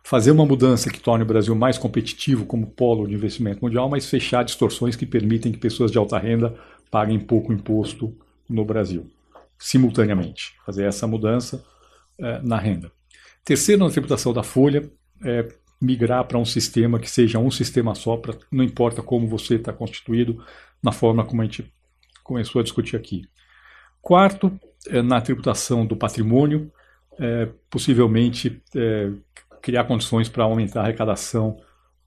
fazer 0.04 0.32
uma 0.32 0.46
mudança 0.46 0.90
que 0.90 1.00
torne 1.00 1.24
o 1.24 1.28
Brasil 1.28 1.56
mais 1.56 1.78
competitivo 1.78 2.46
como 2.46 2.68
polo 2.68 3.08
de 3.08 3.14
investimento 3.14 3.64
mundial, 3.64 3.90
mas 3.90 4.10
fechar 4.10 4.44
distorções 4.44 4.96
que 4.96 5.06
permitem 5.06 5.52
que 5.52 5.58
pessoas 5.58 5.92
de 5.92 5.98
alta 5.98 6.18
renda 6.18 6.56
paguem 6.90 7.20
pouco 7.20 7.54
imposto 7.54 8.16
no 8.50 8.66
Brasil, 8.66 9.10
simultaneamente. 9.58 10.56
Fazer 10.66 10.86
essa 10.86 11.08
mudança 11.08 11.64
eh, 12.18 12.42
na 12.44 12.58
renda. 12.58 12.92
Terceiro, 13.46 13.84
na 13.84 13.90
tributação 13.90 14.34
da 14.34 14.44
folha, 14.44 14.92
é 15.24 15.48
migrar 15.82 16.26
para 16.26 16.38
um 16.38 16.46
sistema 16.46 17.00
que 17.00 17.10
seja 17.10 17.40
um 17.40 17.50
sistema 17.50 17.96
só, 17.96 18.18
pra, 18.18 18.36
não 18.52 18.64
importa 18.64 19.02
como 19.02 19.28
você 19.28 19.56
está 19.56 19.74
constituído, 19.74 20.44
na 20.84 20.92
forma 20.92 21.26
como 21.26 21.42
a 21.42 21.46
gente 21.46 21.72
começou 22.24 22.60
a 22.60 22.64
discutir 22.64 22.96
aqui. 22.96 23.24
Quarto, 24.02 24.52
é, 24.88 25.02
na 25.02 25.22
tributação 25.22 25.86
do 25.86 25.96
patrimônio, 25.96 26.72
é, 27.20 27.50
possivelmente 27.70 28.62
criar 29.62 29.84
condições 29.86 30.30
para 30.30 30.44
aumentar 30.44 30.82
a 30.82 30.84
arrecadação 30.84 31.58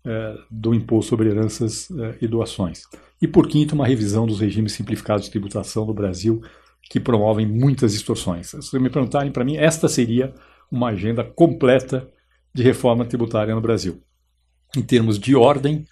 é, 0.05 0.37
do 0.51 0.75
imposto 0.75 1.11
sobre 1.11 1.31
heranças 1.31 1.91
é, 1.91 2.19
e 2.21 2.29
doações. 2.29 2.83
E 3.21 3.29
por 3.29 3.49
quinto, 3.49 3.75
uma 3.75 3.87
revisão 3.87 4.27
dos 4.27 4.41
regimes 4.41 4.73
simplificados 4.73 5.25
de 5.25 5.31
tributação 5.31 5.87
do 5.87 5.95
Brasil, 5.95 6.43
que 6.83 7.01
promovem 7.01 7.47
muitas 7.47 7.93
distorções. 7.93 8.49
Se 8.49 8.79
me 8.79 8.91
perguntarem 8.91 9.33
para 9.33 9.45
mim, 9.45 9.57
esta 9.57 9.89
seria 9.89 10.35
uma 10.71 10.89
agenda 10.89 11.25
completa 11.25 12.07
de 12.53 12.63
reforma 12.63 13.05
tributária 13.05 13.55
no 13.55 13.61
Brasil. 13.61 14.03
Em 14.77 14.83
termos 14.83 15.19
de 15.19 15.35
ordem, 15.35 15.87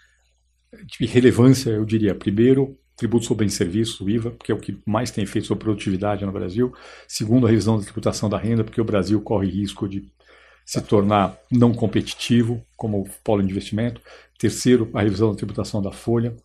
de 0.86 1.06
relevância, 1.06 1.70
eu 1.70 1.84
diria, 1.84 2.14
primeiro, 2.14 2.76
tributo 2.96 3.24
sobre 3.24 3.48
serviços, 3.48 4.00
o 4.00 4.08
IVA, 4.08 4.36
que 4.44 4.52
é 4.52 4.54
o 4.54 4.58
que 4.58 4.78
mais 4.86 5.10
tem 5.10 5.24
efeito 5.24 5.48
sobre 5.48 5.64
produtividade 5.64 6.24
no 6.24 6.32
Brasil. 6.32 6.72
Segundo, 7.08 7.46
a 7.46 7.50
revisão 7.50 7.78
da 7.78 7.84
tributação 7.84 8.28
da 8.28 8.38
renda, 8.38 8.62
porque 8.62 8.80
o 8.80 8.84
Brasil 8.84 9.20
corre 9.20 9.48
risco 9.48 9.88
de 9.88 10.04
se 10.64 10.80
tornar 10.80 11.36
não 11.50 11.72
competitivo 11.72 12.64
como 12.76 13.08
polo 13.24 13.42
de 13.42 13.50
investimento. 13.50 14.00
Terceiro, 14.38 14.90
a 14.94 15.02
revisão 15.02 15.30
da 15.30 15.36
tributação 15.36 15.82
da 15.82 15.92
folha. 15.92 16.36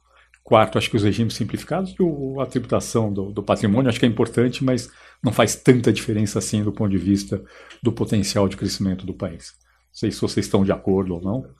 Quarto, 0.44 0.78
acho 0.78 0.90
que 0.90 0.96
os 0.96 1.04
regimes 1.04 1.34
simplificados 1.34 1.94
e 2.00 2.42
a 2.42 2.46
tributação 2.46 3.12
do, 3.12 3.32
do, 3.32 3.44
patrimônio 3.44 3.90
acho 3.90 4.00
que 4.00 4.06
é 4.06 4.10
importante, 4.10 4.64
mas 4.64 4.90
não 5.22 5.34
faz 5.34 5.56
tanta 5.56 5.92
diferença 5.92 6.40
assim 6.40 6.64
do 6.64 6.72
ponto 6.72 6.90
de 6.90 6.98
vista 6.98 7.44
do 7.84 7.92
potencial 7.92 8.48
de 8.48 8.56
crescimento 8.56 9.06
do 9.06 9.14
país. 9.14 9.54
Não 9.88 9.94
sei 9.94 10.12
se 10.12 10.22
vocês 10.22 10.46
estão 10.46 10.64
de 10.64 10.72
acordo 10.72 11.16
ou 11.16 11.22
não. 11.22 11.54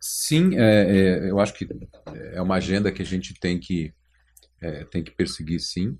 Sim, 0.00 0.56
é, 0.56 1.26
é, 1.26 1.30
eu 1.30 1.38
acho 1.40 1.52
que 1.52 1.68
é 2.32 2.40
uma 2.40 2.54
agenda 2.54 2.90
que 2.90 3.02
a 3.02 3.04
gente 3.04 3.34
tem 3.34 3.60
que, 3.60 3.92
é, 4.62 4.84
tem 4.84 5.04
que 5.04 5.10
perseguir, 5.10 5.60
sim. 5.60 5.98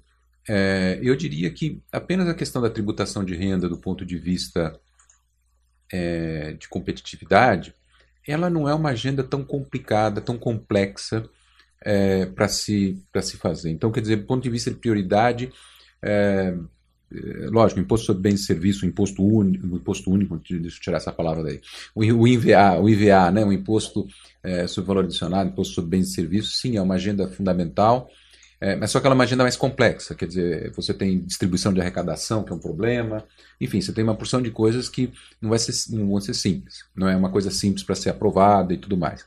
É, 0.49 0.99
eu 1.03 1.15
diria 1.15 1.51
que 1.51 1.81
apenas 1.93 2.29
a 2.29 2.35
questão 2.35 2.61
da 2.61 2.71
tributação 2.71 3.25
de 3.25 3.35
renda, 3.35 3.69
do 3.69 3.79
ponto 3.79 4.05
de 4.05 4.17
vista 4.17 4.79
é, 5.93 6.53
de 6.55 6.69
competitividade, 6.69 7.75
ela 8.27 8.49
não 8.49 8.69
é 8.69 8.75
uma 8.75 8.91
agenda 8.91 9.23
tão 9.23 9.45
complicada, 9.45 10.21
tão 10.21 10.39
complexa 10.39 11.29
é, 11.83 12.27
para 12.27 12.49
se, 12.49 13.03
se 13.23 13.37
fazer. 13.37 13.71
Então, 13.71 13.91
quer 13.91 14.01
dizer, 14.01 14.17
do 14.17 14.27
ponto 14.27 14.43
de 14.43 14.51
vista 14.51 14.71
de 14.71 14.77
prioridade, 14.77 15.53
é, 16.03 16.55
é, 17.13 17.47
lógico, 17.51 17.81
imposto 17.81 18.07
sobre 18.07 18.23
bens 18.23 18.41
e 18.41 18.45
serviços, 18.45 18.85
imposto 18.85 19.25
único, 19.25 19.67
imposto 19.67 20.11
único, 20.11 20.37
deixa 20.39 20.77
eu 20.77 20.81
tirar 20.81 20.99
essa 20.99 21.13
palavra 21.13 21.43
daí, 21.43 21.61
o, 21.95 22.01
o 22.01 22.29
IVA, 22.29 22.79
o 22.79 22.89
IVA, 22.89 23.31
né, 23.31 23.45
o 23.45 23.53
imposto 23.53 24.07
é, 24.43 24.67
sobre 24.67 24.89
valor 24.89 25.05
adicionado, 25.05 25.51
imposto 25.51 25.75
sobre 25.75 25.91
bens 25.91 26.09
e 26.09 26.15
serviços, 26.15 26.61
sim, 26.61 26.77
é 26.77 26.83
uma 26.83 26.95
agenda 26.95 27.29
fundamental, 27.29 28.09
é, 28.61 28.77
mas 28.77 28.91
só 28.91 29.01
que 29.01 29.07
ela 29.07 29.15
é 29.15 29.17
uma 29.17 29.25
agenda 29.25 29.43
mais 29.43 29.57
complexa, 29.57 30.15
quer 30.15 30.27
dizer, 30.27 30.73
você 30.73 30.93
tem 30.93 31.21
distribuição 31.21 31.73
de 31.73 31.81
arrecadação, 31.81 32.43
que 32.43 32.53
é 32.53 32.55
um 32.55 32.59
problema, 32.59 33.25
enfim, 33.61 33.81
você 33.81 33.93
tem 33.93 34.05
uma 34.05 34.15
porção 34.15 34.43
de 34.43 34.51
coisas 34.51 34.89
que 34.89 35.11
não, 35.41 35.51
vai 35.51 35.59
ser, 35.59 35.73
não 35.95 36.09
vão 36.09 36.21
ser 36.21 36.35
simples, 36.35 36.85
não 36.95 37.09
é 37.09 37.17
uma 37.17 37.31
coisa 37.31 37.51
simples 37.51 37.83
para 37.83 37.95
ser 37.95 38.11
aprovada 38.11 38.75
e 38.75 38.77
tudo 38.77 38.97
mais. 38.97 39.25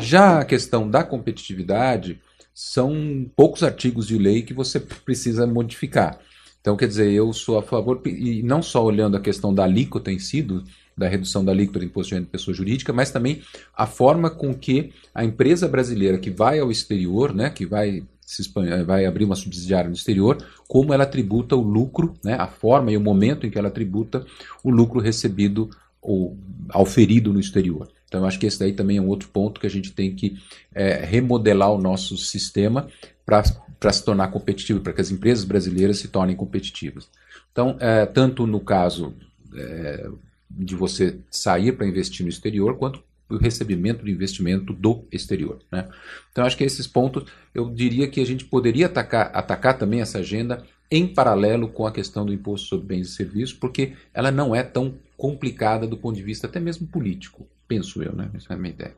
Já 0.00 0.40
a 0.40 0.44
questão 0.44 0.88
da 0.88 1.04
competitividade, 1.04 2.18
são 2.54 3.30
poucos 3.34 3.62
artigos 3.62 4.06
de 4.06 4.18
lei 4.18 4.42
que 4.42 4.52
você 4.52 4.78
precisa 4.78 5.46
modificar. 5.46 6.18
Então, 6.60 6.76
quer 6.76 6.86
dizer, 6.86 7.10
eu 7.10 7.32
sou 7.32 7.58
a 7.58 7.62
favor, 7.62 8.00
e 8.06 8.42
não 8.42 8.62
só 8.62 8.84
olhando 8.84 9.16
a 9.16 9.20
questão 9.20 9.52
da 9.52 9.64
alíquota 9.64 10.12
em 10.12 10.18
si, 10.18 10.42
do, 10.42 10.62
da 10.96 11.08
redução 11.08 11.44
da 11.44 11.50
alíquota 11.50 11.80
do 11.80 11.84
imposto 11.84 12.10
de 12.10 12.14
renda 12.14 12.26
de 12.26 12.30
pessoa 12.30 12.54
jurídica, 12.54 12.92
mas 12.92 13.10
também 13.10 13.42
a 13.76 13.86
forma 13.86 14.30
com 14.30 14.54
que 14.54 14.92
a 15.12 15.24
empresa 15.24 15.66
brasileira 15.66 16.18
que 16.18 16.30
vai 16.30 16.60
ao 16.60 16.70
exterior, 16.70 17.34
né, 17.34 17.50
que 17.50 17.66
vai, 17.66 18.04
se 18.32 18.52
vai 18.86 19.04
abrir 19.04 19.24
uma 19.24 19.36
subsidiária 19.36 19.88
no 19.88 19.94
exterior, 19.94 20.38
como 20.66 20.92
ela 20.92 21.06
tributa 21.06 21.54
o 21.54 21.60
lucro, 21.60 22.14
né, 22.24 22.34
a 22.34 22.46
forma 22.46 22.90
e 22.90 22.96
o 22.96 23.00
momento 23.00 23.46
em 23.46 23.50
que 23.50 23.58
ela 23.58 23.70
tributa 23.70 24.24
o 24.62 24.70
lucro 24.70 25.00
recebido 25.00 25.68
ou 26.00 26.36
auferido 26.70 27.32
no 27.32 27.40
exterior. 27.40 27.88
Então, 28.06 28.20
eu 28.20 28.26
acho 28.26 28.38
que 28.38 28.46
esse 28.46 28.58
daí 28.58 28.72
também 28.72 28.98
é 28.98 29.00
um 29.00 29.08
outro 29.08 29.28
ponto 29.28 29.60
que 29.60 29.66
a 29.66 29.70
gente 29.70 29.92
tem 29.92 30.14
que 30.14 30.36
é, 30.74 31.04
remodelar 31.04 31.72
o 31.72 31.80
nosso 31.80 32.16
sistema 32.16 32.88
para 33.24 33.92
se 33.92 34.04
tornar 34.04 34.28
competitivo, 34.28 34.80
para 34.80 34.92
que 34.92 35.00
as 35.00 35.10
empresas 35.10 35.44
brasileiras 35.44 35.98
se 35.98 36.08
tornem 36.08 36.36
competitivas. 36.36 37.08
Então, 37.50 37.76
é, 37.80 38.04
tanto 38.04 38.46
no 38.46 38.60
caso 38.60 39.14
é, 39.54 40.10
de 40.50 40.74
você 40.74 41.18
sair 41.30 41.72
para 41.72 41.86
investir 41.86 42.22
no 42.22 42.28
exterior, 42.28 42.76
quanto 42.76 43.02
o 43.34 43.38
recebimento 43.38 44.04
do 44.04 44.10
investimento 44.10 44.72
do 44.72 45.04
exterior. 45.10 45.58
Né? 45.70 45.88
Então, 46.30 46.44
acho 46.44 46.56
que 46.56 46.64
esses 46.64 46.86
pontos, 46.86 47.24
eu 47.54 47.68
diria 47.70 48.08
que 48.08 48.20
a 48.20 48.26
gente 48.26 48.44
poderia 48.44 48.86
atacar, 48.86 49.30
atacar 49.34 49.78
também 49.78 50.00
essa 50.00 50.18
agenda 50.18 50.64
em 50.90 51.06
paralelo 51.06 51.68
com 51.68 51.86
a 51.86 51.92
questão 51.92 52.26
do 52.26 52.32
imposto 52.32 52.68
sobre 52.68 52.86
bens 52.86 53.08
e 53.08 53.12
serviços, 53.12 53.54
porque 53.54 53.94
ela 54.12 54.30
não 54.30 54.54
é 54.54 54.62
tão 54.62 54.94
complicada 55.16 55.86
do 55.86 55.96
ponto 55.96 56.16
de 56.16 56.22
vista 56.22 56.46
até 56.46 56.60
mesmo 56.60 56.86
político, 56.86 57.46
penso 57.66 58.02
eu, 58.02 58.12
né? 58.12 58.28
Essa 58.34 58.52
é 58.52 58.56
a 58.56 58.58
minha 58.58 58.74
ideia. 58.74 58.92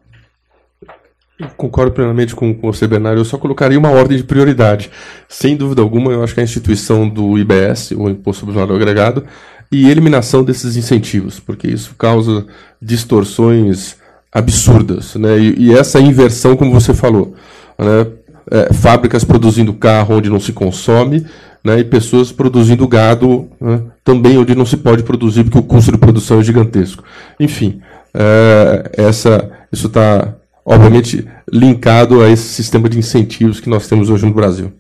Eu 1.39 1.49
concordo 1.51 1.93
plenamente 1.93 2.35
com, 2.35 2.55
com 2.55 2.73
você, 2.73 2.87
Bernardo. 2.87 3.21
Eu 3.21 3.25
só 3.25 3.37
colocaria 3.37 3.79
uma 3.79 3.91
ordem 3.91 4.17
de 4.17 4.25
prioridade. 4.25 4.91
Sem 5.29 5.57
dúvida 5.57 5.83
alguma, 5.83 6.13
eu 6.13 6.23
acho 6.23 6.35
que 6.35 6.41
a 6.41 6.45
instituição 6.45 7.09
do 7.09 7.37
IBS, 7.37 7.91
o 7.93 8.09
Imposto 8.09 8.41
sobre 8.41 8.55
Valor 8.55 8.77
Agregado, 8.77 9.27
e 9.71 9.91
eliminação 9.91 10.45
desses 10.45 10.77
incentivos, 10.77 11.41
porque 11.41 11.67
isso 11.67 11.95
causa 11.97 12.47
distorções 12.81 13.97
absurdas. 14.35 15.15
Né? 15.15 15.39
E, 15.39 15.69
e 15.69 15.75
essa 15.75 16.01
inversão, 16.01 16.57
como 16.57 16.73
você 16.73 16.93
falou, 16.93 17.35
né? 17.79 18.07
é, 18.51 18.73
fábricas 18.75 19.23
produzindo 19.23 19.73
carro 19.73 20.17
onde 20.17 20.29
não 20.29 20.41
se 20.41 20.53
consome, 20.53 21.25
né? 21.63 21.79
e 21.79 21.85
pessoas 21.85 22.33
produzindo 22.33 22.87
gado 22.89 23.49
né? 23.61 23.81
também 24.03 24.37
onde 24.37 24.55
não 24.55 24.67
se 24.67 24.77
pode 24.77 25.05
produzir, 25.05 25.45
porque 25.45 25.59
o 25.59 25.63
custo 25.63 25.93
de 25.93 25.99
produção 25.99 26.41
é 26.41 26.43
gigantesco. 26.43 27.05
Enfim, 27.39 27.81
é, 28.13 28.91
essa, 28.95 29.51
isso 29.73 29.87
está 29.87 30.35
obviamente 30.65 31.27
linkado 31.51 32.23
a 32.23 32.29
esse 32.29 32.49
sistema 32.49 32.89
de 32.89 32.99
incentivos 32.99 33.61
que 33.61 33.69
nós 33.69 33.87
temos 33.87 34.11
hoje 34.11 34.27
no 34.27 34.35
Brasil. 34.35 34.73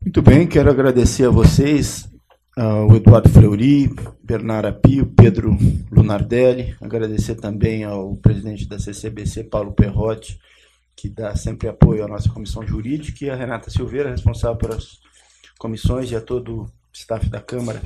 Muito 0.00 0.22
bem, 0.22 0.46
quero 0.46 0.70
agradecer 0.70 1.24
a 1.24 1.30
vocês, 1.30 2.08
ao 2.58 2.92
Eduardo 2.96 3.28
Fleury, 3.28 3.88
Bernardo 4.20 4.66
Apio, 4.66 5.06
Pedro 5.06 5.56
Lunardelli, 5.92 6.74
agradecer 6.80 7.36
também 7.36 7.84
ao 7.84 8.16
presidente 8.16 8.66
da 8.66 8.80
CCBC, 8.80 9.44
Paulo 9.44 9.72
Perrotti, 9.72 10.40
que 10.96 11.08
dá 11.08 11.36
sempre 11.36 11.68
apoio 11.68 12.04
à 12.04 12.08
nossa 12.08 12.28
comissão 12.28 12.66
jurídica, 12.66 13.24
e 13.24 13.30
a 13.30 13.36
Renata 13.36 13.70
Silveira, 13.70 14.10
responsável 14.10 14.56
pelas 14.56 14.98
comissões, 15.56 16.10
e 16.10 16.16
a 16.16 16.20
todo 16.20 16.62
o 16.62 16.70
staff 16.92 17.30
da 17.30 17.40
Câmara 17.40 17.80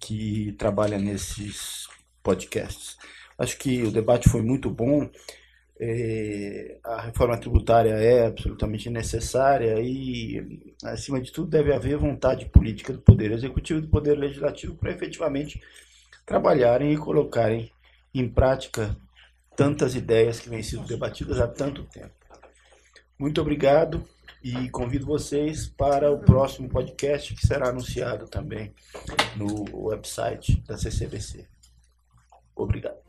que 0.00 0.52
trabalha 0.58 0.98
nesses 0.98 1.86
podcasts. 2.24 2.96
Acho 3.38 3.56
que 3.56 3.84
o 3.84 3.92
debate 3.92 4.28
foi 4.28 4.42
muito 4.42 4.68
bom. 4.68 5.08
É, 5.78 6.78
a 6.82 7.02
reforma 7.02 7.38
tributária 7.38 7.90
é 7.90 8.26
absolutamente 8.26 8.88
necessária 8.88 9.78
e, 9.78 10.74
acima 10.82 11.20
de 11.20 11.30
tudo, 11.30 11.50
deve 11.50 11.72
haver 11.72 11.98
vontade 11.98 12.46
política 12.46 12.92
do 12.92 13.00
Poder 13.00 13.30
Executivo 13.32 13.80
e 13.80 13.82
do 13.82 13.88
Poder 13.88 14.14
Legislativo 14.16 14.74
para 14.74 14.92
efetivamente 14.92 15.60
trabalharem 16.24 16.92
e 16.92 16.96
colocarem 16.96 17.70
em 18.14 18.28
prática 18.28 18.96
tantas 19.54 19.94
ideias 19.94 20.40
que 20.40 20.48
vêm 20.48 20.62
sendo 20.62 20.86
debatidas 20.86 21.40
há 21.40 21.46
tanto 21.46 21.84
tempo. 21.84 22.14
Muito 23.18 23.40
obrigado 23.40 24.02
e 24.42 24.68
convido 24.70 25.06
vocês 25.06 25.66
para 25.66 26.10
o 26.10 26.18
próximo 26.18 26.68
podcast 26.68 27.34
que 27.34 27.46
será 27.46 27.68
anunciado 27.68 28.28
também 28.28 28.74
no 29.36 29.86
website 29.86 30.62
da 30.66 30.76
CCBC. 30.76 31.48
Obrigado. 32.54 33.05